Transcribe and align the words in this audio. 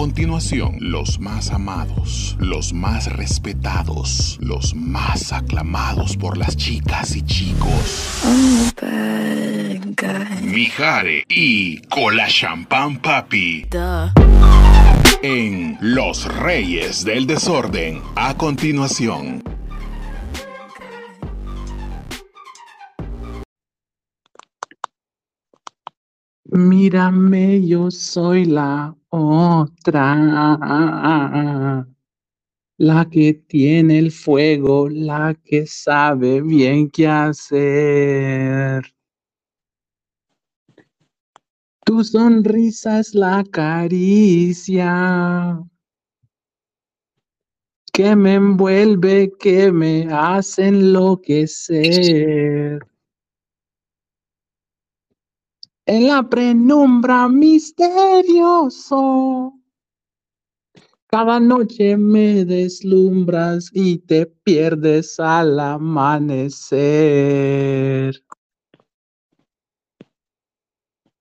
continuación, 0.00 0.78
los 0.80 1.20
más 1.20 1.50
amados, 1.50 2.34
los 2.38 2.72
más 2.72 3.12
respetados, 3.12 4.38
los 4.40 4.74
más 4.74 5.30
aclamados 5.30 6.16
por 6.16 6.38
las 6.38 6.56
chicas 6.56 7.14
y 7.16 7.22
chicos. 7.22 8.24
Mijare 10.40 11.26
y 11.28 11.82
Cola 11.82 12.28
Champán 12.28 12.96
Papi. 12.96 13.66
En 15.22 15.76
Los 15.82 16.24
Reyes 16.34 17.04
del 17.04 17.26
Desorden, 17.26 18.00
a 18.16 18.34
continuación. 18.38 19.42
Mírame, 26.68 27.66
yo 27.66 27.90
soy 27.90 28.44
la 28.44 28.94
otra, 29.08 30.14
la 32.76 33.08
que 33.10 33.34
tiene 33.34 33.98
el 33.98 34.10
fuego, 34.10 34.88
la 34.88 35.34
que 35.42 35.66
sabe 35.66 36.42
bien 36.42 36.90
qué 36.90 37.08
hacer. 37.08 38.84
Tu 41.86 42.04
sonrisa 42.04 43.00
es 43.00 43.14
la 43.14 43.42
caricia 43.50 44.90
que 47.92 48.14
me 48.14 48.34
envuelve, 48.34 49.32
que 49.38 49.72
me 49.72 50.06
hace 50.10 50.68
enloquecer. 50.68 51.70
En 55.92 56.06
la 56.06 56.22
penumbra 56.22 57.28
misterioso, 57.28 57.88
cada 61.08 61.40
noche 61.40 61.96
me 61.96 62.44
deslumbras 62.44 63.72
y 63.74 63.98
te 63.98 64.26
pierdes 64.26 65.18
al 65.18 65.58
amanecer. 65.58 66.70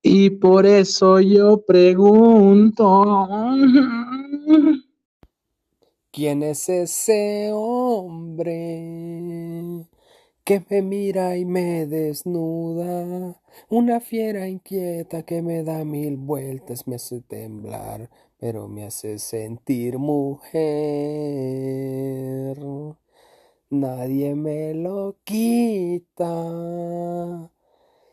Y 0.03 0.30
por 0.30 0.67
eso 0.67 1.20
yo 1.20 1.66
pregunto, 1.66 3.28
¿quién 6.12 6.44
es 6.44 6.70
ese 6.70 7.50
hombre 7.52 9.48
que 10.50 10.66
me 10.67 10.81
mira 10.81 11.38
y 11.38 11.45
me 11.45 11.86
desnuda? 11.86 13.39
Una 13.69 14.00
fiera 14.00 14.47
inquieta 14.47 15.22
que 15.22 15.44
me 15.44 15.64
da 15.64 15.86
mil 15.86 16.17
vueltas, 16.17 16.88
me 16.88 16.95
hace 16.95 17.22
temblar, 17.22 18.09
pero 18.39 18.67
me 18.67 18.83
hace 18.83 19.19
sentir 19.19 20.00
mujer. 20.00 20.58
Nadie 23.69 24.33
me 24.33 24.73
lo 24.73 25.17
quita. 25.23 26.31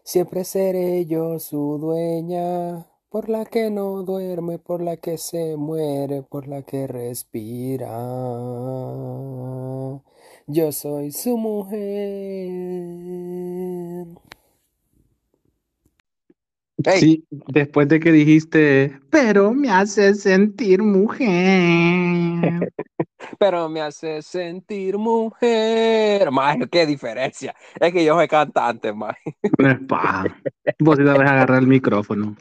Siempre 0.05 0.45
seré 0.45 1.07
yo 1.07 1.39
su 1.39 1.79
dueña, 1.79 2.87
por 3.09 3.31
la 3.31 3.47
que 3.47 3.71
no 3.71 4.03
duerme, 4.03 4.59
por 4.59 4.83
la 4.83 4.99
que 4.99 5.17
se 5.17 5.57
muere, 5.57 6.23
por 6.23 6.49
la 6.49 6.61
que 6.61 6.87
respira. 6.87 7.97
Yo 10.49 10.71
soy 10.71 11.11
su 11.11 11.37
mujer. 11.37 11.81
Sí, 17.01 17.27
después 17.31 17.89
de 17.89 17.99
que 17.99 18.13
dijiste, 18.13 18.97
pero 19.11 19.53
me 19.53 19.71
hace 19.71 20.15
sentir 20.15 20.83
mujer. 20.83 22.73
pero 23.41 23.69
me 23.69 23.81
hace 23.81 24.23
sentir 24.23 24.97
mujer. 24.99 26.31
Más, 26.31 26.59
qué 26.71 26.87
diferencia. 26.87 27.53
Es 27.81 27.93
que 27.93 28.05
yo 28.05 28.15
soy 28.15 28.29
cantante, 28.29 28.93
más. 28.93 29.17
Vos 30.79 30.97
debes 30.97 31.29
agarrar 31.29 31.59
el 31.59 31.67
micrófono. 31.67 32.37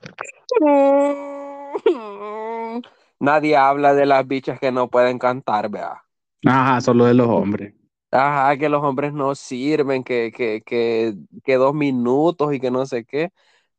Nadie 3.20 3.58
habla 3.58 3.96
de 3.96 4.06
las 4.06 4.28
bichas 4.28 4.60
que 4.60 4.72
no 4.72 4.92
pueden 4.92 5.18
cantar, 5.18 5.70
vea. 5.70 6.04
Ajá, 6.46 6.82
solo 6.82 7.06
de 7.06 7.16
los 7.16 7.28
hombres. 7.28 7.74
Ajá, 8.16 8.58
que 8.58 8.70
los 8.70 8.82
hombres 8.82 9.14
no 9.14 9.36
sirven, 9.36 10.04
que, 10.04 10.32
que, 10.32 10.62
que, 10.66 11.16
que 11.44 11.56
dos 11.56 11.74
minutos 11.74 12.54
y 12.54 12.60
que 12.60 12.72
no 12.72 12.86
sé 12.86 13.06
qué. 13.06 13.32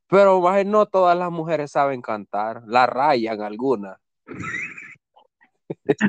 Pero 0.08 0.40
más 0.42 0.66
no 0.66 0.86
todas 0.86 1.16
las 1.18 1.30
mujeres 1.30 1.72
saben 1.72 2.02
cantar, 2.02 2.62
la 2.66 2.86
rayan 2.86 3.40
algunas. 3.40 3.98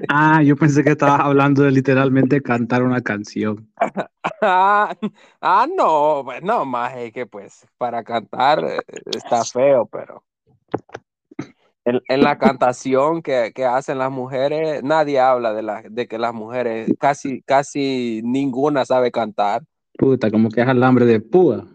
Ah, 0.10 0.42
yo 0.44 0.56
pensé 0.56 0.84
que 0.84 0.92
estabas 0.92 1.22
hablando 1.22 1.64
de 1.64 1.72
literalmente 1.72 2.42
cantar 2.42 2.84
una 2.84 3.02
canción. 3.02 3.72
ah, 4.42 4.96
no, 5.76 6.22
pues 6.26 6.44
no, 6.44 6.66
más 6.66 6.96
es 6.98 7.14
que 7.14 7.26
pues 7.26 7.66
para 7.78 8.04
cantar 8.04 8.64
eh, 8.64 8.80
está 9.16 9.44
feo, 9.46 9.86
pero 9.86 10.24
en, 12.08 12.22
la 12.22 12.38
cantación 12.38 13.22
que, 13.22 13.54
hacen 13.66 13.98
las 13.98 14.12
mujeres, 14.12 14.84
nadie 14.84 15.20
habla 15.20 15.54
de, 15.54 15.62
la, 15.62 15.84
de 15.90 16.08
que 16.08 16.18
las 16.18 16.34
mujeres, 16.34 16.90
casi, 17.00 17.42
casi 17.44 18.22
ninguna 18.24 18.86
sabe 18.86 19.12
cantar. 19.12 19.64
Puta, 19.98 20.30
como 20.30 20.50
que 20.50 20.62
es 20.62 20.68
alambre 20.68 21.06
de 21.06 21.20
púa. 21.20 21.66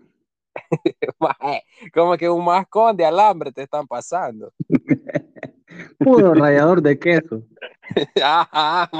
como 1.95 2.17
que 2.17 2.29
un 2.29 2.45
mascón 2.45 2.97
de 2.97 3.07
alambre 3.07 3.53
te 3.53 3.63
están 3.63 3.87
pasando. 3.87 4.53
Puro 5.99 6.35
rayador 6.35 6.83
de 6.83 6.99
queso. 6.99 7.43
Ajá, 8.23 8.91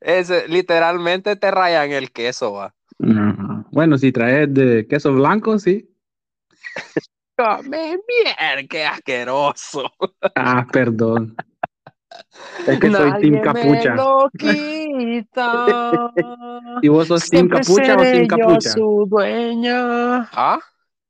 Es, 0.00 0.30
literalmente 0.48 1.36
te 1.36 1.50
rayan 1.50 1.92
el 1.92 2.12
queso, 2.12 2.52
va. 2.52 2.74
Bueno, 3.72 3.96
si 3.98 4.12
traes 4.12 4.52
de 4.52 4.86
queso 4.86 5.12
blanco, 5.14 5.58
sí. 5.58 5.90
Come 7.36 7.98
bien, 8.08 8.66
qué 8.68 8.86
asqueroso. 8.86 9.90
Ah, 10.34 10.66
perdón. 10.72 11.36
Es 12.66 12.80
que 12.80 12.90
soy 12.90 13.12
Team 13.20 13.42
Capucha. 13.42 13.94
¿Y 16.82 16.88
vos 16.88 17.08
sos 17.08 17.28
Team 17.28 17.48
Capucha 17.48 17.96
o 17.96 18.04
sin 18.04 18.26
Capucha? 18.26 18.70
su 18.70 19.06
dueña. 19.08 20.28
¿Ah? 20.32 20.58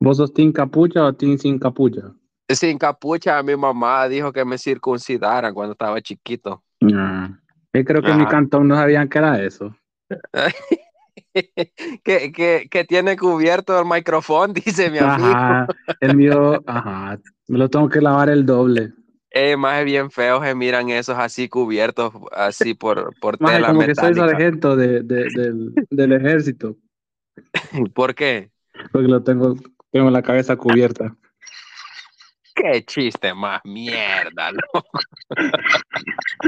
¿Vos 0.01 0.17
sos 0.17 0.33
Team 0.33 0.53
Capucha 0.53 1.05
o 1.05 1.13
Team 1.13 1.39
sin 1.39 1.59
Capucha? 1.59 2.13
Sin 2.49 2.79
capucha, 2.79 3.43
mi 3.43 3.57
mamá 3.57 4.09
dijo 4.09 4.33
que 4.33 4.45
me 4.45 4.57
circuncidaran 4.57 5.53
cuando 5.53 5.73
estaba 5.73 6.01
chiquito. 6.01 6.63
Ah, 6.95 7.29
yo 7.73 7.85
creo 7.85 8.03
que 8.03 8.11
en 8.11 8.19
mi 8.19 8.27
cantón 8.27 8.69
no 8.69 8.77
sabían 8.77 9.09
que 9.09 9.19
era 9.19 9.43
eso. 9.43 9.77
que, 12.05 12.33
que, 12.33 12.69
que, 12.71 12.85
tiene 12.85 13.17
cubierto 13.17 13.79
el 13.79 13.87
micrófono, 13.87 14.53
dice 14.65 14.91
mi 14.91 14.99
amigo. 14.99 15.29
Ajá, 15.29 15.67
el 16.01 16.17
mío, 16.17 16.63
ajá, 16.67 17.19
me 17.49 17.59
lo 17.59 17.69
tengo 17.69 17.89
que 17.89 18.01
lavar 18.01 18.31
el 18.31 18.47
doble. 18.47 18.93
Eh, 19.31 19.57
más 19.57 19.85
bien 19.85 20.11
feo 20.11 20.41
que 20.41 20.55
miran 20.55 20.89
esos 20.89 21.19
así 21.19 21.49
cubiertos, 21.49 22.13
así 22.33 22.73
por, 22.73 23.13
por 23.21 23.37
tela 23.37 23.69
como 23.69 23.83
que 23.83 23.95
soy 23.95 24.15
sargento 24.15 24.77
de, 24.77 25.03
de, 25.03 25.29
del, 25.35 25.75
del 25.91 26.13
ejército. 26.13 26.77
¿Por 27.95 28.15
qué? 28.15 28.51
Porque 28.93 29.09
lo 29.09 29.23
tengo, 29.23 29.55
tengo 29.91 30.11
la 30.11 30.23
cabeza 30.23 30.57
cubierta. 30.57 31.15
Qué 32.57 32.83
chiste 32.87 33.35
más 33.35 33.61
mierda, 33.65 34.51
loco. 34.73 34.89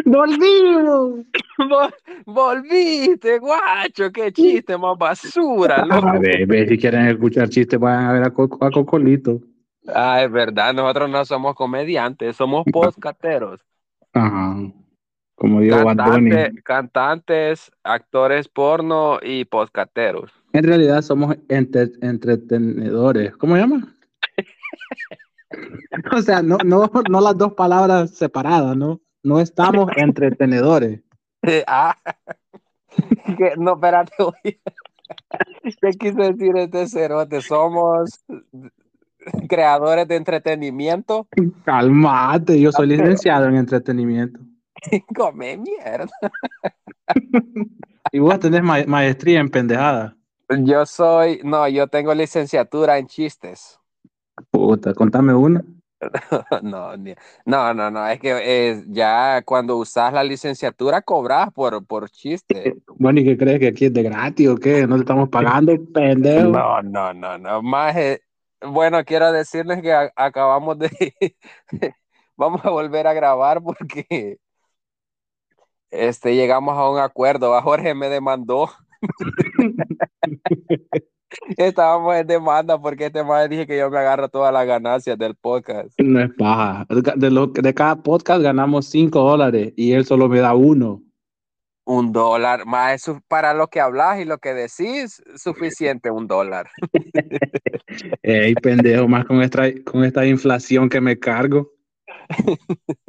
Volvimos. 0.06 1.26
volviste, 2.24 3.38
guacho. 3.38 4.10
Qué 4.10 4.32
chiste 4.32 4.78
más 4.78 4.96
basura, 4.96 5.84
loco. 5.84 6.08
A 6.08 6.18
ver, 6.18 6.66
si 6.66 6.78
quieren 6.78 7.08
escuchar 7.08 7.50
chistes, 7.50 7.78
vayan 7.78 8.06
a 8.06 8.12
ver 8.12 8.22
a, 8.22 8.30
Cocolito. 8.30 9.42
Ah, 9.86 10.22
es 10.22 10.32
verdad. 10.32 10.72
Nosotros 10.72 11.10
no 11.10 11.24
somos 11.26 11.54
comediantes, 11.54 12.36
somos 12.36 12.64
podcasteros. 12.72 13.60
Ajá. 14.14 14.56
Como 15.34 15.60
digo, 15.60 15.84
Cantante, 15.84 16.52
Cantantes, 16.64 17.70
actores 17.84 18.48
porno 18.48 19.18
y 19.22 19.44
podcasteros. 19.44 20.32
En 20.54 20.64
realidad 20.64 21.02
somos 21.02 21.36
entretenedores. 21.48 23.36
¿Cómo 23.36 23.58
llama? 23.58 23.94
o 26.12 26.22
sea, 26.22 26.42
no, 26.42 26.58
no, 26.64 26.90
no 27.10 27.20
las 27.20 27.36
dos 27.36 27.54
palabras 27.54 28.10
separadas, 28.10 28.76
¿no? 28.76 29.00
No 29.22 29.40
estamos 29.40 29.90
entretenedores. 29.96 31.00
ah, 31.66 31.96
no, 33.58 33.74
espérate, 33.74 34.12
¿Qué 35.62 35.90
quise 35.98 36.32
decir 36.32 36.56
este 36.56 36.86
cerote? 36.86 37.40
Somos 37.40 38.24
creadores 39.48 40.06
de 40.06 40.16
entretenimiento. 40.16 41.28
Calmate, 41.64 42.60
yo 42.60 42.72
soy 42.72 42.88
licenciado 42.88 43.46
en 43.46 43.56
entretenimiento. 43.56 44.40
Come 45.14 45.56
mierda. 45.56 46.08
y 48.12 48.18
vos 48.18 48.38
tenés 48.38 48.62
maestría 48.62 49.40
en 49.40 49.48
pendejada. 49.48 50.16
Yo 50.60 50.86
soy, 50.86 51.40
no, 51.44 51.68
yo 51.68 51.88
tengo 51.88 52.14
licenciatura 52.14 52.98
en 52.98 53.06
chistes. 53.06 53.77
Puta, 54.50 54.94
contame 54.94 55.34
una. 55.34 55.64
No, 56.62 56.96
no, 56.96 57.74
no, 57.74 57.90
no, 57.90 58.08
es 58.08 58.20
que 58.20 58.70
eh, 58.70 58.84
ya 58.86 59.42
cuando 59.44 59.76
usas 59.76 60.12
la 60.12 60.22
licenciatura 60.22 61.02
cobras 61.02 61.52
por, 61.52 61.84
por 61.84 62.08
chiste. 62.08 62.76
Bueno, 62.96 63.20
¿y 63.20 63.24
qué 63.24 63.36
crees 63.36 63.58
que 63.58 63.68
aquí 63.68 63.86
es 63.86 63.92
de 63.92 64.04
gratis 64.04 64.48
o 64.48 64.56
qué? 64.56 64.86
¿No 64.86 64.94
te 64.94 65.00
estamos 65.00 65.28
pagando, 65.28 65.72
pendejo? 65.92 66.50
No, 66.50 66.82
no, 66.82 67.12
no, 67.12 67.38
no, 67.38 67.62
más, 67.62 67.96
eh, 67.96 68.20
bueno, 68.64 69.04
quiero 69.04 69.32
decirles 69.32 69.82
que 69.82 69.92
a- 69.92 70.12
acabamos 70.14 70.78
de, 70.78 71.14
vamos 72.36 72.64
a 72.64 72.70
volver 72.70 73.06
a 73.06 73.12
grabar 73.12 73.60
porque 73.62 74.38
este, 75.90 76.36
llegamos 76.36 76.76
a 76.76 76.88
un 76.88 76.98
acuerdo, 76.98 77.56
a 77.56 77.62
Jorge 77.62 77.94
me 77.94 78.08
demandó, 78.08 78.70
estábamos 81.56 82.16
en 82.16 82.26
demanda 82.26 82.80
porque 82.80 83.06
este 83.06 83.22
más 83.22 83.48
dije 83.48 83.66
que 83.66 83.78
yo 83.78 83.90
me 83.90 83.98
agarro 83.98 84.28
todas 84.28 84.52
las 84.52 84.66
ganancias 84.66 85.18
del 85.18 85.34
podcast. 85.34 85.98
No 85.98 86.20
es 86.20 86.30
paja. 86.34 86.86
De, 87.16 87.30
lo, 87.30 87.46
de 87.48 87.74
cada 87.74 87.96
podcast 87.96 88.42
ganamos 88.42 88.86
5 88.86 89.20
dólares 89.20 89.72
y 89.76 89.92
él 89.92 90.04
solo 90.04 90.28
me 90.28 90.40
da 90.40 90.54
uno. 90.54 91.02
Un 91.84 92.12
dólar, 92.12 92.66
más 92.66 92.94
eso 92.94 93.18
para 93.28 93.54
lo 93.54 93.68
que 93.68 93.80
hablas 93.80 94.20
y 94.20 94.26
lo 94.26 94.36
que 94.36 94.52
decís, 94.52 95.22
suficiente 95.36 96.10
un 96.10 96.26
dólar. 96.26 96.68
Ey, 98.22 98.54
pendejo, 98.56 99.08
más 99.08 99.24
con 99.24 99.40
esta, 99.40 99.62
con 99.84 100.04
esta 100.04 100.26
inflación 100.26 100.88
que 100.88 101.00
me 101.00 101.18
cargo. 101.18 101.70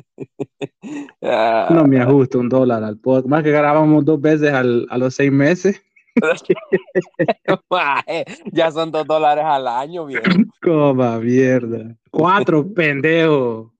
Ah, 1.21 1.67
No 1.71 1.85
me 1.85 1.99
ajusta 1.99 2.37
un 2.37 2.49
dólar 2.49 2.83
al 2.83 2.97
podcast. 2.97 3.27
Más 3.27 3.43
que 3.43 3.51
grabamos 3.51 4.03
dos 4.03 4.19
veces 4.19 4.51
al, 4.51 4.87
a 4.89 4.97
los 4.97 5.15
seis 5.15 5.31
meses. 5.31 5.81
ya 8.51 8.71
son 8.71 8.91
dos 8.91 9.05
dólares 9.05 9.43
al 9.45 9.67
año, 9.67 10.05
viejo. 10.05 10.23
Coma 10.61 11.19
mierda. 11.19 11.95
Cuatro, 12.11 12.65
pendejo. 12.73 13.73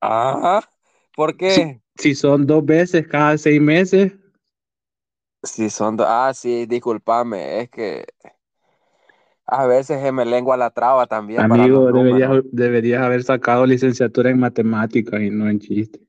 Ajá. 0.00 0.68
¿Por 1.14 1.36
qué? 1.36 1.80
Si 1.96 2.14
son 2.14 2.46
dos 2.46 2.64
veces 2.64 3.06
cada 3.06 3.36
seis 3.36 3.60
meses, 3.60 4.12
Si 5.42 5.70
son 5.70 5.96
dos. 5.96 6.06
Ah, 6.08 6.32
sí, 6.34 6.66
discúlpame, 6.66 7.62
es 7.62 7.70
que 7.70 8.04
a 9.46 9.66
veces 9.66 10.00
se 10.00 10.12
me 10.12 10.24
lengua 10.24 10.56
la 10.56 10.70
traba 10.70 11.06
también. 11.06 11.40
amigo, 11.40 11.92
deberías, 11.92 12.30
deberías 12.52 13.02
haber 13.02 13.22
sacado 13.22 13.66
licenciatura 13.66 14.30
en 14.30 14.38
matemáticas 14.38 15.20
y 15.20 15.30
no 15.30 15.48
en 15.48 15.58
chiste. 15.58 16.00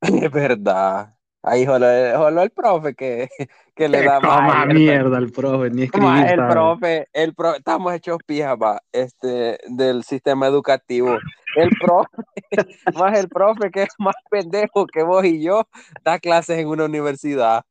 Es 0.00 0.30
verdad. 0.30 1.14
Ahí 1.46 1.66
jolo 1.66 2.42
el 2.42 2.50
profe 2.50 2.94
que, 2.94 3.28
que 3.76 3.88
le 3.88 4.02
da 4.02 4.18
más. 4.18 4.66
Mierda. 4.66 5.18
el 5.18 5.30
profe, 5.30 5.70
ni 5.70 5.82
escribir. 5.82 6.26
El 6.26 6.46
profe, 6.48 7.08
el 7.12 7.34
pro, 7.34 7.54
estamos 7.56 7.92
hechos 7.92 8.18
pijas, 8.26 8.56
va, 8.56 8.80
este, 8.92 9.58
del 9.68 10.04
sistema 10.04 10.46
educativo. 10.46 11.18
El 11.56 11.70
profe, 11.78 12.08
más 12.98 13.18
el 13.18 13.28
profe 13.28 13.70
que 13.70 13.82
es 13.82 13.94
más 13.98 14.14
pendejo 14.30 14.86
que 14.86 15.02
vos 15.02 15.24
y 15.24 15.42
yo, 15.42 15.68
da 16.02 16.18
clases 16.18 16.58
en 16.58 16.68
una 16.68 16.86
universidad. 16.86 17.62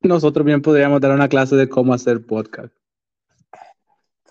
Nosotros 0.00 0.46
bien 0.46 0.62
podríamos 0.62 1.00
dar 1.00 1.10
una 1.10 1.28
clase 1.28 1.56
de 1.56 1.68
cómo 1.68 1.92
hacer 1.92 2.24
podcast. 2.24 2.72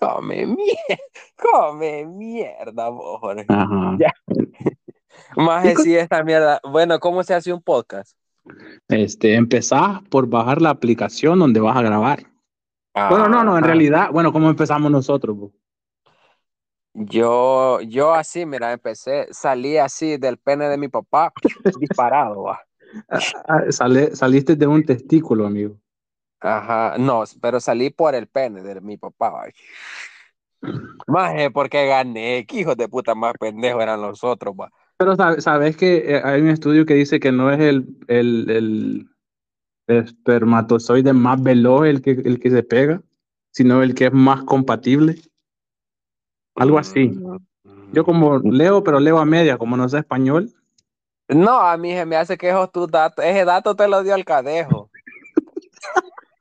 Come 0.00 0.46
mierda, 0.46 1.02
come 1.36 2.06
mierda, 2.06 2.88
vos, 2.88 3.20
Jorge. 3.20 3.44
Ajá. 3.48 3.96
Ya. 3.98 4.12
Más 5.36 5.64
¿Y 5.66 5.74
co- 5.74 5.82
si 5.82 5.96
esta 5.96 6.22
mierda. 6.24 6.60
Bueno, 6.64 6.98
¿cómo 7.00 7.22
se 7.22 7.34
hace 7.34 7.52
un 7.52 7.62
podcast? 7.62 8.16
Este, 8.88 9.34
empezás 9.34 10.00
por 10.10 10.28
bajar 10.28 10.62
la 10.62 10.70
aplicación 10.70 11.38
donde 11.38 11.60
vas 11.60 11.76
a 11.76 11.82
grabar. 11.82 12.20
Bueno, 12.94 13.28
no, 13.28 13.44
no, 13.44 13.52
en 13.52 13.58
Ajá. 13.58 13.66
realidad, 13.66 14.10
bueno, 14.12 14.32
¿cómo 14.32 14.50
empezamos 14.50 14.90
nosotros? 14.90 15.36
Yo, 16.94 17.80
yo 17.82 18.12
así, 18.14 18.44
mira, 18.44 18.72
empecé, 18.72 19.28
salí 19.30 19.76
así 19.78 20.16
del 20.16 20.38
pene 20.38 20.68
de 20.68 20.76
mi 20.78 20.88
papá, 20.88 21.32
disparado, 21.78 22.42
va. 22.44 22.60
Ah, 23.46 23.70
sale- 23.70 24.16
saliste 24.16 24.56
de 24.56 24.66
un 24.66 24.82
testículo, 24.84 25.46
amigo. 25.46 25.78
Ajá, 26.40 26.96
no, 26.98 27.24
pero 27.42 27.60
salí 27.60 27.90
por 27.90 28.14
el 28.14 28.28
pene 28.28 28.62
de 28.62 28.80
mi 28.80 28.96
papá. 28.96 29.30
va. 29.30 29.44
Más 31.06 31.32
porque 31.52 31.86
gané, 31.86 32.44
que 32.46 32.60
hijos 32.60 32.76
de 32.76 32.88
puta 32.88 33.14
más 33.14 33.34
pendejos 33.38 33.82
eran 33.82 34.00
los 34.02 34.22
otros, 34.24 34.54
va. 34.54 34.70
Pero 34.98 35.14
sabe- 35.16 35.40
sabes 35.40 35.76
que 35.76 36.16
eh, 36.16 36.20
hay 36.24 36.40
un 36.42 36.48
estudio 36.48 36.84
que 36.84 36.94
dice 36.94 37.20
que 37.20 37.30
no 37.30 37.50
es 37.52 37.60
el, 37.60 37.86
el, 38.08 38.50
el 38.50 39.08
espermatozoide 39.86 41.12
más 41.12 41.40
veloz 41.42 41.86
el 41.86 42.02
que, 42.02 42.10
el 42.10 42.40
que 42.40 42.50
se 42.50 42.62
pega, 42.64 43.00
sino 43.52 43.82
el 43.82 43.94
que 43.94 44.06
es 44.06 44.12
más 44.12 44.42
compatible. 44.42 45.16
Algo 46.56 46.78
así. 46.78 47.16
Yo 47.92 48.04
como 48.04 48.38
leo, 48.40 48.82
pero 48.82 48.98
leo 48.98 49.18
a 49.18 49.24
media, 49.24 49.56
como 49.56 49.76
no 49.76 49.88
sé 49.88 49.98
español. 49.98 50.52
No, 51.28 51.60
a 51.60 51.76
mí 51.76 51.92
se 51.92 52.04
me 52.04 52.16
hace 52.16 52.36
que 52.36 52.48
esos 52.48 52.72
tus 52.72 52.90
datos, 52.90 53.24
ese 53.24 53.44
dato 53.44 53.76
te 53.76 53.86
lo 53.86 54.02
dio 54.02 54.14
el 54.16 54.24
cadejo. 54.24 54.90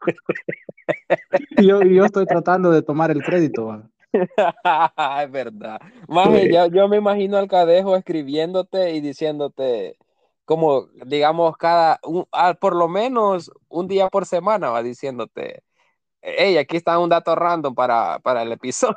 Yo, 1.57 1.81
yo 1.81 2.05
estoy 2.05 2.25
tratando 2.25 2.71
de 2.71 2.81
tomar 2.81 3.11
el 3.11 3.21
crédito. 3.21 3.65
va. 3.65 3.89
es 4.13 5.31
verdad. 5.31 5.79
Maje, 6.07 6.47
Sí. 6.47 6.53
yo, 6.53 6.67
yo 6.67 6.87
me 6.87 6.97
imagino 6.97 7.37
al 7.37 7.47
cadejo 7.47 7.95
escribiéndote 7.95 8.91
y 8.93 9.01
diciéndote, 9.01 9.97
como, 10.45 10.87
digamos, 11.05 11.57
cada, 11.57 11.99
un- 12.03 12.27
ah, 12.31 12.53
por 12.59 12.75
lo 12.75 12.87
menos 12.87 13.51
un 13.69 13.87
día 13.87 14.07
por 14.09 14.25
semana, 14.25 14.69
va 14.69 14.81
diciéndote, 14.83 15.63
hey, 16.21 16.57
aquí 16.57 16.77
está 16.77 16.97
un 16.99 17.09
dato 17.09 17.35
random 17.35 17.75
para, 17.75 18.19
para 18.19 18.43
el 18.43 18.51
episodio. 18.53 18.95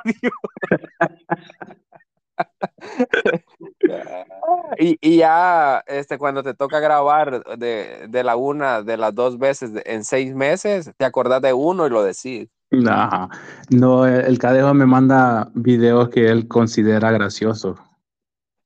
y, 4.79 4.99
y 5.01 5.17
ya, 5.19 5.83
este, 5.87 6.19
cuando 6.19 6.43
te 6.43 6.55
toca 6.55 6.81
grabar 6.81 7.45
de, 7.59 8.07
de 8.09 8.25
la 8.25 8.37
una, 8.37 8.83
de 8.83 8.97
las 8.97 9.15
dos 9.15 9.39
veces 9.39 9.71
en 9.85 10.05
seis 10.05 10.35
meses, 10.35 10.91
te 10.97 11.05
acordás 11.05 11.43
de 11.43 11.53
uno 11.53 11.87
y 11.87 11.91
lo 11.91 12.03
decís. 12.03 12.49
Ajá. 12.89 13.29
No, 13.71 14.07
el 14.07 14.39
cadejo 14.39 14.73
me 14.75 14.87
manda 14.87 15.51
videos 15.55 16.09
que 16.09 16.29
él 16.29 16.47
considera 16.47 17.11
graciosos. 17.11 17.79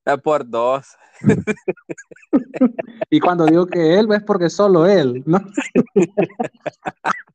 Eh, 0.04 0.18
Por 0.18 0.48
dos. 0.48 0.86
Y 3.10 3.20
cuando 3.20 3.46
digo 3.46 3.66
que 3.66 3.98
él, 3.98 4.08
es 4.12 4.22
porque 4.24 4.50
solo 4.50 4.86
él, 4.86 5.22
¿no? 5.26 5.38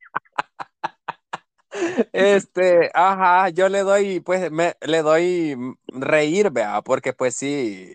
Este, 2.11 2.89
ajá, 2.93 3.49
yo 3.49 3.69
le 3.69 3.79
doy, 3.81 4.19
pues, 4.19 4.51
me, 4.51 4.73
le 4.81 5.01
doy 5.01 5.55
reír, 5.87 6.49
vea, 6.51 6.81
porque 6.81 7.13
pues 7.13 7.35
sí, 7.35 7.93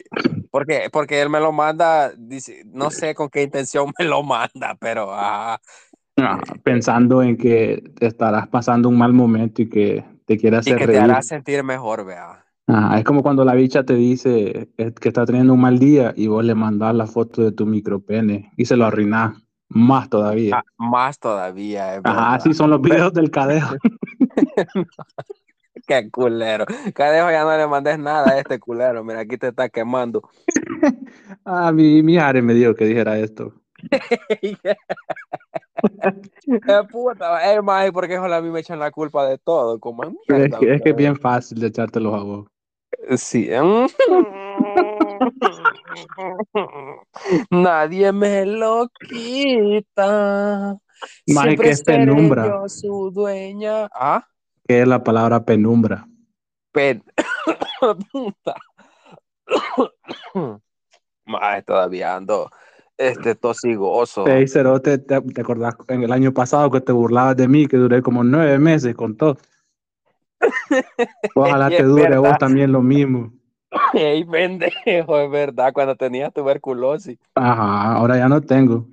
porque, 0.51 0.89
porque 0.93 1.21
él 1.21 1.29
me 1.29 1.41
lo 1.41 1.53
manda, 1.53 2.13
dice, 2.17 2.63
no 2.67 2.91
sé 2.91 3.15
con 3.15 3.29
qué 3.29 3.43
intención 3.43 3.93
me 3.99 4.05
lo 4.05 4.23
manda, 4.23 4.77
pero 4.81 5.13
ajá, 5.13 5.61
Ah, 6.17 6.41
pensando 6.63 7.23
en 7.23 7.37
que 7.37 7.83
te 7.99 8.07
estarás 8.07 8.49
pasando 8.49 8.89
un 8.89 8.97
mal 8.97 9.13
momento 9.13 9.63
y 9.63 9.69
que 9.69 10.05
te 10.27 10.39
quiere 10.39 10.57
y 10.57 10.61
hacer 10.61 10.79
que 10.79 10.87
te 10.87 10.93
reír. 10.93 11.03
hará 11.03 11.23
sentir 11.23 11.63
mejor, 11.65 12.05
vea. 12.05 12.45
Ajá, 12.67 12.99
es 12.99 13.05
como 13.05 13.23
cuando 13.23 13.45
la 13.45 13.55
bicha 13.55 13.85
te 13.85 13.95
dice 13.95 14.71
que 14.77 15.09
está 15.09 15.27
teniendo 15.27 15.53
un 15.53 15.61
mal 15.61 15.79
día 15.79 16.15
y 16.17 16.29
vos 16.29 16.45
le 16.45 16.55
mandás 16.55 16.95
la 16.95 17.07
foto 17.07 17.43
de 17.43 17.53
tu 17.53 17.67
micropene 17.67 18.53
y 18.57 18.65
se 18.65 18.77
lo 18.77 18.87
arruinás 18.87 19.37
más 19.69 20.09
todavía. 20.09 20.59
Ah, 20.59 20.65
más 20.79 21.19
todavía, 21.19 22.01
Ajá, 22.03 22.35
así 22.35 22.55
son 22.55 22.71
los 22.71 22.81
videos 22.81 23.13
del 23.13 23.31
cadejo. 23.31 23.75
Qué 25.87 26.11
culero. 26.11 26.65
Cadejo, 26.95 27.31
ya 27.31 27.43
no 27.43 27.57
le 27.57 27.67
mandes 27.67 27.99
nada 27.99 28.31
a 28.31 28.39
este 28.39 28.59
culero, 28.59 29.05
mira, 29.05 29.21
aquí 29.21 29.37
te 29.37 29.49
está 29.49 29.69
quemando. 29.69 30.29
Ah, 31.47 31.73
mi, 31.73 32.03
mi 32.03 32.17
Are 32.17 32.41
me 32.41 32.55
dijo 32.55 32.75
que 32.75 32.87
dijera 32.87 33.19
esto. 33.19 33.53
Eh, 36.47 36.83
puta, 36.91 37.53
eh, 37.53 37.63
maje, 37.63 37.93
porque 37.93 38.17
a 38.17 38.41
mí 38.41 38.51
me 38.51 38.61
echan 38.61 38.79
la 38.79 38.91
culpa 38.91 39.27
de 39.27 39.39
todo, 39.39 39.79
como 39.81 40.05
es 40.05 40.11
que, 40.59 40.75
es 40.75 40.83
que 40.83 40.91
es 40.91 40.97
bien 40.97 41.17
fácil 41.17 41.61
de 41.61 41.69
echártelos 41.69 42.15
a 42.15 42.23
vos. 42.23 42.47
Sí. 43.17 43.49
Nadie 47.51 48.13
me 48.13 48.47
lo 48.47 48.89
quita. 49.09 50.79
Maje, 51.27 51.49
Siempre 51.49 51.67
¿qué 51.67 51.71
es 51.71 51.83
penumbra? 51.83 52.47
yo 52.47 52.69
su 52.69 53.11
dueña. 53.11 53.89
Ah, 53.93 54.27
¿Qué 54.67 54.83
es 54.83 54.89
la 54.89 55.03
palabra 55.03 55.45
penumbra? 55.45 56.07
pen. 56.73 57.03
Puta. 58.13 58.55
Todavía 61.67 62.17
ando 62.17 62.51
este 62.99 63.35
tosigoso. 63.35 64.27
Ey, 64.27 64.47
Cerote, 64.49 64.99
¿te, 64.99 65.21
te 65.21 65.41
acordás 65.41 65.75
en 65.89 66.03
el 66.03 66.13
año 66.13 66.33
pasado 66.33 66.71
que 66.71 66.81
te 66.81 66.93
burlabas 66.93 67.37
de 67.37 67.49
mí, 67.49 67.67
que 67.67 67.77
duré 67.77 68.03
como 68.03 68.25
nueve 68.25 68.59
meses 68.59 68.95
con 68.95 69.17
todo? 69.17 69.37
Ojalá 71.35 71.69
te 71.71 71.83
dure 71.83 72.19
vos 72.19 72.39
también 72.39 72.73
lo 72.73 72.83
mismo. 72.83 73.33
Ey, 73.95 74.25
pendejo, 74.25 75.19
es 75.19 75.31
verdad, 75.31 75.73
cuando 75.73 75.97
tenías 75.97 76.33
tuberculosis. 76.33 77.19
Ajá, 77.35 77.95
ahora 77.95 78.17
ya 78.17 78.29
no 78.29 78.41
tengo. 78.41 78.87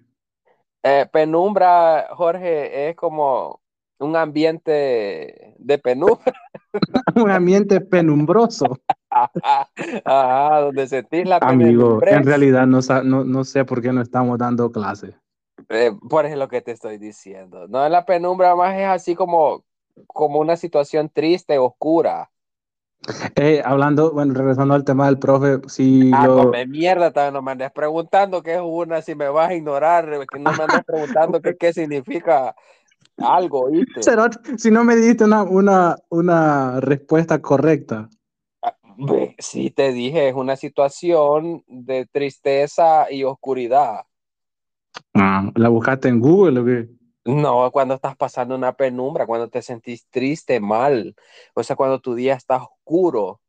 Eh, 0.83 1.07
penumbra, 1.11 2.07
Jorge, 2.11 2.89
es 2.89 2.95
como 2.95 3.61
un 3.99 4.15
ambiente 4.15 5.53
de 5.57 5.77
penumbra. 5.77 6.33
Un 7.15 7.29
ambiente 7.29 7.81
penumbroso. 7.81 8.65
Ajá, 10.05 10.61
donde 10.61 10.87
sentís 10.87 11.27
la 11.27 11.37
Amigo, 11.39 11.99
penumbrez. 11.99 12.13
en 12.15 12.25
realidad 12.25 12.67
no, 12.67 12.79
no, 13.03 13.23
no 13.23 13.43
sé 13.43 13.65
por 13.65 13.81
qué 13.81 13.91
no 13.91 14.01
estamos 14.01 14.37
dando 14.37 14.71
clases. 14.71 15.13
Eh, 15.69 15.91
por 16.09 16.25
eso 16.25 16.33
es 16.33 16.39
lo 16.39 16.47
que 16.47 16.61
te 16.61 16.71
estoy 16.71 16.97
diciendo. 16.97 17.67
No 17.67 17.87
la 17.87 18.05
penumbra 18.05 18.55
más 18.55 18.77
es 18.77 18.87
así 18.87 19.15
como, 19.15 19.63
como 20.07 20.39
una 20.39 20.55
situación 20.55 21.09
triste, 21.09 21.57
oscura. 21.57 22.29
Eh, 23.35 23.61
hablando, 23.65 24.11
bueno, 24.11 24.33
regresando 24.33 24.75
al 24.75 24.83
tema 24.83 25.07
del 25.07 25.17
profe, 25.17 25.59
si 25.67 26.11
Ah, 26.13 26.27
come 26.27 26.67
mierda, 26.67 27.11
también 27.11 27.33
no 27.33 27.41
me 27.41 27.51
andes 27.51 27.71
preguntando 27.71 28.43
qué 28.43 28.55
es 28.55 28.61
una, 28.63 29.01
si 29.01 29.15
me 29.15 29.27
vas 29.29 29.49
a 29.49 29.55
ignorar, 29.55 30.05
que 30.27 30.39
no 30.39 30.51
me 30.53 30.63
andes 30.63 30.83
preguntando 30.85 31.41
qué, 31.41 31.55
qué 31.57 31.73
significa 31.73 32.55
algo. 33.17 33.69
Cerote, 34.01 34.37
si 34.57 34.69
no 34.69 34.83
me 34.83 34.95
diste 34.95 35.23
una, 35.23 35.43
una, 35.43 35.95
una 36.09 36.79
respuesta 36.79 37.41
correcta. 37.41 38.07
Sí, 39.39 39.71
te 39.71 39.91
dije, 39.91 40.29
es 40.29 40.35
una 40.35 40.55
situación 40.55 41.63
de 41.67 42.05
tristeza 42.05 43.11
y 43.11 43.23
oscuridad. 43.23 44.01
Ah, 45.13 45.49
¿La 45.55 45.69
buscaste 45.69 46.09
en 46.09 46.19
Google 46.19 46.59
o 46.59 46.65
qué? 46.65 46.89
No, 47.25 47.69
cuando 47.71 47.93
estás 47.95 48.15
pasando 48.17 48.55
una 48.55 48.73
penumbra, 48.73 49.27
cuando 49.27 49.47
te 49.49 49.61
sentís 49.61 50.07
triste, 50.09 50.59
mal, 50.59 51.15
o 51.53 51.63
sea, 51.63 51.75
cuando 51.75 51.99
tu 51.99 52.15
día 52.15 52.33
está 52.35 52.57
oscuro, 52.63 53.41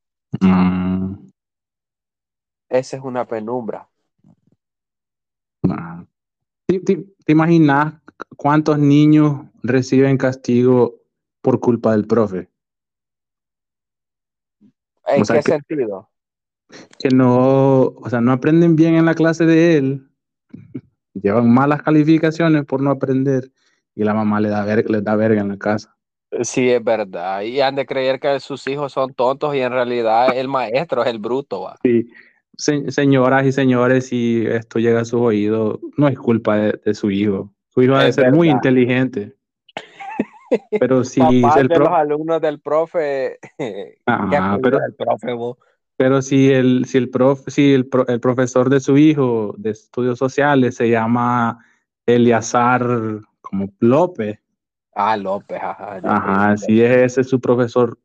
Mm, 0.43 1.31
esa 2.69 2.97
es 2.97 3.03
una 3.05 3.25
penumbra. 3.25 3.89
ah. 5.71 6.05
¿Te, 6.67 6.81
te, 6.81 6.97
te 7.27 7.33
imaginas 7.33 7.97
cuántos 8.39 8.79
niños 8.81 9.47
reciben 9.65 10.19
castigo 10.19 10.97
por 11.43 11.61
culpa 11.61 11.93
del 11.93 12.07
profe? 12.09 12.51
¿En 15.15 15.23
O 15.23 15.25
sea 15.25 15.37
qué 15.37 15.43
que- 15.43 15.53
sentido? 15.53 16.09
Que 16.99 17.09
no, 17.11 17.81
o 17.83 18.09
sea, 18.09 18.21
no 18.21 18.33
aprenden 18.33 18.77
bien 18.77 18.95
en 18.95 19.05
la 19.05 19.15
clase 19.15 19.45
de 19.45 19.77
él, 19.77 20.09
llevan 21.15 21.53
malas 21.53 21.83
calificaciones 21.83 22.65
por 22.65 22.81
no 22.81 22.91
aprender 22.91 23.51
y 23.95 24.05
la 24.05 24.15
mamá 24.15 24.41
le 24.41 24.49
da, 24.49 24.65
ver, 24.65 24.89
les 24.91 25.05
da 25.05 25.15
verga 25.17 25.43
en 25.43 25.49
la 25.49 25.59
casa. 25.59 25.95
Sí, 26.41 26.71
es 26.71 26.83
verdad. 26.83 27.43
Y 27.43 27.61
han 27.61 27.75
de 27.75 27.85
creer 27.85 28.19
que 28.19 28.41
sus 28.41 28.67
hijos 28.67 28.93
son 28.93 29.13
tontos 29.13 29.55
y 29.55 29.61
en 29.61 29.71
realidad 29.71 30.35
el 30.35 30.49
maestro 30.49 31.03
es 31.03 31.09
el 31.11 31.19
bruto, 31.19 31.61
va. 31.61 31.77
Se- 32.57 32.91
señoras 32.91 33.45
y 33.47 33.53
señores, 33.53 34.07
si 34.07 34.45
esto 34.47 34.79
llega 34.79 35.01
a 35.01 35.05
sus 35.05 35.21
oídos, 35.21 35.79
no 35.99 36.09
es 36.09 36.19
culpa 36.19 36.57
de, 36.57 36.81
de 36.85 36.95
su 36.95 37.11
hijo. 37.11 37.53
Su 37.69 37.83
hijo 37.83 37.95
ha 37.97 38.05
de 38.05 38.13
ser 38.15 38.33
muy 38.33 38.49
inteligente. 38.49 39.37
Pero 40.79 41.05
si 41.05 41.21
Papás 41.21 41.57
el 41.59 41.69
de 41.69 41.79
los 41.79 41.89
alumnos 41.89 42.41
del 42.41 42.61
profe. 42.61 43.39
Ajá, 44.07 44.29
¿Qué 44.31 44.37
apoyo 44.37 44.61
pero- 44.63 44.79
del 44.79 44.95
profe, 44.95 45.33
vos? 45.33 45.59
Pero 45.97 46.23
si 46.23 46.51
el, 46.51 46.87
si 46.87 46.99
el, 46.99 47.11
prof, 47.11 47.43
si 47.49 47.75
el, 47.75 47.87
pro- 47.87 48.07
el 48.09 48.19
profesor 48.19 48.71
de 48.71 48.81
su 48.81 48.97
hijo 48.99 49.55
de 49.59 49.71
estudios 49.71 50.19
sociales 50.19 50.75
se 50.75 50.89
llama 50.89 51.65
Eliazar 52.07 52.83
como 53.41 53.69
López, 53.79 54.39
Ah, 54.95 55.17
López, 55.17 55.59
ajá. 55.63 56.01
ajá, 56.03 56.57
si 56.57 56.83
es 56.83 56.97
ese 57.13 57.25
su 57.25 57.41
profesor, 57.41 57.99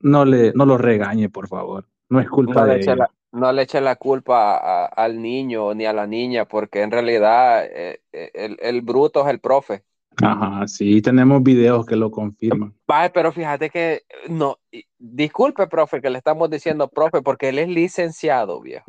no 0.00 0.24
le, 0.24 0.52
no 0.54 0.66
lo 0.66 0.78
regañe, 0.78 1.28
por 1.30 1.48
favor. 1.48 1.86
No 2.10 2.20
es 2.20 2.28
culpa 2.28 2.60
No 2.60 2.66
le, 2.66 2.78
de 2.78 2.96
la, 2.96 3.10
no 3.32 3.52
le 3.52 3.62
eche 3.62 3.80
la 3.80 3.96
culpa 3.96 4.56
a- 4.56 4.86
al 4.86 5.20
niño 5.22 5.74
ni 5.74 5.86
a 5.86 5.92
la 5.92 6.06
niña, 6.06 6.44
porque 6.46 6.82
en 6.82 6.90
realidad 6.90 7.64
eh, 7.64 8.02
eh, 8.12 8.30
el, 8.34 8.56
el 8.60 8.82
bruto 8.82 9.22
es 9.22 9.28
el 9.28 9.40
profe. 9.40 9.84
Ajá, 10.22 10.66
sí, 10.68 11.00
tenemos 11.00 11.42
videos 11.42 11.86
que 11.86 11.96
lo 11.96 12.10
confirman. 12.10 12.74
Vale, 12.86 13.10
pero 13.10 13.32
fíjate 13.32 13.70
que 13.70 14.02
no, 14.28 14.58
disculpe, 14.98 15.66
profe, 15.66 16.00
que 16.00 16.10
le 16.10 16.18
estamos 16.18 16.50
diciendo 16.50 16.88
profe, 16.88 17.22
porque 17.22 17.48
él 17.48 17.58
es 17.58 17.68
licenciado, 17.68 18.60
viejo. 18.60 18.84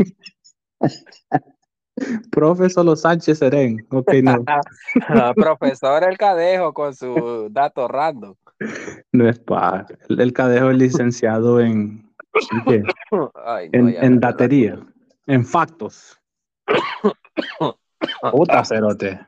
Profe 2.32 2.70
Solo 2.70 2.96
Sánchez 2.96 3.38
Serén, 3.38 3.86
ok, 3.92 4.14
no, 4.24 4.44
Ah, 5.08 5.34
Profesor 5.36 6.04
El 6.04 6.18
Cadejo 6.18 6.74
con 6.74 6.96
su 6.96 7.48
dato 7.52 7.88
random. 7.88 8.36
no 9.12 9.30
es 9.30 9.40
para. 9.40 9.86
El, 10.10 10.20
el 10.20 10.34
cadejo 10.34 10.72
es 10.72 10.78
licenciado 10.78 11.60
en, 11.60 12.10
¿en 12.52 12.64
qué? 12.66 12.84
Ay, 13.46 13.70
no, 13.70 13.90
en, 13.90 14.20
datería, 14.20 14.80
en 15.28 15.46
factos. 15.46 16.20
Puta 18.32 18.66
cerote. 18.66 19.20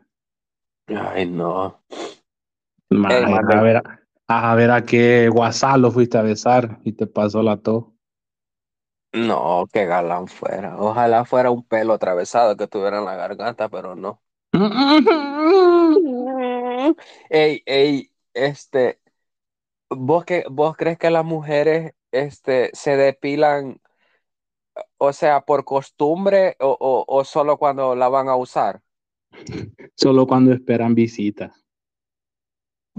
Ay, 0.88 1.26
no. 1.26 1.82
Mae, 2.90 3.18
Ey, 3.18 3.26
mande. 3.26 3.56
a, 3.56 3.62
ver, 3.62 3.84
a 4.28 4.56
ver 4.56 4.72
a 4.72 4.84
qué 4.84 5.30
guasá 5.30 5.78
lo 5.78 5.92
fuiste 5.92 6.18
a 6.18 6.22
besar 6.22 6.80
y 6.84 6.94
te 6.94 7.08
pasó 7.08 7.42
la 7.42 7.58
tos. 7.58 7.86
No, 9.14 9.66
qué 9.72 9.86
galán 9.86 10.28
fuera. 10.28 10.78
Ojalá 10.78 11.26
fuera 11.26 11.50
un 11.50 11.64
pelo 11.64 11.94
atravesado 11.94 12.58
que 12.58 12.68
tuviera 12.68 13.00
en 13.00 13.06
la 13.06 13.16
garganta, 13.16 13.70
pero 13.70 13.96
no. 13.96 14.22
Ey, 17.30 17.64
ey, 17.66 18.12
este, 18.34 19.00
¿vos, 19.90 20.26
que, 20.26 20.44
vos 20.50 20.76
crees 20.78 20.98
que 21.00 21.10
las 21.10 21.26
mujeres 21.26 21.94
este, 22.12 22.70
se 22.74 22.96
depilan, 22.98 23.82
o 24.98 25.14
sea, 25.14 25.42
por 25.42 25.66
costumbre 25.66 26.56
o, 26.60 26.76
o, 26.80 27.06
o 27.08 27.24
solo 27.24 27.58
cuando 27.58 27.96
la 27.96 28.10
van 28.10 28.30
a 28.30 28.36
usar? 28.36 28.82
Solo 29.96 30.26
cuando 30.26 30.54
esperan 30.54 30.96
visita. 30.96 31.54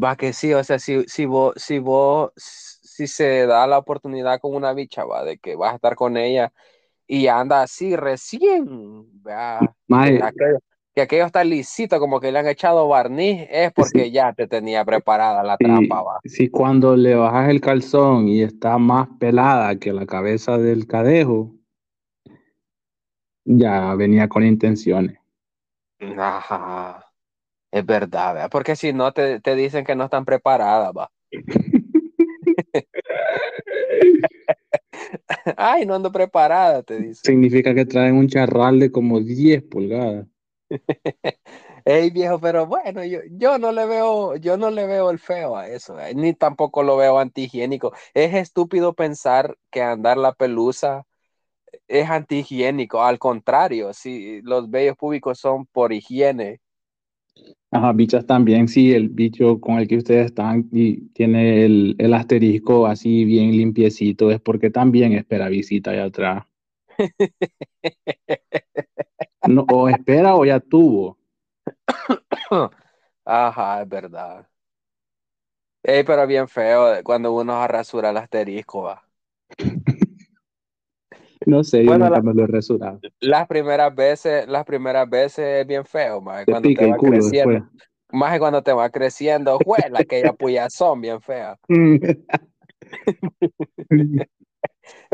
Va 0.02 0.16
que 0.16 0.32
sí, 0.32 0.52
o 0.52 0.62
sea, 0.62 0.78
si, 0.78 1.04
si 1.06 1.24
vos, 1.24 1.54
si 1.56 1.78
vos, 1.78 2.30
si 2.36 3.06
se 3.06 3.46
da 3.46 3.66
la 3.66 3.78
oportunidad 3.78 4.40
con 4.40 4.54
una 4.54 4.74
bicha, 4.74 5.04
va, 5.04 5.24
de 5.24 5.38
que 5.38 5.56
vas 5.56 5.72
a 5.72 5.76
estar 5.76 5.94
con 5.94 6.16
ella 6.16 6.52
y 7.06 7.28
anda 7.28 7.62
así 7.62 7.96
recién, 7.96 9.06
Mae, 9.88 10.18
que 10.18 10.24
aquello, 10.24 10.58
que 10.94 11.02
aquello 11.02 11.26
está 11.26 11.44
lisito, 11.44 11.98
como 11.98 12.20
que 12.20 12.32
le 12.32 12.38
han 12.38 12.48
echado 12.48 12.88
barniz, 12.88 13.46
es 13.50 13.72
porque 13.72 14.10
ya 14.10 14.32
te 14.32 14.46
tenía 14.46 14.84
preparada 14.84 15.42
la 15.42 15.56
trampa, 15.56 16.02
va. 16.02 16.20
si 16.24 16.48
cuando 16.48 16.96
le 16.96 17.14
bajas 17.14 17.50
el 17.50 17.60
calzón 17.60 18.28
y 18.28 18.42
está 18.42 18.78
más 18.78 19.08
pelada 19.18 19.78
que 19.78 19.92
la 19.92 20.06
cabeza 20.06 20.58
del 20.58 20.86
cadejo, 20.86 21.54
ya 23.44 23.94
venía 23.94 24.28
con 24.28 24.44
intenciones. 24.44 25.18
Ajá, 25.98 27.04
es 27.70 27.86
verdad, 27.86 28.48
porque 28.50 28.76
si 28.76 28.92
no 28.92 29.12
te, 29.12 29.40
te 29.40 29.54
dicen 29.54 29.84
que 29.84 29.96
no 29.96 30.04
están 30.04 30.24
preparadas, 30.24 30.92
va. 30.96 31.10
Ay, 35.56 35.86
no 35.86 35.94
ando 35.94 36.12
preparada, 36.12 36.82
te 36.82 36.98
dicen. 36.98 37.32
Significa 37.32 37.74
que 37.74 37.86
traen 37.86 38.16
un 38.16 38.28
charral 38.28 38.78
de 38.78 38.92
como 38.92 39.20
10 39.20 39.62
pulgadas. 39.62 40.26
Ey, 41.84 42.10
viejo, 42.10 42.40
pero 42.40 42.66
bueno, 42.66 43.04
yo, 43.04 43.20
yo 43.30 43.58
no 43.58 43.70
le 43.70 43.86
veo, 43.86 44.34
yo 44.36 44.56
no 44.56 44.70
le 44.70 44.86
veo 44.86 45.10
el 45.10 45.20
feo 45.20 45.56
a 45.56 45.68
eso, 45.68 46.00
eh, 46.00 46.14
ni 46.14 46.34
tampoco 46.34 46.82
lo 46.82 46.96
veo 46.96 47.18
antihigiénico. 47.18 47.92
Es 48.12 48.34
estúpido 48.34 48.94
pensar 48.94 49.56
que 49.70 49.82
andar 49.82 50.16
la 50.16 50.32
pelusa 50.32 51.05
es 51.88 52.08
antihigiénico. 52.10 53.02
Al 53.02 53.18
contrario, 53.18 53.92
si 53.92 54.40
los 54.42 54.70
vellos 54.70 54.96
públicos 54.96 55.38
son 55.38 55.66
por 55.66 55.92
higiene. 55.92 56.60
Ajá, 57.70 57.92
bichas 57.92 58.24
también, 58.26 58.68
sí, 58.68 58.92
el 58.92 59.08
bicho 59.08 59.60
con 59.60 59.78
el 59.78 59.88
que 59.88 59.98
ustedes 59.98 60.26
están 60.26 60.68
y 60.72 61.08
tiene 61.08 61.64
el, 61.64 61.94
el 61.98 62.14
asterisco 62.14 62.86
así 62.86 63.24
bien 63.24 63.50
limpiecito, 63.52 64.30
es 64.30 64.40
porque 64.40 64.70
también 64.70 65.12
espera 65.12 65.48
visita 65.48 65.90
allá 65.90 66.04
atrás. 66.04 66.44
No, 69.46 69.64
o 69.72 69.88
espera 69.88 70.34
o 70.34 70.44
ya 70.44 70.60
tuvo. 70.60 71.16
Ajá, 73.24 73.82
es 73.82 73.88
verdad. 73.88 74.48
Ey, 75.82 76.04
pero 76.04 76.26
bien 76.26 76.48
feo 76.48 77.02
cuando 77.02 77.32
uno 77.32 77.66
rasura 77.66 78.10
el 78.10 78.16
asterisco, 78.18 78.82
va. 78.82 79.02
No 81.50 81.62
sé, 81.62 81.78
yo 81.84 81.90
Bueno, 81.90 82.06
nunca 82.06 82.16
la- 82.16 82.22
me 82.22 82.34
lo 82.34 82.42
he 82.44 82.46
resurado. 82.48 83.00
Las 83.20 83.46
primeras 83.46 83.94
veces, 83.94 84.48
las 84.48 84.64
primeras 84.64 85.08
veces 85.08 85.60
es 85.60 85.66
bien 85.66 85.84
feo, 85.84 86.20
más 86.20 86.44
Te 86.44 86.52
cuando 86.52 86.68
pica 86.68 86.82
te 86.82 86.86
el 86.86 86.92
va 86.92 86.98
culo 86.98 87.12
creciendo. 87.12 87.52
después. 87.52 87.62
Más 88.12 88.32
que 88.32 88.38
cuando 88.38 88.62
te 88.62 88.72
va 88.72 88.90
creciendo, 88.90 89.58
juela, 89.60 90.00
aquella 90.00 90.32
puyazón 90.38 91.00
bien 91.00 91.20
fea. 91.20 91.56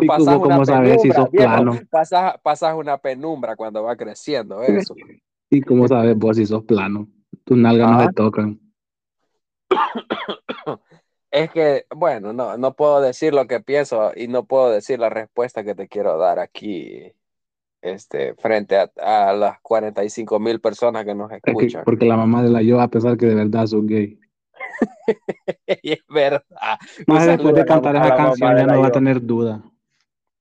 ¿Y 0.00 0.06
Pasas 0.06 0.36
cómo, 0.36 0.44
una 0.44 0.64
sabes 0.64 1.02
si 1.02 1.10
penumbra, 1.10 1.22
sos 1.22 1.30
viejo. 1.30 1.48
plano? 1.48 1.78
Pasas, 1.90 2.34
pasas 2.42 2.74
una 2.74 2.98
penumbra 2.98 3.56
cuando 3.56 3.82
va 3.82 3.96
creciendo 3.96 4.62
eso. 4.62 4.94
¿Y 5.50 5.60
cómo 5.60 5.86
sabes 5.88 6.16
vos 6.16 6.36
si 6.36 6.46
sos 6.46 6.64
plano? 6.64 7.08
Tus 7.44 7.56
nalgas 7.58 7.90
no 7.90 8.00
se 8.06 8.12
tocan. 8.12 8.60
Es 11.32 11.50
que, 11.50 11.86
bueno, 11.96 12.32
no, 12.34 12.56
no 12.58 12.74
puedo 12.74 13.00
decir 13.00 13.32
lo 13.32 13.46
que 13.46 13.58
pienso 13.60 14.12
y 14.14 14.28
no 14.28 14.44
puedo 14.44 14.70
decir 14.70 14.98
la 14.98 15.08
respuesta 15.08 15.64
que 15.64 15.74
te 15.74 15.88
quiero 15.88 16.18
dar 16.18 16.38
aquí, 16.38 17.10
este, 17.80 18.34
frente 18.34 18.76
a, 18.76 18.90
a 19.00 19.32
las 19.32 19.58
45 19.62 20.38
mil 20.38 20.60
personas 20.60 21.04
que 21.06 21.14
nos 21.14 21.32
Es 21.32 21.40
que- 21.42 21.50
escuchan. 21.52 21.84
porque 21.84 22.04
la 22.06 22.18
mamá 22.18 22.42
de 22.42 22.50
la 22.50 22.60
yo, 22.62 22.80
a 22.80 22.88
pesar 22.88 23.16
que 23.16 23.26
de 23.26 23.34
verdad 23.34 23.66
sos 23.66 23.86
gay. 23.86 24.20
Y 25.82 25.92
es 25.92 26.04
verdad. 26.08 26.44
Más 27.06 27.26
después 27.26 27.54
de 27.54 27.64
cantar 27.64 27.96
esa 27.96 28.14
canción 28.14 28.56
ya 28.56 28.66
no 28.66 28.80
va 28.80 28.88
a 28.88 28.92
tener 28.92 29.20
duda. 29.24 29.64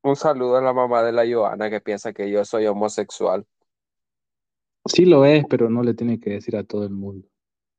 Un 0.04 0.16
saludo 0.16 0.58
a 0.58 0.62
la 0.62 0.74
mamá 0.74 1.04
de 1.04 1.12
la 1.14 1.24
Joana 1.26 1.70
que 1.70 1.80
piensa 1.80 2.12
que 2.12 2.30
yo 2.30 2.44
soy 2.44 2.66
homosexual. 2.68 3.46
Sí 4.86 5.06
lo 5.06 5.26
es, 5.26 5.46
pero 5.48 5.70
no 5.70 5.84
le 5.84 5.94
tiene 5.94 6.20
que 6.20 6.32
decir 6.32 6.56
a 6.58 6.64
todo 6.64 6.84
el 6.84 6.90
mundo. 6.92 7.28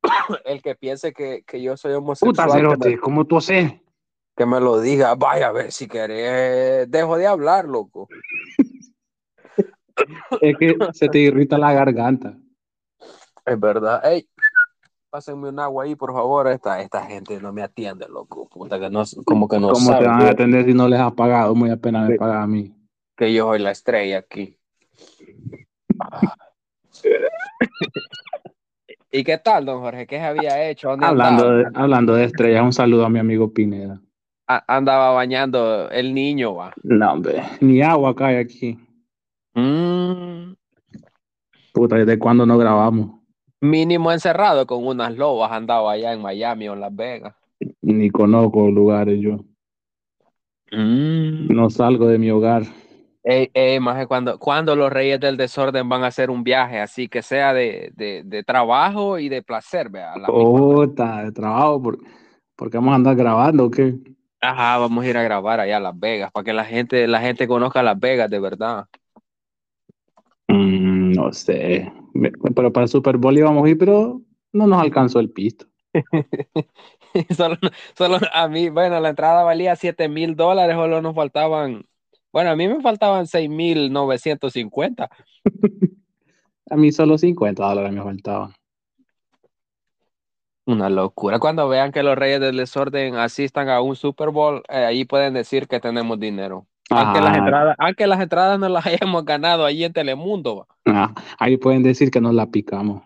El 0.45 0.61
que 0.61 0.75
piense 0.75 1.13
que, 1.13 1.43
que 1.45 1.61
yo 1.61 1.77
soy 1.77 1.91
Puta, 1.93 1.99
homosexual, 1.99 2.47
que 2.47 2.53
cerote, 2.57 2.89
me, 2.89 2.97
¿cómo 2.97 3.25
tú 3.25 3.37
haces? 3.37 3.73
que 4.35 4.45
me 4.45 4.59
lo 4.59 4.81
diga. 4.81 5.13
Vaya 5.15 5.49
a 5.49 5.51
ver 5.51 5.71
si 5.71 5.87
querés. 5.87 6.89
Dejo 6.89 7.17
de 7.17 7.27
hablar, 7.27 7.65
loco. 7.65 8.07
Es 10.41 10.57
que 10.57 10.75
se 10.93 11.07
te 11.07 11.19
irrita 11.19 11.57
la 11.57 11.71
garganta. 11.71 12.35
Es 13.45 13.59
verdad. 13.59 14.03
Ey, 14.05 14.27
pásenme 15.11 15.49
un 15.49 15.59
agua 15.59 15.83
ahí, 15.83 15.95
por 15.95 16.11
favor. 16.13 16.47
Esta, 16.47 16.81
esta 16.81 17.05
gente 17.05 17.39
no 17.39 17.53
me 17.53 17.61
atiende, 17.61 18.07
loco. 18.09 18.49
Puta, 18.49 18.79
que 18.79 18.89
no, 18.89 19.03
como 19.23 19.47
que 19.47 19.59
no 19.59 19.69
¿Cómo 19.69 19.97
te 19.99 20.05
van 20.05 20.21
a 20.21 20.29
atender 20.29 20.65
si 20.65 20.73
no 20.73 20.87
les 20.87 20.99
has 20.99 21.13
pagado? 21.13 21.53
Muy 21.53 21.69
apenas 21.69 22.07
me 22.07 22.13
Sí. 22.13 22.19
paga 22.19 22.41
a 22.41 22.47
mí. 22.47 22.75
que 23.15 23.31
yo 23.31 23.45
soy 23.49 23.59
la 23.59 23.71
estrella 23.71 24.17
aquí. 24.17 24.57
¿Y 29.15 29.23
qué 29.23 29.37
tal, 29.37 29.65
don 29.65 29.79
Jorge? 29.81 30.07
¿Qué 30.07 30.17
se 30.17 30.23
había 30.23 30.67
hecho? 30.67 30.89
¿Dónde 30.89 31.05
Hablando 31.05 31.51
de, 31.57 31.65
hablando 31.75 32.15
de 32.15 32.23
estrellas, 32.25 32.63
un 32.63 32.73
saludo 32.73 33.05
a 33.05 33.09
mi 33.09 33.19
amigo 33.19 33.53
Pineda. 33.53 34.01
A- 34.47 34.63
andaba 34.75 35.11
bañando 35.11 35.87
el 35.91 36.15
niño, 36.15 36.55
va. 36.55 36.73
No, 36.81 37.13
hombre, 37.13 37.43
ni 37.61 37.79
agua 37.83 38.15
cae 38.15 38.39
aquí. 38.39 38.75
Mm, 39.53 40.53
Puta, 41.73 41.95
¿desde 41.97 42.17
cuándo 42.17 42.45
no 42.45 42.57
grabamos? 42.57 43.19
mínimo 43.61 44.11
encerrado 44.11 44.65
con 44.67 44.85
unas 44.85 45.15
lobas 45.15 45.51
andaba 45.51 45.93
allá 45.93 46.11
en 46.11 46.21
Miami 46.21 46.67
o 46.67 46.73
en 46.73 46.81
Las 46.81 46.93
Vegas. 46.95 47.33
Ni 47.81 48.09
conozco 48.09 48.67
lugares 48.69 49.21
yo. 49.21 49.37
Mm. 50.71 51.47
No 51.53 51.69
salgo 51.69 52.07
de 52.07 52.17
mi 52.17 52.29
hogar. 52.31 52.63
Ey, 53.25 53.49
ey, 53.53 53.79
maje, 53.79 54.05
cuando, 54.05 54.37
cuando 54.37 54.75
los 54.75 54.91
reyes 54.91 55.17
del 55.19 55.37
desorden 55.37 55.87
van 55.87 56.03
a 56.03 56.07
hacer 56.07 56.29
un 56.29 56.43
viaje 56.43 56.79
así 56.81 57.07
que 57.07 57.21
sea 57.21 57.53
de, 57.53 57.91
de, 57.95 58.21
de 58.25 58.43
trabajo 58.43 59.17
y 59.17 59.29
de 59.29 59.41
placer, 59.41 59.89
vea. 59.89 60.17
la 60.17 60.27
de 61.23 61.31
trabajo, 61.31 61.81
por- 61.81 61.99
porque 62.55 62.77
vamos 62.77 62.91
a 62.93 62.95
andar 62.95 63.15
grabando, 63.15 63.65
¿o 63.65 63.71
qué? 63.71 63.95
Ajá, 64.41 64.77
vamos 64.77 65.05
a 65.05 65.07
ir 65.07 65.17
a 65.17 65.23
grabar 65.23 65.59
allá 65.59 65.77
a 65.77 65.79
Las 65.79 65.97
Vegas 65.99 66.31
para 66.31 66.43
que 66.43 66.53
la 66.53 66.65
gente, 66.65 67.07
la 67.07 67.21
gente 67.21 67.47
conozca 67.47 67.81
Las 67.81 67.99
Vegas 67.99 68.29
de 68.29 68.39
verdad. 68.39 68.87
Mm, 70.47 71.13
no 71.13 71.31
sé. 71.33 71.91
Pero 72.55 72.71
para 72.73 72.83
el 72.85 72.89
Super 72.89 73.17
Bowl 73.17 73.37
íbamos 73.37 73.65
a 73.65 73.69
ir, 73.69 73.77
pero 73.77 74.21
no 74.53 74.67
nos 74.67 74.81
alcanzó 74.81 75.19
el 75.19 75.31
pisto. 75.31 75.65
Solo, 77.37 77.57
solo 77.97 78.17
a 78.33 78.47
mí, 78.47 78.69
bueno, 78.69 78.99
la 78.99 79.09
entrada 79.09 79.43
valía 79.43 79.75
7 79.75 80.09
mil 80.09 80.35
dólares, 80.35 80.75
solo 80.75 81.01
nos 81.01 81.15
faltaban, 81.15 81.85
bueno, 82.33 82.49
a 82.49 82.55
mí 82.55 82.67
me 82.67 82.81
faltaban 82.81 83.27
6 83.27 83.49
mil 83.49 83.93
950. 83.93 85.09
A 86.69 86.75
mí 86.75 86.91
solo 86.91 87.17
50 87.17 87.63
dólares 87.63 87.91
me 87.91 88.01
faltaban. 88.01 88.53
Una 90.65 90.89
locura. 90.89 91.37
Cuando 91.37 91.67
vean 91.67 91.91
que 91.91 92.01
los 92.01 92.17
reyes 92.17 92.39
del 92.39 92.57
desorden 92.57 93.15
asistan 93.15 93.69
a 93.69 93.81
un 93.81 93.95
Super 93.95 94.29
Bowl, 94.29 94.63
eh, 94.69 94.85
ahí 94.85 95.05
pueden 95.05 95.33
decir 95.33 95.67
que 95.67 95.79
tenemos 95.79 96.19
dinero. 96.19 96.65
Aunque 96.89 97.21
las 97.21 97.37
entradas, 97.37 97.75
aunque 97.77 98.07
las 98.07 98.21
entradas 98.21 98.59
no 98.59 98.69
las 98.69 98.85
hayamos 98.87 99.25
ganado 99.25 99.65
allí 99.65 99.83
en 99.83 99.93
Telemundo. 99.93 100.67
Ahí 101.37 101.57
pueden 101.57 101.83
decir 101.83 102.09
que 102.09 102.21
nos 102.21 102.33
la 102.33 102.47
picamos. 102.47 103.03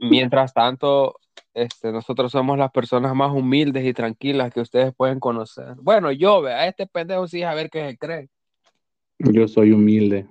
Mientras 0.00 0.52
tanto, 0.52 1.16
este, 1.54 1.92
nosotros 1.92 2.32
somos 2.32 2.58
las 2.58 2.70
personas 2.70 3.14
más 3.14 3.32
humildes 3.32 3.84
y 3.84 3.92
tranquilas 3.92 4.52
que 4.52 4.60
ustedes 4.60 4.94
pueden 4.94 5.20
conocer. 5.20 5.74
Bueno, 5.76 6.12
yo, 6.12 6.42
vea, 6.42 6.66
este 6.66 6.86
pendejo 6.86 7.26
sí 7.26 7.42
a 7.42 7.54
ver 7.54 7.70
qué 7.70 7.90
se 7.90 7.98
cree. 7.98 8.28
Yo 9.18 9.48
soy 9.48 9.72
humilde. 9.72 10.26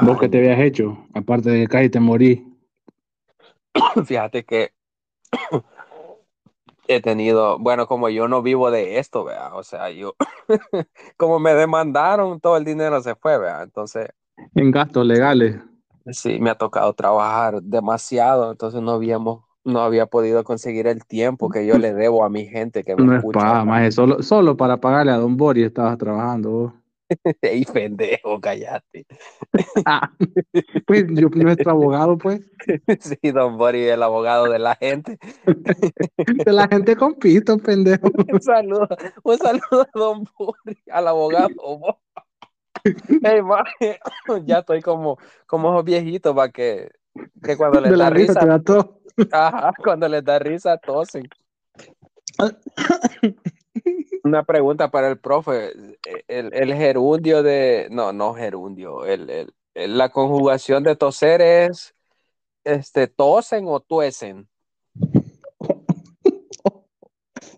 ¿Vos 0.00 0.18
qué 0.18 0.28
te 0.28 0.38
habías 0.38 0.58
hecho? 0.60 1.06
Aparte 1.14 1.50
de 1.50 1.60
que 1.60 1.66
casi 1.68 1.90
te 1.90 2.00
morí. 2.00 2.44
Fíjate 4.06 4.44
que 4.44 4.72
he 6.88 7.00
tenido, 7.00 7.58
bueno, 7.58 7.86
como 7.86 8.08
yo 8.08 8.26
no 8.26 8.42
vivo 8.42 8.70
de 8.70 8.98
esto, 8.98 9.24
vea, 9.24 9.54
o 9.54 9.62
sea, 9.62 9.90
yo, 9.90 10.14
como 11.16 11.38
me 11.38 11.54
demandaron, 11.54 12.40
todo 12.40 12.56
el 12.56 12.64
dinero 12.64 13.00
se 13.02 13.14
fue, 13.14 13.38
vea, 13.38 13.62
entonces, 13.62 14.08
En 14.54 14.70
gastos 14.70 15.06
legales. 15.06 15.56
Sí, 16.10 16.38
me 16.40 16.50
ha 16.50 16.54
tocado 16.54 16.92
trabajar 16.94 17.62
demasiado, 17.62 18.52
entonces 18.52 18.80
no 18.82 18.92
habíamos, 18.92 19.44
no 19.64 19.80
había 19.80 20.06
podido 20.06 20.44
conseguir 20.44 20.86
el 20.86 21.04
tiempo 21.06 21.48
que 21.50 21.66
yo 21.66 21.78
le 21.78 21.94
debo 21.94 22.24
a 22.24 22.30
mi 22.30 22.46
gente 22.46 22.84
que 22.84 22.96
me 22.96 23.04
No 23.04 23.12
es 23.12 23.18
escucha. 23.18 23.38
paga, 23.40 23.64
más 23.64 23.94
solo, 23.94 24.22
solo 24.22 24.56
para 24.56 24.78
pagarle 24.78 25.12
a 25.12 25.16
Don 25.16 25.36
Boris 25.36 25.66
estabas 25.66 25.98
trabajando 25.98 26.50
vos. 26.50 26.72
Ey, 27.42 27.64
pendejo, 27.64 28.40
cállate. 28.40 29.06
Ah, 29.84 30.10
pues 30.86 31.04
yo, 31.10 31.28
nuestro 31.28 31.70
abogado, 31.72 32.16
pues, 32.16 32.40
Sí, 33.00 33.30
Don 33.30 33.58
Boris, 33.58 33.88
el 33.88 34.02
abogado 34.02 34.50
de 34.50 34.58
la 34.58 34.74
gente. 34.76 35.18
de 36.46 36.52
la 36.52 36.68
gente 36.68 36.96
con 36.96 37.14
pito, 37.14 37.58
pendejo. 37.58 38.10
Un 38.32 38.40
saludo, 38.40 38.88
un 39.22 39.38
saludo 39.38 39.82
a 39.82 39.98
Don 39.98 40.24
Boris, 40.38 40.78
al 40.90 41.08
abogado. 41.08 41.98
Vos. 42.84 42.94
Ey, 43.22 43.42
maje, 43.42 44.00
ya 44.46 44.58
estoy 44.58 44.80
como, 44.80 45.18
como 45.46 45.70
esos 45.72 45.84
viejitos 45.84 46.34
para 46.34 46.50
que, 46.50 46.90
que 47.42 47.56
cuando 47.56 47.80
les 47.82 47.90
De 47.92 47.96
da 47.96 48.10
risa 48.10 48.40
risa, 48.40 48.62
todo. 48.62 49.00
ajá, 49.30 49.72
cuando 49.82 50.08
les 50.08 50.24
da 50.24 50.38
risa 50.38 50.76
tosen. 50.78 51.28
Una 54.24 54.42
pregunta 54.44 54.90
para 54.90 55.08
el 55.08 55.18
profe. 55.18 55.72
El, 56.28 56.52
el 56.54 56.74
gerundio 56.74 57.42
de, 57.42 57.88
no, 57.90 58.12
no 58.12 58.34
gerundio, 58.34 59.04
el, 59.04 59.28
el- 59.30 59.54
el- 59.74 59.96
la 59.98 60.10
conjugación 60.10 60.82
de 60.82 60.96
toser 60.96 61.40
es 61.40 61.94
este, 62.64 63.06
tosen 63.06 63.64
o 63.66 63.80
tuesen. 63.80 64.48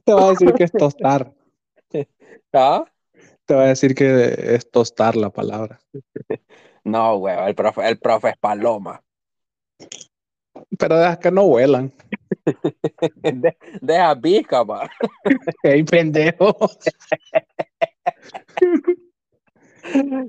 Te 0.05 0.13
va 0.13 0.27
a 0.27 0.31
decir 0.31 0.53
que 0.55 0.65
es 0.65 0.73
tostar. 0.73 1.33
¿Ah? 2.53 2.85
Te 3.47 3.55
va 3.55 3.65
a 3.65 3.67
decir 3.69 3.95
que 3.95 4.55
es 4.55 4.71
tostar 4.71 5.17
la 5.17 5.31
palabra. 5.31 5.81
No, 6.87 7.17
güey, 7.17 7.35
el 7.49 7.55
profe, 7.55 7.89
el 7.89 7.99
profe 7.99 8.29
es 8.29 8.37
paloma. 8.37 9.03
Pero 10.79 10.99
dejas 10.99 11.17
que 11.17 11.31
no 11.31 11.47
vuelan. 11.47 11.91
De- 13.23 13.57
deja 13.81 14.21
pica, 14.21 14.63
va. 14.63 14.91
¡Ey, 15.63 15.83
pendejo! 15.83 16.55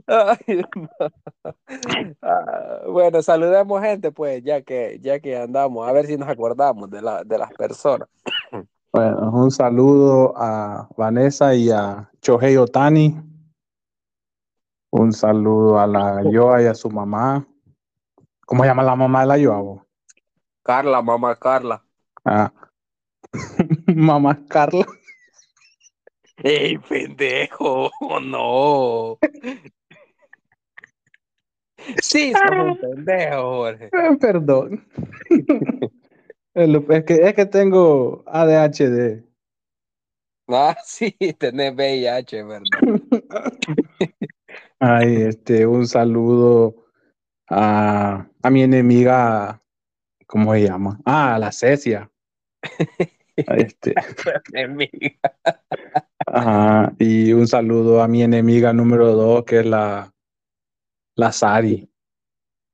Ay, 0.08 0.62
no. 0.76 0.90
Ah, 2.22 2.82
bueno, 2.88 3.22
saludemos 3.22 3.82
gente, 3.82 4.12
pues, 4.14 4.42
ya 4.44 4.62
que, 4.62 4.98
ya 5.02 5.20
que 5.20 5.36
andamos, 5.38 5.88
a 5.88 5.92
ver 5.92 6.06
si 6.06 6.18
nos 6.18 6.30
acordamos 6.30 6.90
de, 6.90 7.02
la, 7.02 7.24
de 7.24 7.38
las 7.38 7.52
personas. 7.54 8.08
Bueno, 8.96 9.30
un 9.30 9.52
saludo 9.52 10.34
a 10.38 10.88
Vanessa 10.96 11.54
y 11.54 11.70
a 11.70 12.10
Chohei 12.22 12.56
Otani. 12.56 13.14
Un 14.90 15.12
saludo 15.12 15.78
a 15.78 15.86
la 15.86 16.24
Yoa 16.32 16.62
y 16.62 16.68
a 16.68 16.74
su 16.74 16.90
mamá. 16.90 17.46
¿Cómo 18.46 18.64
se 18.64 18.70
llama 18.70 18.84
la 18.84 18.96
mamá 18.96 19.20
de 19.20 19.28
la 19.28 19.38
Yoa? 19.38 19.86
Carla, 20.64 21.02
mamá 21.02 21.36
Carla. 21.36 21.84
Ah. 22.24 22.54
mamá 23.94 24.40
Carla. 24.48 24.86
¡Ey, 26.38 26.78
pendejo! 26.78 27.92
No. 28.24 29.18
Sí, 32.02 32.32
sos 32.32 32.66
un 32.66 32.78
pendejo, 32.80 33.42
Jorge. 33.42 33.86
Eh, 33.88 34.18
Perdón. 34.22 34.88
es, 36.56 37.04
que, 37.04 37.14
es 37.28 37.34
que 37.34 37.46
tengo 37.46 38.24
ADHD. 38.28 39.24
Ah, 40.48 40.76
sí, 40.86 41.12
tenés 41.38 41.74
VIH, 41.74 42.44
¿verdad? 42.44 42.66
Ay, 44.80 45.24
este, 45.24 45.66
un 45.66 45.88
saludo 45.88 46.86
a, 47.50 48.28
a 48.42 48.50
mi 48.50 48.64
enemiga, 48.64 49.62
¿cómo 50.28 50.54
se 50.54 50.64
llama? 50.64 51.00
Ah, 51.06 51.36
a 51.36 51.40
la 51.40 51.52
Cecia. 51.52 52.10
Este, 53.36 53.94
Enemiga. 54.54 55.20
ajá, 56.26 56.94
y 57.00 57.34
un 57.34 57.48
saludo 57.48 58.02
a 58.02 58.08
mi 58.08 58.24
enemiga 58.24 58.72
número 58.74 59.12
dos, 59.14 59.44
que 59.44 59.60
es 59.60 59.66
la, 59.66 60.14
la 61.16 61.32
Sari. 61.32 61.90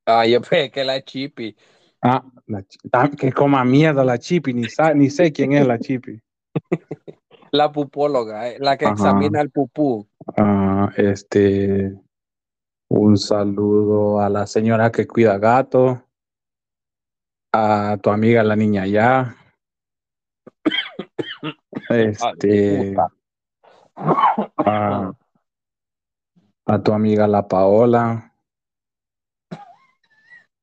Ah, 0.05 0.25
yo 0.25 0.41
pensé 0.41 0.71
que 0.71 0.83
la 0.83 1.01
chipi. 1.03 1.55
Ah, 2.01 2.23
la 2.51 3.09
que 3.09 3.31
coma 3.31 3.63
mierda 3.63 4.03
la 4.03 4.17
Chipi, 4.17 4.53
ni, 4.53 4.67
sa- 4.69 4.93
ni 4.93 5.09
sé 5.09 5.31
quién 5.31 5.53
es 5.53 5.65
la 5.65 5.79
Chipi. 5.79 6.19
La 7.53 7.69
pupóloga, 7.69 8.47
eh, 8.47 8.57
la 8.59 8.77
que 8.77 8.85
Ajá. 8.85 8.93
examina 8.93 9.41
el 9.41 9.49
pupú. 9.51 10.07
Ah, 10.37 10.89
este, 10.95 11.93
un 12.89 13.17
saludo 13.17 14.21
a 14.21 14.29
la 14.29 14.47
señora 14.47 14.89
que 14.89 15.05
cuida 15.05 15.37
gato, 15.37 16.01
a 17.53 17.97
tu 18.01 18.09
amiga 18.09 18.41
la 18.43 18.55
niña 18.55 18.87
ya, 18.87 19.35
Este. 21.89 22.95
A, 23.97 25.11
a 26.67 26.81
tu 26.83 26.93
amiga 26.93 27.27
la 27.27 27.45
Paola. 27.49 28.33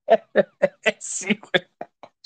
Sí, 1.01 1.38
güey. 1.38 1.67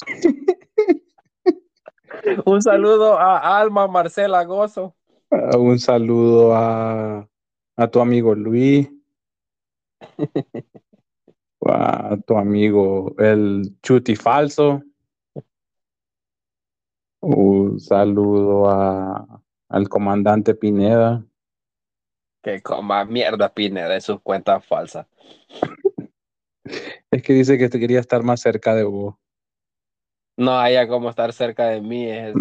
Un 2.47 2.63
saludo 2.63 3.19
a 3.19 3.59
Alma 3.59 3.89
Marcela 3.89 4.45
Gozo. 4.45 4.95
Uh, 5.31 5.59
Un 5.59 5.79
saludo 5.79 6.55
a, 6.55 7.29
a 7.77 7.89
tu 7.89 8.01
amigo 8.01 8.35
Luis. 8.35 8.91
A 11.65 12.17
tu 12.27 12.37
amigo 12.37 13.15
el 13.19 13.77
Chuti 13.83 14.17
Falso. 14.17 14.83
Un 17.21 17.79
saludo 17.79 18.69
a, 18.69 19.41
al 19.69 19.89
comandante 19.89 20.57
Pineda. 20.57 21.25
Que 22.43 22.61
coma 22.61 23.05
mierda 23.05 23.55
Pineda 23.55 23.91
de 23.91 24.01
sus 24.01 24.21
cuentas 24.21 24.67
falsas. 24.67 25.07
Es 27.11 27.23
que 27.23 27.33
dice 27.33 27.59
que 27.59 27.69
te 27.69 27.79
quería 27.79 28.01
estar 28.01 28.23
más 28.23 28.41
cerca 28.41 28.75
de 28.75 28.85
vos. 28.85 29.17
No 30.43 30.59
haya 30.59 30.89
como 30.89 31.09
estar 31.09 31.33
cerca 31.33 31.69
de 31.69 31.81
mí. 31.81 32.05
Es. 32.05 32.35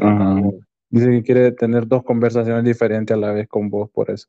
Dice 0.90 1.12
que 1.12 1.24
quiere 1.24 1.52
tener 1.52 1.88
dos 1.88 2.04
conversaciones 2.04 2.64
diferentes 2.64 3.16
a 3.16 3.20
la 3.20 3.32
vez 3.32 3.48
con 3.48 3.70
vos, 3.70 3.92
por 3.92 4.10
eso. 4.10 4.28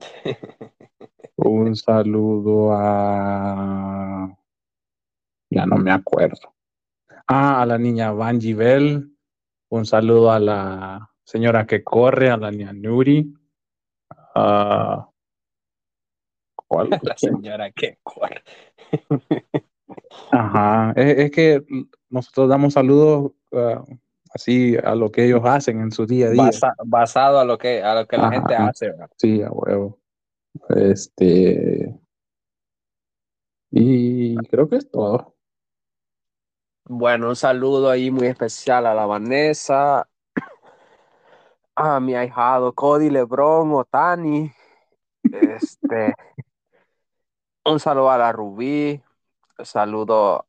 Un 1.36 1.74
saludo 1.76 2.72
a. 2.74 4.36
Ya 5.48 5.64
no 5.64 5.76
me 5.76 5.92
acuerdo. 5.92 6.54
Ah, 7.26 7.62
a 7.62 7.66
la 7.66 7.78
niña 7.78 8.12
Vanji 8.12 8.52
Bell. 8.52 9.16
Un 9.70 9.86
saludo 9.86 10.30
a 10.30 10.38
la 10.38 11.10
señora 11.24 11.66
que 11.66 11.82
corre, 11.82 12.28
a 12.28 12.36
la 12.36 12.50
niña 12.50 12.74
Nuri. 12.74 13.34
Ah, 14.34 15.08
¿cuál? 16.54 16.90
La 17.02 17.16
señora 17.16 17.70
que 17.70 17.98
corre. 18.02 18.42
Ajá. 20.32 20.92
Es, 20.96 21.18
es 21.18 21.30
que 21.30 21.64
nosotros 22.14 22.48
damos 22.48 22.74
saludos 22.74 23.32
ah, 23.52 23.84
así 24.32 24.76
a 24.76 24.94
lo 24.94 25.10
que 25.10 25.24
ellos 25.24 25.42
hacen 25.44 25.80
en 25.80 25.90
su 25.90 26.06
día 26.06 26.28
a 26.28 26.30
día. 26.30 26.42
Basa- 26.44 26.74
basado 26.84 27.40
a 27.40 27.44
lo 27.44 27.58
que, 27.58 27.82
a 27.82 27.94
lo 27.96 28.06
que 28.06 28.16
la 28.16 28.28
Ajá. 28.28 28.32
gente 28.36 28.54
hace. 28.54 28.90
¿verdad? 28.90 29.10
Sí, 29.16 29.42
a 29.42 29.50
huevo. 29.50 29.98
Este. 30.68 31.92
Y 33.70 34.36
creo 34.46 34.68
que 34.68 34.76
es 34.76 34.88
todo. 34.88 35.34
Bueno, 36.84 37.30
un 37.30 37.36
saludo 37.36 37.90
ahí 37.90 38.12
muy 38.12 38.28
especial 38.28 38.86
a 38.86 38.94
la 38.94 39.06
Vanessa, 39.06 40.08
a 41.74 41.98
mi 41.98 42.14
ahijado 42.14 42.72
Cody 42.74 43.10
Lebron 43.10 43.72
Otani. 43.72 44.52
Este, 45.32 46.14
un 47.64 47.80
saludo 47.80 48.10
a 48.10 48.18
la 48.18 48.30
Rubí, 48.30 49.02
un 49.58 49.64
saludo 49.64 50.46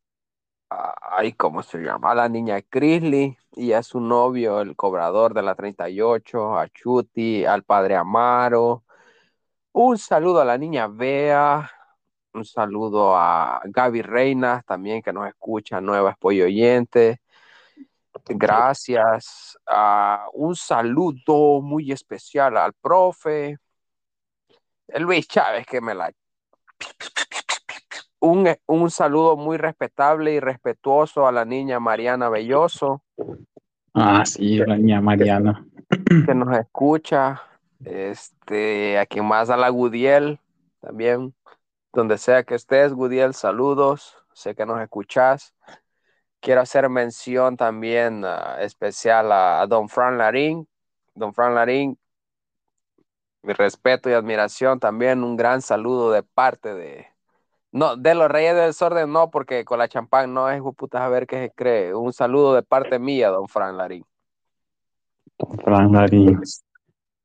ay, 1.02 1.34
¿cómo 1.34 1.64
se 1.64 1.80
llama? 1.80 2.16
La 2.16 2.30
niña 2.30 2.62
Crisley 2.62 3.38
y 3.54 3.74
a 3.74 3.84
su 3.84 4.00
novio, 4.00 4.62
el 4.62 4.76
cobrador 4.76 5.34
de 5.34 5.42
la 5.44 5.56
38, 5.56 6.58
a 6.58 6.68
Chuti, 6.70 7.46
al 7.46 7.64
padre 7.64 7.96
Amaro. 7.96 8.84
Un 9.74 9.98
saludo 9.98 10.42
a 10.42 10.46
la 10.46 10.58
niña 10.58 10.88
Bea, 10.88 11.70
un 12.34 12.46
saludo 12.46 13.16
a 13.16 13.62
Gaby 13.66 14.02
Reinas 14.02 14.66
también 14.66 15.02
que 15.02 15.14
nos 15.14 15.28
escucha, 15.28 15.82
nueva 15.82 16.12
apoyo 16.12 16.46
oyente. 16.46 17.22
Gracias. 18.28 19.58
Ah, 19.68 20.28
un 20.34 20.56
saludo 20.56 21.62
muy 21.62 21.92
especial 21.92 22.58
al 22.58 22.74
profe 22.74 23.58
Luis 24.88 25.28
Chávez 25.28 25.66
que 25.66 25.82
me 25.82 25.94
la 25.94 26.12
un, 28.26 28.48
un 28.66 28.92
saludo 28.92 29.38
muy 29.38 29.58
respetable 29.58 30.34
y 30.34 30.40
respetuoso 30.40 31.28
a 31.28 31.32
la 31.32 31.46
niña 31.46 31.80
Mariana 31.80 32.30
Belloso 32.30 33.04
Ah, 33.94 34.26
sí, 34.26 34.58
la 34.58 34.76
niña 34.78 35.00
Mariana. 35.00 35.66
que 36.26 36.36
nos 36.36 36.58
escucha. 36.58 37.42
Este, 37.84 38.98
a 38.98 39.06
quien 39.06 39.26
más 39.26 39.50
a 39.50 39.58
la 39.58 39.70
Gudiel 39.70 40.40
también, 40.82 41.34
donde 41.94 42.18
sea 42.18 42.44
que 42.44 42.56
estés, 42.56 42.94
Gudiel, 42.94 43.34
saludos. 43.34 44.18
Sé 44.34 44.56
que 44.56 44.66
nos 44.66 44.82
escuchás. 44.82 45.54
Quiero 46.42 46.62
hacer 46.62 46.90
mención 46.90 47.58
también 47.58 48.24
ah, 48.26 48.58
especial 48.60 49.32
a, 49.32 49.62
a 49.62 49.68
Don 49.68 49.88
Fran 49.88 50.18
Larín. 50.18 50.68
Don 51.14 51.34
Fran 51.34 51.56
Larín, 51.56 51.98
mi 53.44 53.54
respeto 53.54 54.10
y 54.10 54.14
admiración 54.14 54.80
también. 54.80 55.24
Un 55.24 55.38
gran 55.38 55.62
saludo 55.62 56.12
de 56.12 56.24
parte 56.24 56.74
de. 56.74 57.08
No, 57.76 57.98
de 57.98 58.16
los 58.16 58.32
Reyes 58.32 58.56
del 58.56 58.68
Desorden 58.68 59.12
no, 59.12 59.30
porque 59.30 59.66
con 59.66 59.80
la 59.80 59.90
champán 59.90 60.34
no 60.34 60.50
es 60.50 60.62
putas 60.78 61.02
a 61.02 61.10
ver 61.10 61.28
qué 61.28 61.48
se 61.48 61.52
cree. 61.52 61.94
Un 61.94 62.14
saludo 62.14 62.54
de 62.54 62.64
parte 62.64 63.00
mía, 63.00 63.28
Don 63.28 63.50
Fran 63.50 63.76
Larín. 63.76 64.06
Don 65.38 65.60
Fran 65.60 65.92
Larín. 65.92 66.40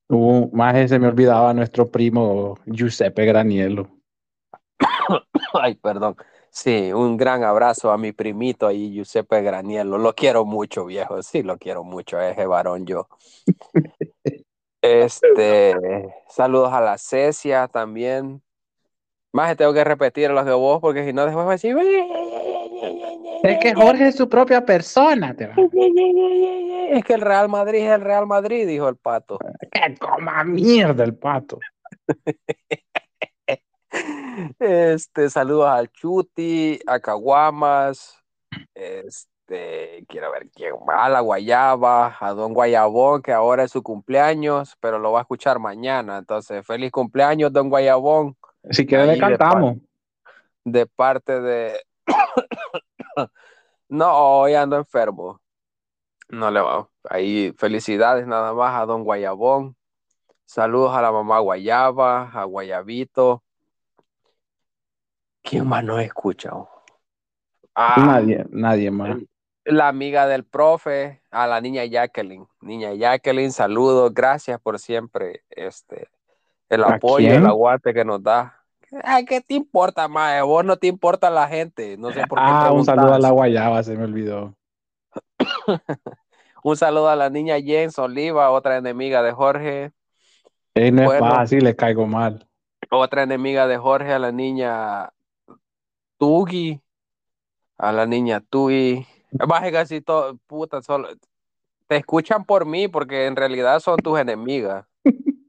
Uh, 0.08 0.50
más 0.52 0.90
se 0.90 0.98
me 0.98 1.06
olvidaba 1.06 1.54
nuestro 1.54 1.88
primo 1.88 2.58
Giuseppe 2.66 3.26
Granielo. 3.26 3.90
Ay, 5.52 5.76
perdón. 5.76 6.16
Sí, 6.50 6.92
un 6.92 7.16
gran 7.16 7.44
abrazo 7.44 7.92
a 7.92 7.96
mi 7.96 8.10
primito 8.10 8.66
ahí, 8.66 8.90
Giuseppe 8.90 9.42
Granielo. 9.42 9.98
Lo 9.98 10.16
quiero 10.16 10.44
mucho, 10.44 10.84
viejo. 10.84 11.22
Sí, 11.22 11.44
lo 11.44 11.58
quiero 11.58 11.84
mucho, 11.84 12.20
ese 12.20 12.44
varón 12.46 12.86
yo. 12.86 13.06
Este, 14.82 15.76
saludos 16.26 16.72
a 16.72 16.80
la 16.80 16.96
Cecia 16.96 17.68
también. 17.68 18.42
Más 19.32 19.56
tengo 19.56 19.72
que 19.72 19.84
repetir 19.84 20.30
los 20.30 20.44
de 20.44 20.52
vos 20.52 20.80
porque 20.80 21.04
si 21.04 21.12
no 21.12 21.24
después 21.24 21.46
va 21.46 21.50
a 21.50 21.52
decir. 21.52 21.76
es 23.42 24.16
su 24.16 24.28
propia 24.28 24.64
persona. 24.64 25.34
Te 25.34 25.46
va. 25.46 25.54
Es 26.90 27.04
que 27.04 27.14
el 27.14 27.20
Real 27.20 27.48
Madrid 27.48 27.80
es 27.80 27.92
el 27.92 28.00
Real 28.00 28.26
Madrid, 28.26 28.66
dijo 28.66 28.88
el 28.88 28.96
pato. 28.96 29.38
Que 29.70 29.94
coma 29.96 30.42
mierda 30.44 31.04
el 31.04 31.14
pato. 31.14 31.58
Este, 34.58 35.28
saludos 35.28 35.68
al 35.68 35.90
Chuti, 35.90 36.78
a 36.86 37.00
Caguamas, 37.00 38.22
este, 38.74 40.04
quiero 40.08 40.30
ver 40.30 40.48
quién 40.54 40.74
más, 40.86 41.06
a 41.06 41.08
la 41.08 41.20
Guayaba, 41.20 42.16
a 42.20 42.30
Don 42.32 42.54
Guayabón, 42.54 43.22
que 43.22 43.32
ahora 43.32 43.64
es 43.64 43.72
su 43.72 43.82
cumpleaños, 43.82 44.76
pero 44.80 44.98
lo 44.98 45.12
va 45.12 45.20
a 45.20 45.22
escuchar 45.22 45.58
mañana. 45.58 46.18
Entonces, 46.18 46.64
feliz 46.64 46.92
cumpleaños, 46.92 47.52
Don 47.52 47.68
Guayabón, 47.68 48.36
Si 48.68 48.86
quieres 48.86 49.06
le 49.06 49.12
de 49.14 49.18
cantamos. 49.18 49.76
de 50.64 50.86
parte 50.86 51.40
de. 51.40 51.80
no, 53.88 54.12
hoy 54.40 54.54
ando 54.54 54.76
enfermo. 54.76 55.40
No 56.28 56.50
le 56.50 56.60
va. 56.60 56.88
Ahí, 57.08 57.52
felicidades 57.56 58.26
nada 58.26 58.52
más 58.52 58.80
a 58.80 58.86
Don 58.86 59.02
Guayabón. 59.04 59.76
Saludos 60.44 60.94
a 60.94 61.02
la 61.02 61.10
mamá 61.12 61.38
Guayaba, 61.40 62.30
a 62.30 62.44
Guayabito. 62.44 63.42
¿Quién 65.42 65.66
más 65.66 65.82
nos 65.82 66.00
escucha? 66.02 66.50
Ah, 67.74 67.94
Nadie, 68.04 68.44
nadie 68.50 68.90
más. 68.90 69.16
la 69.64 69.88
amiga 69.88 70.26
del 70.26 70.44
profe, 70.44 71.22
a 71.30 71.46
la 71.46 71.60
niña 71.60 71.84
Jacqueline. 71.84 72.46
Niña 72.60 72.92
Jacqueline, 72.94 73.52
saludos, 73.52 74.12
gracias 74.12 74.60
por 74.60 74.78
siempre 74.78 75.44
este, 75.50 76.08
el 76.70 76.84
¿A 76.84 76.94
apoyo, 76.94 77.32
el 77.32 77.44
aguante 77.46 77.92
que 77.92 78.04
nos 78.04 78.22
da. 78.22 78.56
Ay, 79.04 79.24
¿qué 79.24 79.40
te 79.40 79.54
importa, 79.54 80.08
mae? 80.08 80.42
Vos 80.42 80.64
no 80.64 80.76
te 80.76 80.86
importa 80.86 81.30
la 81.30 81.46
gente. 81.46 81.96
No 81.96 82.10
sé 82.12 82.24
por 82.26 82.38
qué 82.38 82.44
Ah, 82.46 82.72
un 82.72 82.84
saludo 82.84 83.14
a 83.14 83.18
la 83.18 83.30
guayaba, 83.30 83.82
se 83.82 83.96
me 83.96 84.04
olvidó. 84.04 84.54
Un 86.62 86.76
saludo 86.76 87.08
a 87.08 87.16
la 87.16 87.30
niña 87.30 87.58
Jens 87.58 87.98
Oliva, 87.98 88.50
otra 88.50 88.76
enemiga 88.76 89.22
de 89.22 89.32
Jorge. 89.32 89.92
Eh, 90.74 90.92
no 90.92 91.04
Bueno. 91.04 91.26
es 91.26 91.34
fácil, 91.34 91.64
le 91.64 91.74
caigo 91.74 92.06
mal. 92.06 92.46
Otra 92.90 93.22
enemiga 93.22 93.66
de 93.66 93.78
Jorge, 93.78 94.12
a 94.12 94.18
la 94.18 94.30
niña 94.30 95.10
Tugi. 96.18 96.80
A 97.78 97.92
la 97.92 98.04
niña 98.04 98.40
Tugi. 98.40 99.06
Baje 99.32 99.72
casi 99.72 100.02
todo, 100.02 100.36
puta, 100.46 100.82
solo. 100.82 101.08
Te 101.86 101.96
escuchan 101.96 102.44
por 102.44 102.66
mí 102.66 102.88
porque 102.88 103.26
en 103.26 103.36
realidad 103.36 103.80
son 103.80 103.96
tus 103.96 104.18
enemigas. 104.18 104.84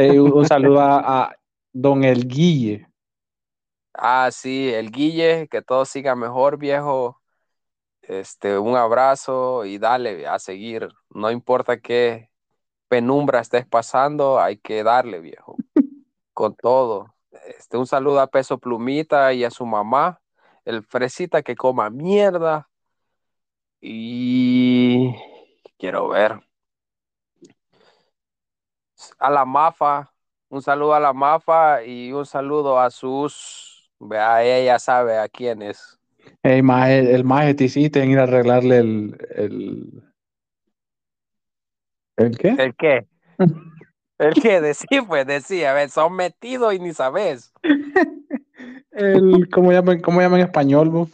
Eh, 0.00 0.20
un, 0.20 0.46
saludo 0.46 0.80
a, 0.80 1.24
a 1.24 1.36
don 1.72 2.04
El 2.04 2.28
Guille. 2.28 2.86
Ah, 3.94 4.28
sí, 4.30 4.72
el 4.72 4.92
Guille, 4.92 5.48
que 5.48 5.60
todo 5.60 5.84
siga 5.84 6.14
mejor, 6.14 6.56
viejo. 6.56 7.20
Este, 8.02 8.56
un 8.58 8.76
abrazo 8.76 9.64
y 9.64 9.78
dale 9.78 10.24
a 10.28 10.38
seguir. 10.38 10.88
No 11.10 11.32
importa 11.32 11.80
qué 11.80 12.30
penumbra 12.86 13.40
estés 13.40 13.66
pasando, 13.66 14.38
hay 14.38 14.58
que 14.58 14.84
darle, 14.84 15.18
viejo. 15.18 15.56
Con 16.32 16.54
todo. 16.54 17.16
Este, 17.58 17.76
un 17.76 17.88
saludo 17.88 18.20
a 18.20 18.28
Peso 18.28 18.58
Plumita 18.58 19.32
y 19.32 19.42
a 19.42 19.50
su 19.50 19.66
mamá, 19.66 20.20
el 20.64 20.84
Fresita 20.84 21.42
que 21.42 21.56
coma 21.56 21.90
mierda. 21.90 22.70
Y 23.80 25.12
quiero 25.76 26.08
ver. 26.08 26.47
A 29.18 29.30
la 29.30 29.44
Mafa, 29.44 30.12
un 30.48 30.62
saludo 30.62 30.94
a 30.94 31.00
la 31.00 31.12
Mafa 31.12 31.84
y 31.84 32.12
un 32.12 32.26
saludo 32.26 32.80
a 32.80 32.90
sus, 32.90 33.90
vea, 33.98 34.42
ella 34.42 34.78
sabe 34.78 35.18
a 35.18 35.28
quién 35.28 35.62
es. 35.62 35.98
El 36.42 36.62
maje, 36.62 37.14
el 37.14 37.24
maje 37.24 37.54
te 37.54 37.64
hiciste 37.64 38.02
en 38.02 38.10
ir 38.10 38.18
a 38.18 38.24
arreglarle 38.24 38.78
el, 38.78 39.26
el, 39.30 40.02
¿el 42.16 42.38
qué? 42.38 42.48
¿El 42.58 42.74
qué? 42.74 43.06
El 44.18 44.34
que 44.34 44.60
decía, 44.60 45.04
pues 45.06 45.24
decía, 45.26 45.70
a 45.70 45.74
ver, 45.74 45.90
son 45.90 46.16
metidos 46.16 46.74
y 46.74 46.80
ni 46.80 46.92
sabes. 46.92 47.52
el, 48.90 49.48
¿cómo 49.48 49.70
llaman, 49.70 50.00
cómo 50.00 50.20
llaman 50.20 50.40
en 50.40 50.46
español, 50.46 50.88
vos? 50.88 51.10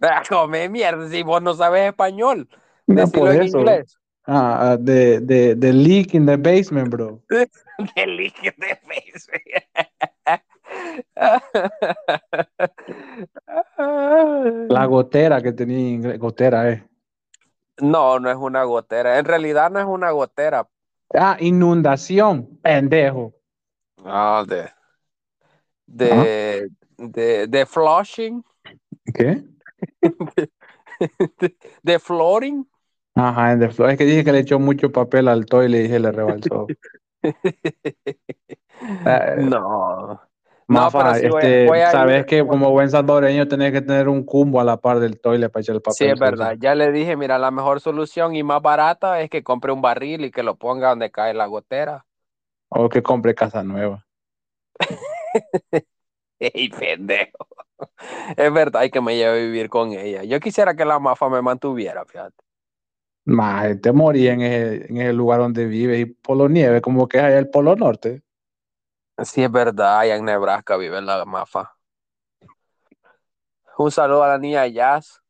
Ah, 0.00 0.22
come 0.28 0.68
mierda, 0.68 1.08
si 1.08 1.24
vos 1.24 1.42
no 1.42 1.54
sabes 1.54 1.88
español. 1.88 2.48
No, 2.86 3.08
por 3.08 3.34
en 3.34 3.42
eso. 3.42 3.58
inglés. 3.58 3.98
Ah, 4.30 4.72
ah, 4.72 4.76
de, 4.76 5.20
de, 5.20 5.54
de 5.54 5.72
leak 5.72 6.12
in 6.12 6.26
the 6.26 6.36
basement, 6.36 6.90
bro. 6.90 7.22
De 7.30 8.06
líquido 8.06 8.52
de 8.58 8.76
Facebook. 8.76 9.40
La 14.68 14.84
gotera 14.84 15.40
que 15.40 15.52
tenía 15.52 15.78
en 15.78 15.86
inglés, 15.86 16.18
gotera, 16.18 16.70
eh. 16.70 16.84
No, 17.78 18.18
no 18.18 18.30
es 18.30 18.36
una 18.36 18.64
gotera. 18.64 19.18
En 19.18 19.24
realidad 19.24 19.70
no 19.70 19.80
es 19.80 19.86
una 19.86 20.10
gotera. 20.10 20.68
Ah, 21.14 21.38
inundación, 21.40 22.58
pendejo. 22.60 23.32
Ah, 24.04 24.44
de, 24.46 24.68
de, 25.86 26.68
de, 26.98 27.46
de 27.46 27.66
flushing, 27.66 28.44
¿Qué? 29.14 29.42
de, 31.38 31.56
de 31.82 31.98
flooring. 31.98 32.68
Ajá, 33.18 33.52
en 33.52 33.58
the 33.60 33.68
floor. 33.68 33.90
Es 33.90 33.98
que 33.98 34.04
dije 34.04 34.24
que 34.24 34.30
le 34.32 34.38
echó 34.38 34.60
mucho 34.60 34.92
papel 34.92 35.26
al 35.26 35.44
toile 35.44 35.78
y 35.78 35.82
dije 35.82 35.98
le 35.98 36.12
rebalsó. 36.12 36.66
Eh, 38.80 39.34
No. 39.38 40.20
Mafa, 40.68 40.98
pero 40.98 41.14
sí 41.14 41.28
voy 41.28 41.42
a- 41.42 41.46
este, 41.48 41.66
voy 41.66 41.78
a 41.80 41.90
sabes 41.90 42.26
que 42.26 42.46
como 42.46 42.70
buen 42.70 42.88
salvadoreño 42.90 43.48
tenés 43.48 43.72
que 43.72 43.80
tener 43.80 44.08
un 44.08 44.22
cumbo 44.22 44.60
a 44.60 44.64
la 44.64 44.76
par 44.76 45.00
del 45.00 45.18
toile 45.20 45.48
para 45.48 45.62
echar 45.62 45.74
el 45.74 45.82
papel. 45.82 45.96
Sí, 45.96 46.04
es 46.04 46.18
verdad. 46.18 46.54
Ya 46.60 46.74
le 46.76 46.92
dije, 46.92 47.16
mira, 47.16 47.38
la 47.38 47.50
mejor 47.50 47.80
solución 47.80 48.36
y 48.36 48.42
más 48.44 48.62
barata 48.62 49.20
es 49.20 49.30
que 49.30 49.42
compre 49.42 49.72
un 49.72 49.82
barril 49.82 50.26
y 50.26 50.30
que 50.30 50.42
lo 50.44 50.54
ponga 50.56 50.90
donde 50.90 51.10
cae 51.10 51.34
la 51.34 51.46
gotera. 51.46 52.04
O 52.68 52.88
que 52.88 53.02
compre 53.02 53.34
casa 53.34 53.62
nueva. 53.64 54.04
¡Ey, 56.38 56.68
pendejo! 56.68 57.48
Es 58.36 58.52
verdad 58.52 58.88
que 58.92 59.00
me 59.00 59.16
lleve 59.16 59.38
a 59.40 59.42
vivir 59.42 59.68
con 59.68 59.92
ella. 59.92 60.22
Yo 60.24 60.38
quisiera 60.40 60.74
que 60.76 60.84
la 60.84 60.98
mafa 60.98 61.28
me 61.28 61.42
mantuviera, 61.42 62.04
fíjate. 62.04 62.36
Más, 63.28 63.78
te 63.82 63.92
morí 63.92 64.26
en 64.26 64.40
ese, 64.40 64.86
en 64.90 64.96
ese 64.96 65.12
lugar 65.12 65.40
donde 65.40 65.66
vive 65.66 65.98
y 65.98 66.06
polo 66.06 66.48
nieve, 66.48 66.80
como 66.80 67.06
que 67.06 67.18
es 67.18 67.24
allá 67.24 67.38
el 67.38 67.50
polo 67.50 67.76
norte. 67.76 68.22
Sí, 69.22 69.42
es 69.42 69.52
verdad, 69.52 69.98
allá 69.98 70.16
en 70.16 70.24
Nebraska 70.24 70.78
vive 70.78 71.02
la 71.02 71.26
mafa. 71.26 71.76
Un 73.76 73.90
saludo 73.90 74.24
a 74.24 74.28
la 74.28 74.38
niña 74.38 74.66
Jazz, 74.66 75.22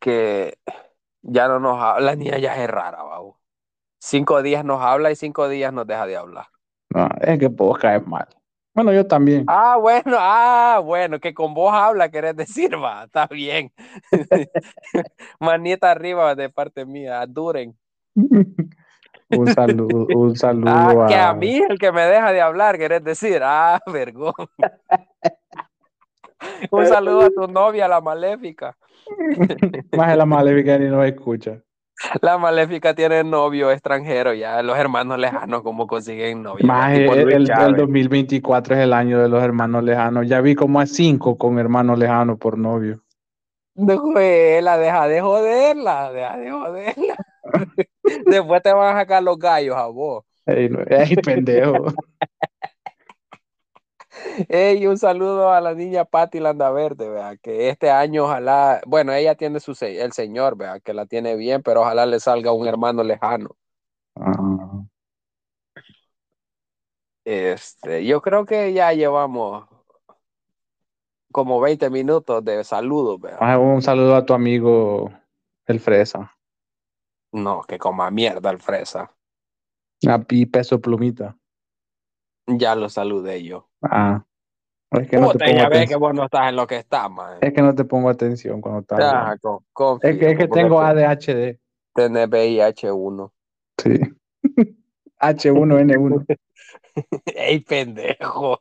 que 0.00 0.56
ya 1.20 1.48
no 1.48 1.60
nos 1.60 1.78
habla. 1.78 2.06
La 2.06 2.16
niña 2.16 2.38
Jazz 2.38 2.60
es 2.60 2.70
rara, 2.70 3.02
babo. 3.02 3.38
Cinco 4.00 4.42
días 4.42 4.64
nos 4.64 4.80
habla 4.80 5.10
y 5.10 5.16
cinco 5.16 5.50
días 5.50 5.70
nos 5.70 5.86
deja 5.86 6.06
de 6.06 6.16
hablar. 6.16 6.46
No, 6.94 7.10
es 7.20 7.38
que 7.38 7.48
vos 7.48 7.78
caes 7.78 8.06
mal. 8.06 8.26
Bueno, 8.74 8.92
yo 8.92 9.06
también. 9.06 9.44
Ah, 9.48 9.76
bueno, 9.78 10.16
ah, 10.18 10.80
bueno, 10.82 11.20
que 11.20 11.34
con 11.34 11.52
vos 11.52 11.72
habla, 11.74 12.10
querés 12.10 12.34
decir, 12.36 12.74
va, 12.82 13.04
está 13.04 13.26
bien. 13.26 13.70
Manita 15.40 15.90
arriba 15.90 16.34
de 16.34 16.48
parte 16.48 16.86
mía, 16.86 17.24
duren. 17.26 17.76
un 19.30 19.46
saludo, 19.48 20.06
un 20.16 20.36
saludo 20.36 20.70
Ah, 20.74 21.06
que 21.08 21.14
a, 21.14 21.30
a 21.30 21.34
mí 21.34 21.56
el 21.56 21.78
que 21.78 21.92
me 21.92 22.02
deja 22.02 22.32
de 22.32 22.40
hablar, 22.40 22.78
querés 22.78 23.04
decir, 23.04 23.40
ah, 23.42 23.80
vergón. 23.92 24.32
Un 26.70 26.86
saludo 26.86 27.22
a 27.22 27.30
tu 27.30 27.46
novia, 27.46 27.86
la 27.88 28.00
maléfica. 28.00 28.76
más 29.96 30.10
de 30.10 30.16
la 30.16 30.26
maléfica 30.26 30.78
ni 30.78 30.86
nos 30.86 31.04
escucha. 31.06 31.60
La 32.22 32.38
maléfica 32.38 32.94
tiene 32.94 33.24
novio 33.24 33.70
extranjero, 33.70 34.34
ya 34.34 34.62
los 34.62 34.76
hermanos 34.76 35.18
lejanos, 35.18 35.62
como 35.62 35.86
consiguen 35.86 36.42
novio. 36.42 36.66
Más 36.66 36.92
el, 36.96 37.02
el- 37.02 37.32
el 37.32 37.46
Chávez. 37.46 37.76
2024 37.76 38.74
es 38.74 38.80
el 38.82 38.92
año 38.92 39.20
de 39.20 39.28
los 39.28 39.42
hermanos 39.42 39.82
lejanos. 39.84 40.26
Ya 40.28 40.40
vi 40.40 40.54
como 40.54 40.80
a 40.80 40.86
cinco 40.86 41.36
con 41.36 41.58
hermanos 41.58 41.98
lejanos 41.98 42.38
por 42.38 42.58
novio. 42.58 43.00
No, 43.74 43.98
juela, 43.98 44.76
deja 44.76 45.08
de 45.08 45.20
joderla, 45.20 46.12
deja 46.12 46.36
de 46.36 46.50
joderla. 46.50 47.16
Después 48.26 48.62
te 48.62 48.72
van 48.72 48.96
a 48.96 49.00
sacar 49.00 49.22
los 49.22 49.38
gallos 49.38 49.76
a 49.76 49.86
vos. 49.86 50.24
Ey, 50.46 50.68
no- 50.68 50.80
ey, 50.88 51.16
pendejo. 51.16 51.86
Ey, 54.48 54.86
un 54.86 54.98
saludo 54.98 55.52
a 55.52 55.60
la 55.60 55.74
niña 55.74 56.04
Patti 56.04 56.40
Landaverde, 56.40 57.08
vea, 57.08 57.36
que 57.36 57.68
este 57.68 57.90
año 57.90 58.24
ojalá, 58.24 58.80
bueno, 58.86 59.12
ella 59.12 59.34
tiene 59.34 59.60
su 59.60 59.76
el 59.80 60.12
señor, 60.12 60.56
vea, 60.56 60.80
que 60.80 60.94
la 60.94 61.06
tiene 61.06 61.36
bien, 61.36 61.62
pero 61.62 61.82
ojalá 61.82 62.06
le 62.06 62.20
salga 62.20 62.52
un 62.52 62.66
hermano 62.66 63.02
lejano. 63.02 63.56
Ah, 64.16 64.82
Este, 67.24 68.04
yo 68.04 68.20
creo 68.20 68.44
que 68.44 68.72
ya 68.72 68.92
llevamos 68.92 69.66
como 71.30 71.60
20 71.60 71.88
minutos 71.88 72.44
de 72.44 72.64
saludos, 72.64 73.20
vea. 73.20 73.38
más 73.40 73.58
un 73.58 73.82
saludo 73.82 74.16
a 74.16 74.26
tu 74.26 74.34
amigo 74.34 75.10
el 75.66 75.80
Fresa. 75.80 76.36
No, 77.32 77.62
que 77.62 77.78
coma 77.78 78.10
mierda 78.10 78.50
el 78.50 78.60
fresa. 78.60 79.10
A 80.06 80.18
pi 80.18 80.44
peso 80.46 80.78
plumita. 80.80 81.36
Ya 82.46 82.74
lo 82.74 82.88
saludé 82.88 83.42
yo. 83.42 83.68
Ah. 83.82 84.24
Es 84.90 85.08
que, 85.08 85.16
no 85.18 85.32
te 85.32 85.38
pongo 85.38 85.56
ya 85.56 85.68
ves 85.70 85.88
que 85.88 85.96
vos 85.96 86.12
no 86.12 86.24
estás 86.24 86.48
en 86.50 86.56
lo 86.56 86.66
que 86.66 86.76
estás, 86.76 87.10
man. 87.10 87.38
es 87.40 87.52
que 87.54 87.62
no 87.62 87.74
te 87.74 87.84
pongo 87.84 88.10
atención 88.10 88.60
cuando 88.60 88.80
estás 88.80 89.00
hablando. 89.00 89.38
con- 89.40 89.64
confío, 89.72 90.10
Es 90.10 90.18
que, 90.18 90.30
es 90.32 90.38
que 90.38 90.48
tengo 90.48 90.80
te- 90.80 90.86
ADHD. 90.86 91.58
tenés 91.94 92.28
VIH1. 92.28 93.32
Sí. 93.78 94.00
H1N1. 95.20 96.26
¡Ey, 97.34 97.60
pendejo! 97.60 98.60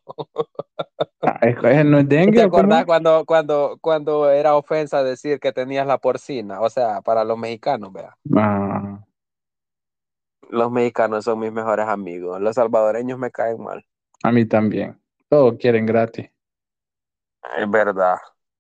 Ah, 1.22 1.39
es, 1.41 1.58
es- 1.62 1.86
no 1.86 1.98
es 2.00 2.08
dengue. 2.08 2.38
¿Te 2.39 2.44
acordás 2.44 2.86
cuando, 2.86 3.26
cuando, 3.26 3.78
cuando 3.82 4.30
era 4.30 4.56
ofensa 4.56 5.04
decir 5.04 5.38
que 5.39 5.52
tenías 5.52 5.86
la 5.86 5.98
porcina? 5.98 6.62
O 6.62 6.70
sea, 6.70 7.02
para 7.02 7.26
los 7.26 7.38
mexicanos, 7.38 7.91
vea. 7.91 8.15
Ah, 8.38 9.04
Los 10.52 10.72
mexicanos 10.72 11.26
son 11.26 11.40
mis 11.40 11.52
mejores 11.52 11.88
amigos. 11.88 12.40
Los 12.40 12.56
salvadoreños 12.56 13.18
me 13.18 13.32
caen 13.32 13.62
mal. 13.64 13.84
a 14.24 14.32
mí 14.32 14.46
también. 14.46 15.00
Todos 15.30 15.56
quieren 15.58 15.86
gratis. 15.86 16.30
Es 17.58 17.70
verdad. 17.70 18.18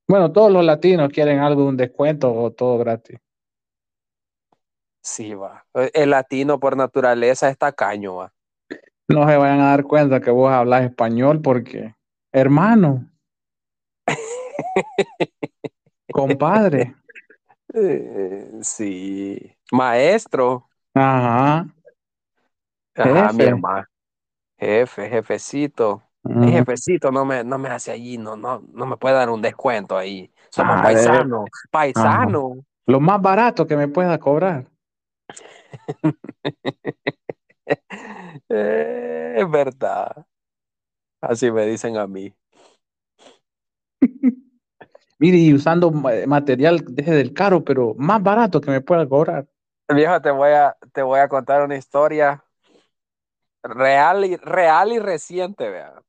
Bueno, 0.07 0.31
todos 0.31 0.51
los 0.51 0.63
latinos 0.65 1.09
quieren 1.09 1.39
algo, 1.39 1.65
un 1.65 1.77
descuento 1.77 2.33
o 2.33 2.51
todo 2.51 2.77
gratis. 2.77 3.19
Sí, 5.03 5.33
va. 5.33 5.65
El 5.93 6.11
latino 6.11 6.59
por 6.59 6.77
naturaleza 6.77 7.49
está 7.49 7.71
caño, 7.71 8.15
va. 8.15 8.33
No 9.09 9.27
se 9.27 9.35
vayan 9.37 9.59
a 9.59 9.69
dar 9.71 9.83
cuenta 9.83 10.21
que 10.21 10.31
vos 10.31 10.51
hablas 10.51 10.83
español 10.83 11.41
porque, 11.41 11.95
hermano, 12.31 13.09
compadre, 16.11 16.95
Eh, 17.73 18.59
sí. 18.61 19.55
Maestro. 19.71 20.69
ajá, 20.93 21.65
Ajá, 23.03 23.33
mi 23.33 23.43
Jefe. 23.43 23.45
hermano. 23.45 23.85
Jefe, 24.57 25.09
jefecito. 25.09 26.03
ujú. 26.25 26.41
El 26.41 26.51
jefecito 26.53 27.11
no 27.11 27.25
me, 27.25 27.43
no 27.43 27.57
me 27.59 27.69
hace 27.69 27.91
allí, 27.91 28.17
no, 28.17 28.35
no, 28.37 28.61
no 28.73 28.85
me 28.87 28.97
puede 28.97 29.15
dar 29.15 29.29
un 29.29 29.41
descuento 29.41 29.97
ahí. 29.97 30.33
Somos 30.51 30.79
Ah, 30.79 30.81
paisanos, 30.81 31.51
paisanos. 31.71 32.59
lo 32.85 32.99
más 32.99 33.21
barato 33.21 33.65
que 33.67 33.75
me 33.75 33.87
pueda 33.87 34.19
cobrar. 34.19 34.69
Eh, 38.49 39.35
es 39.37 39.49
verdad. 39.49 40.25
Así 41.21 41.51
me 41.51 41.65
dicen 41.65 41.97
a 41.97 42.07
mí. 42.07 42.35
Mire, 45.19 45.37
y 45.37 45.53
usando 45.53 45.91
ma- 45.91 46.11
material 46.27 46.83
desde 46.89 47.15
del 47.15 47.33
caro, 47.33 47.63
pero 47.63 47.95
más 47.97 48.21
barato 48.23 48.61
que 48.61 48.71
me 48.71 48.81
pueda 48.81 49.07
cobrar. 49.07 49.47
Viejo, 49.93 50.21
te 50.21 50.31
voy 50.31 50.51
a, 50.51 50.77
te 50.93 51.01
voy 51.03 51.19
a 51.19 51.27
contar 51.27 51.61
una 51.63 51.75
historia 51.75 52.45
real 53.63 54.25
y, 54.25 54.35
real 54.37 54.91
y 54.93 54.99
reciente, 54.99 55.69
vea. 55.69 56.01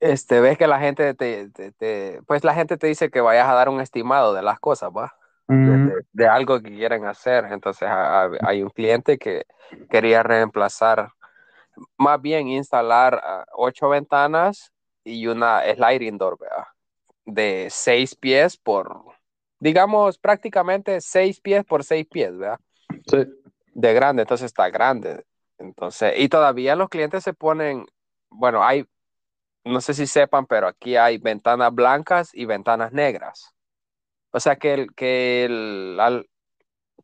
Este, 0.00 0.40
ves 0.40 0.58
que 0.58 0.66
la 0.66 0.78
gente 0.80 1.14
te, 1.14 1.50
te- 1.50 1.72
te- 1.72 2.20
pues 2.26 2.44
la 2.44 2.54
gente 2.54 2.76
te 2.76 2.86
dice 2.88 3.10
que 3.10 3.20
vayas 3.20 3.48
a 3.48 3.54
dar 3.54 3.68
un 3.68 3.80
estimado 3.80 4.34
de 4.34 4.42
las 4.42 4.58
cosas, 4.60 4.90
¿va? 4.90 5.14
de, 5.62 5.72
Mm, 5.72 5.78
de- 5.78 6.06
de 6.12 6.26
algo 6.28 6.60
que 6.60 6.70
quieren 6.70 7.06
hacer. 7.06 7.46
Entonces 7.50 7.88
a- 7.88 8.24
a- 8.24 8.30
hay 8.42 8.62
un 8.62 8.70
cliente 8.70 9.18
que 9.18 9.44
quería 9.90 10.22
reemplazar, 10.22 11.08
más 11.98 12.20
bien 12.22 12.48
instalar 12.48 13.20
ah, 13.24 13.44
ocho 13.54 13.88
ventanas 13.90 14.72
y 15.04 15.26
una 15.28 15.62
sliding 15.74 16.18
door, 16.18 16.38
¿verdad? 16.40 16.64
De 17.26 17.68
seis 17.70 18.14
pies 18.16 18.56
por, 18.58 19.02
digamos, 19.60 20.18
prácticamente 20.18 21.00
seis 21.00 21.40
pies 21.40 21.64
por 21.64 21.84
seis 21.84 22.06
pies, 22.10 22.36
¿verdad? 22.38 22.60
sí. 23.06 23.18
de 23.74 23.92
grande, 23.94 24.22
entonces 24.22 24.46
está 24.46 24.70
grande. 24.70 25.24
Entonces, 25.64 26.14
y 26.18 26.28
todavía 26.28 26.76
los 26.76 26.88
clientes 26.88 27.24
se 27.24 27.32
ponen, 27.34 27.86
bueno, 28.30 28.64
hay, 28.64 28.84
no 29.64 29.80
sé 29.80 29.94
si 29.94 30.06
sepan, 30.06 30.46
pero 30.46 30.68
aquí 30.68 30.96
hay 30.96 31.18
ventanas 31.18 31.74
blancas 31.74 32.30
y 32.34 32.46
ventanas 32.46 32.92
negras. 32.92 33.54
O 34.32 34.40
sea 34.40 34.56
que 34.56 34.74
el, 34.74 34.94
que 34.94 35.44
el, 35.46 35.98
al- 36.00 36.28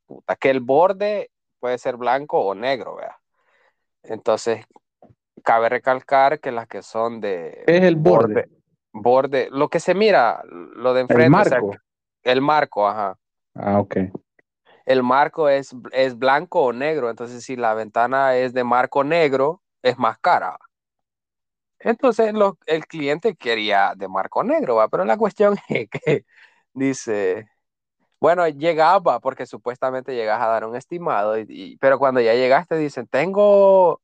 puta, 0.07 0.37
que 0.37 0.51
el 0.51 0.61
borde 0.61 1.31
puede 1.61 1.79
ser 1.79 1.97
blanco 1.97 2.41
o 2.41 2.55
negro, 2.55 2.97
vea. 2.97 3.19
Entonces, 4.05 4.65
cabe 5.45 5.69
recalcar 5.69 6.41
que 6.41 6.53
las 6.53 6.69
que 6.69 6.83
son 6.83 7.21
de 7.21 7.65
¿Qué 7.67 7.79
es 7.79 7.85
el 7.85 7.97
borde? 7.97 8.49
borde, 8.93 9.49
lo 9.51 9.69
que 9.69 9.81
se 9.81 9.95
mira, 9.95 10.43
lo 10.47 10.95
de 10.95 11.03
enfrente, 11.03 11.27
El 11.27 11.31
o 11.41 11.45
sea, 11.45 11.59
marco. 11.59 11.77
el 12.25 12.41
marco, 12.41 12.89
ajá. 12.89 13.17
Ah, 13.55 13.79
ok. 13.81 13.97
El 14.91 15.03
marco 15.03 15.49
es, 15.49 15.75
es 15.93 16.19
blanco 16.19 16.63
o 16.65 16.73
negro, 16.73 17.11
entonces 17.11 17.45
si 17.45 17.57
la 17.57 17.75
ventana 17.75 18.37
es 18.37 18.53
de 18.55 18.65
marco 18.65 19.05
negro, 19.05 19.63
es 19.83 19.99
más 19.99 20.19
cara. 20.19 20.59
Entonces 21.79 22.33
lo- 22.35 22.59
el 22.67 22.87
cliente 22.87 23.37
quería 23.37 23.95
de 23.97 24.09
marco 24.09 24.45
negro, 24.45 24.77
¿va? 24.77 24.89
pero 24.89 25.05
la 25.05 25.17
cuestión 25.17 25.57
es 25.69 25.89
que 25.91 26.25
dice, 26.75 27.49
bueno, 28.21 28.49
llegaba 28.49 29.21
porque 29.21 29.47
supuestamente 29.47 30.15
llegas 30.17 30.41
a 30.43 30.49
dar 30.49 30.67
un 30.67 30.77
estimado, 30.77 31.35
pero 31.81 31.99
cuando 31.99 32.21
ya 32.23 32.35
llegaste 32.35 32.77
dicen, 32.77 33.07
tengo 33.09 34.03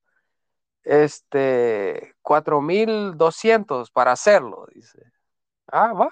este 0.84 2.14
4200 2.22 3.90
para 3.92 4.12
hacerlo, 4.12 4.66
dice. 4.74 5.00
Ah, 5.68 5.92
va. 5.94 6.10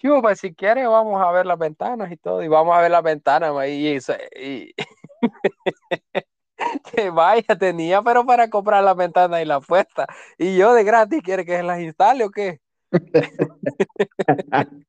Pues, 0.00 0.40
si 0.40 0.54
quiere, 0.54 0.86
vamos 0.86 1.20
a 1.20 1.30
ver 1.32 1.46
las 1.46 1.58
ventanas 1.58 2.10
y 2.12 2.16
todo, 2.16 2.42
y 2.42 2.48
vamos 2.48 2.76
a 2.76 2.80
ver 2.80 2.90
las 2.90 3.02
ventanas, 3.02 3.52
y, 3.66 3.98
y, 4.36 4.74
que 6.94 7.10
vaya, 7.10 7.56
tenía, 7.58 8.02
pero 8.02 8.24
para 8.26 8.48
comprar 8.50 8.82
las 8.84 8.96
ventanas 8.96 9.42
y 9.42 9.44
la 9.44 9.60
puesta. 9.60 10.06
Y 10.38 10.56
yo 10.56 10.74
de 10.74 10.84
gratis, 10.84 11.22
¿quiere 11.22 11.44
que 11.44 11.62
las 11.62 11.80
instale 11.80 12.24
o 12.24 12.30
qué? 12.30 12.60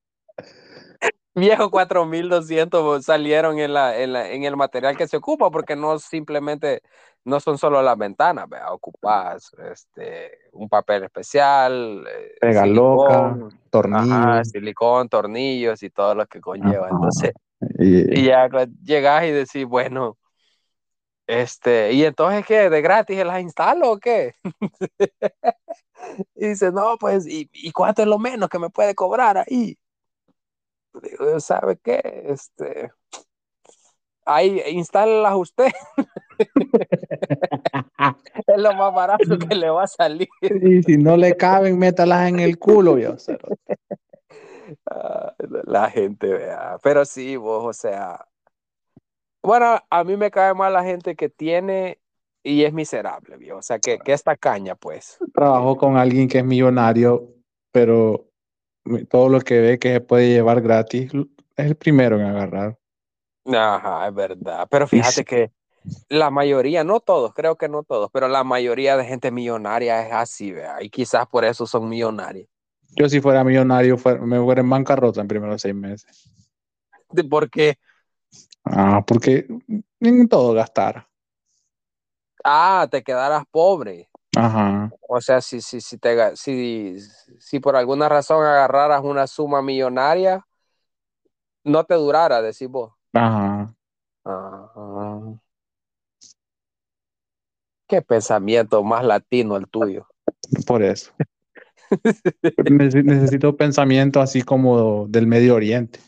Viejo 1.40 1.70
4200 1.72 3.06
salieron 3.06 3.60
en, 3.60 3.74
la, 3.74 3.98
en, 4.02 4.14
la- 4.14 4.30
en 4.32 4.44
el 4.44 4.56
material 4.58 4.98
que 4.98 5.08
se 5.08 5.18
ocupa, 5.18 5.52
porque 5.52 5.76
no 5.76 6.00
simplemente, 6.00 6.82
no 7.26 7.40
son 7.40 7.58
solo 7.58 7.82
las 7.82 7.98
ventanas, 7.98 8.48
vea, 8.50 8.72
ocupas 8.72 9.52
este, 9.72 10.32
un 10.54 10.70
papel 10.70 11.04
especial, 11.04 12.06
eh, 12.08 12.36
Pega 12.40 12.66
loca, 12.66 13.38
silicón, 13.40 13.60
tornillo. 13.70 14.32
ajá, 14.32 14.44
silicón, 14.46 15.10
tornillos 15.10 15.84
y 15.84 15.90
todo 15.90 16.16
lo 16.16 16.26
que 16.28 16.42
conlleva. 16.42 16.88
Ajá. 16.88 16.90
Entonces, 16.90 17.34
Y, 17.80 18.22
y 18.22 18.26
ya 18.26 18.50
llegas 18.84 19.26
y 19.26 19.32
decís, 19.32 19.66
bueno, 19.66 20.18
este, 21.28 21.94
¿y 21.94 22.04
entonces 22.06 22.46
qué? 22.46 22.70
¿De 22.70 22.82
gratis 22.82 23.24
las 23.24 23.42
instalo 23.42 23.92
o 23.92 24.00
qué? 24.00 24.34
y 26.36 26.48
dice, 26.48 26.72
no, 26.72 26.98
pues, 26.98 27.28
¿y, 27.28 27.50
y 27.54 27.72
cuánto 27.72 28.02
es 28.02 28.08
lo 28.08 28.20
menos 28.20 28.50
que 28.50 28.60
me 28.60 28.70
puede 28.70 28.96
cobrar 28.96 29.38
ahí? 29.38 29.78
Digo, 30.94 31.40
¿sabe 31.40 31.78
qué? 31.78 32.24
Este, 32.26 32.92
ahí, 34.26 34.62
instálelas 34.70 35.36
usted. 35.36 35.72
es 38.48 38.58
lo 38.58 38.74
más 38.74 38.94
barato 38.94 39.38
que 39.38 39.56
le 39.56 39.70
va 39.70 39.84
a 39.84 39.88
salir. 39.88 40.30
y 40.42 40.84
si 40.84 40.98
no 40.98 41.18
le 41.18 41.36
caben, 41.36 41.78
métalas 41.78 42.30
en 42.30 42.40
el 42.40 42.58
culo, 42.58 42.98
yo. 42.98 43.16
Ah, 44.86 45.34
La 45.66 45.90
gente, 45.90 46.28
vea. 46.28 46.78
Pero 46.84 47.06
sí, 47.06 47.36
vos, 47.36 47.66
o 47.66 47.74
sea. 47.74 48.26
Bueno, 49.42 49.80
a 49.90 50.04
mí 50.04 50.18
me 50.18 50.32
cae 50.32 50.54
mal 50.54 50.74
la 50.74 50.84
gente 50.84 51.16
que 51.16 51.30
tiene 51.30 52.00
y 52.44 52.64
es 52.64 52.74
miserable, 52.74 53.38
viejo. 53.38 53.58
O 53.58 53.62
sea, 53.62 53.80
que, 53.80 54.00
que 54.00 54.14
esta 54.14 54.36
caña, 54.36 54.76
pues. 54.76 55.18
Trabajo 55.34 55.78
con 55.78 55.98
alguien 55.98 56.28
que 56.28 56.40
es 56.40 56.46
millonario, 56.46 57.30
pero 57.72 58.29
todo 59.10 59.30
lo 59.30 59.42
que 59.42 59.60
ve 59.60 59.80
que 59.80 59.94
se 59.94 60.02
puede 60.02 60.30
llevar 60.30 60.62
gratis 60.62 61.12
es 61.56 61.66
el 61.66 61.76
primero 61.76 62.20
en 62.20 62.26
agarrar. 62.26 62.78
Ajá, 63.46 64.08
es 64.08 64.14
verdad. 64.14 64.68
Pero 64.70 64.88
fíjate 64.88 65.24
que 65.26 65.52
la 66.10 66.30
mayoría, 66.30 66.84
no 66.84 67.00
todos, 67.00 67.34
creo 67.34 67.58
que 67.58 67.70
no 67.70 67.84
todos, 67.84 68.10
pero 68.12 68.28
la 68.28 68.44
mayoría 68.44 68.98
de 68.98 69.06
gente 69.06 69.32
millonaria 69.32 70.06
es 70.06 70.14
así, 70.14 70.52
vea. 70.52 70.82
Y 70.82 70.90
quizás 70.90 71.28
por 71.28 71.46
eso 71.46 71.66
son 71.66 71.90
millonarios. 71.90 72.48
Yo 72.96 73.08
si 73.08 73.22
fuera 73.22 73.44
millonario 73.44 73.98
fuera- 73.98 74.22
me 74.22 74.40
fuera 74.40 74.62
en 74.62 74.70
bancarrota 74.70 75.22
en 75.22 75.28
primeros 75.28 75.62
seis 75.62 75.76
meses. 75.76 76.30
De- 77.12 77.24
Porque, 77.24 77.78
Ah, 78.64 79.04
porque 79.06 79.48
en 80.00 80.28
todo 80.28 80.54
gastar. 80.54 81.08
ah, 82.44 82.88
te 82.90 83.04
quedarás 83.04 83.44
pobre. 83.52 84.09
Ajá. 84.40 84.92
O 85.08 85.22
sea, 85.22 85.42
si, 85.42 85.62
si, 85.62 85.82
si, 85.82 85.98
te, 85.98 86.36
si, 86.36 86.98
si 87.40 87.60
por 87.60 87.76
alguna 87.76 88.08
razón 88.10 88.46
agarraras 88.46 89.04
una 89.04 89.28
suma 89.28 89.62
millonaria, 89.62 90.46
no 91.64 91.84
te 91.84 91.96
durara, 91.96 92.42
decís 92.42 92.68
vos. 92.68 92.94
Ajá. 93.14 93.74
Ajá. 94.24 95.20
Qué 97.88 98.02
pensamiento 98.02 98.84
más 98.84 99.04
latino 99.04 99.58
el 99.58 99.68
tuyo. 99.68 100.08
Por 100.68 100.84
eso. 100.84 101.12
Nece- 102.70 103.04
Necesito 103.04 103.58
pensamiento 103.58 104.22
así 104.22 104.44
como 104.44 105.08
del 105.08 105.26
Medio 105.28 105.56
Oriente. 105.56 106.00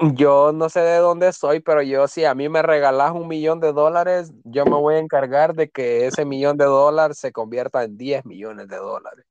Yo 0.00 0.52
no 0.52 0.68
sé 0.68 0.80
de 0.80 0.98
dónde 0.98 1.32
soy, 1.32 1.58
pero 1.58 1.82
yo 1.82 2.06
si 2.06 2.24
a 2.24 2.34
mí 2.34 2.48
me 2.48 2.62
regalas 2.62 3.10
un 3.10 3.26
millón 3.26 3.58
de 3.58 3.72
dólares, 3.72 4.32
yo 4.44 4.64
me 4.64 4.76
voy 4.76 4.94
a 4.94 4.98
encargar 4.98 5.54
de 5.54 5.70
que 5.70 6.06
ese 6.06 6.24
millón 6.24 6.56
de 6.56 6.66
dólares 6.66 7.18
se 7.18 7.32
convierta 7.32 7.82
en 7.82 7.96
10 7.98 8.24
millones 8.24 8.68
de 8.68 8.76
dólares. 8.76 9.26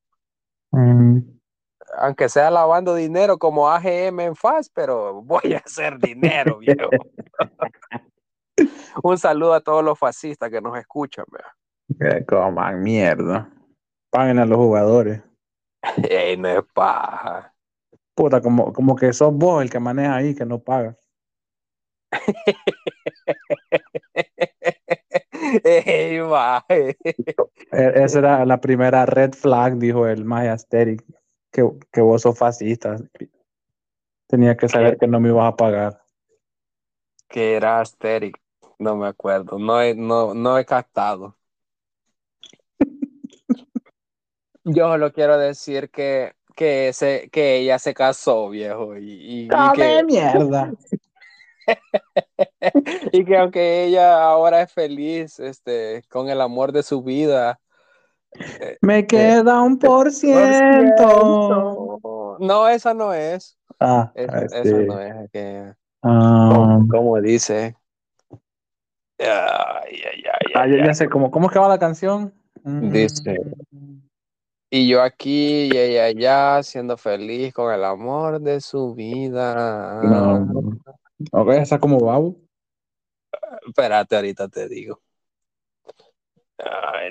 Mm, 0.71 1.19
Aunque 1.99 2.27
sea 2.27 2.51
lavando 2.51 2.95
dinero 2.95 3.37
como 3.37 3.69
AGM 3.69 4.19
en 4.19 4.35
FAS, 4.35 4.69
pero 4.69 5.21
voy 5.21 5.53
a 5.53 5.59
hacer 5.59 5.97
dinero, 5.99 6.57
viejo. 6.59 6.89
Un 9.03 9.17
saludo 9.17 9.53
a 9.53 9.61
todos 9.61 9.85
los 9.85 9.97
fascistas 9.97 10.49
que 10.49 10.59
nos 10.59 10.77
escuchan, 10.77 11.25
vea. 11.31 11.55
que 12.11 12.25
coman 12.25 12.81
mierda. 12.81 13.49
Paguen 14.09 14.39
a 14.39 14.45
los 14.45 14.57
jugadores. 14.57 15.21
Ey, 16.09 16.35
no 16.35 16.49
es 16.49 16.63
paja. 16.73 17.53
Puta, 18.17 18.41
como, 18.41 18.73
como 18.73 18.95
que 18.95 19.13
sos 19.13 19.31
vos 19.31 19.61
el 19.61 19.69
que 19.69 19.79
maneja 19.79 20.15
ahí, 20.15 20.33
que 20.33 20.43
no 20.43 20.57
paga. 20.57 20.97
Ey. 25.63 26.17
E- 27.71 27.71
Esa 27.71 28.17
era 28.17 28.43
la 28.43 28.59
primera 28.59 29.05
red 29.05 29.33
flag, 29.33 29.77
dijo 29.77 30.07
el 30.07 30.25
Maya 30.25 30.53
Asterix, 30.53 31.03
que, 31.51 31.63
que 31.91 32.01
vos 32.01 32.23
sos 32.23 32.35
fascista. 32.35 32.95
Tenía 34.25 34.57
que 34.57 34.67
saber 34.67 34.97
que 34.97 35.05
no 35.05 35.19
me 35.19 35.29
ibas 35.29 35.53
a 35.53 35.55
pagar. 35.55 36.01
Que 37.27 37.53
era 37.53 37.81
Asterix. 37.81 38.39
No 38.79 38.95
me 38.95 39.05
acuerdo. 39.05 39.59
No 39.59 39.79
he, 39.79 39.93
no, 39.93 40.33
no 40.33 40.57
he 40.57 40.65
captado. 40.65 41.37
Yo 44.63 44.89
solo 44.89 45.13
quiero 45.13 45.37
decir 45.37 45.91
que, 45.91 46.33
que, 46.57 46.91
se, 46.91 47.29
que 47.29 47.57
ella 47.57 47.77
se 47.77 47.93
casó, 47.93 48.49
viejo. 48.49 48.97
Y, 48.97 49.11
y- 49.11 49.43
y 49.43 49.47
¡Come 49.47 49.73
que, 49.73 50.03
mierda! 50.03 50.73
y 53.11 53.23
que 53.23 53.37
aunque 53.37 53.83
ella 53.85 54.23
ahora 54.23 54.63
es 54.63 54.73
feliz 54.73 55.39
este, 55.39 56.01
con 56.09 56.29
el 56.29 56.41
amor 56.41 56.71
de 56.71 56.81
su 56.81 57.03
vida. 57.03 57.59
Me 58.81 59.05
queda 59.05 59.61
un 59.61 59.77
por 59.77 60.11
ciento. 60.11 61.99
No, 62.39 62.67
esa 62.67 62.95
no 62.95 63.13
es. 63.13 63.55
Ah, 63.79 64.11
Esa, 64.15 64.39
este, 64.39 64.61
esa 64.61 64.77
no 64.77 64.99
es. 64.99 65.29
Que, 65.31 65.73
ah, 66.01 66.49
como, 66.51 66.87
como 66.87 67.21
dice. 67.21 67.75
Ay, 69.19 69.27
ay, 69.29 70.23
ay, 70.25 70.53
ah, 70.55 70.67
ya, 70.67 70.85
ya 70.87 70.93
sé, 70.93 71.09
¿cómo, 71.09 71.31
¿cómo 71.31 71.47
es 71.47 71.53
que 71.53 71.59
va 71.59 71.67
la 71.67 71.79
canción? 71.79 72.33
Mm, 72.63 72.91
Dice, 72.91 73.39
Y 74.69 74.87
yo 74.89 75.01
aquí 75.01 75.69
y 75.71 75.77
ella 75.77 76.05
allá, 76.05 76.63
siendo 76.63 76.97
feliz 76.97 77.53
con 77.53 77.73
el 77.73 77.83
amor 77.85 78.41
de 78.41 78.59
su 78.59 78.93
vida. 78.93 80.01
No. 80.03 80.77
Ok, 81.31 81.49
esa 81.53 81.79
como 81.79 81.99
babo. 81.99 82.35
Espérate, 83.65 84.15
ahorita 84.15 84.49
te 84.49 84.67
digo. 84.67 85.01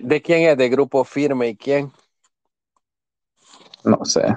¿De 0.03 0.21
quién 0.21 0.51
es? 0.51 0.57
¿De 0.57 0.69
Grupo 0.69 1.03
Firme 1.05 1.49
y 1.49 1.57
quién? 1.57 1.91
No 3.85 4.05
sé. 4.05 4.37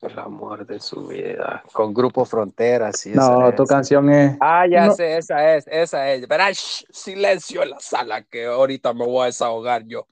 El 0.00 0.18
amor 0.18 0.66
de 0.66 0.80
su 0.80 1.06
vida. 1.06 1.62
Con 1.72 1.94
Grupo 1.94 2.24
Frontera, 2.24 2.92
sí. 2.92 3.10
No, 3.14 3.46
esa 3.46 3.56
tu 3.56 3.62
es. 3.62 3.68
canción 3.68 4.10
es. 4.10 4.36
Ah, 4.40 4.66
ya 4.66 4.86
no. 4.86 4.94
sé, 4.94 5.18
esa 5.18 5.54
es, 5.54 5.64
esa 5.68 6.10
es. 6.10 6.26
Shh, 6.26 6.84
silencio 6.90 7.62
en 7.62 7.70
la 7.70 7.78
sala, 7.78 8.24
que 8.24 8.46
ahorita 8.46 8.92
me 8.92 9.06
voy 9.06 9.22
a 9.22 9.26
desahogar 9.26 9.84
yo. 9.84 10.08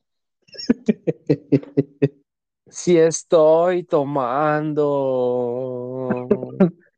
Si 2.69 2.97
estoy 2.97 3.85
tomando 3.85 6.07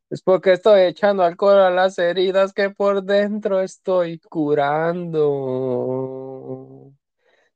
Es 0.09 0.21
porque 0.21 0.53
estoy 0.53 0.81
echando 0.81 1.23
alcohol 1.23 1.59
a 1.59 1.71
las 1.71 1.97
heridas 1.97 2.53
que 2.53 2.69
por 2.69 3.03
dentro 3.03 3.61
estoy 3.61 4.19
curando. 4.19 5.23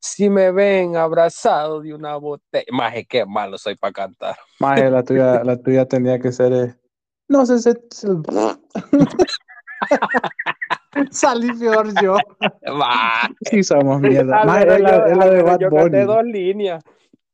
Si 0.00 0.28
me 0.28 0.50
ven 0.50 0.96
abrazado 0.96 1.80
de 1.80 1.94
una 1.94 2.16
botella. 2.16 2.66
Maje, 2.72 3.06
qué 3.06 3.24
malo 3.24 3.58
soy 3.58 3.76
para 3.76 3.92
cantar. 3.92 4.36
Maje, 4.58 4.90
la 4.90 5.04
tuya, 5.04 5.44
la 5.44 5.56
tuya 5.56 5.86
tenía 5.86 6.18
que 6.18 6.32
ser. 6.32 6.52
eh, 6.52 6.74
No 7.28 7.46
sé 7.46 7.60
si. 7.60 7.70
Salí 11.10 11.52
peor 11.58 11.88
yo. 12.02 12.16
Maje, 12.74 13.34
Sí, 13.42 13.62
somos 13.62 14.00
mierda. 14.00 14.44
menos 14.44 14.74
es 14.74 14.80
la, 14.80 14.90
yo- 14.98 15.06
es 15.06 15.16
la 15.16 15.30
de 15.30 15.42
Bad 15.42 15.58
yo 15.60 15.70
canté 15.70 16.04
Bunny. 16.04 16.06
dos 16.06 16.24
líneas. 16.24 16.84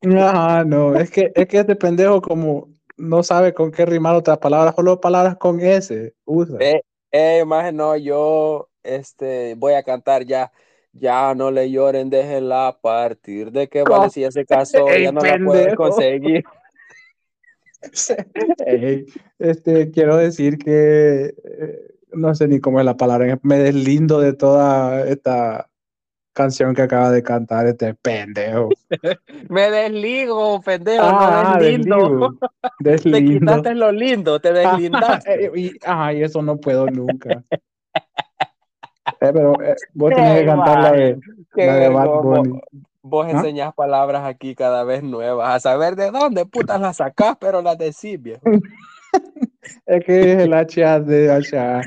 Ajá, 0.03 0.65
no, 0.65 0.95
es 0.97 1.11
que, 1.11 1.33
es 1.35 1.47
que 1.49 1.59
este 1.61 1.77
pendejo 1.77 2.21
como 2.21 2.69
no 2.97 3.23
sabe 3.23 3.55
con 3.55 3.71
qué 3.73 3.87
rimar 3.87 4.15
otras 4.15 4.39
palabras, 4.39 4.75
solo 4.77 5.01
palabras 5.01 5.37
con 5.37 5.61
S 5.61 6.15
usa. 6.25 6.59
Eh, 6.61 6.83
eh, 7.11 7.45
maje, 7.47 7.73
no, 7.73 7.97
yo 7.97 8.69
este, 8.83 9.55
voy 9.57 9.75
a 9.75 9.83
cantar 9.83 10.25
ya. 10.25 10.53
Ya 10.97 11.35
no 11.35 11.51
le 11.51 11.69
lloren, 11.73 12.09
déjenla 12.09 12.69
a 12.69 12.79
partir 12.79 13.51
de 13.51 13.67
que 13.69 13.83
vale 13.83 14.11
si 14.11 14.21
ya 14.21 14.31
se 14.31 14.45
casó, 14.47 14.87
Ey, 14.91 15.03
ya 15.03 15.11
no 15.11 15.23
la 15.23 15.39
puede 15.45 15.65
pendejo. 15.65 15.77
conseguir. 15.83 16.45
Ey, 18.65 19.07
este, 19.39 19.91
quiero 19.91 20.17
decir 20.17 20.57
que 20.59 21.35
eh, 21.45 21.94
no 22.17 22.35
sé 22.35 22.49
ni 22.49 22.61
cómo 22.61 22.79
es 22.81 22.87
la 22.87 22.97
palabra, 22.97 23.39
me 23.43 23.59
deslindo 23.59 24.21
de 24.21 24.33
toda 24.33 25.07
esta 25.07 25.69
canción 26.33 26.75
que 26.75 26.83
acaba 26.83 27.11
de 27.11 27.23
cantar 27.23 27.67
este 27.67 27.95
pendejo. 27.95 28.69
Me 29.49 29.71
desligo, 29.71 30.61
pendejo, 30.63 31.05
Ah, 31.05 31.55
no 31.57 31.65
deslindo. 31.65 32.35
deslindo. 32.81 33.19
Te 33.19 33.25
quitaste 33.25 33.75
lo 33.77 33.93
lindo, 33.93 34.41
te 34.41 34.53
deslindaste. 34.53 35.47
eh, 35.47 35.51
y, 35.55 35.73
ajá, 35.87 36.13
y 36.13 36.23
eso 36.25 36.43
no 36.43 36.57
puedo 36.57 36.87
nunca. 36.87 37.45
Eh, 39.21 39.31
pero 39.33 39.61
eh, 39.63 39.77
vos 39.93 40.11
Qué 40.11 40.17
tenés 40.17 40.41
que 40.41 40.47
cantar 40.47 40.81
la 40.83 40.93
de, 40.93 41.19
la 41.55 41.77
de 41.77 41.89
Bad 41.89 42.01
vergón, 42.05 42.23
vos, 42.25 42.39
Bunny. 42.49 42.61
vos 43.03 43.27
¿Ah? 43.27 43.31
enseñás 43.31 43.75
palabras 43.75 44.25
aquí 44.25 44.55
cada 44.57 44.83
vez 44.83 45.03
nuevas, 45.05 45.55
a 45.55 45.61
saber 45.61 45.95
de 45.95 46.11
dónde 46.11 46.47
putas 46.47 46.81
las 46.81 46.97
sacás, 46.97 47.37
pero 47.39 47.63
las 47.63 47.79
decís, 47.79 48.21
viejo. 48.21 48.43
Es 49.87 50.05
que 50.05 50.33
es 50.33 50.39
el 50.41 50.53
HA 50.53 51.01
de 51.01 51.31
HA. 51.31 51.83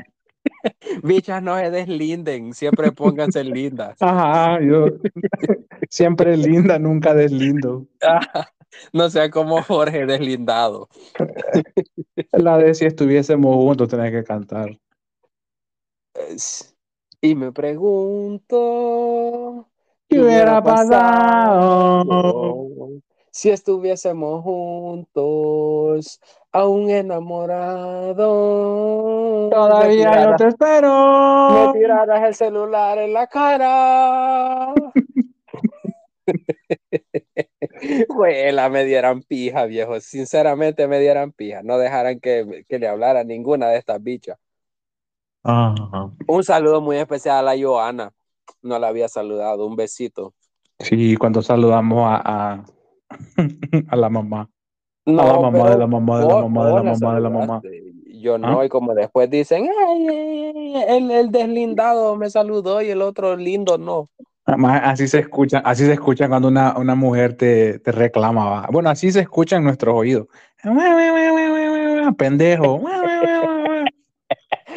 Bichas 1.02 1.42
no 1.42 1.56
se 1.58 1.70
deslinden, 1.70 2.52
siempre 2.54 2.92
pónganse 2.92 3.42
lindas. 3.44 3.96
Ajá, 4.00 4.60
yo 4.60 4.86
siempre 5.90 6.36
linda, 6.36 6.78
nunca 6.78 7.14
deslindo. 7.14 7.86
No 8.92 9.08
sea 9.08 9.30
como 9.30 9.62
Jorge 9.62 10.04
deslindado. 10.04 10.90
La 12.32 12.58
de 12.58 12.74
si 12.74 12.84
estuviésemos 12.84 13.56
juntos 13.56 13.88
tenés 13.88 14.12
que 14.12 14.22
cantar. 14.24 14.78
Es- 16.14 16.76
Y 17.22 17.34
me 17.34 17.50
pregunto 17.50 18.46
¿Qué 20.08 20.20
hubiera 20.20 20.62
pasado? 20.62 22.04
Si 23.38 23.50
estuviésemos 23.50 24.42
juntos, 24.42 26.20
aún 26.50 26.90
enamorados. 26.90 28.18
Todavía 29.50 29.86
me 29.86 29.94
tiraras, 29.94 30.36
te 30.38 30.44
me 30.44 30.50
espero. 30.50 31.72
tiraras 31.72 32.24
el 32.24 32.34
celular 32.34 32.98
en 32.98 33.12
la 33.12 33.28
cara. 33.28 34.74
Juela, 38.08 38.68
me 38.70 38.84
dieran 38.84 39.22
pija, 39.22 39.66
viejo. 39.66 40.00
Sinceramente 40.00 40.88
me 40.88 40.98
dieran 40.98 41.30
pija. 41.30 41.62
No 41.62 41.78
dejaran 41.78 42.18
que, 42.18 42.64
que 42.68 42.80
le 42.80 42.88
hablara 42.88 43.22
ninguna 43.22 43.68
de 43.68 43.78
estas 43.78 44.02
bichas. 44.02 44.36
Ajá. 45.44 46.10
Un 46.26 46.42
saludo 46.42 46.80
muy 46.80 46.96
especial 46.96 47.46
a 47.46 47.54
la 47.54 47.62
Joana. 47.62 48.12
No 48.62 48.80
la 48.80 48.88
había 48.88 49.06
saludado. 49.06 49.64
Un 49.64 49.76
besito. 49.76 50.34
Sí, 50.80 51.16
cuando 51.16 51.40
saludamos 51.40 52.04
a, 52.04 52.22
a, 52.24 52.64
a 53.88 53.96
la 53.96 54.08
mamá. 54.08 54.48
No, 55.06 55.22
a 55.22 55.26
la 55.26 55.32
mamá 55.38 55.50
pero 55.52 55.70
de 55.70 55.78
la 55.78 55.86
mamá 55.86 56.20
de 56.20 56.26
la 56.26 56.34
mamá 56.36 56.66
de 56.66 56.74
la 56.74 56.82
mamá 56.82 57.14
de 57.14 57.20
la 57.20 57.30
mamá. 57.30 57.62
Yo 58.20 58.34
¿Ah? 58.34 58.38
no, 58.38 58.64
y 58.64 58.68
como 58.68 58.94
después 58.94 59.30
dicen, 59.30 59.68
"Ay, 59.88 60.74
el, 60.88 61.10
el 61.10 61.30
deslindado 61.30 62.16
me 62.16 62.28
saludó 62.28 62.82
y 62.82 62.90
el 62.90 63.00
otro 63.00 63.36
lindo 63.36 63.78
no. 63.78 64.08
Además, 64.44 64.80
así 64.84 65.06
se 65.08 65.18
escucha, 65.20 65.58
así 65.58 65.84
se 65.84 65.92
escucha 65.92 66.26
cuando 66.28 66.48
una, 66.48 66.76
una 66.78 66.94
mujer 66.94 67.36
te, 67.36 67.78
te 67.80 67.92
reclama. 67.92 68.44
va. 68.48 68.68
Bueno, 68.72 68.88
así 68.88 69.12
se 69.12 69.20
escucha 69.20 69.56
en 69.56 69.64
nuestros 69.64 69.94
oídos. 69.94 70.26
Pendejo. 72.16 72.80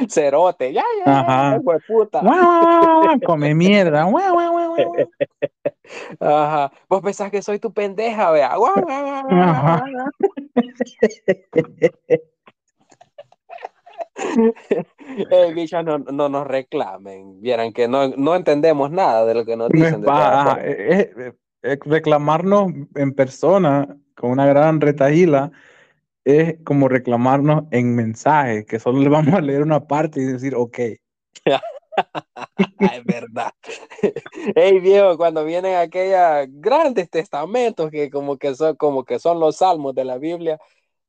Cerote, 0.10 0.74
ya, 0.74 0.84
ya, 1.06 1.20
Ajá. 1.20 1.60
ya, 1.64 1.80
puta. 1.88 2.22
Come 3.26 3.56
mierda. 3.56 4.06
Ajá. 6.20 6.72
Vos 6.88 7.02
pensás 7.02 7.32
que 7.32 7.42
soy 7.42 7.60
tu 7.60 7.74
pendeja, 7.74 8.32
vea. 8.32 8.56
Guau, 8.56 8.74
guau, 8.76 9.04
guau, 9.04 9.24
guau, 9.30 9.80
guau. 9.92 10.10
Eh, 15.32 15.52
bichas, 15.56 15.84
no, 15.84 15.98
no 15.98 16.30
nos 16.30 16.46
reclamen. 16.46 17.42
Vieran 17.42 17.74
que 17.74 17.88
no, 17.88 18.10
no 18.10 18.36
entendemos 18.36 18.92
nada 18.92 19.26
de 19.26 19.34
lo 19.34 19.46
que 19.46 19.56
nos 19.56 19.70
dicen. 19.70 20.02
de 20.02 21.34
es 21.64 21.80
reclamarnos 21.86 22.72
en 22.96 23.14
persona 23.14 23.88
con 24.16 24.32
una 24.32 24.46
gran 24.46 24.82
retahíla 24.82 25.52
es 26.26 26.58
como 26.64 26.88
reclamarnos 26.88 27.64
en 27.72 27.96
mensaje, 27.96 28.66
que 28.66 28.80
solo 28.80 29.00
le 29.02 29.10
vamos 29.10 29.34
a 29.36 29.42
leer 29.42 29.62
una 29.64 29.88
parte 29.88 30.22
y 30.22 30.26
decir, 30.26 30.56
ok. 30.56 30.80
Ah, 32.84 32.96
es 32.96 33.06
verdad. 33.06 33.52
Ey, 34.56 34.80
viejo, 34.80 35.18
cuando 35.18 35.46
vienen 35.46 35.76
aquellos 35.76 36.48
grandes 36.52 37.10
testamentos 37.10 37.92
que 37.92 38.10
como 38.10 38.38
que 38.38 38.56
son 38.56 38.76
como 38.76 39.04
que 39.06 39.20
son 39.20 39.40
los 39.40 39.58
salmos 39.58 39.94
de 39.96 40.06
la 40.06 40.18
Biblia, 40.18 40.60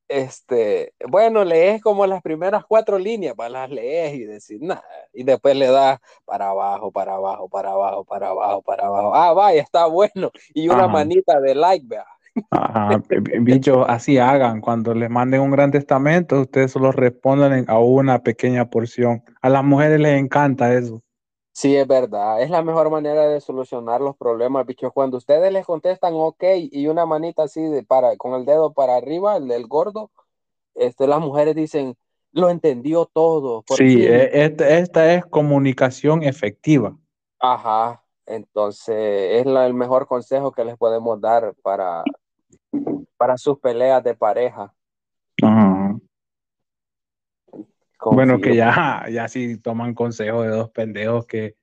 este, 0.08 0.94
bueno, 1.08 1.44
lees 1.44 1.82
como 1.82 2.06
las 2.06 2.22
primeras 2.22 2.64
cuatro 2.66 2.98
líneas, 2.98 3.34
para 3.36 3.50
las 3.50 3.70
lees 3.70 4.14
y 4.14 4.24
decís 4.24 4.60
nada, 4.60 4.84
y 5.12 5.24
después 5.24 5.56
le 5.56 5.68
das 5.68 6.00
para 6.24 6.50
abajo, 6.50 6.92
para 6.92 7.14
abajo, 7.16 7.48
para 7.48 7.70
abajo, 7.72 8.04
para 8.04 8.28
abajo, 8.30 8.62
para 8.62 8.86
abajo. 8.86 9.14
Ah, 9.14 9.32
vaya, 9.32 9.62
está 9.62 9.86
bueno. 9.86 10.30
Y 10.54 10.68
una 10.68 10.86
Ajá. 10.86 10.88
manita 10.88 11.40
de 11.40 11.54
like, 11.54 11.86
vea. 11.88 12.06
Ajá, 12.50 13.02
bi- 13.08 13.38
bichos, 13.40 13.84
así 13.88 14.18
hagan. 14.18 14.60
Cuando 14.60 14.94
les 14.94 15.10
manden 15.10 15.40
un 15.40 15.50
gran 15.50 15.70
testamento, 15.70 16.40
ustedes 16.40 16.72
solo 16.72 16.92
respondan 16.92 17.64
a 17.68 17.78
una 17.78 18.22
pequeña 18.22 18.68
porción. 18.70 19.22
A 19.40 19.48
las 19.48 19.64
mujeres 19.64 20.00
les 20.00 20.18
encanta 20.18 20.72
eso. 20.74 21.02
Sí, 21.54 21.76
es 21.76 21.86
verdad. 21.86 22.40
Es 22.40 22.48
la 22.48 22.62
mejor 22.62 22.90
manera 22.90 23.28
de 23.28 23.40
solucionar 23.40 24.00
los 24.00 24.16
problemas, 24.16 24.64
bichos. 24.64 24.90
Cuando 24.92 25.18
ustedes 25.18 25.52
les 25.52 25.66
contestan 25.66 26.14
ok 26.14 26.44
y 26.70 26.86
una 26.86 27.04
manita 27.04 27.42
así 27.42 27.62
de 27.62 27.82
para, 27.82 28.16
con 28.16 28.32
el 28.34 28.46
dedo 28.46 28.72
para 28.72 28.96
arriba, 28.96 29.36
el 29.36 29.48
del 29.48 29.66
gordo, 29.66 30.10
este, 30.74 31.06
las 31.06 31.20
mujeres 31.20 31.54
dicen, 31.54 31.94
lo 32.32 32.48
entendió 32.48 33.04
todo. 33.04 33.62
Sí, 33.68 33.76
fin". 33.76 34.00
e- 34.00 34.30
esta, 34.44 34.68
esta 34.78 35.12
es 35.12 35.26
comunicación 35.26 36.22
efectiva. 36.22 36.96
Ajá. 37.38 38.02
Entonces, 38.24 39.40
es 39.40 39.44
la- 39.46 39.66
el 39.66 39.74
mejor 39.74 40.06
consejo 40.06 40.52
que 40.52 40.64
les 40.64 40.78
podemos 40.78 41.20
dar 41.20 41.54
para, 41.62 42.02
para 43.22 43.38
sus 43.38 43.56
peleas 43.60 44.02
de 44.02 44.16
pareja. 44.16 44.74
Ajá. 45.44 45.96
Bueno, 48.00 48.40
que 48.40 48.56
ya, 48.56 49.04
ya 49.12 49.28
sí 49.28 49.58
toman 49.58 49.94
consejo 49.94 50.42
de 50.42 50.48
dos 50.48 50.70
pendejos 50.70 51.24
que 51.26 51.54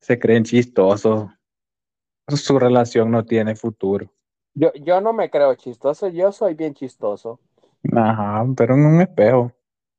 se 0.00 0.18
creen 0.18 0.44
chistosos. 0.44 1.30
Su 2.26 2.58
relación 2.58 3.10
no 3.10 3.24
tiene 3.24 3.56
futuro. 3.56 4.12
Yo, 4.52 4.70
yo 4.74 5.00
no 5.00 5.14
me 5.14 5.30
creo 5.30 5.54
chistoso, 5.54 6.08
yo 6.08 6.30
soy 6.30 6.52
bien 6.52 6.74
chistoso. 6.74 7.40
Ajá, 7.90 8.44
pero 8.54 8.74
en 8.74 8.84
un 8.84 9.00
espejo. 9.00 9.50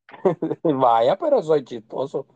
Vaya, 0.63 1.17
pero 1.17 1.41
soy 1.41 1.63
chistoso. 1.63 2.27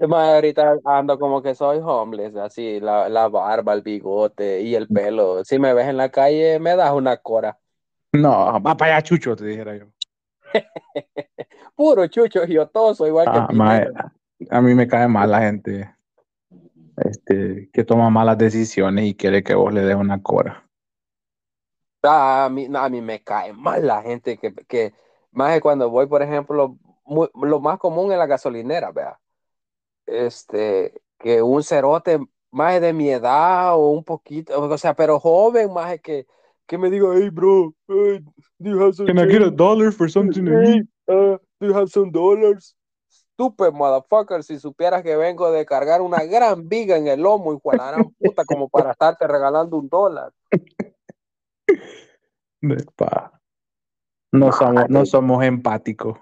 Es 0.00 0.08
más, 0.08 0.28
ahorita 0.34 0.78
ando 0.84 1.18
como 1.18 1.40
que 1.40 1.54
soy 1.54 1.78
homeless, 1.78 2.34
así, 2.36 2.80
la, 2.80 3.08
la 3.08 3.28
barba, 3.28 3.74
el 3.74 3.82
bigote 3.82 4.60
y 4.60 4.74
el 4.74 4.88
pelo. 4.88 5.44
Si 5.44 5.58
me 5.58 5.72
ves 5.72 5.86
en 5.86 5.96
la 5.96 6.10
calle, 6.10 6.58
me 6.58 6.74
das 6.74 6.92
una 6.92 7.16
cora. 7.18 7.58
No, 8.12 8.60
va 8.60 8.76
para 8.76 8.96
allá, 8.96 9.02
Chucho, 9.02 9.36
te 9.36 9.44
dijera 9.46 9.76
yo. 9.76 9.86
Puro 11.76 12.06
chucho 12.08 12.44
giotoso, 12.46 13.06
igual 13.06 13.26
que 13.26 13.38
Ah, 13.38 13.48
mae, 13.52 13.80
Pineda. 13.86 14.12
a 14.50 14.60
mí 14.60 14.74
me 14.74 14.86
cae 14.86 15.08
mal 15.08 15.30
la 15.30 15.40
gente 15.40 15.94
este, 16.96 17.70
que 17.72 17.84
toma 17.84 18.10
malas 18.10 18.38
decisiones 18.38 19.06
y 19.06 19.14
quiere 19.14 19.42
que 19.42 19.54
vos 19.54 19.72
le 19.72 19.82
des 19.82 19.96
una 19.96 20.22
cora. 20.22 20.68
Ah, 22.02 22.44
a 22.44 22.48
mí, 22.50 22.68
no, 22.68 22.78
a 22.80 22.88
mí 22.88 23.00
me 23.00 23.22
cae 23.22 23.52
mal 23.52 23.86
la 23.86 24.02
gente 24.02 24.36
que, 24.38 24.52
que 24.54 24.92
más 25.32 25.54
que 25.54 25.60
cuando 25.60 25.88
voy, 25.90 26.06
por 26.06 26.22
ejemplo, 26.22 26.76
muy- 27.04 27.28
lo 27.34 27.60
más 27.60 27.78
común 27.78 28.12
en 28.12 28.18
la 28.18 28.26
gasolinera, 28.26 28.92
vea. 28.92 29.18
Este, 30.06 31.00
que 31.18 31.42
un 31.42 31.62
cerote 31.62 32.18
más 32.50 32.80
de 32.80 32.92
mi 32.92 33.10
edad 33.10 33.74
o 33.74 33.90
un 33.90 34.04
poquito, 34.04 34.60
o 34.60 34.78
sea, 34.78 34.94
pero 34.94 35.18
joven, 35.18 35.72
más 35.72 36.00
que, 36.00 36.26
que 36.66 36.78
me 36.78 36.90
diga, 36.90 37.08
hey, 37.14 37.30
bro, 37.30 37.74
hey, 37.88 38.20
do 38.58 38.70
you 38.70 38.80
have 38.80 38.94
some 38.94 39.06
Can 39.06 39.18
I 39.18 39.26
get 39.30 39.42
a 39.42 39.50
dollar 39.50 39.90
for 39.92 40.08
something 40.08 40.44
to 40.44 40.52
Hey, 40.52 40.76
eat? 40.76 40.86
Uh, 41.08 41.38
do 41.60 41.66
you 41.68 41.74
have 41.74 41.88
some 41.88 42.10
dollars? 42.10 42.76
Stupid 43.08 43.72
motherfucker, 43.72 44.44
si 44.44 44.60
supieras 44.60 45.02
que 45.02 45.16
vengo 45.16 45.50
de 45.50 45.66
cargar 45.66 46.00
una 46.00 46.22
gran 46.24 46.68
viga 46.68 46.96
en 46.96 47.08
el 47.08 47.20
lomo 47.20 47.52
y 47.52 47.58
la 47.76 47.90
gran 47.90 48.10
puta 48.14 48.44
como 48.44 48.68
para 48.68 48.92
estarte 48.92 49.26
regalando 49.26 49.76
un 49.76 49.88
dólar. 49.88 50.32
De 52.60 52.86
pa. 52.96 53.40
No, 54.32 54.52
somos, 54.52 54.84
no 54.88 55.04
somos 55.04 55.44
empáticos. 55.44 56.18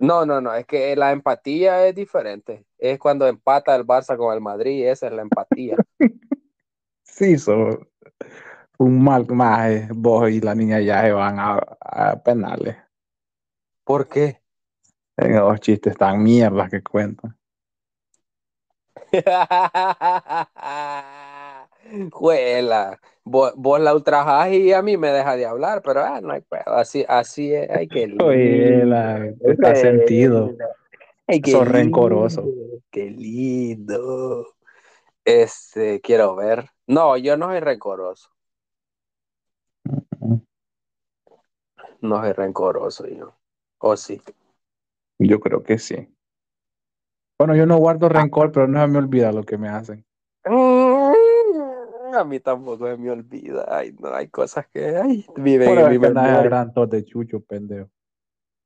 No, 0.00 0.24
no, 0.24 0.40
no, 0.40 0.54
es 0.54 0.64
que 0.64 0.96
la 0.96 1.12
empatía 1.12 1.86
es 1.86 1.94
diferente. 1.94 2.64
Es 2.78 2.98
cuando 2.98 3.26
empata 3.26 3.76
el 3.76 3.86
Barça 3.86 4.16
con 4.16 4.32
el 4.32 4.40
Madrid, 4.40 4.88
esa 4.88 5.06
es 5.06 5.12
la 5.12 5.22
empatía. 5.22 5.76
Sí, 7.02 7.36
so, 7.36 7.86
un 8.78 9.04
mal 9.04 9.26
más 9.28 9.88
vos 9.90 10.30
y 10.30 10.40
la 10.40 10.54
niña 10.54 10.80
ya 10.80 11.02
se 11.02 11.12
van 11.12 11.38
a, 11.38 11.58
a 11.80 12.22
penales. 12.22 12.78
¿Por 13.84 14.08
qué? 14.08 14.40
En 15.18 15.36
los 15.36 15.60
chistes 15.60 15.98
tan 15.98 16.22
mierdas 16.22 16.70
que 16.70 16.82
cuentan. 16.82 17.36
Juela, 22.10 23.00
vos, 23.24 23.52
vos 23.56 23.80
la 23.80 23.94
ultrajás 23.94 24.52
y 24.52 24.72
a 24.72 24.82
mí 24.82 24.96
me 24.96 25.10
deja 25.10 25.36
de 25.36 25.46
hablar, 25.46 25.82
pero 25.82 26.00
ah, 26.00 26.20
no 26.20 26.32
hay 26.32 26.40
pedo, 26.42 26.74
así, 26.74 27.04
así 27.08 27.52
es, 27.52 27.68
ay, 27.70 27.88
qué 27.88 28.06
lindo. 28.06 28.24
Juela, 28.24 29.26
está 29.40 29.74
sentido. 29.74 30.54
Ay, 31.26 31.40
qué 31.40 31.52
Sos 31.52 31.62
lindo, 31.62 31.78
rencoroso. 31.78 32.44
Qué 32.90 33.10
lindo. 33.10 34.54
Este, 35.24 36.00
quiero 36.00 36.34
ver. 36.34 36.70
No, 36.86 37.16
yo 37.16 37.36
no 37.36 37.46
soy 37.46 37.60
rencoroso. 37.60 38.30
No 42.00 42.20
soy 42.20 42.32
rencoroso 42.32 43.06
yo. 43.06 43.34
¿O 43.78 43.96
sí? 43.96 44.20
Yo 45.18 45.38
creo 45.40 45.62
que 45.62 45.78
sí. 45.78 46.08
Bueno, 47.38 47.54
yo 47.54 47.64
no 47.64 47.78
guardo 47.78 48.08
rencor, 48.08 48.52
pero 48.52 48.66
no 48.66 48.80
se 48.80 48.88
me 48.88 48.98
olvida 48.98 49.32
lo 49.32 49.44
que 49.44 49.56
me 49.56 49.68
hacen. 49.68 50.04
Mm, 50.44 50.79
A 52.14 52.24
mí 52.24 52.40
tampoco 52.40 52.86
se 52.88 52.96
me 52.96 53.10
olvida. 53.10 53.64
Ay, 53.68 53.94
no, 53.98 54.14
hay 54.14 54.28
cosas 54.28 54.66
que 54.72 54.96
ay, 54.96 55.26
viven 55.36 55.78
en 55.78 55.88
mi 55.90 55.98
memoria. 55.98 56.64
de 56.88 57.04
chucho, 57.04 57.40
pendejo. 57.40 57.88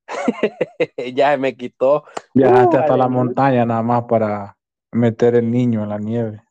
Ya 1.13 1.31
se 1.31 1.37
me 1.37 1.55
quitó. 1.55 2.03
Viajaste 2.33 2.77
Uh, 2.77 2.79
hasta 2.81 2.97
la 2.97 3.07
montaña 3.07 3.65
nada 3.65 3.81
más 3.81 4.03
para 4.03 4.57
meter 4.91 5.35
el 5.35 5.49
niño 5.49 5.83
en 5.83 5.89
la 5.89 5.97
nieve. 5.97 6.41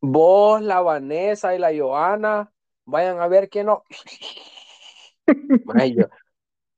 Vos, 0.00 0.60
la 0.62 0.80
Vanessa 0.80 1.54
y 1.54 1.58
la 1.58 1.70
Joana, 1.76 2.52
vayan 2.84 3.18
a 3.20 3.28
ver 3.28 3.48
quién 3.48 3.66
no. 3.66 3.84
Ay, 5.74 5.96
yo- 5.96 6.08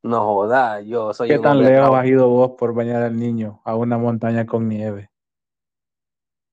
no 0.02 0.24
joda, 0.24 0.80
yo 0.80 1.14
soy 1.14 1.28
¿Qué 1.28 1.38
tan 1.38 1.60
lejos 1.60 1.96
has 1.96 2.06
ido 2.06 2.28
vos 2.28 2.52
por 2.58 2.74
bañar 2.74 3.02
al 3.02 3.16
niño 3.16 3.60
a 3.64 3.76
una 3.76 3.98
montaña 3.98 4.46
con 4.46 4.68
nieve? 4.68 5.11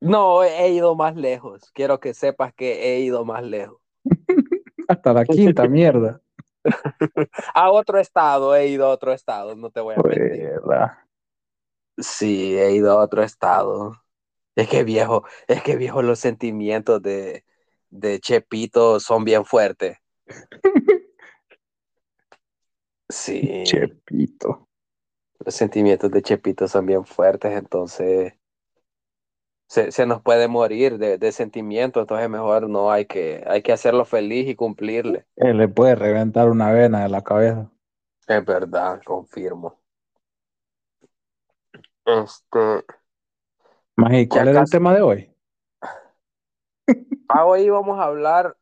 No, 0.02 0.44
he 0.44 0.70
ido 0.72 0.96
más 0.96 1.16
lejos. 1.16 1.72
Quiero 1.74 2.00
que 2.00 2.14
sepas 2.14 2.54
que 2.54 2.96
he 2.96 3.00
ido 3.02 3.26
más 3.26 3.44
lejos. 3.44 3.82
Hasta 4.88 5.14
la 5.14 5.26
quinta 5.26 5.68
mierda. 5.68 6.22
A 7.54 7.72
otro 7.72 8.00
estado, 8.00 8.56
he 8.56 8.68
ido 8.68 8.86
a 8.86 8.90
otro 8.90 9.14
estado, 9.14 9.56
no 9.56 9.70
te 9.70 9.80
voy 9.80 9.96
a 9.96 10.02
mentir. 10.04 10.50
Sí, 11.98 12.58
he 12.58 12.74
ido 12.74 12.92
a 12.92 13.02
otro 13.04 13.24
estado. 13.24 13.94
Es 14.56 14.68
que 14.68 14.84
viejo, 14.84 15.26
es 15.48 15.64
que 15.64 15.78
viejo, 15.78 16.02
los 16.02 16.20
sentimientos 16.20 17.02
de, 17.02 17.46
de 17.90 18.20
Chepito 18.20 19.00
son 19.00 19.24
bien 19.24 19.46
fuertes. 19.46 19.98
Sí, 23.08 23.42
Chepito. 23.64 24.68
los 25.40 25.56
sentimientos 25.56 26.12
de 26.12 26.22
Chepito 26.22 26.68
son 26.68 26.86
bien 26.86 27.06
fuertes, 27.06 27.58
entonces 27.58 28.34
se, 29.70 29.92
se 29.94 30.06
nos 30.06 30.22
puede 30.22 30.48
morir 30.50 30.98
de, 30.98 31.18
de 31.18 31.32
sentimiento, 31.32 32.02
entonces 32.02 32.30
mejor 32.30 32.70
no 32.70 32.92
hay 32.92 33.06
que, 33.06 33.44
hay 33.48 33.62
que 33.62 33.72
hacerlo 33.72 34.04
feliz 34.04 34.48
y 34.50 34.56
cumplirle. 34.56 35.26
Él 35.38 35.58
le 35.58 35.68
puede 35.68 35.96
reventar 35.96 36.50
una 36.50 36.72
vena 36.72 37.04
de 37.04 37.10
la 37.10 37.24
cabeza. 37.24 37.72
Es 38.28 38.46
verdad, 38.46 39.02
confirmo. 39.04 39.78
Este, 42.06 42.84
Mají, 43.98 44.28
¿cuál 44.28 44.48
era 44.48 44.62
el 44.62 44.70
tema 44.70 44.96
de 44.96 45.02
hoy? 45.04 45.30
ah, 47.28 47.46
hoy 47.46 47.70
vamos 47.70 48.00
a 48.00 48.04
hablar. 48.04 48.56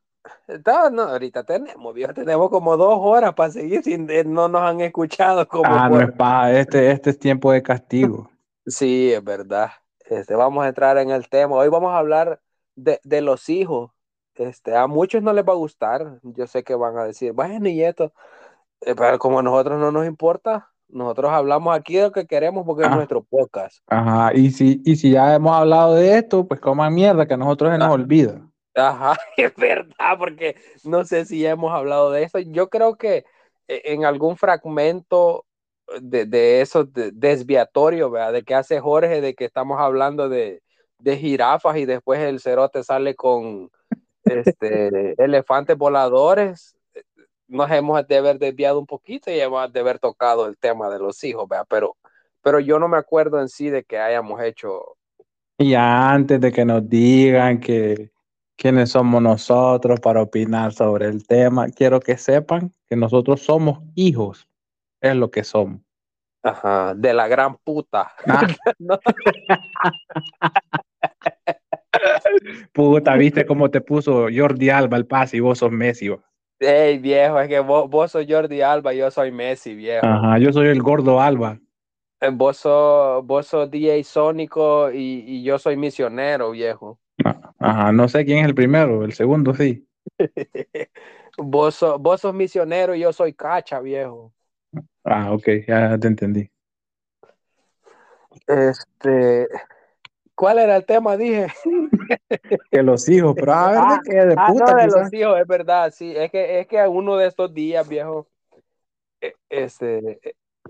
No, 0.65 0.89
no, 0.89 1.03
ahorita 1.03 1.45
tenemos, 1.45 1.93
viejo, 1.93 2.13
tenemos 2.13 2.49
como 2.49 2.75
dos 2.75 2.97
horas 2.99 3.33
para 3.33 3.51
seguir 3.51 3.83
sin 3.83 4.09
eh, 4.09 4.23
no 4.25 4.49
nos 4.49 4.61
han 4.61 4.81
escuchado 4.81 5.47
como 5.47 5.63
Ah, 5.71 5.89
no 5.89 5.95
por- 5.95 6.09
es 6.09 6.11
paja. 6.17 6.51
Este, 6.59 6.91
este 6.91 7.11
es 7.11 7.19
tiempo 7.19 7.51
de 7.51 7.63
castigo. 7.63 8.29
Sí, 8.65 9.13
es 9.13 9.23
verdad. 9.23 9.71
Este, 10.09 10.35
vamos 10.35 10.63
a 10.65 10.69
entrar 10.69 10.97
en 10.97 11.09
el 11.09 11.27
tema. 11.29 11.55
Hoy 11.55 11.69
vamos 11.69 11.91
a 11.93 11.97
hablar 11.97 12.39
de, 12.75 12.99
de 13.03 13.21
los 13.21 13.49
hijos. 13.49 13.91
Este, 14.35 14.75
a 14.75 14.87
muchos 14.87 15.21
no 15.23 15.33
les 15.33 15.45
va 15.45 15.53
a 15.53 15.57
gustar. 15.57 16.19
Yo 16.23 16.47
sé 16.47 16.63
que 16.63 16.75
van 16.75 16.97
a 16.97 17.03
decir, 17.05 17.33
bueno, 17.33 17.67
y 17.69 17.83
esto. 17.83 18.13
Eh, 18.81 18.93
pero 18.95 19.17
como 19.19 19.39
a 19.39 19.43
nosotros 19.43 19.79
no 19.79 19.91
nos 19.91 20.05
importa, 20.05 20.69
nosotros 20.87 21.31
hablamos 21.31 21.75
aquí 21.75 21.95
de 21.95 22.03
lo 22.03 22.11
que 22.11 22.27
queremos 22.27 22.65
porque 22.65 22.83
es 22.83 22.89
Ah. 22.91 22.95
nuestro 22.95 23.23
podcast. 23.23 23.79
Ajá. 23.87 24.31
Y 24.33 24.51
si, 24.51 24.81
y 24.85 24.95
si 24.95 25.11
ya 25.11 25.33
hemos 25.35 25.51
hablado 25.53 25.95
de 25.95 26.17
esto, 26.19 26.47
pues 26.47 26.59
coman 26.59 26.93
mierda, 26.93 27.25
que 27.25 27.33
a 27.33 27.37
nosotros 27.37 27.71
se 27.71 27.77
nos 27.79 27.87
Ah. 27.89 27.93
olvida. 27.93 28.41
Ajá, 28.75 29.17
es 29.37 29.55
verdad, 29.55 30.17
porque 30.19 30.55
no 30.83 31.03
sé 31.03 31.25
si 31.25 31.41
ya 31.41 31.49
hemos 31.49 31.73
hablado 31.73 32.11
de 32.11 32.23
eso. 32.23 32.37
Yo 32.39 32.69
creo 32.69 32.95
que 32.95 33.25
eh, 33.67 33.81
en 33.85 34.05
algún 34.05 34.37
fragmento 34.37 35.45
de, 36.01 36.25
de 36.25 36.61
eso 36.61 36.83
de- 36.85 37.11
desviatorio, 37.11 38.09
¿verdad? 38.11 38.33
De 38.33 38.43
que 38.43 38.55
hace 38.55 38.79
Jorge, 38.79 39.21
de 39.21 39.35
que 39.35 39.45
estamos 39.45 39.79
hablando 39.79 40.29
de, 40.29 40.61
de 40.99 41.17
jirafas 41.17 41.77
y 41.77 41.85
después 41.85 42.19
el 42.21 42.39
cerote 42.39 42.83
sale 42.83 43.15
con 43.15 43.69
este, 44.25 45.15
elefantes 45.23 45.77
voladores. 45.77 46.75
Nos 47.47 47.71
hemos 47.71 48.05
de 48.07 48.17
haber 48.17 48.39
desviado 48.39 48.79
un 48.79 48.85
poquito 48.87 49.31
y 49.31 49.39
hemos 49.39 49.71
de 49.71 49.79
haber 49.79 49.99
tocado 49.99 50.47
el 50.47 50.57
tema 50.57 50.89
de 50.89 50.99
los 50.99 51.23
hijos, 51.23 51.47
¿verdad? 51.47 51.65
Pero, 51.69 51.95
pero 52.41 52.59
yo 52.59 52.79
no 52.79 52.87
me 52.89 52.97
acuerdo 52.97 53.39
en 53.41 53.49
sí 53.49 53.69
de 53.69 53.83
que 53.83 53.97
hayamos 53.99 54.41
hecho 54.43 54.97
Y 55.59 55.73
antes 55.75 56.39
de 56.41 56.51
que 56.51 56.65
nos 56.65 56.87
digan 56.89 57.59
que 57.59 58.11
quiénes 58.55 58.91
somos 58.91 59.21
nosotros 59.21 59.99
para 59.99 60.21
opinar 60.21 60.73
sobre 60.73 61.07
el 61.07 61.25
tema, 61.25 61.69
quiero 61.69 61.99
que 61.99 62.17
sepan 62.17 62.71
que 62.87 62.95
nosotros 62.95 63.41
somos 63.41 63.79
hijos. 63.95 64.47
Es 65.01 65.15
lo 65.15 65.29
que 65.31 65.43
somos. 65.43 65.81
ajá, 66.43 66.93
de 66.95 67.13
la 67.13 67.27
gran 67.27 67.55
puta. 67.57 68.11
Ah. 68.27 68.47
No. 68.79 68.99
Puta, 72.73 73.15
viste 73.15 73.45
cómo 73.45 73.69
te 73.71 73.81
puso 73.81 74.27
Jordi 74.33 74.69
Alba 74.69 74.97
el 74.97 75.07
pase 75.07 75.37
y 75.37 75.39
vos 75.39 75.57
sos 75.59 75.71
Messi. 75.71 76.09
va? 76.09 76.19
Ey, 76.59 76.97
viejo, 76.99 77.39
es 77.39 77.47
que 77.47 77.59
vos, 77.59 77.89
vos 77.89 78.11
sos 78.11 78.25
Jordi 78.27 78.61
Alba, 78.61 78.93
yo 78.93 79.09
soy 79.11 79.31
Messi, 79.31 79.75
viejo. 79.75 80.05
Ajá, 80.05 80.37
yo 80.39 80.51
soy 80.51 80.67
el 80.67 80.81
gordo 80.81 81.19
Alba. 81.21 81.59
Eh, 82.19 82.29
Vos 82.31 82.57
sos, 82.57 83.25
vos 83.25 83.45
sos 83.47 83.69
DJ 83.69 84.03
Sónico 84.03 84.91
y, 84.91 85.23
y 85.27 85.43
yo 85.43 85.59
soy 85.59 85.77
misionero, 85.77 86.51
viejo. 86.51 86.99
Ajá, 87.59 87.91
no 87.91 88.07
sé 88.07 88.25
quién 88.25 88.39
es 88.39 88.45
el 88.45 88.55
primero, 88.55 89.03
el 89.03 89.13
segundo 89.13 89.53
sí. 89.53 89.87
Vos, 91.39 91.75
sos, 91.75 91.99
vos 91.99 92.21
sos 92.21 92.33
misionero 92.33 92.95
y 92.95 93.01
yo 93.01 93.13
soy 93.13 93.33
cacha, 93.33 93.79
viejo. 93.79 94.33
Ah, 95.03 95.31
ok, 95.33 95.47
ya 95.67 95.97
te 95.97 96.07
entendí. 96.07 96.51
Este, 98.45 99.47
¿cuál 100.35 100.59
era 100.59 100.75
el 100.75 100.85
tema? 100.85 101.17
Dije. 101.17 101.47
Que 102.71 102.83
los 102.83 103.07
hijos, 103.09 103.35
pero 103.35 103.53
a 103.53 103.71
ver, 103.71 103.79
Ah, 103.81 103.99
de 104.03 104.09
qué, 104.09 104.25
de 104.25 104.35
Ah, 104.37 104.47
puta 104.51 104.71
no, 104.71 104.77
de 104.77 104.87
los 104.87 105.13
hijos, 105.13 105.39
es 105.39 105.47
verdad, 105.47 105.91
sí. 105.91 106.13
Es 106.15 106.29
que, 106.31 106.59
es 106.59 106.67
que 106.67 106.87
uno 106.87 107.15
de 107.17 107.27
estos 107.27 107.53
días, 107.53 107.87
viejo, 107.87 108.27
eh, 109.21 109.33
este, 109.49 110.19